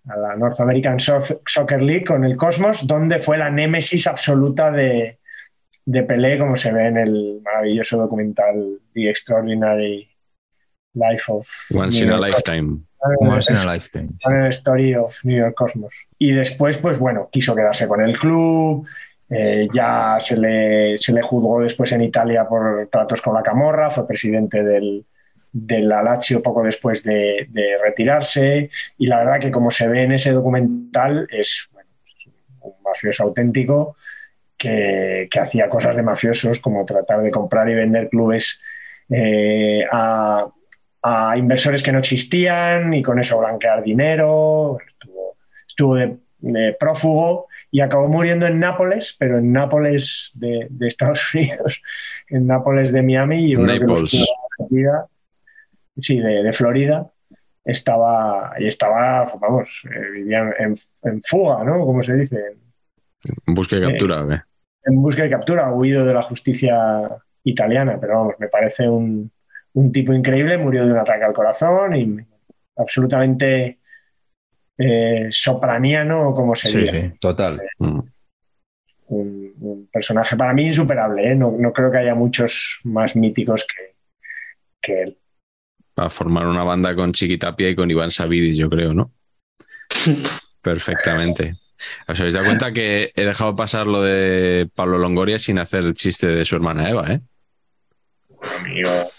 a 0.09 0.17
la 0.17 0.35
North 0.35 0.59
American 0.59 0.97
Soc- 0.97 1.41
Soccer 1.45 1.81
League 1.81 2.05
con 2.05 2.25
el 2.25 2.35
Cosmos, 2.37 2.87
donde 2.87 3.19
fue 3.19 3.37
la 3.37 3.51
némesis 3.51 4.07
absoluta 4.07 4.71
de, 4.71 5.19
de 5.85 6.03
Pelé, 6.03 6.39
como 6.39 6.55
se 6.55 6.71
ve 6.73 6.87
en 6.87 6.97
el 6.97 7.41
maravilloso 7.43 7.97
documental 7.99 8.79
The 8.93 9.09
Extraordinary 9.11 10.09
Life 10.95 11.25
of 11.31 11.47
Once 11.75 12.03
in 12.03 12.09
a 12.11 12.17
lifetime. 12.19 12.86
Once 13.19 13.51
in 13.51 13.55
Es- 13.57 13.65
a 13.65 13.73
lifetime. 13.73 14.09
en 14.25 14.33
el 14.43 14.49
Story 14.49 14.95
of 14.95 15.15
New 15.23 15.37
York 15.37 15.55
Cosmos. 15.55 15.93
Y 16.17 16.31
después, 16.31 16.77
pues 16.77 16.99
bueno, 16.99 17.29
quiso 17.31 17.55
quedarse 17.55 17.87
con 17.87 18.01
el 18.01 18.17
club, 18.17 18.87
eh, 19.29 19.67
ya 19.73 20.17
se 20.19 20.37
le, 20.37 20.97
se 20.97 21.11
le 21.13 21.21
juzgó 21.21 21.59
después 21.61 21.91
en 21.91 22.01
Italia 22.01 22.47
por 22.47 22.87
tratos 22.91 23.21
con 23.21 23.33
la 23.33 23.43
Camorra, 23.43 23.89
fue 23.89 24.07
presidente 24.07 24.63
del, 24.63 25.05
del 25.51 25.89
Lazio 25.89 26.41
poco 26.41 26.63
después 26.63 27.03
de, 27.03 27.47
de 27.49 27.77
retirarse 27.83 28.69
y 28.97 29.07
la 29.07 29.17
verdad 29.19 29.39
que 29.39 29.51
como 29.51 29.69
se 29.71 29.87
ve 29.87 30.03
en 30.03 30.13
ese 30.13 30.31
documental 30.31 31.27
es, 31.31 31.67
bueno, 31.73 31.89
es 32.05 32.27
un 32.61 32.73
mafioso 32.83 33.23
auténtico 33.23 33.95
que, 34.57 35.27
que 35.29 35.39
hacía 35.39 35.69
cosas 35.69 35.95
de 35.95 36.03
mafiosos 36.03 36.59
como 36.59 36.85
tratar 36.85 37.21
de 37.21 37.31
comprar 37.31 37.69
y 37.69 37.75
vender 37.75 38.09
clubes 38.09 38.59
eh, 39.09 39.83
a, 39.91 40.47
a 41.09 41.37
inversores 41.37 41.81
que 41.83 41.91
no 41.91 41.99
existían 41.99 42.93
y 42.93 43.01
con 43.03 43.19
eso 43.19 43.39
blanquear 43.39 43.83
dinero. 43.83 44.77
Estuvo, 44.85 45.37
estuvo 45.67 45.95
de, 45.95 46.17
de 46.39 46.75
prófugo 46.79 47.47
y 47.71 47.81
acabó 47.81 48.07
muriendo 48.07 48.45
en 48.47 48.59
Nápoles, 48.59 49.15
pero 49.19 49.37
en 49.37 49.51
Nápoles 49.51 50.31
de, 50.33 50.67
de 50.69 50.87
Estados 50.87 51.21
Unidos, 51.33 51.81
en 52.29 52.47
Nápoles 52.47 52.91
de 52.91 53.01
Miami. 53.03 53.45
Y 53.45 53.55
los- 53.55 54.11
sí, 55.97 56.19
de, 56.19 56.43
de 56.43 56.53
Florida. 56.53 57.09
estaba, 57.65 58.53
y 58.59 58.67
estaba, 58.67 59.25
vamos, 59.39 59.83
eh, 59.91 60.11
vivía 60.11 60.53
en, 60.59 60.77
en 61.03 61.21
fuga, 61.23 61.63
¿no? 61.63 61.85
Como 61.85 62.01
se 62.01 62.15
dice, 62.15 62.55
En 63.45 63.53
busca 63.53 63.77
y 63.77 63.81
captura, 63.81 64.23
¿o 64.23 64.27
qué? 64.29 64.41
en 64.85 65.01
busca 65.01 65.25
y 65.25 65.29
captura, 65.29 65.71
huido 65.73 66.05
de 66.05 66.13
la 66.13 66.21
justicia 66.21 67.09
italiana, 67.43 67.97
pero 67.99 68.19
vamos, 68.19 68.35
me 68.39 68.47
parece 68.47 68.87
un, 68.87 69.29
un 69.77 69.91
tipo 69.91 70.11
increíble, 70.11 70.57
murió 70.57 70.85
de 70.85 70.91
un 70.91 70.97
ataque 70.97 71.23
al 71.23 71.33
corazón 71.33 71.95
y 71.95 72.17
absolutamente 72.77 73.77
eh, 74.75 75.27
sopraniano, 75.29 76.33
como 76.33 76.55
se 76.55 76.69
Sí, 76.69 76.87
sí, 76.87 77.11
total. 77.19 77.61
Mm. 77.77 77.99
Un, 79.09 79.53
un 79.59 79.89
personaje 79.93 80.35
para 80.35 80.53
mí 80.53 80.65
insuperable, 80.65 81.31
¿eh? 81.31 81.35
no, 81.35 81.51
no 81.51 81.71
creo 81.71 81.91
que 81.91 81.99
haya 81.99 82.15
muchos 82.15 82.79
más 82.85 83.15
míticos 83.15 83.67
que, 83.67 83.95
que 84.81 85.03
él. 85.03 85.17
Para 85.93 86.09
formar 86.09 86.47
una 86.47 86.63
banda 86.63 86.95
con 86.95 87.11
Chiquitapia 87.11 87.69
y 87.69 87.75
con 87.75 87.91
Iván 87.91 88.09
Savidis, 88.09 88.57
yo 88.57 88.69
creo, 88.71 88.95
¿no? 88.95 89.11
Perfectamente. 90.63 91.53
¿Os 92.07 92.19
habéis 92.19 92.33
dado 92.33 92.47
cuenta 92.47 92.71
que 92.71 93.11
he 93.15 93.25
dejado 93.25 93.55
pasar 93.55 93.85
lo 93.85 94.01
de 94.01 94.67
Pablo 94.73 94.97
Longoria 94.97 95.37
sin 95.37 95.59
hacer 95.59 95.83
el 95.83 95.93
chiste 95.93 96.25
de 96.25 96.43
su 96.45 96.55
hermana 96.55 96.89
Eva, 96.89 97.13
eh? 97.13 97.21
Amigo. 98.41 99.11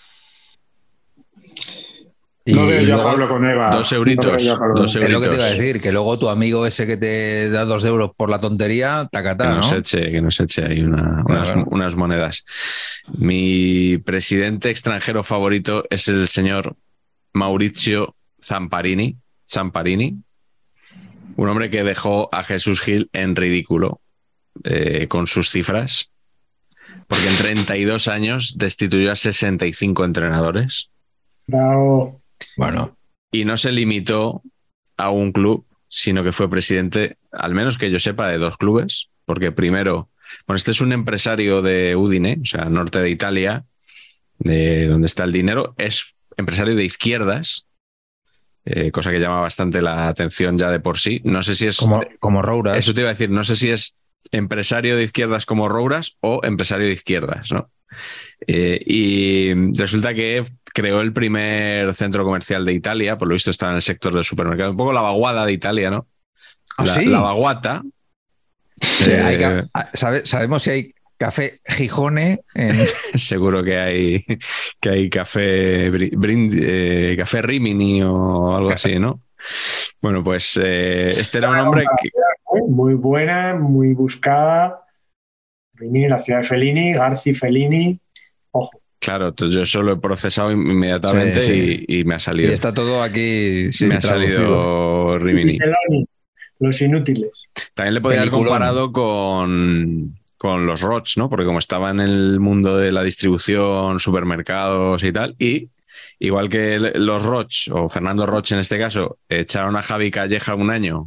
Y, 2.50 2.54
no 2.54 2.66
veo 2.66 2.80
y 2.82 2.86
yo 2.86 2.94
a 2.94 2.96
luego- 2.96 3.10
Pablo 3.10 3.28
con 3.28 3.44
Eva. 3.44 3.70
Dos 3.70 3.92
No 3.92 3.98
euritos, 3.98 4.26
Pablo 4.26 4.74
dos 4.74 4.92
con 4.94 5.02
es 5.02 5.10
lo 5.10 5.20
que 5.20 5.28
te 5.28 5.34
iba 5.36 5.44
a 5.44 5.48
decir, 5.48 5.80
que 5.82 5.92
luego 5.92 6.18
tu 6.18 6.28
amigo 6.30 6.64
ese 6.66 6.86
que 6.86 6.96
te 6.96 7.50
da 7.50 7.64
dos 7.66 7.84
euros 7.84 8.12
por 8.16 8.30
la 8.30 8.40
tontería, 8.40 9.06
Que 9.10 9.18
tacatá, 9.18 9.50
¿no? 9.50 9.56
nos 9.56 9.70
eche, 9.72 10.10
que 10.10 10.20
nos 10.22 10.40
eche 10.40 10.64
ahí 10.64 10.80
una- 10.80 11.22
unas, 11.26 11.50
Claro. 11.50 11.66
unas 11.70 11.94
monedas. 11.96 12.44
Mi 13.18 13.98
presidente 13.98 14.70
extranjero 14.70 15.22
favorito 15.22 15.84
es 15.90 16.08
el 16.08 16.26
señor 16.26 16.74
Mauricio 17.34 18.14
Zamparini, 18.42 19.16
Zamparini, 19.46 20.16
un 21.36 21.48
hombre 21.48 21.70
que 21.70 21.84
dejó 21.84 22.28
a 22.32 22.42
Jesús 22.42 22.80
Gil 22.80 23.10
en 23.12 23.36
ridículo 23.36 24.00
eh, 24.64 25.06
con 25.08 25.26
sus 25.26 25.50
cifras, 25.50 26.10
porque 27.06 27.28
en 27.28 27.36
32 27.36 28.08
años 28.08 28.56
destituyó 28.58 29.12
a 29.12 29.16
65 29.16 30.04
entrenadores 30.04 30.88
Bravo. 31.46 32.17
Bueno, 32.56 32.96
y 33.30 33.44
no 33.44 33.56
se 33.56 33.72
limitó 33.72 34.42
a 34.96 35.10
un 35.10 35.32
club, 35.32 35.66
sino 35.88 36.24
que 36.24 36.32
fue 36.32 36.50
presidente, 36.50 37.16
al 37.32 37.54
menos 37.54 37.78
que 37.78 37.90
yo 37.90 38.00
sepa, 38.00 38.28
de 38.28 38.38
dos 38.38 38.56
clubes, 38.56 39.08
porque 39.24 39.52
primero, 39.52 40.10
bueno, 40.46 40.56
este 40.56 40.72
es 40.72 40.80
un 40.80 40.92
empresario 40.92 41.62
de 41.62 41.96
Udine, 41.96 42.38
o 42.42 42.44
sea, 42.44 42.66
norte 42.66 43.00
de 43.00 43.10
Italia, 43.10 43.64
de 44.38 44.86
donde 44.86 45.06
está 45.06 45.24
el 45.24 45.32
dinero, 45.32 45.74
es 45.78 46.14
empresario 46.36 46.74
de 46.74 46.84
izquierdas, 46.84 47.66
eh, 48.64 48.90
cosa 48.90 49.10
que 49.10 49.18
llama 49.18 49.40
bastante 49.40 49.80
la 49.80 50.08
atención 50.08 50.58
ya 50.58 50.70
de 50.70 50.80
por 50.80 50.98
sí. 50.98 51.22
No 51.24 51.42
sé 51.42 51.54
si 51.54 51.66
es... 51.66 51.78
como, 51.78 52.02
como 52.20 52.42
Rouras. 52.42 52.76
Eso 52.76 52.92
te 52.92 53.00
iba 53.00 53.08
a 53.08 53.14
decir, 53.14 53.30
no 53.30 53.42
sé 53.42 53.56
si 53.56 53.70
es 53.70 53.96
empresario 54.30 54.96
de 54.96 55.04
izquierdas 55.04 55.46
como 55.46 55.68
Rouras 55.68 56.16
o 56.20 56.40
empresario 56.44 56.86
de 56.86 56.92
izquierdas, 56.92 57.50
¿no? 57.50 57.70
Eh, 58.46 58.80
y 58.86 59.72
resulta 59.78 60.14
que 60.14 60.44
creó 60.64 61.00
el 61.00 61.12
primer 61.12 61.94
centro 61.94 62.24
comercial 62.24 62.64
de 62.64 62.72
Italia, 62.72 63.18
por 63.18 63.28
lo 63.28 63.34
visto 63.34 63.50
está 63.50 63.68
en 63.70 63.76
el 63.76 63.82
sector 63.82 64.14
del 64.14 64.24
supermercado, 64.24 64.70
un 64.70 64.76
poco 64.76 64.92
la 64.92 65.02
vaguada 65.02 65.44
de 65.46 65.52
Italia, 65.52 65.90
¿no? 65.90 66.06
¿Ah, 66.76 66.84
la, 66.84 66.94
sí? 66.94 67.04
la 67.06 67.20
vaguata. 67.20 67.82
Eh, 69.08 69.62
ah, 69.74 69.88
sabe- 69.92 70.24
sabemos 70.24 70.62
si 70.62 70.70
hay 70.70 70.94
café 71.16 71.60
Gijone 71.66 72.40
en, 72.54 72.86
seguro 73.14 73.64
que 73.64 73.76
hay 73.76 74.24
que 74.80 74.88
hay 74.88 75.10
café 75.10 75.90
Bri- 75.90 76.12
Brind- 76.16 76.54
eh, 76.62 77.16
café 77.18 77.42
Rimini 77.42 78.02
o 78.04 78.54
algo 78.56 78.70
así, 78.70 78.98
¿no? 79.00 79.20
Bueno, 80.00 80.22
pues 80.22 80.58
eh, 80.62 81.10
este 81.18 81.38
era 81.38 81.50
un 81.50 81.58
hombre 81.58 81.84
que. 82.00 82.10
Muy 82.68 82.94
buena, 82.94 83.54
muy 83.54 83.94
buscada. 83.94 84.80
Rimini, 85.78 86.08
la 86.08 86.18
ciudad 86.18 86.40
de 86.40 86.46
Fellini, 86.46 86.92
Garci 86.92 87.34
Fellini. 87.34 87.98
Ojo. 88.52 88.80
claro, 88.98 89.28
entonces 89.28 89.54
yo 89.54 89.62
eso 89.62 89.82
lo 89.82 89.92
he 89.92 89.96
procesado 89.96 90.50
inmediatamente 90.50 91.40
Sí, 91.42 91.52
sí. 91.52 91.84
Y, 91.88 92.00
y 92.00 92.04
me 92.04 92.14
ha 92.14 92.16
y 92.16 92.20
salido. 92.20 92.52
está 92.52 92.72
todo 92.74 93.02
aquí 93.02 93.70
sí, 93.72 93.86
me 93.86 93.96
ha 93.96 93.98
traducido. 94.00 94.38
salido 94.38 95.18
Rimini. 95.18 95.58
Los 96.60 96.80
inútiles. 96.82 97.30
También 97.74 97.94
le 97.94 98.00
podría 98.00 98.20
haber 98.22 98.32
comparado 98.32 98.90
con, 98.92 100.18
con 100.36 100.66
los 100.66 100.80
Roch, 100.80 101.16
¿no? 101.16 101.28
Porque 101.28 101.44
como 101.44 101.60
estaba 101.60 101.90
en 101.90 102.00
el 102.00 102.40
mundo 102.40 102.76
de 102.76 102.90
la 102.90 103.02
distribución, 103.04 104.00
supermercados 104.00 105.04
y 105.04 105.12
tal, 105.12 105.36
y 105.38 105.68
igual 106.18 106.48
que 106.48 106.78
los 106.96 107.22
Roch, 107.22 107.68
o 107.70 107.88
Fernando 107.88 108.26
Roch 108.26 108.50
en 108.52 108.58
este 108.58 108.76
caso, 108.78 109.18
echaron 109.28 109.76
a 109.76 109.82
Javi 109.82 110.10
Calleja 110.10 110.56
un 110.56 110.70
año 110.70 111.06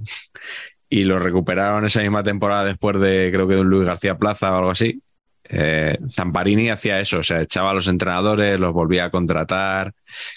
y 0.91 1.05
lo 1.05 1.19
recuperaron 1.19 1.85
esa 1.85 2.01
misma 2.01 2.21
temporada 2.21 2.65
después 2.65 2.99
de, 2.99 3.29
creo 3.33 3.47
que 3.47 3.55
de 3.55 3.61
un 3.61 3.69
Luis 3.69 3.87
García 3.87 4.17
Plaza 4.17 4.51
o 4.51 4.57
algo 4.57 4.71
así. 4.71 5.01
eh, 5.45 5.97
Zamparini 6.09 6.69
hacía 6.69 6.99
eso, 6.99 7.19
o 7.19 7.23
sea, 7.23 7.41
echaba 7.41 7.71
a 7.71 7.73
los 7.73 7.87
entrenadores, 7.87 8.59
los 8.59 8.73
volvía 8.73 9.05
a 9.05 9.09
contratar. 9.09 9.93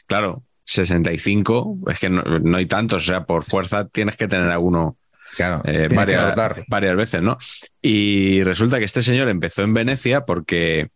Claro, 0.06 0.44
65, 0.64 1.78
es 1.88 1.98
que 1.98 2.08
no, 2.08 2.22
no 2.22 2.56
hay 2.56 2.66
tantos, 2.66 3.02
o 3.02 3.06
sea, 3.06 3.24
por 3.24 3.42
fuerza 3.42 3.88
tienes 3.88 4.16
que 4.16 4.28
tener 4.28 4.50
a 4.52 4.60
uno 4.60 4.96
Claro, 5.36 5.62
eh, 5.64 5.88
varias, 5.92 6.32
varias 6.68 6.96
veces, 6.96 7.20
¿no? 7.20 7.36
Y 7.82 8.44
resulta 8.44 8.78
que 8.78 8.84
este 8.84 9.02
señor 9.02 9.28
empezó 9.28 9.62
en 9.62 9.74
Venecia 9.74 10.24
porque 10.24 10.90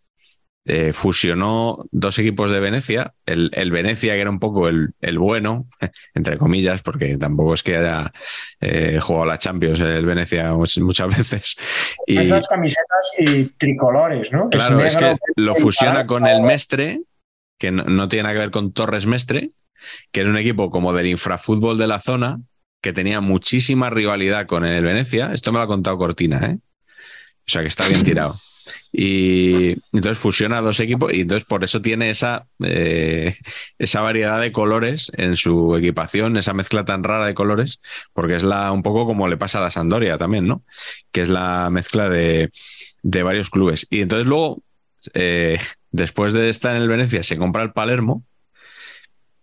eh, 0.65 0.93
fusionó 0.93 1.87
dos 1.91 2.19
equipos 2.19 2.51
de 2.51 2.61
Venecia, 2.61 3.15
el, 3.25 3.51
el 3.55 3.71
Venecia, 3.71 4.15
que 4.15 4.21
era 4.21 4.29
un 4.31 4.39
poco 4.39 4.69
el, 4.69 4.91
el 5.01 5.19
bueno, 5.19 5.67
entre 6.15 6.37
comillas, 6.37 6.83
porque 6.83 7.17
tampoco 7.17 7.55
es 7.55 7.63
que 7.63 7.77
haya 7.77 8.13
eh, 8.61 8.99
jugado 9.01 9.27
la 9.27 9.39
Champions 9.39 9.81
el 9.81 10.05
Venecia 10.05 10.53
much- 10.53 10.83
muchas 10.83 11.09
veces. 11.17 11.57
Y, 12.07 12.19
Esas 12.19 12.47
camisetas 12.49 13.13
y 13.19 13.45
tricolores, 13.57 14.31
¿no? 14.33 14.49
Claro, 14.51 14.85
es, 14.85 14.95
negro, 14.97 15.17
que 15.17 15.43
lo 15.43 15.55
fusiona 15.55 16.07
con 16.07 16.27
el 16.27 16.43
Mestre, 16.43 17.01
que 17.59 17.71
no, 17.71 17.85
no 17.85 18.09
tiene 18.09 18.25
nada 18.25 18.35
que 18.35 18.41
ver 18.41 18.51
con 18.51 18.73
Torres 18.73 19.07
Mestre, 19.07 19.53
que 20.13 20.21
es 20.21 20.27
un 20.27 20.37
equipo 20.37 20.71
como 20.71 20.93
del 20.93 21.07
infrafútbol 21.07 21.79
de 21.79 21.87
la 21.87 22.01
zona, 22.01 22.41
que 22.83 22.93
tenía 22.93 23.21
muchísima 23.21 23.91
rivalidad 23.91 24.47
con 24.47 24.65
el 24.65 24.85
Venecia. 24.85 25.33
Esto 25.33 25.51
me 25.51 25.59
lo 25.59 25.65
ha 25.65 25.67
contado 25.67 25.97
Cortina, 25.99 26.47
¿eh? 26.47 26.59
O 26.61 27.51
sea 27.51 27.63
que 27.63 27.69
está 27.69 27.89
bien 27.89 28.05
tirado. 28.05 28.35
Y 28.93 29.73
entonces 29.93 30.19
fusiona 30.19 30.61
dos 30.61 30.81
equipos 30.81 31.13
y 31.13 31.21
entonces 31.21 31.47
por 31.47 31.63
eso 31.63 31.83
tiene 31.83 32.09
esa, 32.09 32.47
eh, 32.65 33.37
esa 33.79 34.01
variedad 34.01 34.41
de 34.41 34.51
colores 34.51 35.13
en 35.15 35.37
su 35.37 35.77
equipación, 35.77 36.37
esa 36.37 36.55
mezcla 36.55 36.85
tan 36.85 37.05
rara 37.05 37.27
de 37.27 37.35
colores, 37.35 37.81
porque 38.15 38.35
es 38.35 38.43
la 38.43 38.73
un 38.73 38.83
poco 38.83 39.05
como 39.05 39.29
le 39.29 39.37
pasa 39.37 39.59
a 39.59 39.63
la 39.63 39.71
Sandoria 39.71 40.17
también, 40.17 40.47
¿no? 40.47 40.63
Que 41.13 41.21
es 41.21 41.29
la 41.29 41.69
mezcla 41.71 42.09
de, 42.09 42.51
de 43.03 43.23
varios 43.23 43.51
clubes. 43.51 43.87
Y 43.91 44.01
entonces 44.01 44.27
luego, 44.27 44.63
eh, 45.15 45.59
después 45.91 46.33
de 46.33 46.49
estar 46.49 46.75
en 46.75 46.83
el 46.83 46.89
Venecia, 46.89 47.23
se 47.23 47.37
compra 47.37 47.63
el 47.63 47.73
Palermo. 47.73 48.25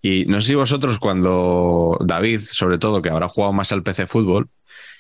Y 0.01 0.26
no 0.26 0.39
sé 0.39 0.49
si 0.49 0.55
vosotros, 0.55 0.99
cuando 0.99 1.97
David, 2.01 2.39
sobre 2.41 2.77
todo, 2.77 3.01
que 3.01 3.09
habrá 3.09 3.27
jugado 3.27 3.53
más 3.53 3.72
al 3.72 3.81
PC 3.84 4.05
fútbol, 4.07 4.49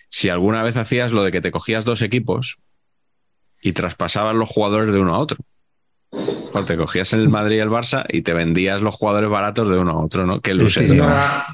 si 0.09 0.29
alguna 0.29 0.63
vez 0.63 0.77
hacías 0.77 1.11
lo 1.11 1.23
de 1.23 1.31
que 1.31 1.41
te 1.41 1.51
cogías 1.51 1.85
dos 1.85 2.01
equipos 2.01 2.57
y 3.65 3.73
traspasabas 3.73 4.35
los 4.35 4.47
jugadores 4.47 4.93
de 4.93 4.99
uno 4.99 5.15
a 5.15 5.17
otro. 5.17 5.37
Bueno, 6.11 6.65
te 6.67 6.77
cogías 6.77 7.11
el 7.13 7.27
Madrid 7.29 7.57
y 7.57 7.59
el 7.59 7.69
Barça 7.69 8.05
y 8.07 8.21
te 8.21 8.33
vendías 8.33 8.79
los 8.81 8.95
jugadores 8.95 9.29
baratos 9.29 9.67
de 9.69 9.77
uno 9.77 9.91
a 9.91 10.05
otro, 10.05 10.25
¿no? 10.25 10.39
Qué 10.39 10.53
luces, 10.53 10.83
Tristísimo. 10.85 11.09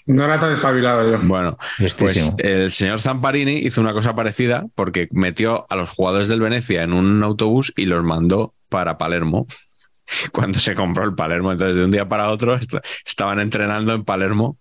No 0.06 0.16
¿no? 0.18 0.26
era, 0.26 0.40
tan 0.40 0.50
despabilado 0.52 1.10
yo. 1.10 1.20
Bueno, 1.24 1.58
pues 1.98 2.34
el 2.38 2.72
señor 2.72 3.00
Zamparini 3.00 3.54
hizo 3.54 3.80
una 3.82 3.94
cosa 3.94 4.14
parecida 4.14 4.68
porque 4.76 5.08
metió 5.12 5.66
a 5.70 5.76
los 5.78 5.90
jugadores 5.90 6.28
del 6.28 6.42
Venecia 6.42 6.84
en 6.84 6.94
un 6.94 7.24
autobús 7.24 7.74
y 7.78 7.86
los 7.86 8.04
mandó 8.04 8.54
para 8.70 8.98
Palermo 8.98 9.48
cuando 10.34 10.60
se 10.60 10.76
compró 10.76 11.06
el 11.06 11.16
Palermo. 11.16 11.52
Entonces, 11.54 11.78
de 11.78 11.86
un 11.86 11.92
día 11.92 12.08
para 12.08 12.30
otro 12.30 12.56
est- 12.56 12.76
estaban 13.06 13.40
entrenando 13.40 13.94
en 13.94 14.04
Palermo 14.04 14.58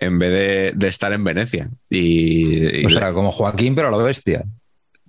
en 0.00 0.18
vez 0.18 0.30
de, 0.30 0.72
de 0.74 0.88
estar 0.88 1.12
en 1.12 1.24
Venecia. 1.24 1.70
Y, 1.88 2.82
y 2.82 2.86
o 2.86 2.90
sea, 2.90 3.12
como 3.14 3.30
Joaquín, 3.32 3.74
pero 3.74 3.88
a 3.88 3.90
lo 3.92 3.98
bestia. 4.02 4.44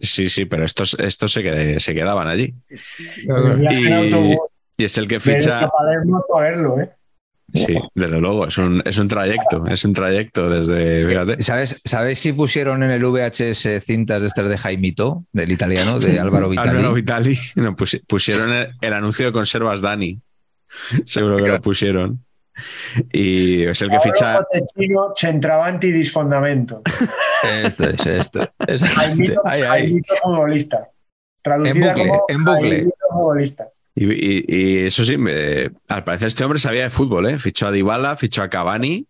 Sí, 0.02 0.30
sí, 0.30 0.46
pero 0.46 0.64
estos, 0.66 0.96
estos 1.00 1.32
se, 1.32 1.42
qued- 1.42 1.80
se 1.80 1.94
quedaban 1.94 2.28
allí. 2.28 2.54
Y, 4.78 4.84
es 4.84 4.98
el 4.98 5.08
que 5.08 5.16
de 5.16 5.20
ficha. 5.20 5.68
Palermo 5.70 6.24
a 6.36 6.42
verlo, 6.42 6.80
¿eh? 6.80 6.90
Sí, 7.52 7.76
desde 7.96 8.20
luego, 8.22 8.46
es 8.46 8.58
un, 8.60 8.82
es 8.86 9.00
un 9.00 9.08
trayecto, 9.08 9.66
es 9.66 9.84
un 9.84 9.92
trayecto 9.94 10.50
desde, 10.52 11.08
fíjate. 11.08 11.42
¿Sabes, 11.42 11.82
¿Sabes 11.84 12.20
si 12.20 12.32
pusieron 12.32 12.84
en 12.84 12.92
el 12.92 13.04
VHS 13.04 13.84
cintas 13.84 14.22
de 14.22 14.28
estas 14.28 14.48
de 14.48 14.56
Jaimito, 14.58 15.26
del 15.34 15.52
italiano, 15.52 16.00
de 16.00 16.20
Álvaro 16.20 16.48
Vitali? 16.50 16.70
Álvaro 16.70 16.94
Vitali, 16.94 17.40
no, 17.56 17.76
pusi- 17.76 18.04
pusieron 18.06 18.54
el, 18.54 18.70
el 18.82 18.94
anuncio 18.94 19.26
de 19.26 19.32
conservas 19.32 19.82
Dani. 19.82 20.20
Seguro 21.06 21.38
que 21.38 21.48
lo 21.48 21.60
pusieron. 21.60 22.24
Y 23.12 23.64
es 23.64 23.82
el 23.82 23.90
que 23.90 24.00
ficha. 24.00 24.40
Potecino, 24.40 25.12
Centravanti 25.16 25.92
Disfondamento. 25.92 26.82
Esto 27.64 27.86
es, 27.86 28.06
esto. 28.06 28.50
Ahí. 29.46 29.62
Jaimito 29.64 30.14
futbolista. 30.24 30.90
Traducida 31.42 31.92
En 31.92 31.96
bucle, 31.96 32.08
como 32.10 32.26
en 32.28 32.46
bucle. 32.46 32.90
Futbolista. 33.12 33.68
Y, 33.96 34.06
y- 34.14 34.46
y 34.48 34.78
eso 34.86 35.04
sí, 35.04 35.18
me- 35.18 35.72
al 35.88 36.04
parecer 36.04 36.28
este 36.30 36.44
hombre 36.44 36.60
sabía 36.60 36.84
de 36.84 36.90
fútbol, 36.90 37.28
¿eh? 37.28 37.38
Fichó 37.40 37.68
a 37.68 37.72
Dybala, 37.72 38.16
fichó 38.16 38.44
a 38.44 38.50
Cavani 38.50 39.06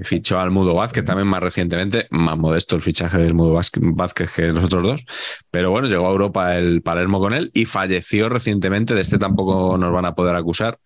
Fichó 0.00 0.38
al 0.38 0.52
Mudo 0.52 0.74
Vázquez 0.76 1.04
también 1.04 1.26
más 1.26 1.42
recientemente, 1.42 2.06
más 2.10 2.38
modesto 2.38 2.76
el 2.76 2.82
fichaje 2.82 3.18
del 3.18 3.34
Mudo 3.34 3.54
Vázquez- 3.54 3.80
Vázquez 3.82 4.30
que 4.30 4.52
los 4.52 4.62
otros 4.66 4.84
dos. 4.84 5.04
Pero 5.50 5.72
bueno, 5.72 5.88
llegó 5.88 6.06
a 6.06 6.10
Europa 6.12 6.54
el 6.54 6.82
Palermo 6.82 7.18
con 7.18 7.34
él 7.34 7.50
y 7.52 7.64
falleció 7.64 8.28
recientemente. 8.28 8.94
De 8.94 9.00
este 9.00 9.18
tampoco 9.18 9.76
nos 9.76 9.92
van 9.92 10.04
a 10.04 10.14
poder 10.14 10.36
acusar 10.36 10.78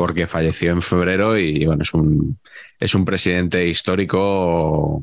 porque 0.00 0.26
falleció 0.26 0.70
en 0.70 0.80
febrero 0.80 1.36
y 1.36 1.66
bueno, 1.66 1.82
es 1.82 1.92
un, 1.92 2.38
es 2.78 2.94
un 2.94 3.04
presidente 3.04 3.68
histórico, 3.68 5.02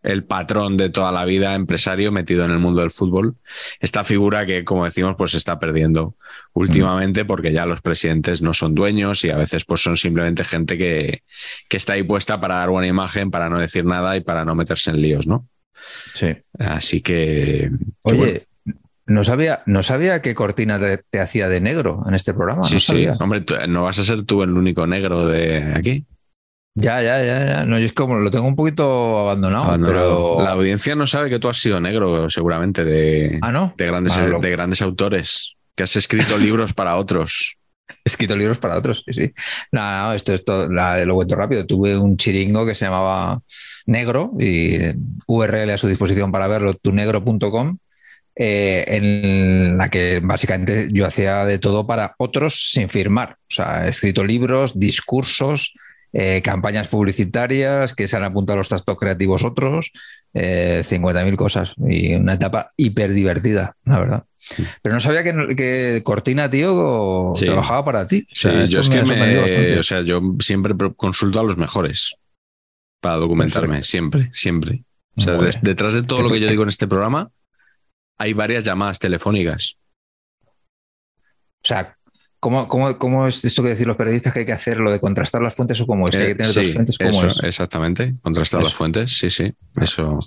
el 0.00 0.22
patrón 0.22 0.76
de 0.76 0.90
toda 0.90 1.10
la 1.10 1.24
vida, 1.24 1.56
empresario 1.56 2.12
metido 2.12 2.44
en 2.44 2.52
el 2.52 2.60
mundo 2.60 2.82
del 2.82 2.92
fútbol. 2.92 3.34
Esta 3.80 4.04
figura 4.04 4.46
que, 4.46 4.62
como 4.62 4.84
decimos, 4.84 5.16
pues 5.18 5.32
se 5.32 5.38
está 5.38 5.58
perdiendo 5.58 6.14
últimamente 6.52 7.24
porque 7.24 7.52
ya 7.52 7.66
los 7.66 7.80
presidentes 7.80 8.42
no 8.42 8.52
son 8.52 8.76
dueños 8.76 9.24
y 9.24 9.30
a 9.30 9.36
veces 9.36 9.64
pues 9.64 9.82
son 9.82 9.96
simplemente 9.96 10.44
gente 10.44 10.78
que, 10.78 11.24
que 11.68 11.76
está 11.76 11.94
ahí 11.94 12.04
puesta 12.04 12.40
para 12.40 12.58
dar 12.58 12.70
buena 12.70 12.86
imagen, 12.86 13.32
para 13.32 13.48
no 13.48 13.58
decir 13.58 13.84
nada 13.84 14.16
y 14.16 14.20
para 14.20 14.44
no 14.44 14.54
meterse 14.54 14.90
en 14.90 15.02
líos, 15.02 15.26
¿no? 15.26 15.48
Sí. 16.14 16.28
Así 16.60 17.00
que... 17.00 17.72
Oye, 18.04 18.16
bueno. 18.16 18.40
No, 19.06 19.24
sabía, 19.24 19.62
no 19.66 19.82
sabía 19.82 20.22
que 20.22 20.34
Cortina 20.34 20.78
te, 20.78 20.98
te 21.10 21.20
hacía 21.20 21.48
de 21.48 21.60
negro 21.60 22.04
en 22.08 22.14
este 22.14 22.32
programa. 22.34 22.62
Sí, 22.64 22.74
no 22.74 22.80
sí. 22.80 22.86
sabía. 22.86 23.14
Hombre, 23.20 23.40
tú- 23.42 23.54
no 23.68 23.84
vas 23.84 23.98
a 23.98 24.02
ser 24.04 24.22
tú 24.24 24.42
el 24.42 24.50
único 24.50 24.86
negro 24.86 25.26
de 25.26 25.74
aquí. 25.76 26.04
Ya, 26.74 27.02
ya, 27.02 27.22
ya, 27.22 27.44
ya. 27.46 27.64
No, 27.66 27.78
yo 27.78 27.84
es 27.84 27.92
como 27.92 28.16
lo 28.16 28.30
tengo 28.30 28.46
un 28.46 28.56
poquito 28.56 29.18
abandonado, 29.20 29.64
Abandonado. 29.64 30.36
pero. 30.38 30.44
La 30.44 30.52
audiencia 30.52 30.94
no 30.94 31.06
sabe 31.06 31.28
que 31.28 31.38
tú 31.38 31.48
has 31.48 31.58
sido 31.58 31.80
negro, 31.80 32.30
seguramente, 32.30 32.82
de, 32.84 33.38
Ah, 33.42 33.52
¿no? 33.52 33.74
de, 33.76 33.86
grandes, 33.86 34.26
lo- 34.26 34.40
de 34.40 34.50
grandes 34.50 34.80
autores, 34.80 35.54
que 35.76 35.82
has 35.82 35.94
escrito 35.96 36.38
libros 36.38 36.72
para 36.72 36.96
otros. 36.96 37.56
He 37.88 37.94
escrito 38.06 38.34
libros 38.36 38.56
para 38.58 38.78
otros, 38.78 39.02
sí, 39.04 39.12
sí. 39.12 39.32
No, 39.70 39.80
no, 39.82 40.12
esto 40.14 40.32
es 40.32 40.44
todo, 40.46 40.72
la- 40.72 41.04
lo 41.04 41.14
cuento 41.16 41.34
rápido. 41.36 41.66
Tuve 41.66 41.94
un 41.98 42.16
chiringo 42.16 42.64
que 42.64 42.74
se 42.74 42.86
llamaba 42.86 43.42
Negro 43.84 44.30
y 44.38 44.76
eh, 44.76 44.94
URL 45.26 45.72
a 45.72 45.78
su 45.78 45.88
disposición 45.88 46.32
para 46.32 46.48
verlo, 46.48 46.72
tunegro.com, 46.72 47.76
eh, 48.36 48.84
en 48.88 49.76
la 49.76 49.88
que 49.88 50.20
básicamente 50.22 50.88
yo 50.90 51.06
hacía 51.06 51.44
de 51.44 51.58
todo 51.58 51.86
para 51.86 52.14
otros 52.18 52.70
sin 52.72 52.88
firmar. 52.88 53.36
O 53.42 53.54
sea, 53.54 53.86
he 53.86 53.90
escrito 53.90 54.24
libros, 54.24 54.78
discursos, 54.78 55.74
eh, 56.14 56.42
campañas 56.42 56.88
publicitarias 56.88 57.94
que 57.94 58.06
se 58.08 58.16
han 58.16 58.24
apuntado 58.24 58.54
a 58.54 58.58
los 58.58 58.68
trastos 58.68 58.98
creativos 58.98 59.44
otros, 59.44 59.92
eh, 60.34 60.82
50.000 60.84 61.36
cosas 61.36 61.74
y 61.88 62.14
una 62.14 62.34
etapa 62.34 62.72
hiper 62.76 63.12
divertida, 63.12 63.76
la 63.84 63.98
verdad. 63.98 64.24
Pero 64.82 64.94
no 64.94 65.00
sabía 65.00 65.22
que, 65.22 65.54
que 65.56 66.02
Cortina, 66.04 66.50
tío, 66.50 67.32
Sí. 67.36 67.46
trabajaba 67.46 67.84
para 67.84 68.08
ti. 68.08 68.24
O 68.30 68.34
Sí, 68.34 68.40
sea, 68.42 68.62
esto 68.62 68.74
yo 68.74 68.80
es 68.80 68.88
me 68.90 68.94
que 68.96 69.02
me, 69.14 69.78
o 69.78 69.82
sea, 69.82 70.02
yo 70.02 70.20
siempre 70.40 70.74
consulto 70.96 71.40
a 71.40 71.44
los 71.44 71.56
mejores 71.56 72.14
para 73.00 73.16
documentarme, 73.16 73.68
Perfecto. 73.76 73.86
siempre, 73.86 74.30
siempre. 74.32 74.84
O 75.16 75.20
sea, 75.22 75.34
de- 75.34 75.58
detrás 75.62 75.94
de 75.94 76.02
todo 76.02 76.22
lo 76.22 76.30
que 76.30 76.40
yo 76.40 76.48
digo 76.48 76.62
en 76.62 76.68
este 76.70 76.86
programa, 76.88 77.30
hay 78.22 78.32
varias 78.34 78.62
llamadas 78.64 78.98
telefónicas. 79.00 79.76
O 81.64 81.64
sea, 81.64 81.96
¿cómo, 82.38 82.68
cómo, 82.68 82.96
cómo 82.98 83.26
es 83.26 83.44
esto 83.44 83.62
que 83.62 83.70
decir 83.70 83.86
los 83.86 83.96
periodistas 83.96 84.32
que 84.32 84.40
hay 84.40 84.46
que 84.46 84.52
hacer, 84.52 84.78
lo 84.78 84.92
de 84.92 85.00
contrastar 85.00 85.42
las 85.42 85.54
fuentes 85.54 85.80
o 85.80 85.86
cómo 85.86 86.08
es? 86.08 86.14
que 86.16 86.22
hay 86.22 86.26
que 86.28 86.32
Eh, 86.32 86.36
tener 86.36 86.52
sí, 86.52 86.60
dos 86.62 86.72
fuentes, 86.72 86.98
¿cómo 86.98 87.10
eso, 87.10 87.26
es? 87.28 87.42
Exactamente, 87.42 88.14
contrastar 88.22 88.62
las 88.62 88.74
fuentes, 88.74 89.16
sí, 89.18 89.28
sí, 89.28 89.52
eso, 89.80 90.18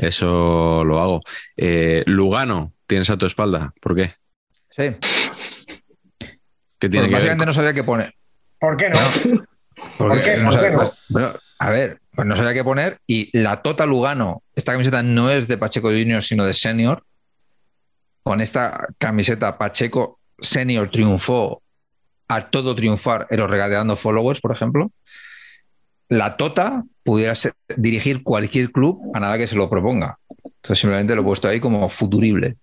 eso 0.00 0.84
lo 0.84 1.00
hago. 1.00 1.20
Eh, 1.56 2.04
Lugano, 2.06 2.74
tienes 2.86 3.10
a 3.10 3.16
tu 3.16 3.26
espalda, 3.26 3.72
¿por 3.80 3.96
qué? 3.96 4.12
Sí. 4.70 4.84
¿Qué 6.78 6.88
tiene 6.88 7.06
Bueno, 7.06 7.08
que 7.08 7.12
ver? 7.12 7.12
básicamente 7.12 7.46
no 7.46 7.52
sabía 7.52 7.74
qué 7.74 7.84
poner. 7.84 8.14
¿Por 8.58 8.76
qué 8.76 8.90
no? 8.90 8.98
Porque 9.98 10.22
qué? 10.22 10.36
no 10.36 10.44
¿Por 10.44 10.52
sabía- 10.54 10.70
qué 10.70 10.76
no? 10.76 10.92
bueno, 11.08 11.32
a 11.58 11.70
ver, 11.70 12.00
pues 12.14 12.26
no 12.26 12.36
sabía 12.36 12.54
qué 12.54 12.64
poner 12.64 12.98
y 13.06 13.36
la 13.38 13.62
Tota 13.62 13.86
Lugano, 13.86 14.42
esta 14.54 14.72
camiseta 14.72 15.02
no 15.02 15.30
es 15.30 15.48
de 15.48 15.58
Pacheco 15.58 15.88
Junior, 15.88 16.22
sino 16.22 16.44
de 16.44 16.52
Senior. 16.54 17.04
Con 18.22 18.40
esta 18.40 18.86
camiseta 18.98 19.58
Pacheco 19.58 20.18
Senior 20.40 20.90
triunfó 20.90 21.62
a 22.28 22.48
todo 22.50 22.74
triunfar 22.74 23.26
en 23.30 23.40
los 23.40 23.50
regateando 23.50 23.96
followers, 23.96 24.40
por 24.40 24.52
ejemplo. 24.52 24.90
La 26.08 26.36
Tota 26.36 26.84
pudiera 27.04 27.34
ser- 27.34 27.54
dirigir 27.76 28.22
cualquier 28.22 28.70
club 28.70 29.00
a 29.14 29.20
nada 29.20 29.38
que 29.38 29.46
se 29.46 29.56
lo 29.56 29.68
proponga. 29.68 30.18
Entonces 30.44 30.78
simplemente 30.78 31.14
lo 31.14 31.22
he 31.22 31.24
puesto 31.24 31.48
ahí 31.48 31.58
como 31.60 31.88
futurible. 31.88 32.56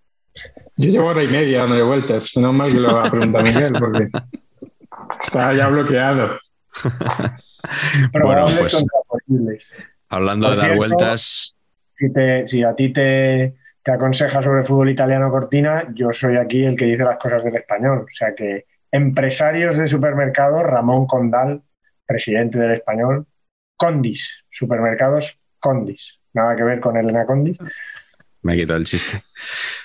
Yo 0.77 0.89
llevo 0.89 1.07
hora 1.07 1.23
y 1.23 1.27
media 1.27 1.59
dándole 1.61 1.81
vueltas. 1.83 2.31
No 2.37 2.53
mal 2.53 2.71
que 2.71 2.79
lo 2.79 2.93
va 2.93 3.05
a 3.05 3.11
preguntar 3.11 3.43
Miguel, 3.43 3.73
porque 3.77 4.07
está 5.23 5.53
ya 5.53 5.67
bloqueado. 5.67 6.37
Probables 8.11 8.57
pues-. 9.27 9.73
Hablando 10.09 10.47
Por 10.47 10.55
de 10.55 10.61
dar 10.61 10.67
cierto, 10.69 10.77
vueltas, 10.77 11.55
Si, 11.97 12.13
te- 12.13 12.47
si 12.47 12.63
a 12.63 12.73
ti 12.75 12.93
te, 12.93 13.55
te 13.83 13.91
aconseja 13.91 14.41
sobre 14.41 14.63
fútbol 14.63 14.89
italiano 14.89 15.31
Cortina, 15.31 15.87
yo 15.93 16.11
soy 16.11 16.35
aquí 16.37 16.65
el 16.65 16.75
que 16.75 16.85
dice 16.85 17.03
las 17.03 17.17
cosas 17.17 17.43
del 17.43 17.55
español. 17.55 17.99
O 18.09 18.11
sea 18.13 18.33
que 18.35 18.65
empresarios 18.91 19.77
de 19.77 19.87
supermercados, 19.87 20.63
Ramón 20.63 21.05
Condal, 21.07 21.61
presidente 22.05 22.57
del 22.59 22.71
español, 22.71 23.25
Condis, 23.77 24.43
supermercados 24.49 25.37
Condis. 25.59 26.19
Nada 26.33 26.55
que 26.55 26.63
ver 26.63 26.79
con 26.79 26.97
Elena 26.97 27.25
Condis. 27.25 27.57
me 28.41 28.53
he 28.53 28.57
quitado 28.57 28.77
el 28.79 28.85
chiste. 28.85 29.23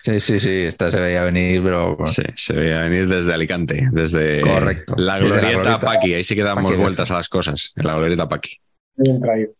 Sí, 0.03 0.21
sí, 0.21 0.39
sí, 0.41 0.65
esta 0.65 0.91
se 0.91 1.01
veía 1.01 1.23
venir, 1.25 1.62
pero 1.62 1.97
Sí, 2.07 2.23
se 2.37 2.53
veía 2.55 2.83
venir 2.83 3.09
desde 3.09 3.33
Alicante, 3.33 3.89
desde 3.93 4.41
Correcto. 4.41 4.95
la 4.97 5.15
Desde 5.15 5.29
la 5.29 5.37
glorieta 5.39 5.61
glorieta. 5.62 5.81
Paqui. 5.81 6.15
Ahí 6.15 6.25
sí 6.25 6.35
que 6.35 6.43
damos 6.43 6.73
Paqui. 6.73 6.83
vueltas 6.83 7.11
a 7.11 7.15
las 7.15 7.29
cosas, 7.29 7.73
en 7.77 7.87
la 7.87 7.95
glorieta 7.97 8.29
Paqui. 8.29 8.59
Bien 8.97 9.21
traído. 9.21 9.53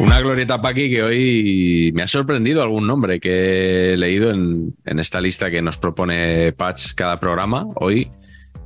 Una 0.00 0.18
glorieta 0.18 0.62
Paqui 0.62 0.88
que 0.88 1.02
hoy 1.02 1.92
me 1.94 2.02
ha 2.02 2.06
sorprendido 2.08 2.62
algún 2.62 2.86
nombre 2.86 3.20
que 3.20 3.92
he 3.92 3.96
leído 3.98 4.30
en, 4.30 4.74
en 4.86 4.98
esta 4.98 5.20
lista 5.20 5.50
que 5.50 5.60
nos 5.60 5.76
propone 5.76 6.52
Patch 6.54 6.94
cada 6.94 7.20
programa. 7.20 7.66
Hoy 7.74 8.10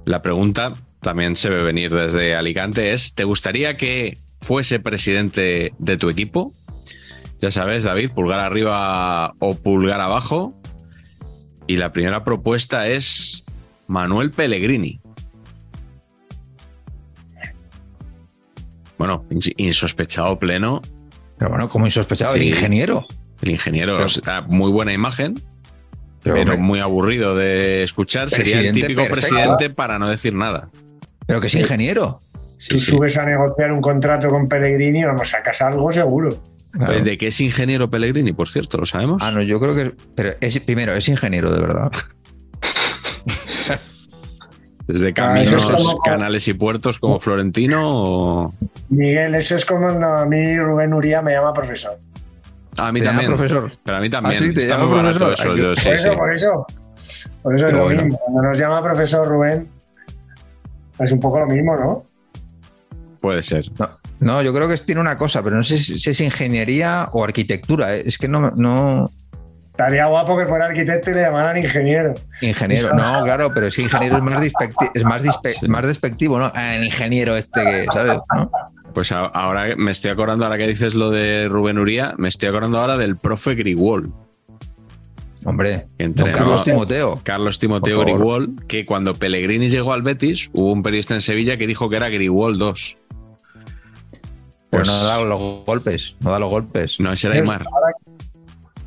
la 0.05 0.23
pregunta 0.23 0.74
también 1.01 1.35
se 1.35 1.51
ve 1.51 1.65
venir 1.65 1.90
desde 1.93 2.36
Alicante 2.36 2.93
es, 2.93 3.16
¿te 3.16 3.24
gustaría 3.24 3.77
que 3.77 4.16
fuese 4.43 4.78
presidente 4.78 5.73
de 5.77 5.97
tu 5.97 6.09
equipo? 6.09 6.52
Ya 7.40 7.51
sabes, 7.51 7.82
David, 7.82 8.12
pulgar 8.12 8.39
arriba 8.39 9.35
o 9.40 9.56
pulgar 9.56 10.01
abajo. 10.01 10.56
Y 11.66 11.78
la 11.78 11.90
primera 11.90 12.23
propuesta 12.23 12.86
es 12.86 13.43
Manuel 13.89 14.31
Pellegrini. 14.31 15.01
Bueno, 18.98 19.24
ins- 19.31 19.52
insospechado 19.56 20.39
pleno 20.39 20.81
Pero 21.39 21.51
bueno, 21.51 21.69
como 21.69 21.86
insospechado, 21.86 22.35
el 22.35 22.43
ingeniero. 22.43 23.06
el 23.43 23.51
ingeniero, 23.51 23.94
Pero- 23.94 24.06
o 24.06 24.09
sea, 24.09 24.43
muy 24.43 24.70
buena 24.70 24.93
imagen, 24.93 25.35
Pero, 26.23 26.56
muy 26.56 26.81
aburrido 26.81 27.36
de 27.36 27.82
escuchar. 27.82 28.31
Sería 28.31 28.61
el 28.61 28.73
típico 28.73 29.02
perfecto. 29.02 29.35
presidente 29.36 29.70
para 29.70 29.98
no 29.98 30.09
decir 30.09 30.35
nada. 30.35 30.70
pero 31.27 31.40
que 31.40 31.47
es 31.48 31.55
ingeniero. 31.55 32.20
Sí, 32.59 32.70
Tú 32.70 32.78
sí. 32.78 32.90
subes 32.93 33.16
a 33.19 33.24
negociar 33.27 33.73
un 33.73 33.81
contrato 33.81 34.28
con 34.31 34.47
Pellegrini, 34.48 35.05
vamos, 35.05 35.28
sacas 35.31 35.61
algo 35.62 35.90
seguro. 35.93 36.31
Claro. 36.73 36.93
Oye, 36.93 37.02
¿De 37.02 37.19
qué 37.19 37.27
es 37.28 37.40
ingeniero 37.40 37.89
Pellegrini, 37.90 38.32
por 38.32 38.48
cierto? 38.48 38.78
¿Lo 38.78 38.86
sabemos? 38.86 39.19
Ah, 39.20 39.31
no, 39.31 39.43
yo 39.43 39.61
creo 39.61 39.74
que. 39.74 39.93
Pero 40.16 40.31
es, 40.40 40.59
primero, 40.61 40.94
es 40.94 41.09
ingeniero, 41.09 41.52
de 41.52 41.61
verdad. 41.61 41.93
¿Desde 44.86 45.09
Ah, 45.09 45.15
caminos, 45.15 45.62
eso 45.62 45.77
es 45.77 45.82
como- 45.85 45.98
canales 46.01 46.47
y 46.48 46.55
puertos 46.55 46.98
como 46.98 47.19
Florentino? 47.19 47.81
O... 47.85 48.55
Miguel, 48.90 49.35
eso 49.35 49.56
es 49.56 49.65
como 49.65 49.82
cuando 49.86 50.06
a 50.06 50.27
mí 50.27 50.59
Rubén 50.59 50.93
Uría 50.93 51.23
me 51.23 51.32
llama 51.32 51.52
profesor. 51.55 51.98
A 52.77 52.93
mí 52.93 53.01
Te 53.01 53.06
también. 53.06 53.28
profesor. 53.28 53.73
Pero 53.85 53.97
a 53.97 54.01
mí 54.01 54.11
también. 54.11 54.36
Ah, 54.36 54.39
sí, 54.40 54.52
te 54.52 54.61
Está 54.61 54.74
llama 54.77 54.86
muy 54.89 54.97
barato 54.97 55.19
profesor. 55.27 55.47
eso. 55.47 55.52
Ay, 55.55 55.62
yo- 55.62 55.74
qué- 55.74 55.81
sí, 55.81 55.89
por 55.89 55.94
eso, 55.94 56.11
sí. 56.11 56.16
por 56.19 56.35
eso. 56.35 56.66
Por 57.43 57.56
eso 57.56 57.66
es 57.66 57.73
lo 57.73 57.85
bueno. 57.85 58.02
mismo. 58.02 58.19
Cuando 58.24 58.43
nos 58.43 58.59
llama 58.59 58.82
profesor 58.82 59.28
Rubén, 59.28 59.69
es 60.98 61.12
un 61.12 61.20
poco 61.20 61.40
lo 61.40 61.47
mismo, 61.47 61.77
¿no? 61.77 62.02
Puede 63.20 63.43
ser. 63.43 63.70
No, 63.78 63.89
no, 64.20 64.43
yo 64.43 64.52
creo 64.52 64.69
que 64.69 64.77
tiene 64.78 65.01
una 65.01 65.16
cosa, 65.16 65.43
pero 65.43 65.56
no 65.56 65.62
sé 65.62 65.78
si, 65.78 65.98
si 65.98 66.11
es 66.11 66.20
ingeniería 66.20 67.09
o 67.12 67.24
arquitectura. 67.24 67.97
¿eh? 67.97 68.02
Es 68.06 68.19
que 68.19 68.28
no, 68.28 68.51
no. 68.51 69.09
Estaría 69.75 70.07
guapo 70.07 70.37
que 70.39 70.47
fuera 70.47 70.67
arquitecto 70.67 71.11
y 71.11 71.15
le 71.15 71.23
llamaran 71.23 71.59
ingeniero. 71.59 72.15
Ingeniero, 72.41 72.87
Eso. 72.87 72.95
no, 72.95 73.23
claro, 73.25 73.51
pero 73.53 73.67
es 73.67 73.75
que 73.75 73.83
ingeniero 73.83 74.19
es 74.19 74.23
más, 74.23 74.41
dispecti- 74.41 74.91
es 74.95 75.69
más, 75.69 75.85
despectivo, 75.85 76.39
¿no? 76.39 76.53
Ah, 76.55 76.77
El 76.77 76.85
ingeniero 76.85 77.37
este 77.37 77.65
que, 77.65 77.85
¿sabes? 77.93 78.21
¿No? 78.33 78.49
Pues 78.93 79.11
ahora 79.11 79.75
me 79.77 79.91
estoy 79.91 80.13
acordando, 80.13 80.45
ahora 80.45 80.59
que 80.59 80.69
dices 80.69 80.95
lo 80.95 81.11
de 81.11 81.49
Rubén 81.49 81.79
Uría, 81.81 82.15
me 82.19 82.29
estoy 82.29 82.49
acordando 82.51 82.79
ahora 82.79 82.97
del 82.97 83.17
profe 83.17 83.57
Grigol. 83.57 84.13
Hombre, 85.45 85.87
don 85.99 86.31
Carlos 86.31 86.63
Timoteo. 86.63 87.21
Carlos 87.25 87.59
Timoteo. 87.59 88.01
Grigol, 88.01 88.65
que 88.69 88.87
cuando 88.87 89.15
Pellegrini 89.15 89.69
llegó 89.69 89.93
al 89.93 90.03
Betis, 90.03 90.51
hubo 90.53 90.71
un 90.73 90.85
periodista 90.85 91.15
en 91.15 91.21
Sevilla 91.21 91.57
que 91.57 91.67
dijo 91.67 91.91
que 91.91 91.97
era 91.97 92.09
Grigol 92.09 92.57
2. 92.59 92.97
Pero 94.71 94.85
Pues- 94.85 94.89
no 94.89 95.05
da 95.05 95.21
los 95.21 95.65
golpes, 95.67 96.15
no 96.21 96.31
da 96.31 96.39
los 96.39 96.49
golpes. 96.49 97.01
No, 97.01 97.13
ese 97.13 97.27
era 97.27 97.37
Aymar. 97.37 97.65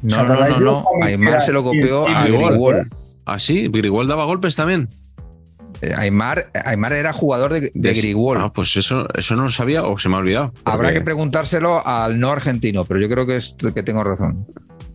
No, 0.02 0.24
no, 0.24 0.48
no, 0.48 0.60
no. 0.60 0.86
Aymar 1.02 1.42
se 1.42 1.54
lo 1.54 1.64
copió 1.64 2.08
a 2.08 2.26
Grigol. 2.26 2.88
¿Ah, 3.26 3.40
sí? 3.40 3.68
¿Grigol 3.68 4.08
daba 4.08 4.26
golpes 4.26 4.56
también? 4.56 4.90
Eh, 5.82 5.94
Aymar, 5.96 6.50
Aymar 6.66 6.94
era 6.94 7.14
jugador 7.14 7.54
de, 7.54 7.72
de 7.74 7.94
Grigol. 7.94 8.38
Ah, 8.40 8.52
pues 8.54 8.76
eso, 8.78 9.08
eso 9.14 9.36
no 9.36 9.44
lo 9.44 9.50
sabía 9.50 9.84
o 9.84 9.98
se 9.98 10.10
me 10.10 10.16
ha 10.16 10.20
olvidado. 10.20 10.54
Habrá 10.66 10.94
que 10.94 11.02
preguntárselo 11.02 11.86
al 11.86 12.20
no 12.20 12.32
argentino, 12.32 12.86
pero 12.86 13.00
yo 13.00 13.10
creo 13.10 13.26
que, 13.26 13.36
es, 13.38 13.56
que 13.74 13.84
tengo 13.84 14.04
razón. 14.04 14.48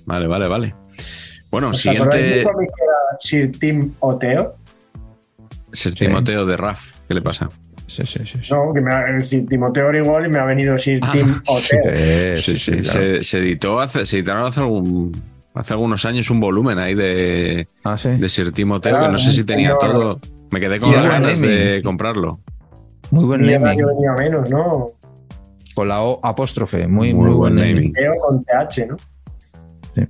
Vale, 0.07 0.27
vale, 0.27 0.49
vale. 0.49 0.75
Bueno, 1.51 1.71
¿Os 1.71 1.87
acordáis 1.87 2.25
de 2.25 2.35
siguiente. 2.41 2.73
Sir 3.21 3.59
Tim 3.59 3.93
Oteo? 4.01 4.57
El 5.85 5.95
Timoteo 5.95 6.47
de 6.47 6.57
Raf. 6.57 6.91
¿Qué 7.07 7.15
le 7.15 7.23
pasa? 7.23 7.49
Sí, 7.93 8.07
sí, 8.07 8.21
sí. 8.27 8.39
No, 8.51 8.73
que 8.73 8.81
me 8.81 8.93
ha, 8.95 9.21
Sir 9.21 9.47
Timoteo 9.47 9.89
Grigol 9.89 10.27
y 10.27 10.29
me 10.31 10.39
ha 10.39 10.45
venido 10.45 10.79
Sir 10.79 10.99
Ah, 11.03 11.11
Tim 11.13 11.27
Oteo. 11.47 11.81
Eh, 11.85 12.35
Sí, 12.39 12.57
sí. 12.57 12.83
Se, 12.85 13.23
se 13.23 13.39
editó 13.39 13.81
hace, 13.81 14.07
se 14.07 14.19
editaron 14.19 14.47
hace 14.47 14.61
algún. 14.61 15.13
Hace 15.55 15.75
algunos 15.75 16.07
años 16.07 16.31
un 16.31 16.41
volumen 16.41 16.79
ahí 16.79 16.95
de, 16.95 17.69
Ah, 17.85 17.99
sí. 17.99 18.09
de 18.09 18.29
Sir 18.31 18.53
Timoteo, 18.53 18.99
que 18.99 19.09
no 19.09 19.19
sé 19.19 19.29
un 19.29 19.35
si 19.35 19.45
tenía 19.45 19.77
todo. 19.79 20.19
Me 20.51 20.59
quedé 20.61 20.81
con 20.81 20.91
las 20.93 21.05
ganas 21.05 21.39
naming. 21.41 21.51
de 21.59 21.83
comprarlo. 21.83 22.41
Muy 23.11 23.25
buen 23.25 23.43
naming. 23.43 23.85
venía 23.87 24.13
menos, 24.17 24.49
¿no? 24.49 24.87
Con 25.75 25.89
la 25.89 26.01
O 26.03 26.25
apóstrofe. 26.25 26.87
Muy, 26.87 27.13
Muy 27.13 27.27
muy, 27.27 27.35
buen 27.37 27.55
buen 27.55 27.69
naming. 27.69 27.93
naming. 27.93 28.21
Con 28.21 28.43
TH, 28.45 28.87
¿no? 28.89 28.97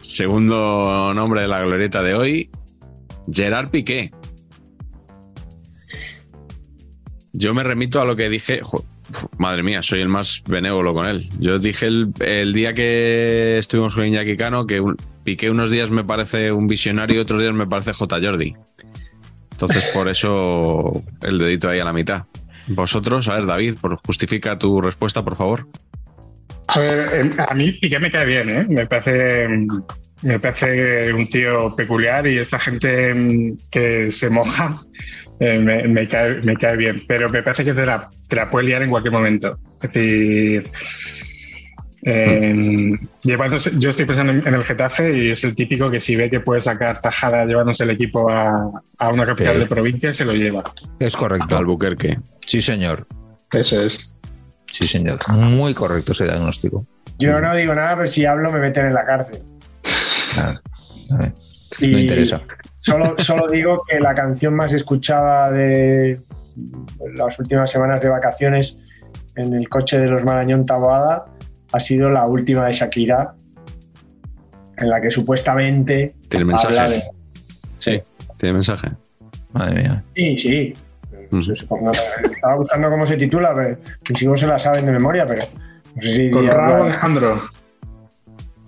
Segundo 0.00 1.12
nombre 1.14 1.40
de 1.42 1.48
la 1.48 1.60
glorieta 1.62 2.02
de 2.02 2.14
hoy, 2.14 2.50
Gerard 3.30 3.70
Piqué. 3.70 4.10
Yo 7.38 7.52
me 7.54 7.62
remito 7.62 8.00
a 8.00 8.04
lo 8.06 8.16
que 8.16 8.28
dije. 8.28 8.60
madre 9.38 9.62
mía, 9.62 9.82
soy 9.82 10.00
el 10.00 10.08
más 10.08 10.42
benévolo 10.48 10.94
con 10.94 11.06
él. 11.06 11.28
Yo 11.38 11.58
dije 11.58 11.86
el, 11.86 12.52
día 12.52 12.72
que 12.74 13.58
estuvimos 13.58 13.94
con 13.94 14.06
Iñaki 14.06 14.36
Cano 14.36 14.66
que 14.66 14.80
un- 14.80 14.96
Piqué 15.22 15.50
unos 15.50 15.70
días 15.70 15.90
me 15.90 16.04
parece 16.04 16.52
un 16.52 16.66
visionario 16.68 17.16
y 17.16 17.18
otros 17.18 17.40
días 17.40 17.52
me 17.52 17.66
parece 17.66 17.92
J. 17.92 18.20
Jordi. 18.22 18.54
Entonces, 19.50 19.84
por 19.86 20.08
eso 20.08 21.02
el 21.22 21.38
dedito 21.38 21.68
ahí 21.68 21.80
a 21.80 21.84
la 21.84 21.92
mitad. 21.92 22.24
Vosotros, 22.68 23.26
a 23.28 23.34
ver, 23.34 23.46
David, 23.46 23.74
justifica 24.04 24.58
tu 24.58 24.80
respuesta, 24.80 25.24
por 25.24 25.36
favor. 25.36 25.68
A 26.68 26.78
ver, 26.80 27.26
eh, 27.26 27.30
a 27.48 27.54
mí 27.54 27.72
Piqué 27.72 27.98
me 27.98 28.10
cae 28.10 28.26
bien, 28.26 28.48
¿eh? 28.50 28.66
Me 28.68 28.86
parece, 28.86 29.48
me 30.22 30.38
parece 30.38 31.12
un 31.12 31.28
tío 31.28 31.74
peculiar 31.74 32.26
y 32.26 32.38
esta 32.38 32.58
gente 32.58 33.14
mm, 33.14 33.58
que 33.70 34.10
se 34.12 34.30
moja 34.30 34.76
eh, 35.40 35.58
me, 35.58 35.82
me 35.88 36.08
cae, 36.08 36.40
me 36.42 36.56
cae 36.56 36.76
bien, 36.76 37.02
pero 37.06 37.28
me 37.30 37.42
parece 37.42 37.64
que 37.64 37.74
te 37.74 37.84
la, 37.86 38.08
te 38.28 38.36
la 38.36 38.50
puede 38.50 38.66
liar 38.66 38.82
en 38.82 38.90
cualquier 38.90 39.12
momento. 39.12 39.58
Es 39.82 39.92
decir, 39.92 40.70
eh, 42.02 42.92
llevándose- 43.22 43.78
yo 43.78 43.90
estoy 43.90 44.06
pensando 44.06 44.32
en, 44.32 44.46
en 44.46 44.54
el 44.54 44.62
Getafe 44.64 45.16
y 45.16 45.30
es 45.30 45.42
el 45.44 45.54
típico 45.54 45.90
que 45.90 45.98
si 46.00 46.14
ve 46.14 46.30
que 46.30 46.40
puede 46.40 46.60
sacar 46.60 47.00
tajada 47.00 47.44
llevándose 47.44 47.84
el 47.84 47.90
equipo 47.90 48.30
a, 48.30 48.70
a 48.98 49.08
una 49.08 49.26
capital 49.26 49.54
Sí. 49.54 49.60
de 49.60 49.66
provincia, 49.66 50.12
se 50.12 50.24
lo 50.24 50.32
lleva. 50.32 50.62
Es 51.00 51.16
correcto. 51.16 51.56
Albuquerque. 51.56 52.18
Sí, 52.46 52.60
señor. 52.62 53.06
Eso 53.52 53.82
es. 53.82 54.20
Sí, 54.70 54.86
señor. 54.86 55.18
Muy 55.30 55.74
correcto 55.74 56.12
ese 56.12 56.24
diagnóstico. 56.24 56.86
Yo 57.18 57.40
no 57.40 57.54
digo 57.56 57.74
nada, 57.74 57.96
pero 57.96 58.08
si 58.10 58.24
hablo 58.26 58.52
me 58.52 58.58
meten 58.60 58.86
en 58.86 58.94
la 58.94 59.04
cárcel. 59.04 59.42
Nada. 60.36 60.54
A 61.12 61.16
ver, 61.16 61.32
Y 61.80 61.86
No 61.92 61.98
interesa. 61.98 62.40
Solo, 62.86 63.14
solo 63.18 63.48
digo 63.48 63.82
que 63.88 63.98
la 63.98 64.14
canción 64.14 64.54
más 64.54 64.72
escuchada 64.72 65.50
de 65.50 66.20
las 67.14 67.38
últimas 67.38 67.68
semanas 67.68 68.00
de 68.00 68.08
vacaciones 68.08 68.78
en 69.34 69.52
el 69.54 69.68
coche 69.68 69.98
de 69.98 70.06
los 70.06 70.24
Marañón 70.24 70.64
Taboada 70.64 71.24
ha 71.72 71.80
sido 71.80 72.08
la 72.10 72.24
última 72.26 72.66
de 72.66 72.72
Shakira, 72.72 73.34
en 74.76 74.88
la 74.88 75.00
que 75.00 75.10
supuestamente 75.10 76.14
¿Tiene 76.28 76.54
habla 76.54 76.84
de. 76.84 76.88
mensaje? 76.90 77.10
Sí, 77.78 78.02
tiene 78.38 78.52
mensaje. 78.52 78.88
Madre 79.52 79.82
mía. 79.82 80.04
Sí, 80.14 80.38
sí. 80.38 80.74
No, 81.32 81.40
estaba 81.40 82.56
buscando 82.56 82.88
cómo 82.88 83.04
se 83.04 83.16
titula, 83.16 83.52
pero 83.52 83.78
mis 84.08 84.22
hijos 84.22 84.38
se 84.38 84.46
la 84.46 84.60
saben 84.60 84.86
de 84.86 84.92
memoria, 84.92 85.26
pero 85.26 85.42
no 85.96 86.02
sé 86.02 86.14
si 86.14 86.30
Con 86.30 86.46
Raúl 86.46 86.86
Alejandro, 86.88 87.42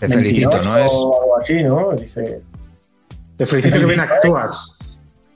Te 0.01 0.09
felicito, 0.09 0.61
¿no? 0.65 0.77
Es, 0.77 0.93
O 0.93 1.23
algo 1.23 1.39
así, 1.39 1.63
¿no? 1.63 1.93
Dice. 1.93 2.43
Te 3.39 3.47
felicito 3.47 3.79
que 3.79 3.85
bien 3.87 4.01
actúas. 4.01 4.77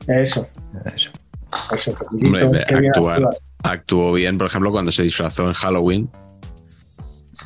Eso, 0.07 0.47
eso. 0.95 1.11
eso. 1.75 1.93
te 1.93 2.05
felicito, 2.07 2.27
Hombre, 2.27 2.49
de 2.49 2.65
qué 2.69 2.75
bien 2.77 2.93
actuar. 2.95 3.17
actúas. 3.23 3.37
Actuó 3.63 4.13
bien, 4.13 4.37
por 4.39 4.49
ejemplo, 4.49 4.71
cuando 4.73 4.91
se 4.93 5.05
disfrazó 5.05 5.45
en 5.45 5.53
Halloween. 5.55 6.11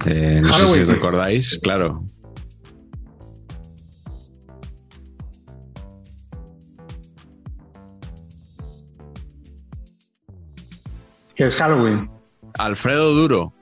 Eh, 0.06 0.40
no 0.42 0.52
sé 0.52 0.66
si 0.68 0.84
recordáis, 0.84 1.58
claro. 1.62 2.02
Que 11.34 11.44
es 11.44 11.56
Halloween. 11.56 12.10
Alfredo 12.58 13.12
Duro. 13.14 13.52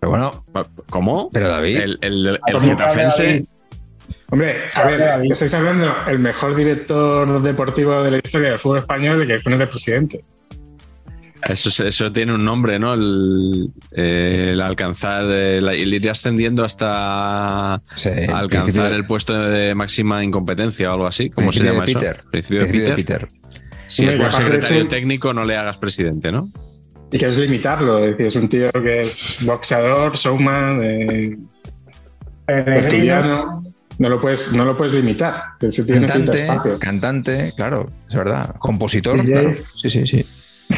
Pero 0.00 0.10
bueno, 0.10 0.44
¿Cómo? 0.90 1.30
pero 1.32 1.48
David. 1.48 1.76
El, 1.78 1.98
el, 2.02 2.26
el 2.26 2.40
Ah, 2.56 2.60
getafense. 2.60 3.46
Hombre, 4.32 4.56
a 4.74 4.84
ver, 4.84 5.22
estáis 5.30 5.52
hablando 5.54 5.92
el 6.06 6.18
mejor 6.20 6.54
director 6.54 7.42
deportivo 7.42 8.02
de 8.02 8.10
la 8.12 8.16
historia 8.18 8.50
del 8.50 8.58
fútbol 8.58 8.78
español 8.78 9.24
y 9.24 9.26
que 9.26 9.42
pone 9.42 9.56
de 9.56 9.66
presidente. 9.66 10.20
Eso, 11.48 11.68
es- 11.70 11.80
eso 11.80 12.12
tiene 12.12 12.34
un 12.34 12.44
nombre, 12.44 12.78
¿no? 12.78 12.92
El, 12.94 13.68
eh, 13.92 14.50
el 14.52 14.60
alcanzar, 14.60 15.24
el, 15.24 15.66
el 15.68 15.94
ir 15.94 16.10
ascendiendo 16.10 16.64
hasta 16.64 17.80
sí, 17.96 18.10
alcanzar 18.32 18.92
el 18.92 19.04
puesto 19.06 19.32
de 19.48 19.74
máxima 19.74 20.22
incompetencia 20.22 20.90
o 20.90 20.92
algo 20.92 21.06
así. 21.06 21.30
¿Cómo 21.30 21.50
se 21.50 21.64
llama 21.64 21.84
de 21.86 21.90
eso? 21.92 21.98
Peter. 21.98 22.20
Principio 22.30 22.60
de 22.60 22.66
Principio 22.66 22.94
Peter. 22.94 23.20
de 23.20 23.26
Peter. 23.26 23.40
Si 23.86 24.06
es 24.06 24.16
buen 24.18 24.30
secretario 24.30 24.86
técnico, 24.86 25.32
no 25.34 25.44
le 25.44 25.56
hagas 25.56 25.78
presidente, 25.78 26.30
¿no? 26.30 26.48
Y 27.10 27.18
que 27.18 27.26
es 27.26 27.38
limitarlo, 27.38 27.98
es 28.04 28.10
decir, 28.12 28.26
es 28.26 28.36
un 28.36 28.48
tío 28.48 28.70
que 28.70 29.00
es 29.02 29.38
boxeador, 29.40 30.14
showman, 30.14 30.80
eh. 30.84 31.36
No 34.00 34.08
lo 34.08 34.18
puedes, 34.18 34.54
no 34.54 34.64
lo 34.64 34.74
puedes 34.78 34.94
limitar. 34.94 35.58
Cantante, 35.60 36.42
espacio. 36.44 36.78
cantante, 36.78 37.52
claro, 37.54 37.92
es 38.08 38.16
verdad. 38.16 38.56
Compositor, 38.58 39.20
DJ. 39.20 39.32
claro. 39.32 39.54
Sí, 39.76 39.90
sí, 39.90 40.06
sí. 40.06 40.26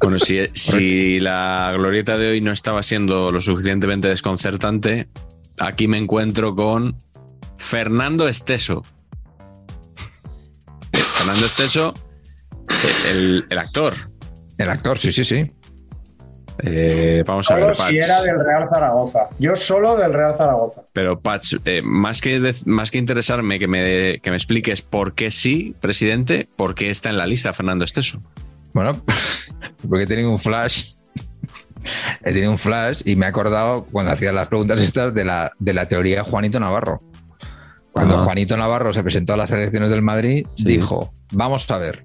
Bueno, 0.00 0.18
si, 0.18 0.38
si 0.52 1.18
la 1.18 1.72
glorieta 1.74 2.18
de 2.18 2.32
hoy 2.32 2.42
no 2.42 2.52
estaba 2.52 2.82
siendo 2.82 3.32
lo 3.32 3.40
suficientemente 3.40 4.08
desconcertante, 4.08 5.08
aquí 5.58 5.88
me 5.88 5.96
encuentro 5.96 6.54
con 6.54 6.94
Fernando 7.56 8.28
Esteso. 8.28 8.84
Fernando 10.92 11.46
Esteso, 11.46 11.94
el, 13.08 13.46
el 13.48 13.58
actor. 13.58 13.94
El 14.58 14.68
actor, 14.68 14.98
sí, 14.98 15.10
sí, 15.10 15.24
sí. 15.24 15.50
Eh, 16.62 17.24
vamos 17.26 17.50
a 17.50 17.56
ver, 17.56 17.74
si 17.76 17.96
era 17.96 18.22
del 18.22 18.38
Real 18.38 18.68
Zaragoza. 18.68 19.28
Yo 19.38 19.56
solo 19.56 19.96
del 19.96 20.12
Real 20.12 20.36
Zaragoza. 20.36 20.82
Pero, 20.92 21.18
Patch, 21.20 21.54
eh, 21.64 21.82
más, 21.82 22.20
que 22.20 22.38
de- 22.40 22.54
más 22.66 22.90
que 22.90 22.98
interesarme 22.98 23.58
que 23.58 23.66
me, 23.66 24.20
que 24.20 24.30
me 24.30 24.36
expliques 24.36 24.80
por 24.80 25.14
qué 25.14 25.30
sí, 25.30 25.74
presidente, 25.80 26.48
por 26.56 26.74
qué 26.74 26.90
está 26.90 27.10
en 27.10 27.16
la 27.18 27.26
lista 27.26 27.52
Fernando 27.52 27.84
Esteso. 27.84 28.22
Bueno, 28.72 28.92
porque 29.88 30.04
he 30.04 30.06
tenido 30.06 30.30
un 30.30 30.38
flash. 30.38 30.92
He 32.24 32.32
tenido 32.32 32.50
un 32.50 32.58
flash 32.58 33.02
y 33.04 33.14
me 33.16 33.26
he 33.26 33.28
acordado 33.28 33.84
cuando 33.90 34.12
hacía 34.12 34.32
las 34.32 34.48
preguntas 34.48 34.80
estas 34.80 35.12
de 35.12 35.24
la, 35.24 35.52
de 35.58 35.74
la 35.74 35.86
teoría 35.86 36.16
de 36.18 36.22
Juanito 36.22 36.58
Navarro. 36.60 37.00
Cuando 37.92 38.16
Ah. 38.16 38.20
Juanito 38.20 38.56
Navarro 38.56 38.92
se 38.92 39.02
presentó 39.02 39.34
a 39.34 39.36
las 39.36 39.50
elecciones 39.52 39.90
del 39.90 40.02
Madrid, 40.02 40.46
Sí. 40.56 40.64
dijo, 40.64 41.12
vamos 41.32 41.70
a 41.70 41.78
ver, 41.78 42.04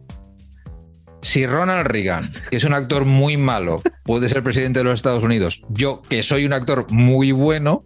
si 1.21 1.45
Ronald 1.45 1.87
Reagan, 1.87 2.31
que 2.49 2.57
es 2.57 2.63
un 2.63 2.73
actor 2.73 3.05
muy 3.05 3.37
malo, 3.37 3.81
puede 4.03 4.29
ser 4.29 4.43
presidente 4.43 4.79
de 4.79 4.85
los 4.85 4.93
Estados 4.93 5.23
Unidos, 5.23 5.61
yo, 5.69 6.01
que 6.09 6.23
soy 6.23 6.45
un 6.45 6.53
actor 6.53 6.85
muy 6.91 7.31
bueno, 7.31 7.83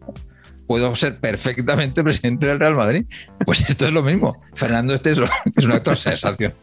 puedo 0.68 0.95
ser 0.95 1.19
perfectamente 1.19 2.03
presidente 2.03 2.47
del 2.47 2.60
Real 2.60 2.76
Madrid. 2.76 3.05
Pues 3.45 3.68
esto 3.69 3.88
es 3.88 3.93
lo 3.93 4.03
mismo. 4.03 4.41
Fernando 4.53 4.93
Esteso, 4.93 5.26
que 5.43 5.51
es 5.57 5.65
un 5.65 5.72
actor 5.72 5.97
sensación. 5.97 6.53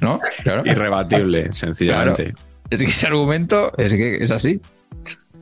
¿No? 0.00 0.20
Claro. 0.42 0.62
Irrebatible, 0.64 1.52
sencillamente. 1.52 2.34
Es 2.70 2.78
que 2.78 2.84
ese 2.84 3.06
argumento 3.06 3.72
es 3.76 3.92
que 3.92 4.22
es 4.22 4.30
así. 4.30 4.60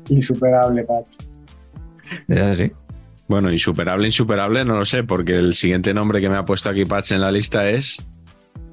Insuperable. 0.09 0.86
Es 2.28 2.38
así. 2.38 2.72
Bueno, 3.28 3.52
insuperable, 3.52 4.06
insuperable, 4.06 4.64
no 4.64 4.78
lo 4.78 4.84
sé, 4.86 5.05
porque 5.05 5.36
el 5.36 5.52
siguiente 5.52 5.92
nombre 5.92 6.20
que 6.20 6.30
me 6.30 6.36
ha 6.36 6.46
puesto 6.46 6.70
aquí 6.70 6.86
Patch 6.86 7.12
en 7.12 7.20
la 7.20 7.30
lista 7.30 7.68
es 7.68 7.98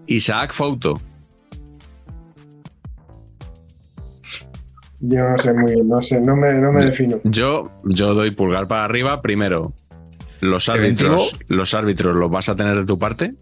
Isaac 0.08 0.54
Fouto. 0.54 1.02
Yo 5.08 5.30
no 5.30 5.38
sé 5.38 5.54
muy 5.54 5.74
bien, 5.74 5.88
no 5.88 6.02
sé, 6.02 6.20
no 6.22 6.36
me, 6.36 6.54
no 6.54 6.72
me 6.72 6.86
defino. 6.86 7.20
Yo, 7.24 7.70
yo 7.84 8.14
doy 8.14 8.32
pulgar 8.32 8.68
para 8.68 8.86
arriba. 8.86 9.22
Primero, 9.22 9.74
los 10.42 10.70
árbitros, 10.70 11.38
los 11.48 11.74
árbitros 11.74 12.16
los 12.16 12.30
vas 12.30 12.50
a 12.50 12.56
tener 12.56 12.76
de 12.78 12.86
tu 12.86 12.98
parte. 12.98 13.34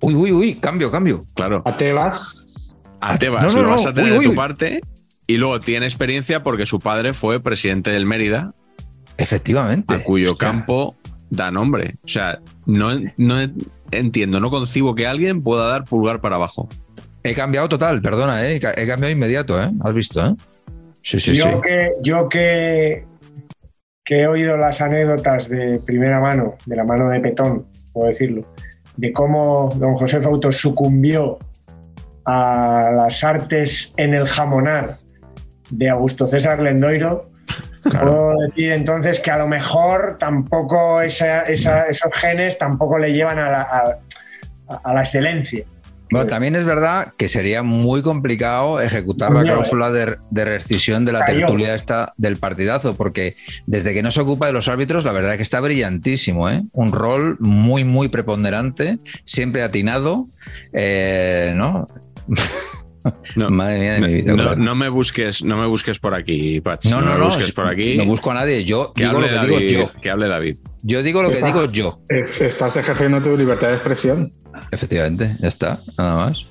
Uy, 0.00 0.14
uy, 0.14 0.32
uy, 0.32 0.54
cambio, 0.54 0.90
cambio. 0.90 1.24
Claro. 1.34 1.62
A 1.64 1.76
Tebas, 1.76 2.46
A 3.00 3.18
Tebas 3.18 3.52
no, 3.54 3.62
no, 3.62 3.66
lo 3.66 3.70
vas 3.70 3.86
a 3.86 3.94
tener 3.94 4.12
uy, 4.12 4.18
de 4.18 4.24
tu 4.26 4.30
uy. 4.30 4.36
parte. 4.36 4.80
Y 5.26 5.36
luego 5.36 5.60
tiene 5.60 5.86
experiencia 5.86 6.42
porque 6.42 6.66
su 6.66 6.78
padre 6.80 7.12
fue 7.12 7.40
presidente 7.40 7.90
del 7.90 8.06
Mérida, 8.06 8.54
Efectivamente. 9.16 9.92
a 9.94 10.04
cuyo 10.04 10.32
Hostia. 10.32 10.48
campo 10.48 10.96
da 11.30 11.50
nombre. 11.50 11.96
O 12.04 12.08
sea, 12.08 12.38
no, 12.66 12.98
no 13.16 13.36
entiendo, 13.90 14.40
no 14.40 14.50
concibo 14.50 14.94
que 14.94 15.06
alguien 15.06 15.42
pueda 15.42 15.66
dar 15.66 15.84
pulgar 15.84 16.20
para 16.20 16.36
abajo. 16.36 16.68
He 17.24 17.34
cambiado 17.34 17.68
total, 17.68 18.00
perdona, 18.00 18.46
¿eh? 18.48 18.56
he 18.56 18.60
cambiado 18.86 19.10
inmediato, 19.10 19.60
¿eh? 19.62 19.70
¿Has 19.82 19.92
visto, 19.92 20.24
eh? 20.24 20.34
Sí, 21.10 21.18
sí, 21.18 21.32
yo 21.34 21.44
sí. 21.44 21.60
que, 21.62 21.92
yo 22.02 22.28
que, 22.28 23.06
que 24.04 24.22
he 24.22 24.26
oído 24.26 24.56
las 24.58 24.82
anécdotas 24.82 25.48
de 25.48 25.78
primera 25.80 26.20
mano, 26.20 26.56
de 26.66 26.76
la 26.76 26.84
mano 26.84 27.08
de 27.08 27.20
Petón, 27.20 27.66
puedo 27.94 28.08
decirlo, 28.08 28.42
de 28.98 29.10
cómo 29.12 29.70
don 29.76 29.94
José 29.94 30.20
Fauto 30.20 30.52
sucumbió 30.52 31.38
a 32.26 32.90
las 32.94 33.24
artes 33.24 33.94
en 33.96 34.12
el 34.12 34.26
jamonar 34.26 34.96
de 35.70 35.88
Augusto 35.88 36.26
César 36.26 36.60
Lendoiro, 36.60 37.30
puedo 37.82 38.34
decir 38.42 38.72
entonces 38.72 39.18
que 39.20 39.30
a 39.30 39.38
lo 39.38 39.46
mejor 39.46 40.16
tampoco 40.20 41.00
esa- 41.00 41.42
esa- 41.44 41.84
esos 41.86 42.12
genes 42.12 42.58
tampoco 42.58 42.98
le 42.98 43.14
llevan 43.14 43.38
a 43.38 43.50
la, 43.50 43.62
a- 43.62 44.74
a 44.84 44.92
la 44.94 45.00
excelencia. 45.00 45.64
Bueno, 46.10 46.26
también 46.26 46.56
es 46.56 46.64
verdad 46.64 47.12
que 47.16 47.28
sería 47.28 47.62
muy 47.62 48.02
complicado 48.02 48.80
ejecutar 48.80 49.32
la 49.32 49.40
Coño, 49.40 49.54
cláusula 49.54 49.90
de, 49.90 50.16
de 50.30 50.44
rescisión 50.44 51.04
de 51.04 51.12
la 51.12 51.24
tertulia 51.26 51.74
esta 51.74 52.12
del 52.16 52.36
partidazo, 52.36 52.94
porque 52.94 53.36
desde 53.66 53.92
que 53.92 54.02
no 54.02 54.10
se 54.10 54.20
ocupa 54.20 54.46
de 54.46 54.52
los 54.52 54.68
árbitros, 54.68 55.04
la 55.04 55.12
verdad 55.12 55.32
es 55.32 55.36
que 55.38 55.42
está 55.42 55.60
brillantísimo, 55.60 56.48
¿eh? 56.48 56.62
Un 56.72 56.92
rol 56.92 57.36
muy, 57.40 57.84
muy 57.84 58.08
preponderante, 58.08 58.98
siempre 59.24 59.62
atinado, 59.62 60.26
eh, 60.72 61.52
¿no? 61.54 61.86
No, 63.36 63.50
Madre 63.50 63.78
mía 63.78 63.92
de 63.94 64.00
mi 64.00 64.14
vida. 64.14 64.34
no, 64.34 64.56
no 64.56 64.74
me 64.74 64.88
busques, 64.88 65.44
no 65.44 65.56
me 65.56 65.66
busques 65.66 65.98
por 65.98 66.14
aquí, 66.14 66.60
Pats. 66.60 66.90
No, 66.90 67.00
no, 67.00 67.12
me 67.12 67.18
no, 67.18 67.24
busques 67.24 67.52
por 67.52 67.66
aquí. 67.66 67.96
No 67.96 68.04
busco 68.04 68.30
a 68.30 68.34
nadie. 68.34 68.64
Yo 68.64 68.92
que 68.92 69.04
digo 69.04 69.20
lo 69.20 69.28
que 69.28 69.46
digo 69.46 69.58
yo. 69.58 70.00
que 70.00 70.10
hable 70.10 70.28
David. 70.28 70.56
Yo 70.82 71.02
digo 71.02 71.22
lo 71.22 71.30
que 71.30 71.36
digo 71.36 71.60
yo. 71.72 71.92
es- 72.08 72.40
estás 72.40 72.76
ejerciendo 72.76 73.20
tu 73.22 73.36
libertad 73.36 73.68
de 73.68 73.74
expresión. 73.74 74.32
Efectivamente, 74.70 75.36
ya 75.40 75.48
está, 75.48 75.80
nada 75.96 76.14
más. 76.26 76.46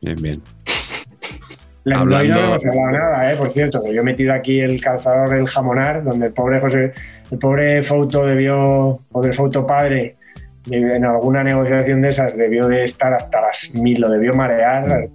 Bien, 0.00 0.16
bien. 0.20 0.42
Lendoiro 1.84 2.16
Hablando- 2.16 2.40
no 2.40 2.46
hemos 2.54 2.64
hablado 2.66 2.90
nada, 2.92 3.32
¿eh? 3.32 3.36
por 3.36 3.50
cierto, 3.50 3.82
que 3.82 3.92
yo 3.94 4.00
he 4.00 4.04
metido 4.04 4.32
aquí 4.32 4.60
el 4.60 4.80
calzador 4.80 5.28
del 5.30 5.46
jamonar, 5.46 6.02
donde 6.02 6.26
el 6.26 6.32
pobre 6.32 6.58
José, 6.60 6.92
el 7.30 7.38
pobre 7.38 7.82
Fauto 7.82 8.24
debió, 8.24 8.98
pobre 9.12 9.32
Fauto 9.34 9.66
padre, 9.66 10.14
de- 10.64 10.96
en 10.96 11.04
alguna 11.04 11.44
negociación 11.44 12.00
de 12.00 12.08
esas 12.08 12.34
debió 12.36 12.68
de 12.68 12.84
estar 12.84 13.12
hasta 13.12 13.40
las 13.42 13.70
mil, 13.74 14.00
lo 14.00 14.08
debió 14.08 14.32
marear. 14.32 15.08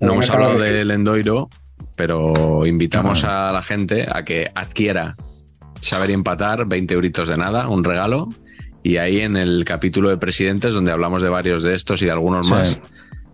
No 0.00 0.12
hemos 0.12 0.28
hablado 0.28 0.58
del 0.58 0.90
Endoiro, 0.90 1.48
pero 1.96 2.66
invitamos 2.66 3.24
a 3.24 3.50
la 3.52 3.62
gente 3.62 4.06
a 4.12 4.22
que 4.22 4.50
adquiera 4.54 5.14
Saber 5.86 6.10
y 6.10 6.14
Empatar, 6.14 6.66
20 6.66 6.94
euritos 6.94 7.28
de 7.28 7.36
nada, 7.36 7.68
un 7.68 7.84
regalo. 7.84 8.28
Y 8.82 8.98
ahí 8.98 9.20
en 9.20 9.36
el 9.36 9.64
capítulo 9.64 10.10
de 10.10 10.16
presidentes, 10.16 10.74
donde 10.74 10.92
hablamos 10.92 11.22
de 11.22 11.28
varios 11.28 11.62
de 11.62 11.74
estos 11.74 12.02
y 12.02 12.06
de 12.06 12.12
algunos 12.12 12.46
Sí. 12.46 12.52
más, 12.52 12.78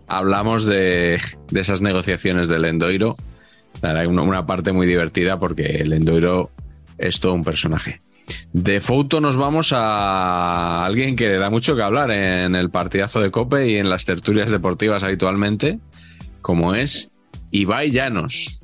hablamos 0.07 0.65
de, 0.65 1.19
de 1.51 1.59
esas 1.59 1.81
negociaciones 1.81 2.47
del 2.47 2.65
Endoiro. 2.65 3.15
Hay 3.81 4.07
una, 4.07 4.21
una 4.21 4.45
parte 4.45 4.71
muy 4.71 4.87
divertida 4.87 5.39
porque 5.39 5.63
el 5.65 5.93
Endoiro 5.93 6.49
es 6.97 7.19
todo 7.19 7.33
un 7.33 7.43
personaje. 7.43 7.99
De 8.53 8.79
Fouto 8.79 9.19
nos 9.19 9.35
vamos 9.35 9.73
a 9.75 10.85
alguien 10.85 11.15
que 11.15 11.29
da 11.31 11.49
mucho 11.49 11.75
que 11.75 11.81
hablar 11.81 12.09
en 12.11 12.55
el 12.55 12.69
partidazo 12.69 13.19
de 13.19 13.31
Cope 13.31 13.69
y 13.69 13.75
en 13.75 13.89
las 13.89 14.05
tertulias 14.05 14.49
deportivas 14.49 15.03
habitualmente, 15.03 15.79
como 16.41 16.73
es 16.73 17.11
Ibai 17.51 17.91
Llanos. 17.91 18.61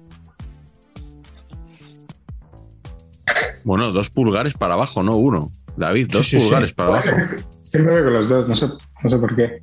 Bueno, 3.64 3.91
dos 3.91 4.10
pulgares 4.10 4.53
para 4.53 4.73
abajo, 4.76 5.03
no 5.03 5.15
uno. 5.15 5.49
David, 5.77 6.07
dos 6.11 6.27
Sí, 6.27 6.31
sí, 6.31 6.40
sí. 6.40 6.45
pulgares 6.45 6.73
para 6.73 6.90
abajo. 6.90 7.10
Siempre 7.61 7.94
veo 7.95 8.03
con 8.06 8.14
los 8.14 8.30
dos, 8.30 8.48
no 8.48 8.56
sé, 8.56 8.68
no 9.03 9.10
sé 9.10 9.18
por 9.18 9.36
qué. 9.36 9.60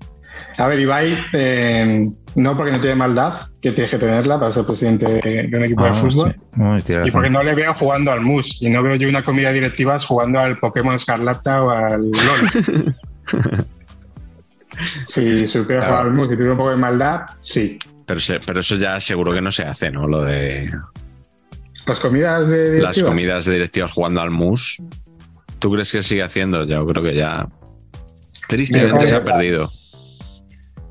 A 0.58 0.66
ver, 0.68 0.78
Ibai, 0.80 1.18
eh, 1.32 2.06
no 2.34 2.56
porque 2.56 2.72
no 2.72 2.80
tiene 2.80 2.94
maldad, 2.96 3.34
que 3.60 3.72
tienes 3.72 3.90
que 3.90 3.98
tenerla 3.98 4.38
para 4.40 4.52
ser 4.52 4.64
presidente 4.64 5.06
de 5.06 5.50
un 5.56 5.64
equipo 5.64 5.82
de 5.84 5.90
Ah, 5.90 5.94
fútbol. 5.94 6.34
No, 6.54 6.78
Y 6.78 7.10
porque 7.10 7.28
no 7.30 7.42
le 7.42 7.54
veo 7.54 7.74
jugando 7.74 8.10
al 8.12 8.20
MUS. 8.22 8.62
Y 8.62 8.70
no 8.70 8.82
veo 8.82 8.96
yo 8.96 9.08
una 9.08 9.22
comida 9.24 9.50
directiva 9.52 9.98
jugando 9.98 10.38
al 10.38 10.58
Pokémon 10.58 10.94
Escarlata 10.94 11.60
o 11.62 11.70
al 11.70 12.10
LOL. 12.10 12.96
si 15.06 15.46
supiera 15.46 15.82
Claro. 15.86 15.96
jugar 15.96 16.06
al 16.06 16.14
MUS 16.14 16.26
y 16.32 16.34
tuviera 16.34 16.52
un 16.52 16.58
poco 16.58 16.70
de 16.70 16.76
maldad, 16.76 17.20
sí. 17.40 17.78
Pero, 18.06 18.20
se- 18.20 18.38
pero 18.46 18.60
eso 18.60 18.76
ya 18.76 19.00
seguro 19.00 19.32
que 19.32 19.40
no 19.40 19.50
se 19.50 19.64
hace, 19.64 19.90
¿no? 19.90 20.06
Lo 20.06 20.22
de 20.22 20.70
Las 21.86 22.00
comidas 22.00 22.48
de 22.48 22.56
las 22.58 22.70
directivas. 22.96 23.08
comidas 23.08 23.44
de 23.44 23.52
directivas 23.54 23.92
jugando 23.92 24.20
al 24.20 24.30
mus. 24.30 24.82
¿Tú 25.58 25.72
crees 25.72 25.92
que 25.92 26.02
sigue 26.02 26.22
haciendo? 26.22 26.64
Yo 26.64 26.86
creo 26.86 27.02
que 27.02 27.14
ya. 27.14 27.48
Tristemente 28.48 29.00
Me 29.00 29.06
se 29.06 29.14
ha 29.16 29.24
perdido. 29.24 29.70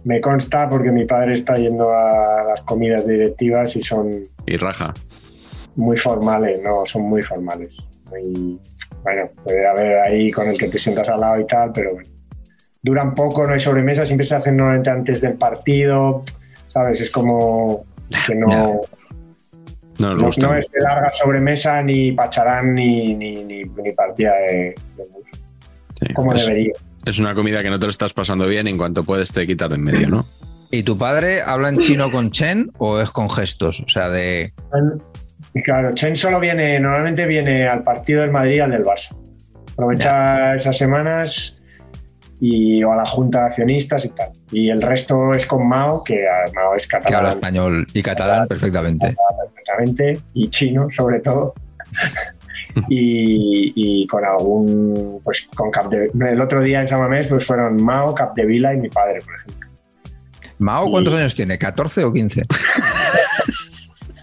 Me 0.03 0.21
consta 0.21 0.69
porque 0.69 0.91
mi 0.91 1.05
padre 1.05 1.33
está 1.33 1.55
yendo 1.55 1.91
a 1.91 2.43
las 2.49 2.61
comidas 2.61 3.07
directivas 3.07 3.75
y 3.75 3.81
son 3.81 4.13
Y 4.45 4.57
raja. 4.57 4.93
muy 5.75 5.97
formales, 5.97 6.61
no, 6.63 6.85
son 6.85 7.03
muy 7.03 7.21
formales. 7.23 7.75
Muy- 8.11 8.59
bueno, 9.03 9.29
puede 9.43 9.67
haber 9.67 9.99
ahí 9.99 10.31
con 10.31 10.47
el 10.47 10.57
que 10.57 10.67
te 10.67 10.79
sientas 10.79 11.07
al 11.09 11.21
lado 11.21 11.39
y 11.41 11.47
tal, 11.47 11.71
pero 11.73 11.93
bueno. 11.93 12.09
Duran 12.81 13.13
poco, 13.15 13.45
no 13.47 13.53
hay 13.53 13.59
sobremesa, 13.59 14.05
siempre 14.05 14.25
se 14.27 14.35
hacen 14.35 14.57
normalmente 14.57 14.89
antes 14.91 15.21
del 15.21 15.33
partido, 15.35 16.23
¿sabes? 16.67 17.01
Es 17.01 17.09
como 17.11 17.83
que 18.27 18.35
no. 18.35 18.81
No 19.99 20.11
nos 20.11 20.21
no, 20.21 20.27
gusta. 20.27 20.47
no 20.47 20.55
es 20.55 20.69
de 20.71 20.81
larga 20.81 21.11
sobremesa, 21.11 21.81
ni 21.81 22.11
pacharán, 22.11 22.73
ni, 22.75 23.13
ni, 23.15 23.43
ni, 23.43 23.61
ni 23.63 23.91
partida 23.93 24.33
de, 24.35 24.75
de 24.97 25.03
bus, 25.11 25.23
Sí. 25.99 26.13
como 26.13 26.33
es, 26.33 26.45
debería. 26.45 26.73
es 27.05 27.19
una 27.19 27.33
comida 27.33 27.61
que 27.63 27.69
no 27.69 27.79
te 27.79 27.85
lo 27.85 27.89
estás 27.89 28.13
pasando 28.13 28.45
bien 28.47 28.67
y 28.67 28.71
en 28.71 28.77
cuanto 28.77 29.03
puedes 29.05 29.31
te 29.31 29.47
quitas 29.47 29.69
de 29.69 29.75
en 29.75 29.81
medio, 29.83 30.09
¿no? 30.09 30.25
¿Y 30.71 30.83
tu 30.83 30.97
padre 30.97 31.41
habla 31.41 31.69
en 31.69 31.79
chino 31.79 32.11
con 32.11 32.31
Chen 32.31 32.69
o 32.79 32.99
es 32.99 33.11
con 33.11 33.29
gestos? 33.29 33.79
O 33.79 33.87
sea, 33.87 34.09
de. 34.09 34.51
Claro, 35.63 35.93
Chen 35.93 36.15
solo 36.17 36.39
viene, 36.41 36.77
normalmente 36.81 37.25
viene 37.25 37.65
al 37.67 37.81
partido 37.83 38.21
del 38.21 38.31
Madrid 38.31 38.55
y 38.55 38.59
al 38.59 38.71
del 38.71 38.83
Barça. 38.83 39.15
Aprovecha 39.73 40.55
esas 40.55 40.77
semanas 40.77 41.61
y 42.41 42.83
o 42.83 42.91
a 42.91 42.97
la 42.97 43.05
junta 43.05 43.39
de 43.39 43.45
accionistas 43.45 44.03
y 44.03 44.09
tal. 44.09 44.29
Y 44.51 44.69
el 44.69 44.81
resto 44.81 45.31
es 45.33 45.45
con 45.45 45.65
Mao, 45.65 46.03
que 46.03 46.27
ah, 46.27 46.51
Mao 46.53 46.75
es 46.75 46.85
que 46.87 46.97
habla 46.97 47.09
catalán 47.09 47.31
español 47.31 47.87
y 47.93 48.01
catalán 48.03 48.47
perfectamente. 48.49 49.15
Y 50.33 50.49
chino 50.49 50.87
sobre 50.91 51.19
todo. 51.19 51.53
y, 52.89 53.73
y 53.75 54.07
con 54.07 54.25
algún, 54.25 55.21
pues 55.23 55.47
con 55.55 55.71
Capde- 55.71 56.11
El 56.29 56.41
otro 56.41 56.61
día 56.61 56.81
en 56.81 56.87
San 56.87 56.99
Mamés 56.99 57.27
pues 57.27 57.45
fueron 57.45 57.81
Mao, 57.83 58.13
Capdevila 58.13 58.73
y 58.73 58.77
mi 58.77 58.89
padre, 58.89 59.19
por 59.21 59.35
ejemplo. 59.35 59.69
¿Mao 60.59 60.89
cuántos 60.89 61.13
años 61.15 61.35
tiene? 61.35 61.57
¿14 61.59 62.03
o 62.03 62.13
15? 62.13 62.41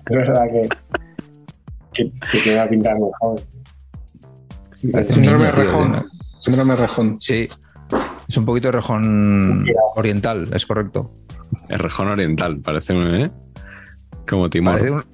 Es 0.04 0.16
verdad 0.16 0.46
que, 0.50 0.68
que, 1.94 2.10
que 2.32 2.38
tiene 2.42 2.58
la 2.58 2.68
pinta 2.68 2.94
muy 2.96 3.08
joven. 3.20 3.44
Síndrome 5.08 5.44
niño, 5.44 5.54
rejón. 5.54 5.92
tío. 5.92 6.04
Síndrome 6.40 6.76
rejón. 6.76 7.20
Sí. 7.20 7.48
Es 8.28 8.36
un 8.36 8.44
poquito 8.44 8.68
de 8.68 8.72
rejón 8.72 9.64
oriental, 9.94 10.48
es 10.52 10.66
correcto. 10.66 11.12
El 11.68 11.78
rejón 11.78 12.08
oriental, 12.08 12.60
parece 12.62 12.92
un. 12.94 13.14
¿eh? 13.14 13.26
Como 14.28 14.50
Timor. 14.50 14.72
Parece 14.72 14.90
un- 14.90 15.04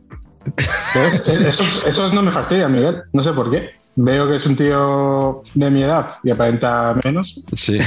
¿Ves? 0.95 1.29
Esos, 1.47 1.87
esos 1.87 2.15
no 2.15 2.23
me 2.23 2.31
fastidian, 2.31 2.73
Miguel. 2.73 3.03
No 3.13 3.23
sé 3.23 3.33
por 3.33 3.51
qué. 3.51 3.77
Veo 4.01 4.29
que 4.29 4.37
es 4.37 4.47
un 4.47 4.55
tío 4.55 5.43
de 5.55 5.71
mi 5.73 5.83
edad 5.83 6.19
y 6.23 6.31
aparenta 6.31 6.95
menos. 7.05 7.41
Sí. 7.57 7.79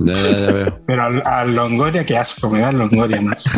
Ya, 0.00 0.20
ya, 0.20 0.30
ya 0.38 0.52
veo. 0.52 0.78
Pero 0.86 1.02
al, 1.04 1.22
al 1.26 1.54
Longoria, 1.54 2.04
qué 2.04 2.18
asco. 2.18 2.50
Me 2.50 2.60
da 2.60 2.68
el 2.68 2.76
Longoria, 2.78 3.18
macho. 3.22 3.50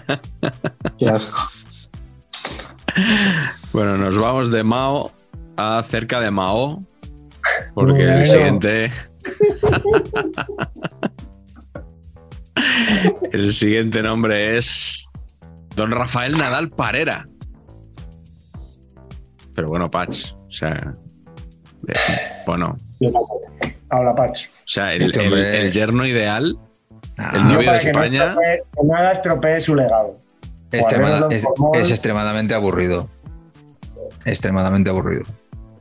qué 0.98 1.08
asco. 1.08 1.38
Bueno, 3.72 3.96
nos 3.96 4.18
vamos 4.18 4.50
de 4.50 4.62
Mao 4.64 5.10
a 5.56 5.82
cerca 5.82 6.20
de 6.20 6.30
Mao. 6.30 6.82
Porque 7.74 7.92
Bueno. 8.04 8.18
el 8.18 8.26
siguiente. 8.26 8.92
el 13.32 13.52
siguiente 13.54 14.02
nombre 14.02 14.58
es. 14.58 15.06
Don 15.74 15.90
Rafael 15.90 16.36
Nadal 16.36 16.68
Parera. 16.70 17.24
Pero 19.58 19.66
bueno, 19.70 19.90
Patch. 19.90 20.34
O 20.34 20.52
sea. 20.52 20.94
eh, 21.88 21.94
Bueno. 22.46 22.76
Habla 23.90 24.14
Pach. 24.14 24.46
O 24.46 24.52
sea, 24.64 24.92
el, 24.92 25.02
Este 25.02 25.26
el- 25.26 25.72
yerno 25.72 26.06
ideal. 26.06 26.56
Ah, 27.18 27.32
El 27.34 27.48
novio 27.48 27.72
de 27.72 27.78
que 27.80 27.92
no 27.92 28.02
España. 28.04 28.34
estropee- 28.36 28.62
que 28.72 28.86
nada 28.86 29.10
estropee 29.12 29.60
su 29.60 29.74
legado. 29.74 30.12
extremada- 30.70 31.26
es, 31.32 31.90
extremadamente 31.90 32.54
aburrido. 32.54 33.08
Extremadamente 34.24 34.90
aburrido. 34.90 35.24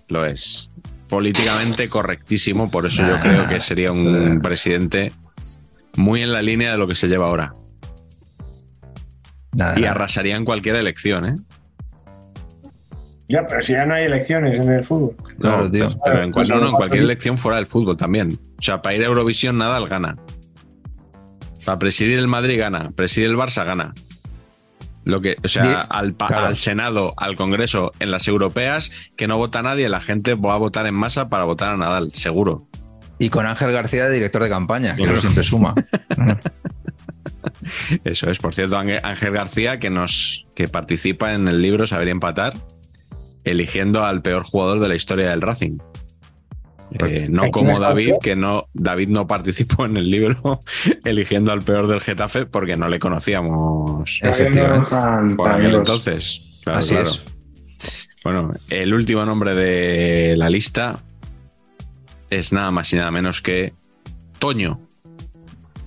Lo 0.07 0.25
es. 0.25 0.69
Políticamente 1.07 1.87
correctísimo, 1.87 2.71
por 2.71 2.87
eso 2.87 3.03
yo 3.07 3.19
creo 3.21 3.47
que 3.47 3.59
sería 3.59 3.91
un 3.91 4.39
presidente 4.41 5.11
muy 5.97 6.23
en 6.23 6.33
la 6.33 6.41
línea 6.41 6.71
de 6.71 6.79
lo 6.79 6.87
que 6.87 6.95
se 6.95 7.07
lleva 7.07 7.27
ahora. 7.27 7.53
Nada, 9.53 9.77
Y 9.77 9.81
nada. 9.81 9.91
arrasarían 9.91 10.45
cualquier 10.45 10.77
elección, 10.77 11.25
¿eh? 11.25 11.35
Ya, 13.29 13.45
pero 13.45 13.61
si 13.61 13.73
ya 13.73 13.85
no 13.85 13.93
hay 13.93 14.05
elecciones 14.05 14.57
en 14.57 14.71
el 14.71 14.83
fútbol. 14.85 15.15
Claro, 15.39 15.65
No, 15.65 15.71
tío. 15.71 15.87
Pero, 15.89 15.99
pero 16.05 16.23
en, 16.23 16.31
cual- 16.31 16.47
no, 16.47 16.55
no, 16.55 16.61
en 16.61 16.67
a 16.67 16.71
lo 16.71 16.77
cualquier 16.77 17.03
elección 17.03 17.37
fuera 17.37 17.57
del 17.57 17.67
fútbol 17.67 17.97
también. 17.97 18.39
O 18.59 18.61
sea, 18.61 18.81
para 18.81 18.95
ir 18.95 19.01
a 19.03 19.07
Eurovisión 19.07 19.57
Nadal 19.57 19.87
gana. 19.89 20.15
Para 21.65 21.77
presidir 21.79 22.17
el 22.19 22.27
Madrid 22.27 22.57
gana. 22.57 22.91
Presidir 22.95 23.29
el 23.29 23.35
Barça 23.35 23.65
gana. 23.65 23.93
Lo 25.03 25.19
que, 25.21 25.35
o 25.43 25.47
sea, 25.47 25.81
al, 25.81 26.13
pa- 26.13 26.27
claro. 26.27 26.47
al 26.47 26.57
Senado, 26.57 27.13
al 27.17 27.35
Congreso, 27.37 27.91
en 27.99 28.11
las 28.11 28.27
europeas, 28.27 28.91
que 29.15 29.27
no 29.27 29.37
vota 29.37 29.61
nadie, 29.61 29.87
la 29.89 29.99
gente 30.01 30.35
va 30.35 30.53
a 30.53 30.57
votar 30.57 30.85
en 30.87 30.95
masa 30.95 31.29
para 31.29 31.43
votar 31.45 31.73
a 31.73 31.77
Nadal, 31.77 32.11
seguro. 32.13 32.67
Y 33.19 33.29
con 33.29 33.45
Ángel 33.45 33.71
García 33.71 34.05
de 34.05 34.13
director 34.15 34.43
de 34.43 34.49
campaña, 34.49 34.91
que 34.95 35.03
Claro. 35.03 35.13
eso 35.13 35.21
siempre 35.21 35.43
suma. 35.43 35.73
Eso 38.03 38.29
es, 38.29 38.37
por 38.39 38.53
cierto, 38.53 38.77
Ángel 38.77 38.99
Ángel 39.03 39.31
García, 39.31 39.79
que 39.79 39.89
nos 39.89 40.45
que 40.55 40.67
participa 40.67 41.33
en 41.33 41.47
el 41.47 41.61
libro 41.61 41.85
Saber 41.87 42.07
empatar, 42.09 42.53
eligiendo 43.49 44.03
al 44.05 44.21
peor 44.21 44.43
jugador 44.43 44.79
de 44.79 44.87
la 44.89 44.95
historia 44.95 45.29
del 45.29 45.41
Racing. 45.41 45.77
Eh, 46.91 47.27
no 47.29 47.41
¿Quién 47.41 47.51
como 47.51 47.79
David, 47.79 48.13
que 48.21 48.35
no, 48.35 48.67
David 48.73 49.09
no 49.09 49.27
participó 49.27 49.85
en 49.85 49.97
el 49.97 50.09
libro 50.09 50.61
eligiendo 51.03 51.51
al 51.51 51.61
peor 51.61 51.87
del 51.87 51.99
Getafe 51.99 52.45
porque 52.45 52.77
no 52.77 52.87
le 52.87 52.97
conocíamos 52.99 54.19
Efectivamente. 54.23 55.35
por 55.35 55.49
aquel 55.49 55.75
entonces. 55.75 56.61
Claro, 56.63 56.79
Así 56.79 56.95
claro. 56.95 57.09
es. 57.09 57.23
Bueno, 58.23 58.53
el 58.69 58.93
último 58.93 59.25
nombre 59.25 59.53
de 59.55 60.35
la 60.37 60.49
lista 60.49 60.99
es 62.29 62.51
nada 62.51 62.71
más 62.71 62.91
y 62.93 62.97
nada 62.97 63.11
menos 63.11 63.41
que 63.41 63.73
Toño. 64.39 64.79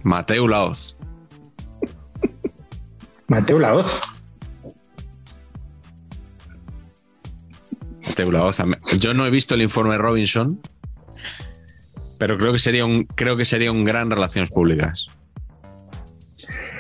Mateu 0.03 0.49
Laoz. 0.49 0.97
Mateo 3.29 3.59
Laoz. 3.59 4.01
Yo 8.99 9.15
no 9.15 9.27
he 9.27 9.31
visto 9.31 9.55
el 9.55 9.63
informe 9.63 9.97
Robinson, 9.99 10.61
pero 12.19 12.37
creo 12.39 12.53
que 12.53 12.59
sería 12.59 12.85
un, 12.85 13.05
creo 13.05 13.37
que 13.37 13.45
sería 13.45 13.73
un 13.73 13.85
gran 13.85 14.11
relaciones 14.11 14.51
públicas. 14.51 15.07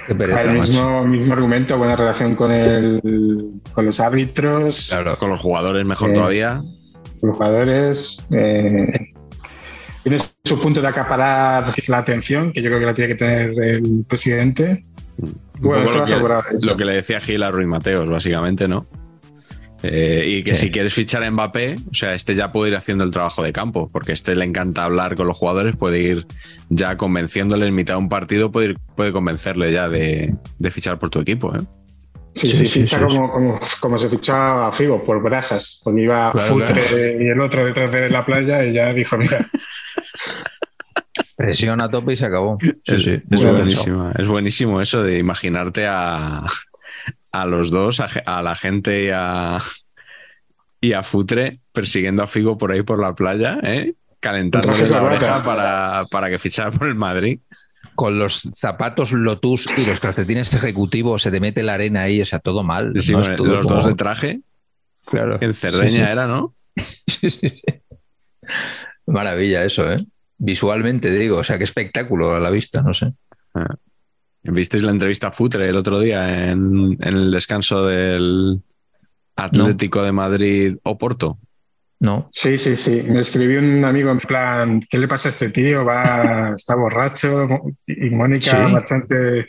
Qué 0.07 0.15
pereza, 0.15 0.43
el 0.43 0.59
mismo, 0.59 1.07
mismo 1.07 1.32
argumento, 1.35 1.78
buena 1.78 1.94
relación 1.94 2.35
con, 2.35 2.51
el, 2.51 3.01
con 3.73 3.86
los 3.86 4.01
árbitros, 4.01 4.89
Claro, 4.89 5.16
con 5.16 5.31
los 5.31 5.40
jugadores 5.40 5.86
mejor 5.86 6.11
Eh, 6.11 6.15
todavía. 6.15 6.62
con 7.20 7.28
los 7.28 7.36
jugadores. 7.36 8.28
eh, 8.32 9.09
tiene 10.02 10.19
su 10.44 10.61
punto 10.61 10.81
de 10.81 10.89
acaparar 10.89 11.73
la 11.86 11.98
atención, 11.98 12.52
que 12.52 12.62
yo 12.62 12.70
creo 12.70 12.81
que 12.81 12.86
la 12.86 12.94
tiene 12.94 13.09
que 13.09 13.15
tener 13.19 13.51
el 13.62 14.05
presidente. 14.09 14.82
Un 15.19 15.39
Bueno, 15.61 15.93
lo, 15.93 16.05
que, 16.07 16.16
lo 16.66 16.77
que 16.77 16.85
le 16.85 16.94
decía 16.94 17.20
Gil 17.20 17.43
a 17.43 17.51
Ruiz 17.51 17.69
Mateos, 17.69 18.09
básicamente, 18.09 18.66
¿no? 18.66 18.86
Eh, 19.82 20.24
y 20.27 20.43
que 20.43 20.55
Sí. 20.55 20.66
si 20.66 20.70
quieres 20.70 20.93
fichar 20.93 21.23
a 21.23 21.31
Mbappé, 21.31 21.77
o 21.90 21.94
sea, 21.94 22.12
este 22.15 22.35
ya 22.35 22.52
puede 22.52 22.70
ir 22.73 22.77
haciendo 22.77 23.02
el 23.05 23.11
trabajo 23.11 23.43
de 23.43 23.52
campo, 23.52 23.89
porque 23.90 24.12
este 24.12 24.35
le 24.36 24.44
encanta 24.44 24.85
hablar 24.85 25.15
con 25.15 25.27
los 25.27 25.36
jugadores, 25.39 25.77
puede 25.77 26.01
ir 26.01 26.27
ya 26.69 26.97
convenciéndole 26.97 27.66
en 27.66 27.74
mitad 27.74 27.94
de 27.94 27.98
un 28.01 28.09
partido, 28.11 28.51
puede, 28.52 28.70
ir- 28.74 28.78
puede 28.94 29.12
convencerle 29.12 29.73
ya 29.73 29.89
de, 29.89 30.35
de 30.59 30.70
fichar 30.70 30.98
por 30.98 31.09
tu 31.11 31.20
equipo, 31.20 31.55
¿eh? 31.57 31.61
Sí, 32.32 32.48
Sí, 32.51 32.55
sí, 32.55 32.66
sí, 32.69 32.81
ficha 32.82 32.98
sí. 32.98 33.05
Como, 33.05 33.32
como, 33.32 33.59
como 33.81 33.98
se 33.98 34.09
fichó 34.09 34.35
a 34.36 34.70
Figo, 34.70 35.02
por 35.05 35.20
brasas, 35.23 35.81
porque 35.82 36.02
iba 36.02 36.31
Claro, 36.31 36.47
Futre 36.47 36.74
claro. 36.74 37.23
y 37.23 37.27
el 37.28 37.40
otro 37.40 37.65
detrás 37.65 37.90
de 37.90 38.09
la 38.09 38.24
playa 38.24 38.65
y 38.65 38.73
ya 38.74 38.93
dijo, 38.93 39.16
mira, 39.19 39.48
Presión 41.36 41.81
a 41.81 41.89
tope 41.89 42.12
y 42.12 42.16
se 42.16 42.27
acabó. 42.27 42.59
Sí, 42.61 42.94
es, 42.97 43.02
sí. 43.02 43.23
es 43.31 43.43
buenísimo, 43.51 44.12
es 44.16 44.27
buenísimo 44.28 44.81
eso 44.81 45.02
de 45.02 45.19
imaginarte 45.19 45.86
a, 45.86 46.44
a 47.32 47.47
los 47.47 47.70
dos, 47.70 48.01
a, 48.01 48.43
la 48.43 48.55
gente 48.55 49.05
y 49.05 49.11
a, 49.12 49.59
y 50.81 50.93
a 50.93 51.02
Futre 51.02 51.61
persiguiendo 51.73 52.23
a 52.23 52.27
Figo 52.27 52.59
por 52.59 52.73
ahí 52.73 52.82
por 52.82 53.01
la 53.01 53.15
playa, 53.15 53.59
¿eh? 53.62 53.94
calentándole 54.20 54.74
Traje 54.77 54.90
la 54.90 55.02
oreja 55.02 55.43
para, 55.44 56.05
para 56.11 56.28
que 56.28 56.39
fichara 56.39 56.70
por 56.70 56.89
el 56.89 56.94
Madrid. 56.94 57.40
Con 57.94 58.19
los 58.19 58.40
zapatos 58.55 59.12
Lotus 59.12 59.66
y 59.78 59.85
los 59.86 60.01
calcetines 60.01 60.52
ejecutivos 60.55 61.23
se 61.23 61.31
te 61.31 61.40
mete 61.40 61.62
la 61.62 61.74
arena 61.74 62.02
ahí, 62.02 62.20
o 62.23 62.24
sea, 62.24 62.39
todo 62.39 62.62
mal. 62.62 62.93
Sí, 63.01 63.12
¿no? 63.12 63.20
con 63.20 63.31
Es 63.31 63.36
todo 63.36 63.47
los 63.48 63.62
como- 63.66 63.74
dos 63.77 63.86
de 63.86 63.94
traje. 63.94 64.40
Claro. 65.05 65.39
En 65.40 65.52
Cerdeña 65.55 65.90
Sí, 65.90 65.97
sí. 65.97 66.01
era, 66.02 66.27
¿no? 66.27 66.55
Sí, 67.07 67.31
sí, 67.31 67.48
sí. 67.48 67.62
Maravilla 69.07 69.65
eso, 69.65 69.90
¿eh? 69.90 70.05
Visualmente 70.39 71.11
digo, 71.11 71.39
o 71.39 71.44
sea, 71.44 71.59
qué 71.59 71.65
espectáculo 71.65 72.32
a 72.32 72.40
la 72.40 72.51
vista, 72.51 72.81
no 72.81 72.94
sé. 72.94 73.12
¿Visteis 74.42 74.82
la 74.82 74.90
entrevista 74.90 75.28
a 75.28 75.32
Futre 75.32 75.68
el 75.68 75.76
otro 75.76 76.00
día 76.00 76.50
en, 76.50 76.96
en 77.00 77.14
el 77.16 77.30
descanso 77.30 77.86
del 77.86 78.60
Atlético 79.36 80.02
de 80.02 80.12
Madrid 80.12 80.76
Oporto? 80.82 81.38
No. 82.02 82.28
sí, 82.32 82.56
sí, 82.56 82.76
sí. 82.76 83.02
Me 83.06 83.20
escribió 83.20 83.58
un 83.60 83.84
amigo 83.84 84.10
en 84.10 84.18
plan, 84.20 84.80
¿qué 84.90 84.96
le 84.98 85.06
pasa 85.06 85.28
a 85.28 85.32
este 85.32 85.50
tío? 85.50 85.84
Va, 85.84 86.52
está 86.56 86.74
borracho. 86.74 87.46
Y 87.86 88.08
Mónica 88.08 88.66
Sí. 88.66 88.72
Marchante, 88.72 89.48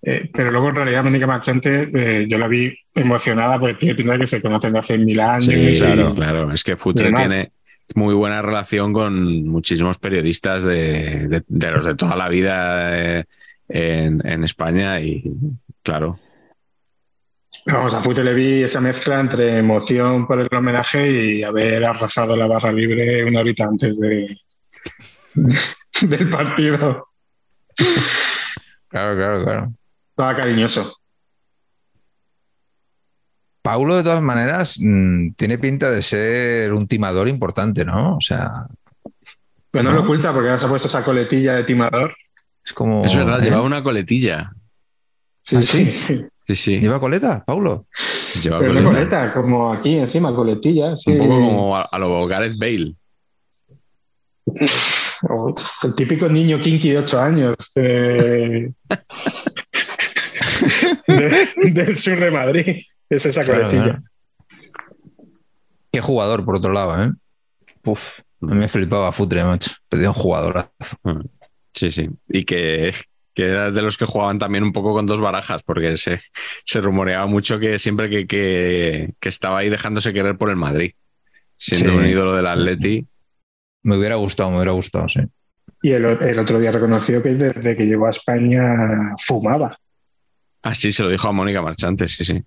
eh, 0.00 0.30
pero 0.32 0.50
luego 0.50 0.70
en 0.70 0.76
realidad 0.76 1.04
Mónica 1.04 1.26
Marchante, 1.26 1.88
eh, 1.94 2.26
yo 2.26 2.38
la 2.38 2.48
vi 2.48 2.74
emocionada 2.94 3.60
porque 3.60 3.74
tiene 3.74 3.94
pinta 3.96 4.14
de 4.14 4.20
que 4.20 4.26
se 4.26 4.40
conocen 4.40 4.72
de 4.72 4.78
hace 4.78 4.96
mil 4.96 5.20
años. 5.20 5.48
y- 5.48 5.78
claro, 5.78 6.14
claro. 6.14 6.52
Es 6.54 6.64
que 6.64 6.74
Futre 6.78 7.12
tiene 7.12 7.50
muy 7.94 8.14
buena 8.14 8.40
relación 8.40 8.94
con 8.94 9.46
muchísimos 9.46 9.98
periodistas 9.98 10.62
de, 10.64 11.28
de- 11.28 11.44
de 11.46 11.70
los 11.70 11.84
de 11.84 11.94
toda 11.96 12.16
la 12.16 12.30
vida 12.30 13.18
eh, 13.20 13.24
en, 13.68 14.26
en 14.26 14.44
España 14.44 15.00
y 15.00 15.22
claro, 15.82 16.18
Vamos, 17.66 17.94
a 17.94 18.02
Fute 18.02 18.22
le 18.22 18.34
vi 18.34 18.62
esa 18.62 18.78
mezcla 18.80 19.18
entre 19.18 19.56
emoción 19.58 20.26
por 20.26 20.38
el 20.38 20.48
homenaje 20.54 21.10
y 21.10 21.42
haber 21.42 21.82
arrasado 21.86 22.36
la 22.36 22.46
barra 22.46 22.70
libre 22.70 23.24
una 23.24 23.40
horita 23.40 23.64
antes 23.64 23.98
de, 23.98 24.36
del 26.02 26.28
partido. 26.30 27.08
Claro, 28.88 29.16
claro, 29.16 29.44
claro. 29.44 29.72
Estaba 30.10 30.36
cariñoso. 30.36 30.94
Paulo, 33.62 33.96
de 33.96 34.02
todas 34.02 34.20
maneras, 34.22 34.76
mm, 34.78 35.30
tiene 35.32 35.56
pinta 35.58 35.90
de 35.90 36.02
ser 36.02 36.72
un 36.72 36.86
timador 36.86 37.28
importante, 37.28 37.84
¿no? 37.84 38.16
O 38.16 38.20
sea, 38.20 38.66
Pero 39.70 39.84
no, 39.84 39.90
No. 39.90 39.96
lo 39.96 40.02
oculta 40.02 40.32
porque 40.34 40.48
ahora 40.50 40.58
se 40.60 40.66
ha 40.66 40.68
puesto 40.68 40.88
esa 40.88 41.02
coletilla 41.02 41.54
de 41.54 41.64
timador. 41.64 42.14
Es 42.64 42.72
como. 42.72 43.04
es 43.04 43.14
verdad, 43.16 43.40
¿eh? 43.40 43.44
llevaba 43.44 43.62
una 43.62 43.82
coletilla. 43.82 44.52
Sí, 45.40 45.56
¿Ah, 45.56 45.62
sí, 45.62 45.92
sí? 45.92 45.92
sí. 45.92 46.24
Sí, 46.46 46.54
sí, 46.54 46.80
¿Lleva 46.80 47.00
coleta, 47.00 47.42
Paulo? 47.44 47.86
llevaba 48.42 48.60
Pero 48.60 48.72
coleta. 48.74 48.90
coleta, 48.90 49.32
como 49.34 49.72
aquí 49.72 49.96
encima, 49.96 50.34
coletilla. 50.34 50.96
Sí. 50.96 51.12
Un 51.12 51.18
poco 51.18 51.30
como 51.40 51.76
a, 51.76 51.82
a 51.82 51.98
lo 51.98 52.26
Gareth 52.26 52.56
Bale. 52.58 52.94
O 55.28 55.54
el 55.84 55.94
típico 55.94 56.28
niño 56.28 56.60
kinky 56.60 56.90
de 56.90 56.98
8 56.98 57.20
años 57.20 57.56
de- 57.74 58.72
de- 61.06 61.48
del 61.72 61.96
sur 61.96 62.18
de 62.18 62.30
Madrid. 62.30 62.82
Es 63.08 63.24
esa 63.26 63.44
Claro, 63.44 63.64
coletilla. 63.64 63.98
Qué 65.92 66.00
jugador, 66.00 66.44
por 66.44 66.56
otro 66.56 66.72
lado, 66.72 67.02
¿eh? 67.04 67.12
Uf, 67.86 68.18
a 68.18 68.46
mí 68.46 68.54
me 68.56 68.68
flipaba 68.68 69.12
Futre, 69.12 69.44
macho. 69.44 69.70
Pedía 69.88 70.08
un 70.08 70.14
jugador. 70.14 70.70
Sí, 71.74 71.90
sí. 71.90 72.08
Y 72.28 72.44
que, 72.44 72.92
que 73.34 73.44
era 73.46 73.70
de 73.70 73.82
los 73.82 73.98
que 73.98 74.06
jugaban 74.06 74.38
también 74.38 74.64
un 74.64 74.72
poco 74.72 74.92
con 74.92 75.06
dos 75.06 75.20
barajas, 75.20 75.62
porque 75.62 75.96
se, 75.96 76.20
se 76.64 76.80
rumoreaba 76.80 77.26
mucho 77.26 77.58
que 77.58 77.78
siempre 77.78 78.08
que, 78.08 78.26
que, 78.26 79.14
que 79.20 79.28
estaba 79.28 79.58
ahí 79.58 79.70
dejándose 79.70 80.12
querer 80.12 80.36
por 80.38 80.50
el 80.50 80.56
Madrid, 80.56 80.92
siendo 81.56 81.92
Sí, 81.92 81.96
un 81.96 82.06
ídolo 82.06 82.34
del 82.34 82.46
sí, 82.46 82.50
Atleti. 82.52 83.08
Me 83.84 83.96
hubiera 83.98 84.16
gustado, 84.16 84.50
me 84.50 84.56
hubiera 84.56 84.72
gustado, 84.72 85.08
sí. 85.08 85.20
Y 85.82 85.92
el, 85.92 86.04
el 86.04 86.38
otro 86.38 86.58
día 86.58 86.72
reconoció 86.72 87.22
que 87.22 87.34
desde 87.34 87.76
que 87.76 87.86
llegó 87.86 88.06
a 88.06 88.10
España 88.10 89.12
fumaba. 89.18 89.78
Ah, 90.62 90.74
sí, 90.74 90.90
se 90.92 91.02
lo 91.02 91.10
dijo 91.10 91.28
a 91.28 91.32
Mónica 91.32 91.62
Marchante, 91.62 92.08
sí, 92.08 92.24
sí. 92.24 92.42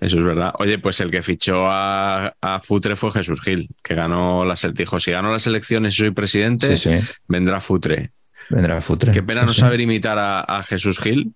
Eso 0.00 0.18
es 0.18 0.24
verdad. 0.24 0.52
Oye, 0.58 0.78
pues 0.78 1.00
el 1.00 1.10
que 1.10 1.22
fichó 1.22 1.66
a, 1.70 2.34
a 2.40 2.60
Futre 2.60 2.96
fue 2.96 3.10
Jesús 3.10 3.40
Gil, 3.42 3.68
que 3.82 3.94
ganó 3.94 4.44
las 4.44 4.66
dijo, 4.74 4.98
si 5.00 5.10
gano 5.10 5.30
las 5.30 5.46
elecciones 5.46 5.94
y 5.94 5.96
soy 5.98 6.10
presidente, 6.10 6.76
Sí, 6.76 6.98
sí. 6.98 7.06
vendrá 7.28 7.60
Futre. 7.60 8.10
Vendrá 8.48 8.80
Futre. 8.82 9.12
Qué 9.12 9.22
pena 9.22 9.42
no 9.42 9.52
sí. 9.54 9.60
saber 9.60 9.80
imitar 9.80 10.18
a, 10.18 10.40
a 10.40 10.62
Jesús 10.62 10.98
Gil 10.98 11.34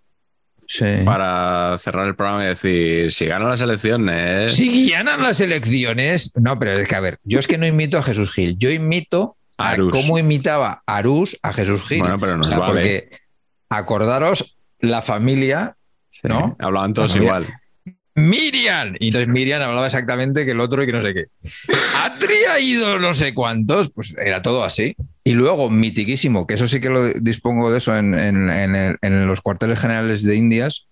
para 1.05 1.77
cerrar 1.79 2.07
el 2.09 2.17
programa 2.17 2.45
y 2.45 2.49
decir, 2.49 3.13
si 3.13 3.27
gano 3.27 3.49
las 3.49 3.61
elecciones... 3.61 4.55
Si 4.55 4.91
ganan 4.91 5.23
las 5.23 5.41
elecciones. 5.41 6.33
No, 6.37 6.59
pero 6.59 6.73
es 6.73 6.89
que, 6.89 6.95
a 6.97 7.01
ver, 7.01 7.19
yo 7.23 7.39
es 7.39 7.47
que 7.47 7.59
no 7.59 7.67
imito 7.67 7.99
a 7.99 8.03
Jesús 8.03 8.33
Gil. 8.33 8.57
Yo 8.59 8.71
imito 8.71 9.37
a 9.59 9.71
Arús. 9.71 9.93
cómo 9.93 10.19
imitaba 10.19 10.83
Arús 10.87 11.39
a 11.43 11.53
Jesús 11.53 11.87
Gil. 11.87 12.01
Bueno, 12.01 12.19
pero 12.19 12.37
nos 12.39 12.49
O 12.49 12.51
sea, 12.51 12.59
vale. 12.61 12.73
Porque 12.73 13.11
acordaros 13.69 14.57
la 14.81 15.03
familia, 15.03 15.77
¿no? 16.23 16.57
Hablaban 16.59 16.95
todos 16.95 17.15
igual. 17.17 17.55
Miriam. 18.15 18.95
Y 19.01 19.09
entonces 19.09 19.29
Miriam 19.29 19.63
hablaba 19.63 19.87
exactamente 19.87 20.45
que 20.45 20.53
el 20.53 20.61
otro 20.61 20.83
y 20.83 20.87
que 20.87 20.93
no 20.93 21.03
sé 21.03 21.15
qué. 21.15 21.25
Ha 21.97 22.15
traído 22.19 22.99
no 22.99 23.13
sé 23.15 23.35
cuántos. 23.35 23.91
Pues 23.93 24.15
era 24.17 24.43
todo 24.43 24.65
así. 24.65 24.95
Y 25.25 25.33
luego, 25.33 25.71
mitiquísimo, 25.71 26.47
que 26.47 26.55
eso 26.55 26.69
sí 26.69 26.81
que 26.81 26.91
lo 26.91 27.09
dispongo 27.13 27.71
de 27.71 27.79
eso 27.79 27.97
en, 27.97 28.15
en- 28.15 28.51
en 28.51 28.75
el- 28.77 28.97
en 29.03 29.27
los 29.27 29.41
cuarteles 29.41 29.81
generales 29.81 30.23
de 30.23 30.37
Indias, 30.37 30.87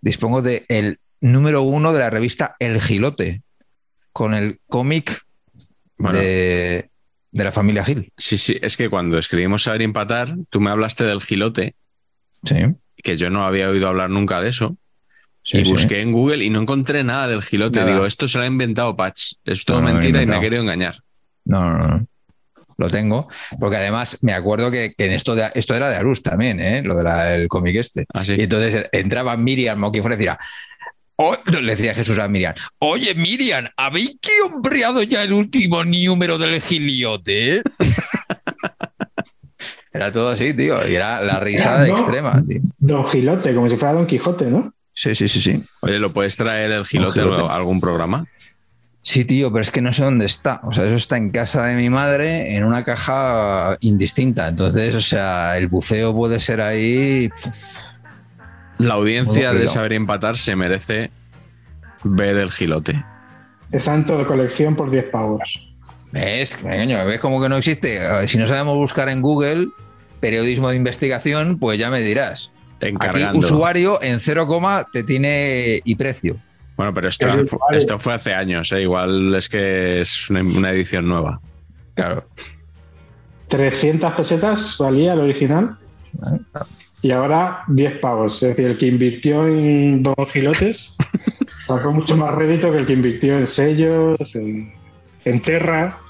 dispongo 0.00 0.42
de 0.42 0.64
el 0.68 0.98
número 1.20 1.62
uno 1.62 1.92
de 1.92 2.00
la 2.00 2.10
revista 2.10 2.56
El 2.58 2.80
Gilote, 2.80 3.42
con 4.12 4.32
el 4.34 4.60
cómic 4.68 5.22
Bueno. 5.96 6.18
de, 6.18 6.90
de 7.32 7.44
la 7.44 7.50
familia 7.52 7.84
Gil. 7.84 8.12
Sí, 8.16 8.38
sí, 8.38 8.56
es 8.62 8.76
que 8.76 8.88
cuando 8.88 9.18
escribimos 9.18 9.64
Saber 9.64 9.82
Empatar, 9.82 10.34
tú 10.50 10.60
me 10.60 10.70
hablaste 10.70 11.04
del 11.04 11.20
gilote, 11.20 11.74
Sí, 12.46 12.56
que 13.02 13.16
yo 13.16 13.30
no 13.30 13.44
había 13.44 13.68
oído 13.70 13.88
hablar 13.88 14.10
nunca 14.10 14.40
de 14.40 14.50
eso. 14.50 14.76
Sí, 15.44 15.58
y 15.58 15.64
sí. 15.64 15.70
busqué 15.70 16.00
en 16.00 16.10
Google 16.10 16.42
y 16.44 16.50
no 16.50 16.60
encontré 16.60 17.04
nada 17.04 17.28
del 17.28 17.42
gilote. 17.42 17.78
Nada. 17.80 17.92
Digo, 17.92 18.06
esto 18.06 18.26
se 18.26 18.38
lo 18.38 18.44
ha 18.44 18.48
inventado 18.48 18.96
Patch. 18.96 19.34
Es 19.44 19.64
todo 19.64 19.80
No, 19.80 19.88
no, 19.88 19.92
mentira 19.94 20.22
y 20.22 20.26
me 20.26 20.34
ha 20.36 20.40
querido 20.40 20.62
engañar. 20.62 20.96
No, 21.44 21.70
no, 21.70 21.78
no. 21.86 22.06
Lo 22.76 22.90
tengo. 22.90 23.28
Porque 23.60 23.76
además 23.76 24.18
me 24.22 24.32
acuerdo 24.34 24.68
que, 24.72 24.94
que 24.98 25.06
en 25.06 25.12
esto, 25.12 25.36
de, 25.36 25.48
esto 25.54 25.76
era 25.76 25.88
de 25.88 25.94
Arús 25.96 26.22
también, 26.22 26.58
¿eh? 26.58 26.82
lo 26.82 26.96
del 26.96 27.46
cómic 27.46 27.76
este. 27.76 28.04
Así. 28.12 28.34
Y 28.36 28.42
entonces 28.42 28.86
entraba 28.90 29.36
Miriam 29.36 29.78
Moquifre 29.78 30.14
y 30.14 30.16
decía, 30.16 30.38
"Oh", 31.14 31.36
no, 31.46 31.60
le 31.60 31.76
decía 31.76 31.94
Jesús 31.94 32.18
a 32.18 32.26
Miriam, 32.26 32.52
oye 32.80 33.14
Miriam, 33.14 33.66
¿habéis 33.76 34.16
que 34.20 34.32
hombreado 34.44 35.04
ya 35.04 35.22
el 35.22 35.32
último 35.32 35.84
número 35.84 36.36
del 36.36 36.60
giliote? 36.60 37.62
era 39.92 40.10
todo 40.10 40.30
así, 40.30 40.52
tío, 40.54 40.86
y 40.88 40.94
era 40.96 41.22
la 41.22 41.38
risada 41.40 41.86
No. 41.86 41.94
extrema, 41.94 42.42
tío. 42.46 42.60
Don 42.78 43.06
Gilote, 43.06 43.54
como 43.54 43.68
si 43.68 43.76
fuera 43.76 43.94
Don 43.94 44.06
Quijote, 44.06 44.46
¿no? 44.50 44.72
Sí, 44.94 45.14
sí, 45.14 45.28
sí, 45.28 45.40
sí. 45.40 45.62
Oye, 45.80 45.98
¿lo 45.98 46.12
puedes 46.12 46.36
traer 46.36 46.70
el 46.70 46.86
gilote 46.86 47.20
gilote. 47.20 47.42
a 47.42 47.56
algún 47.56 47.80
programa? 47.80 48.26
Sí, 49.02 49.24
tío, 49.24 49.52
pero 49.52 49.62
es 49.62 49.70
que 49.70 49.82
no 49.82 49.92
sé 49.92 50.02
dónde 50.02 50.24
está. 50.24 50.60
O 50.64 50.72
sea, 50.72 50.86
eso 50.86 50.94
está 50.94 51.18
en 51.18 51.30
casa 51.30 51.64
de 51.64 51.76
mi 51.76 51.90
madre 51.90 52.56
en 52.56 52.64
una 52.64 52.84
caja 52.84 53.76
indistinta. 53.80 54.48
Entonces, 54.48 54.94
o 54.94 55.00
sea, 55.00 55.58
el 55.58 55.68
buceo 55.68 56.14
puede 56.14 56.40
ser 56.40 56.62
ahí. 56.62 57.28
La 58.78 58.94
audiencia 58.94 59.52
de. 59.52 59.66
Saber 59.66 59.92
Empatar 59.92 60.38
se 60.38 60.56
merece 60.56 61.10
ver 62.02 62.36
el 62.36 62.50
gilote. 62.50 63.04
Está 63.72 63.94
en 63.94 64.06
toda 64.06 64.26
colección 64.26 64.74
por 64.74 64.90
10 64.90 65.10
pavos. 65.10 65.68
¿Ves? 66.12 66.56
Coño, 66.56 67.04
¿Ves 67.04 67.20
como 67.20 67.42
que 67.42 67.48
no 67.48 67.56
existe? 67.56 68.00
Si 68.26 68.38
no 68.38 68.46
sabemos 68.46 68.76
buscar 68.76 69.08
en 69.08 69.20
Google 69.20 69.68
periodismo 70.20 70.70
de 70.70 70.76
investigación, 70.76 71.58
pues 71.58 71.78
ya 71.78 71.90
me 71.90 72.00
dirás. 72.00 72.53
Aquí, 72.76 72.88
Encargando. 72.88 73.38
usuario 73.38 74.02
en 74.02 74.20
cero 74.20 74.46
coma 74.46 74.86
te 74.92 75.02
tiene 75.02 75.80
y 75.84 75.94
precio. 75.94 76.36
Bueno, 76.76 76.92
pero 76.92 77.08
esto, 77.08 77.26
esto 77.70 77.98
fue 77.98 78.14
hace 78.14 78.34
años, 78.34 78.72
¿eh? 78.72 78.82
igual 78.82 79.34
es 79.34 79.48
que 79.48 80.00
es 80.00 80.28
una, 80.28 80.40
una 80.42 80.72
edición 80.72 81.06
nueva. 81.06 81.40
Claro. 81.94 82.26
300 83.48 84.12
pesetas 84.14 84.76
valía 84.78 85.12
el 85.12 85.20
original 85.20 85.78
y 87.02 87.12
ahora 87.12 87.62
10 87.68 87.98
pavos. 87.98 88.42
Es 88.42 88.56
decir, 88.56 88.72
el 88.72 88.78
que 88.78 88.86
invirtió 88.86 89.46
en 89.46 90.02
Don 90.02 90.14
Gilotes 90.32 90.96
sacó 91.60 91.92
mucho 91.92 92.16
más 92.16 92.34
rédito 92.34 92.72
que 92.72 92.78
el 92.78 92.86
que 92.86 92.94
invirtió 92.94 93.38
en 93.38 93.46
sellos, 93.46 94.34
en, 94.34 94.72
en 95.24 95.40
Terra 95.42 96.00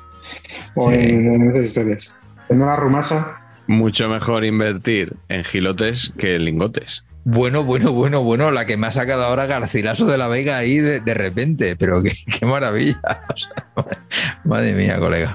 o 0.77 0.91
en, 0.91 1.35
en 1.35 1.51
esas 1.51 1.65
historias. 1.65 2.19
En 2.49 2.63
una 2.63 2.77
rumasa. 2.77 3.44
Mucho 3.67 4.09
mejor 4.09 4.45
invertir 4.45 5.17
en 5.29 5.45
gilotes 5.45 6.13
que 6.19 6.37
en 6.37 6.45
lingotes. 6.45 7.05
Bueno, 7.27 7.65
bueno, 7.65 7.93
bueno, 7.93 8.23
bueno, 8.23 8.51
la 8.51 8.67
que 8.67 8.77
me 8.77 8.87
ha 8.87 8.93
sacado 8.93 9.25
ahora 9.25 9.47
Garcilaso 9.47 10.05
de 10.05 10.19
la 10.19 10.29
Vega 10.29 10.59
ahí 10.59 10.77
de, 10.77 11.15
repente, 11.15 11.75
pero 11.75 12.03
qué, 12.03 12.45
maravilla. 12.45 13.01
Madre 14.45 14.75
mía, 14.75 14.99
colega. 14.99 15.35